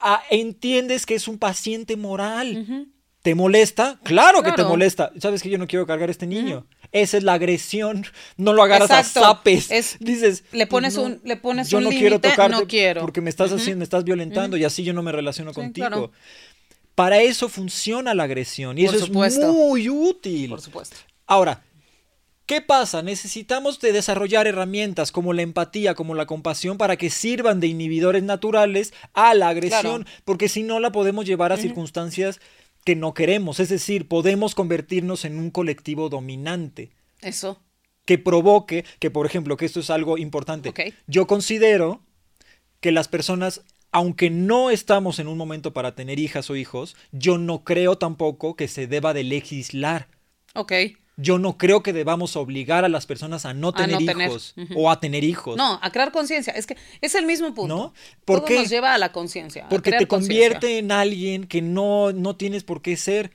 Ah, 0.00 0.22
entiendes 0.30 1.06
que 1.06 1.14
es 1.14 1.28
un 1.28 1.38
paciente 1.38 1.96
moral. 1.96 2.88
¿Te 3.22 3.34
molesta? 3.34 4.00
Claro, 4.02 4.42
que 4.42 4.50
te 4.52 4.64
molesta. 4.64 5.12
¿Sabes 5.20 5.42
que 5.42 5.48
yo 5.50 5.56
no 5.58 5.66
quiero 5.68 5.86
cargar 5.86 6.08
a 6.08 6.12
este 6.12 6.26
niño? 6.26 6.66
Esa 6.90 7.16
es 7.16 7.22
la 7.22 7.34
agresión. 7.34 8.04
No 8.36 8.52
lo 8.52 8.62
agarras 8.62 8.90
Exacto. 8.90 9.20
a 9.24 9.28
zapes. 9.36 9.70
Es- 9.70 9.96
Dices, 10.00 10.44
le 10.52 10.66
pones 10.66 10.96
no, 10.96 11.02
un- 11.04 11.20
le 11.24 11.36
pones 11.36 11.70
yo 11.70 11.78
un 11.78 11.84
no 11.84 11.90
quiero 11.90 12.20
tocarte 12.20 12.48
no 12.56 12.66
quiero. 12.66 13.00
porque 13.00 13.20
me 13.20 13.30
estás 13.30 13.52
haciendo, 13.52 13.78
me 13.78 13.84
estás 13.84 14.04
violentando 14.04 14.56
y 14.56 14.64
así 14.64 14.82
yo 14.84 14.92
no 14.92 15.02
me 15.02 15.12
relaciono 15.12 15.52
Sí, 15.52 15.54
contigo. 15.54 15.86
claro. 15.86 16.12
Para 16.94 17.22
eso 17.22 17.48
funciona 17.48 18.14
la 18.14 18.24
agresión 18.24 18.78
y 18.78 18.86
Por 18.86 18.94
eso 18.96 19.06
supuesto. 19.06 19.48
es 19.48 19.54
muy 19.54 19.88
útil. 19.88 20.50
Por 20.50 20.60
supuesto. 20.60 20.96
Ahora, 21.26 21.62
¿qué 22.46 22.60
pasa? 22.60 23.02
Necesitamos 23.02 23.80
de 23.80 23.92
desarrollar 23.92 24.46
herramientas 24.46 25.10
como 25.12 25.32
la 25.32 25.42
empatía, 25.42 25.94
como 25.94 26.14
la 26.14 26.26
compasión, 26.26 26.76
para 26.76 26.96
que 26.96 27.08
sirvan 27.08 27.60
de 27.60 27.68
inhibidores 27.68 28.22
naturales 28.22 28.92
a 29.14 29.32
la 29.34 29.48
agresión, 29.48 30.04
Claro. 30.04 30.20
porque 30.24 30.48
si 30.48 30.62
no 30.62 30.80
la 30.80 30.92
podemos 30.92 31.24
llevar 31.24 31.52
a 31.52 31.56
circunstancias 31.56 32.40
que 32.84 32.96
no 32.96 33.14
queremos, 33.14 33.60
es 33.60 33.68
decir, 33.68 34.08
podemos 34.08 34.54
convertirnos 34.54 35.24
en 35.24 35.38
un 35.38 35.50
colectivo 35.50 36.08
dominante 36.08 36.90
Eso. 37.20 37.62
que 38.04 38.18
provoque, 38.18 38.84
que 38.98 39.10
por 39.10 39.24
ejemplo, 39.24 39.56
que 39.56 39.64
esto 39.64 39.80
es 39.80 39.88
algo 39.88 40.18
importante, 40.18 40.70
Ok. 40.70 40.80
yo 41.06 41.26
considero 41.28 42.02
que 42.80 42.90
las 42.92 43.06
personas, 43.08 43.62
aunque 43.92 44.30
no 44.30 44.70
estamos 44.70 45.18
en 45.18 45.28
un 45.28 45.38
momento 45.38 45.72
para 45.72 45.94
tener 45.94 46.18
hijas 46.18 46.50
o 46.50 46.56
hijos, 46.56 46.96
yo 47.12 47.38
no 47.38 47.62
creo 47.62 47.96
tampoco 47.98 48.56
que 48.56 48.66
se 48.68 48.86
deba 48.86 49.12
de 49.14 49.22
legislar. 49.24 50.08
Ok. 50.54 50.72
Yo 51.18 51.38
no 51.38 51.58
creo 51.58 51.82
que 51.82 51.92
debamos 51.92 52.36
obligar 52.36 52.86
a 52.86 52.88
las 52.88 53.04
personas 53.04 53.44
a 53.44 53.52
no 53.52 53.68
A 53.68 53.72
tener 53.74 54.00
hijos 54.00 54.54
o 54.74 54.90
a 54.90 54.98
tener 54.98 55.24
hijos. 55.24 55.58
No, 55.58 55.78
a 55.82 55.92
crear 55.92 56.10
conciencia. 56.10 56.54
Es 56.54 56.66
que 56.66 56.76
es 57.02 57.14
el 57.14 57.26
mismo 57.26 57.52
punto. 57.54 57.74
¿No? 57.76 57.94
¿Por 58.24 58.38
Todo 58.38 58.46
qué? 58.48 58.54
nos 58.56 58.70
lleva 58.70 58.94
a 58.94 58.98
la 58.98 59.12
conciencia. 59.12 59.68
Porque 59.68 59.92
te 59.92 60.08
convierte 60.08 60.78
en 60.78 60.90
alguien 60.90 61.46
que 61.46 61.60
no, 61.60 62.12
no 62.12 62.34
tienes 62.36 62.64
por 62.64 62.80
qué 62.80 62.96
ser. 62.96 63.30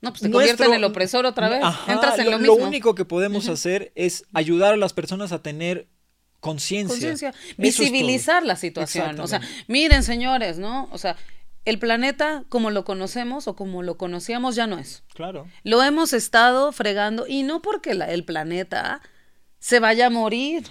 No, 0.00 0.10
pues 0.10 0.22
te 0.22 0.28
Nuestro- 0.28 0.56
convierte 0.56 0.64
en 0.64 0.74
el 0.74 0.84
opresor 0.84 1.26
otra 1.26 1.48
vez. 1.48 1.60
Ajá, 1.64 1.92
Entras 1.92 2.18
en 2.20 2.30
lo, 2.30 2.38
mismo. 2.38 2.54
único 2.54 2.94
que 2.94 3.04
podemos 3.04 3.48
hacer 3.48 3.90
es 3.96 4.24
ayudar 4.32 4.72
a 4.72 4.76
las 4.76 4.92
personas 4.92 5.32
a 5.32 5.42
tener 5.42 5.88
conciencia. 6.46 7.28
es 7.30 7.56
visibilizar 7.56 8.44
la 8.44 8.56
situación. 8.56 9.18
O 9.20 9.26
sea, 9.26 9.40
miren, 9.68 10.02
señores, 10.02 10.58
¿no? 10.58 10.88
O 10.92 10.98
sea, 10.98 11.16
el 11.64 11.78
planeta 11.78 12.44
como 12.48 12.70
lo 12.70 12.84
conocemos 12.84 13.48
o 13.48 13.56
como 13.56 13.82
lo 13.82 13.96
conocíamos 13.98 14.54
ya 14.54 14.66
no 14.66 14.78
es. 14.78 15.02
Claro. 15.14 15.46
Lo 15.64 15.82
hemos 15.82 16.12
estado 16.12 16.70
fregando 16.72 17.26
y 17.26 17.42
no 17.42 17.60
porque 17.60 17.94
la- 17.94 18.10
el 18.12 18.24
planeta 18.24 19.00
se 19.58 19.80
vaya 19.80 20.06
a 20.06 20.10
morir. 20.10 20.64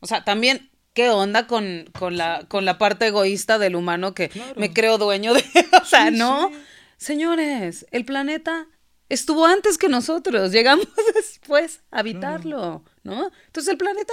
O 0.00 0.06
sea, 0.06 0.24
también, 0.24 0.70
¿qué 0.92 1.10
onda 1.10 1.46
con, 1.46 1.84
con, 1.96 2.16
la, 2.16 2.44
con 2.48 2.64
la 2.64 2.78
parte 2.78 3.06
egoísta 3.06 3.58
del 3.58 3.76
humano 3.76 4.12
que 4.14 4.28
Claro. 4.28 4.54
me 4.56 4.72
creo 4.72 4.98
dueño 4.98 5.34
de... 5.34 5.44
O 5.82 5.84
sea, 5.84 6.10
Sí, 6.10 6.16
no. 6.16 6.48
sí. 6.48 6.54
Señores, 6.96 7.86
el 7.90 8.04
planeta 8.04 8.66
estuvo 9.08 9.44
antes 9.46 9.76
que 9.78 9.88
nosotros, 9.88 10.50
llegamos 10.52 10.86
después 11.14 11.80
a 11.90 11.98
habitarlo, 12.00 12.82
¿no? 13.04 13.30
Entonces 13.46 13.70
el 13.72 13.76
planeta 13.78 14.12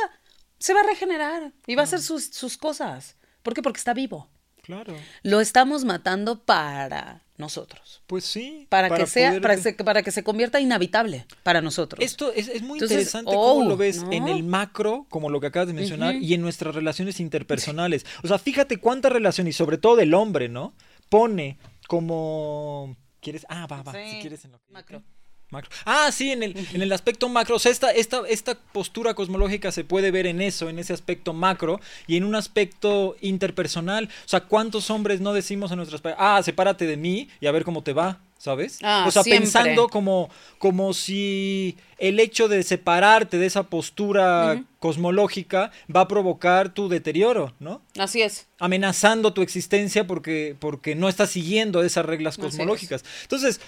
se 0.60 0.74
va 0.74 0.82
a 0.82 0.84
regenerar 0.84 1.54
y 1.68 1.76
va 1.76 1.82
a 1.82 1.86
hacer 1.86 2.02
sus, 2.02 2.26
sus 2.26 2.58
cosas. 2.58 3.16
¿Por 3.44 3.54
qué? 3.54 3.62
Porque 3.62 3.78
está 3.78 3.94
vivo. 3.94 4.30
Claro. 4.62 4.94
Lo 5.24 5.40
estamos 5.40 5.84
matando 5.86 6.44
para 6.44 7.24
nosotros. 7.38 8.04
Pues 8.06 8.24
sí. 8.26 8.68
Para, 8.70 8.90
que 8.90 9.08
sea, 9.08 9.30
poder- 9.30 9.42
para, 9.42 9.56
que 9.56 9.62
se, 9.62 9.74
para 9.74 10.04
que 10.04 10.12
se 10.12 10.24
convierta 10.24 10.60
inhabitable 10.60 11.26
para 11.42 11.62
nosotros. 11.62 12.04
Esto 12.04 12.32
es, 12.34 12.50
es 12.50 12.62
muy 12.62 12.78
Entonces, 12.78 12.98
interesante 12.98 13.32
oh, 13.34 13.56
cómo 13.56 13.70
lo 13.70 13.78
ves 13.78 14.04
¿no? 14.04 14.12
en 14.12 14.28
el 14.28 14.44
macro, 14.44 15.08
como 15.10 15.30
lo 15.30 15.40
que 15.40 15.48
acabas 15.48 15.68
de 15.70 15.74
mencionar, 15.74 16.16
y 16.16 16.34
en 16.36 16.42
nuestras 16.42 16.76
relaciones 16.76 17.20
interpersonales. 17.20 18.06
O 18.24 18.28
sea, 18.28 18.38
fíjate 18.38 18.78
cuánta 18.78 19.10
relación, 19.10 19.48
y 19.48 19.54
sobre 19.54 19.78
todo 19.80 19.96
del 19.96 20.14
hombre, 20.14 20.50
¿no? 20.50 20.76
Pone 21.10 21.58
como... 21.88 22.96
¿Quieres? 23.22 23.46
Ah, 23.50 23.66
va, 23.66 23.82
va. 23.82 23.94
Sí. 23.94 24.12
Si 24.12 24.20
quieres 24.22 24.46
en 24.46 24.52
lo 24.52 24.60
que- 24.60 24.72
Macro. 24.72 25.02
Macro. 25.52 25.72
Ah, 25.86 26.12
sí, 26.12 26.32
en 26.32 26.44
el, 26.44 26.56
en 26.74 26.82
el 26.82 26.92
aspecto 26.92 27.28
macro. 27.28 27.56
O 27.56 27.60
sea, 27.60 27.72
esta, 27.72 27.92
esta, 27.92 28.22
esta 28.28 28.56
postura 28.56 29.16
cosmológica 29.16 29.72
se 29.72 29.84
puede 29.84 30.12
ver 30.12 30.28
en 30.28 30.42
eso, 30.42 30.70
en 30.70 30.78
ese 30.78 30.94
aspecto 30.94 31.34
macro 31.34 31.80
y 32.06 32.18
en 32.18 32.24
un 32.24 32.36
aspecto 32.36 33.16
interpersonal. 33.22 34.06
O 34.06 34.28
sea, 34.28 34.42
¿cuántos 34.42 34.92
hombres 34.92 35.22
no 35.22 35.34
decimos 35.34 35.72
a 35.72 35.76
nuestras 35.76 36.02
ah, 36.18 36.40
sepárate 36.44 36.86
de 36.86 36.98
mí 36.98 37.30
y 37.40 37.48
a 37.48 37.52
ver 37.52 37.64
cómo 37.64 37.82
te 37.82 37.94
va? 37.94 38.20
¿Sabes? 38.38 38.80
Ah, 38.84 39.04
o 39.06 39.12
sea, 39.12 39.24
siempre. 39.24 39.42
pensando 39.42 39.90
como, 39.90 40.30
como 40.60 40.94
si 40.94 41.76
el 41.98 42.22
hecho 42.22 42.48
de 42.48 42.64
separarte 42.64 43.38
de 43.38 43.46
esa 43.46 43.64
postura 43.64 44.64
cosmológica 44.80 45.72
va 45.94 46.02
a 46.02 46.08
provocar 46.08 46.74
tu 46.74 46.88
deterioro, 46.88 47.54
¿no? 47.60 47.82
Así 47.98 48.22
es. 48.22 48.48
amenazando 48.60 49.34
tu 49.34 49.42
existencia 49.42 50.08
porque, 50.08 50.56
porque 50.58 50.96
no 50.96 51.10
estás 51.10 51.32
siguiendo 51.32 51.84
esas 51.84 52.06
reglas 52.06 52.38
es. 52.38 52.46
cosmológicas. 52.46 53.04
Entonces, 53.24 53.60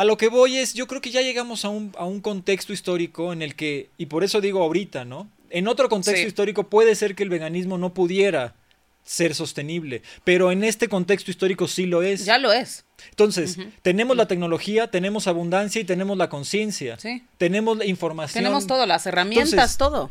a 0.00 0.04
lo 0.04 0.16
que 0.16 0.28
voy 0.28 0.56
es, 0.56 0.72
yo 0.72 0.86
creo 0.86 1.02
que 1.02 1.10
ya 1.10 1.20
llegamos 1.20 1.66
a 1.66 1.68
un, 1.68 1.92
a 1.98 2.06
un 2.06 2.22
contexto 2.22 2.72
histórico 2.72 3.34
en 3.34 3.42
el 3.42 3.54
que, 3.54 3.90
y 3.98 4.06
por 4.06 4.24
eso 4.24 4.40
digo 4.40 4.62
ahorita, 4.62 5.04
¿no? 5.04 5.28
En 5.50 5.68
otro 5.68 5.90
contexto 5.90 6.22
Sí. 6.22 6.26
histórico 6.26 6.68
puede 6.70 6.94
ser 6.94 7.14
que 7.14 7.22
el 7.22 7.28
veganismo 7.28 7.76
no 7.76 7.92
pudiera 7.92 8.54
ser 9.04 9.34
sostenible, 9.34 10.00
pero 10.24 10.52
en 10.52 10.64
este 10.64 10.88
contexto 10.88 11.30
histórico 11.30 11.68
sí 11.68 11.84
lo 11.84 12.02
es. 12.02 12.24
Ya 12.24 12.38
lo 12.38 12.50
es. 12.50 12.84
Entonces, 13.10 13.58
tenemos 13.82 14.16
la 14.16 14.26
tecnología, 14.26 14.90
tenemos 14.90 15.26
abundancia 15.26 15.82
y 15.82 15.84
tenemos 15.84 16.16
la 16.16 16.30
conciencia. 16.30 16.98
Sí. 16.98 17.22
Tenemos 17.36 17.76
la 17.76 17.84
información. 17.84 18.42
Tenemos 18.42 18.66
todo, 18.66 18.86
las 18.86 19.04
herramientas, 19.06 19.52
Entonces, 19.52 19.76
todo. 19.76 20.10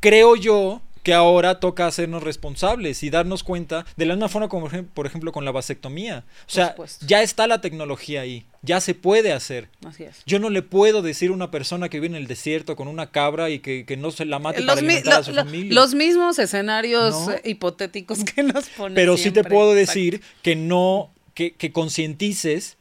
creo 0.00 0.36
yo 0.36 0.82
que 1.04 1.14
ahora 1.14 1.60
toca 1.60 1.86
hacernos 1.86 2.22
responsables 2.24 3.02
y 3.04 3.10
darnos 3.10 3.44
cuenta 3.44 3.84
de 3.96 4.06
la 4.06 4.14
misma 4.14 4.28
forma 4.28 4.48
como 4.48 4.68
por 4.94 5.06
ejemplo 5.06 5.30
con 5.30 5.44
la 5.44 5.52
vasectomía. 5.52 6.24
O 6.48 6.50
sea, 6.50 6.74
ya 7.06 7.22
está 7.22 7.46
la 7.46 7.60
tecnología 7.60 8.22
ahí, 8.22 8.46
ya 8.62 8.80
se 8.80 8.94
puede 8.94 9.32
hacer. 9.32 9.68
Así 9.86 10.04
es. 10.04 10.22
Yo 10.26 10.38
no 10.38 10.48
le 10.50 10.62
puedo 10.62 11.02
decir 11.02 11.30
a 11.30 11.34
una 11.34 11.50
persona 11.50 11.88
que 11.90 12.00
vive 12.00 12.16
en 12.16 12.22
el 12.22 12.26
desierto 12.26 12.74
con 12.74 12.88
una 12.88 13.10
cabra 13.10 13.50
y 13.50 13.58
que, 13.60 13.84
que 13.84 13.96
no 13.98 14.10
se 14.10 14.24
la 14.24 14.38
mate 14.38 14.62
para 14.62 14.66
Los, 14.74 14.78
alimentar 14.78 15.20
a 15.20 15.22
su 15.22 15.32
lo- 15.32 15.44
familia. 15.44 15.74
los 15.74 15.94
mismos 15.94 16.38
escenarios 16.38 17.26
¿No? 17.28 17.32
eh, 17.34 17.42
hipotéticos 17.44 18.24
que 18.24 18.42
nos 18.42 18.68
ponen. 18.70 18.94
Pero 18.94 19.16
sí 19.18 19.30
te 19.30 19.44
puedo 19.44 19.76
Exacto. 19.76 19.98
decir 20.00 20.22
que 20.42 20.56
no, 20.56 21.10
que, 21.34 21.52
que 21.52 21.70
concientices 21.70 22.76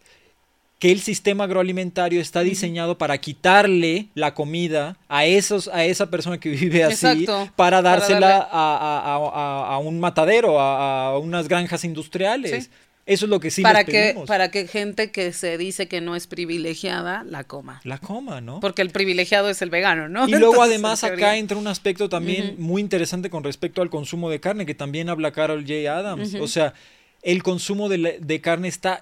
que 0.84 0.92
el 0.92 1.00
sistema 1.00 1.46
agroalimentario 1.46 2.20
está 2.20 2.42
diseñado 2.42 2.98
para 2.98 3.18
quitarle 3.18 4.08
la 4.16 4.34
comida 4.34 4.98
a 5.08 5.24
esos 5.26 5.70
a 5.70 5.86
esa 5.86 6.10
persona 6.10 6.40
que 6.42 6.50
vive 6.50 6.84
así 6.84 7.06
Exacto, 7.08 7.50
para 7.56 7.82
dársela 7.82 8.36
a, 8.38 8.42
a- 8.52 9.16
a- 9.16 9.16
a- 9.16 9.76
a 9.76 9.78
un 9.78 10.02
matadero, 10.02 10.60
a, 10.60 11.18
unas 11.20 11.48
granjas 11.48 11.86
industriales. 11.86 12.66
Sí. 12.66 12.70
Eso 13.06 13.26
es 13.26 13.30
lo 13.30 13.40
que 13.40 13.50
sí 13.50 13.62
para 13.62 13.80
les 13.80 13.86
que 13.86 13.92
pedimos. 14.10 14.28
para 14.28 14.52
que 14.52 14.68
gente 14.68 15.12
que 15.12 15.32
se 15.32 15.58
dice 15.58 15.88
que 15.88 16.02
no 16.02 16.16
es 16.18 16.28
privilegiada 16.28 17.24
la 17.24 17.46
coma. 17.46 17.80
La 17.86 17.98
coma, 17.98 18.42
¿no? 18.42 18.60
Porque 18.60 18.82
el 18.82 18.90
privilegiado 18.92 19.50
es 19.50 19.62
el 19.62 19.70
vegano, 19.70 20.10
¿no? 20.10 20.28
Y 20.28 20.32
luego 20.32 20.54
Entonces, 20.54 20.70
además 20.74 21.04
acá 21.06 21.38
entra 21.38 21.58
un 21.58 21.68
aspecto 21.68 22.10
también 22.10 22.56
muy 22.60 22.82
interesante 22.82 23.30
con 23.30 23.44
respecto 23.46 23.82
al 23.82 23.90
consumo 23.90 24.30
de 24.30 24.40
carne, 24.42 24.66
que 24.66 24.76
también 24.76 25.08
habla 25.10 25.32
Carol 25.32 25.62
J. 25.68 25.98
Adams. 25.98 26.36
O 26.36 26.48
sea, 26.48 26.74
el 27.22 27.42
consumo 27.42 27.88
de, 27.90 27.98
la- 28.00 28.12
de 28.20 28.42
carne 28.42 28.68
está 28.68 29.02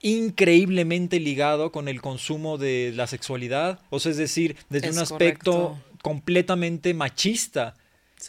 increíblemente 0.00 1.20
ligado 1.20 1.72
con 1.72 1.88
el 1.88 2.00
consumo 2.00 2.58
de 2.58 2.92
la 2.94 3.06
sexualidad. 3.06 3.80
O 3.90 4.00
sea, 4.00 4.12
es 4.12 4.18
decir, 4.18 4.56
desde 4.68 4.88
Es 4.88 4.96
un 4.96 5.02
aspecto 5.02 5.52
correcto. 5.52 5.98
completamente 6.02 6.94
machista. 6.94 7.74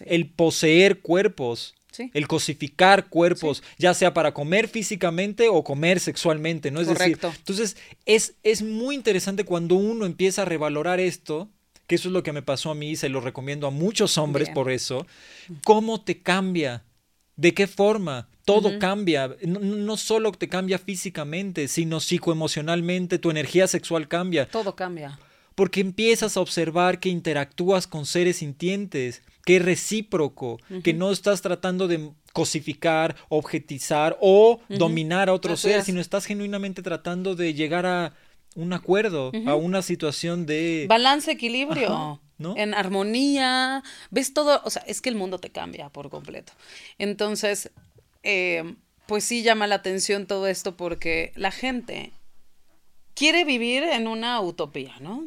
el 0.05 0.27
poseer 0.27 0.99
cuerpos. 0.99 1.75
El 2.13 2.27
cosificar 2.29 3.09
cuerpos, 3.09 3.61
ya 3.77 3.93
sea 3.93 4.13
para 4.13 4.33
comer 4.33 4.69
físicamente 4.69 5.49
o 5.49 5.65
comer 5.65 5.99
sexualmente, 5.99 6.71
¿no? 6.71 6.79
Es 6.79 6.87
decir, 6.87 7.19
entonces 7.21 7.75
es, 8.05 8.35
es 8.43 8.61
muy 8.61 8.95
interesante 8.95 9.43
cuando 9.43 9.75
uno 9.75 10.05
empieza 10.05 10.43
a 10.43 10.45
revalorar 10.45 11.01
esto, 11.01 11.49
que 11.87 11.95
eso 11.95 12.07
es 12.07 12.13
lo 12.13 12.23
que 12.23 12.31
me 12.31 12.41
pasó 12.41 12.71
a 12.71 12.75
mí 12.75 12.91
y 12.91 12.95
se 12.95 13.09
lo 13.09 13.19
recomiendo 13.19 13.67
a 13.67 13.71
muchos 13.71 14.17
hombres 14.17 14.49
por 14.49 14.71
eso, 14.71 15.05
cómo 15.65 15.99
te 16.01 16.21
cambia, 16.21 16.85
de 17.35 17.53
qué 17.53 17.67
forma, 17.67 18.29
todo 18.53 18.79
cambia, 18.79 19.35
no, 19.45 19.59
no, 19.59 19.97
solo 19.97 20.31
te 20.31 20.47
cambia 20.47 20.79
físicamente, 20.79 21.67
sino 21.67 21.99
psicoemocionalmente, 21.99 23.19
tu 23.19 23.29
energía 23.29 23.67
sexual 23.67 24.07
cambia. 24.07 24.47
Todo 24.49 24.75
cambia. 24.75 25.19
Porque 25.55 25.81
empiezas 25.81 26.37
a 26.37 26.41
observar 26.41 26.99
que 26.99 27.09
interactúas 27.09 27.85
con 27.85 28.05
seres 28.05 28.37
sintientes, 28.37 29.21
que 29.45 29.57
es 29.57 29.65
recíproco, 29.65 30.59
que 30.83 30.93
no 30.93 31.11
estás 31.11 31.41
tratando 31.41 31.87
de 31.87 32.11
cosificar, 32.33 33.15
objetizar 33.29 34.17
o 34.21 34.59
dominar 34.69 35.29
a 35.29 35.33
otro 35.33 35.57
ser, 35.57 35.83
sino 35.83 35.99
estás 35.99 36.25
genuinamente 36.25 36.81
tratando 36.81 37.35
de 37.35 37.53
llegar 37.53 37.85
a 37.85 38.13
un 38.55 38.73
acuerdo, 38.73 39.31
a 39.45 39.55
una 39.55 39.81
situación 39.81 40.45
de... 40.45 40.85
Balance, 40.87 41.31
equilibrio. 41.31 42.19
¿no? 42.37 42.55
En 42.55 42.73
armonía, 42.73 43.83
ves 44.11 44.33
todo, 44.33 44.61
o 44.63 44.69
sea, 44.69 44.81
es 44.87 45.01
que 45.01 45.09
el 45.09 45.15
mundo 45.15 45.39
te 45.39 45.49
cambia 45.51 45.89
por 45.89 46.09
completo. 46.09 46.53
Entonces, 46.97 47.69
eh, 48.23 48.75
pues 49.05 49.23
sí 49.23 49.43
llama 49.43 49.67
la 49.67 49.75
atención 49.75 50.27
todo 50.27 50.47
esto 50.47 50.77
porque 50.77 51.31
la 51.35 51.51
gente 51.51 52.11
quiere 53.15 53.43
vivir 53.43 53.83
en 53.83 54.07
una 54.07 54.39
utopía, 54.41 54.95
¿no? 54.99 55.25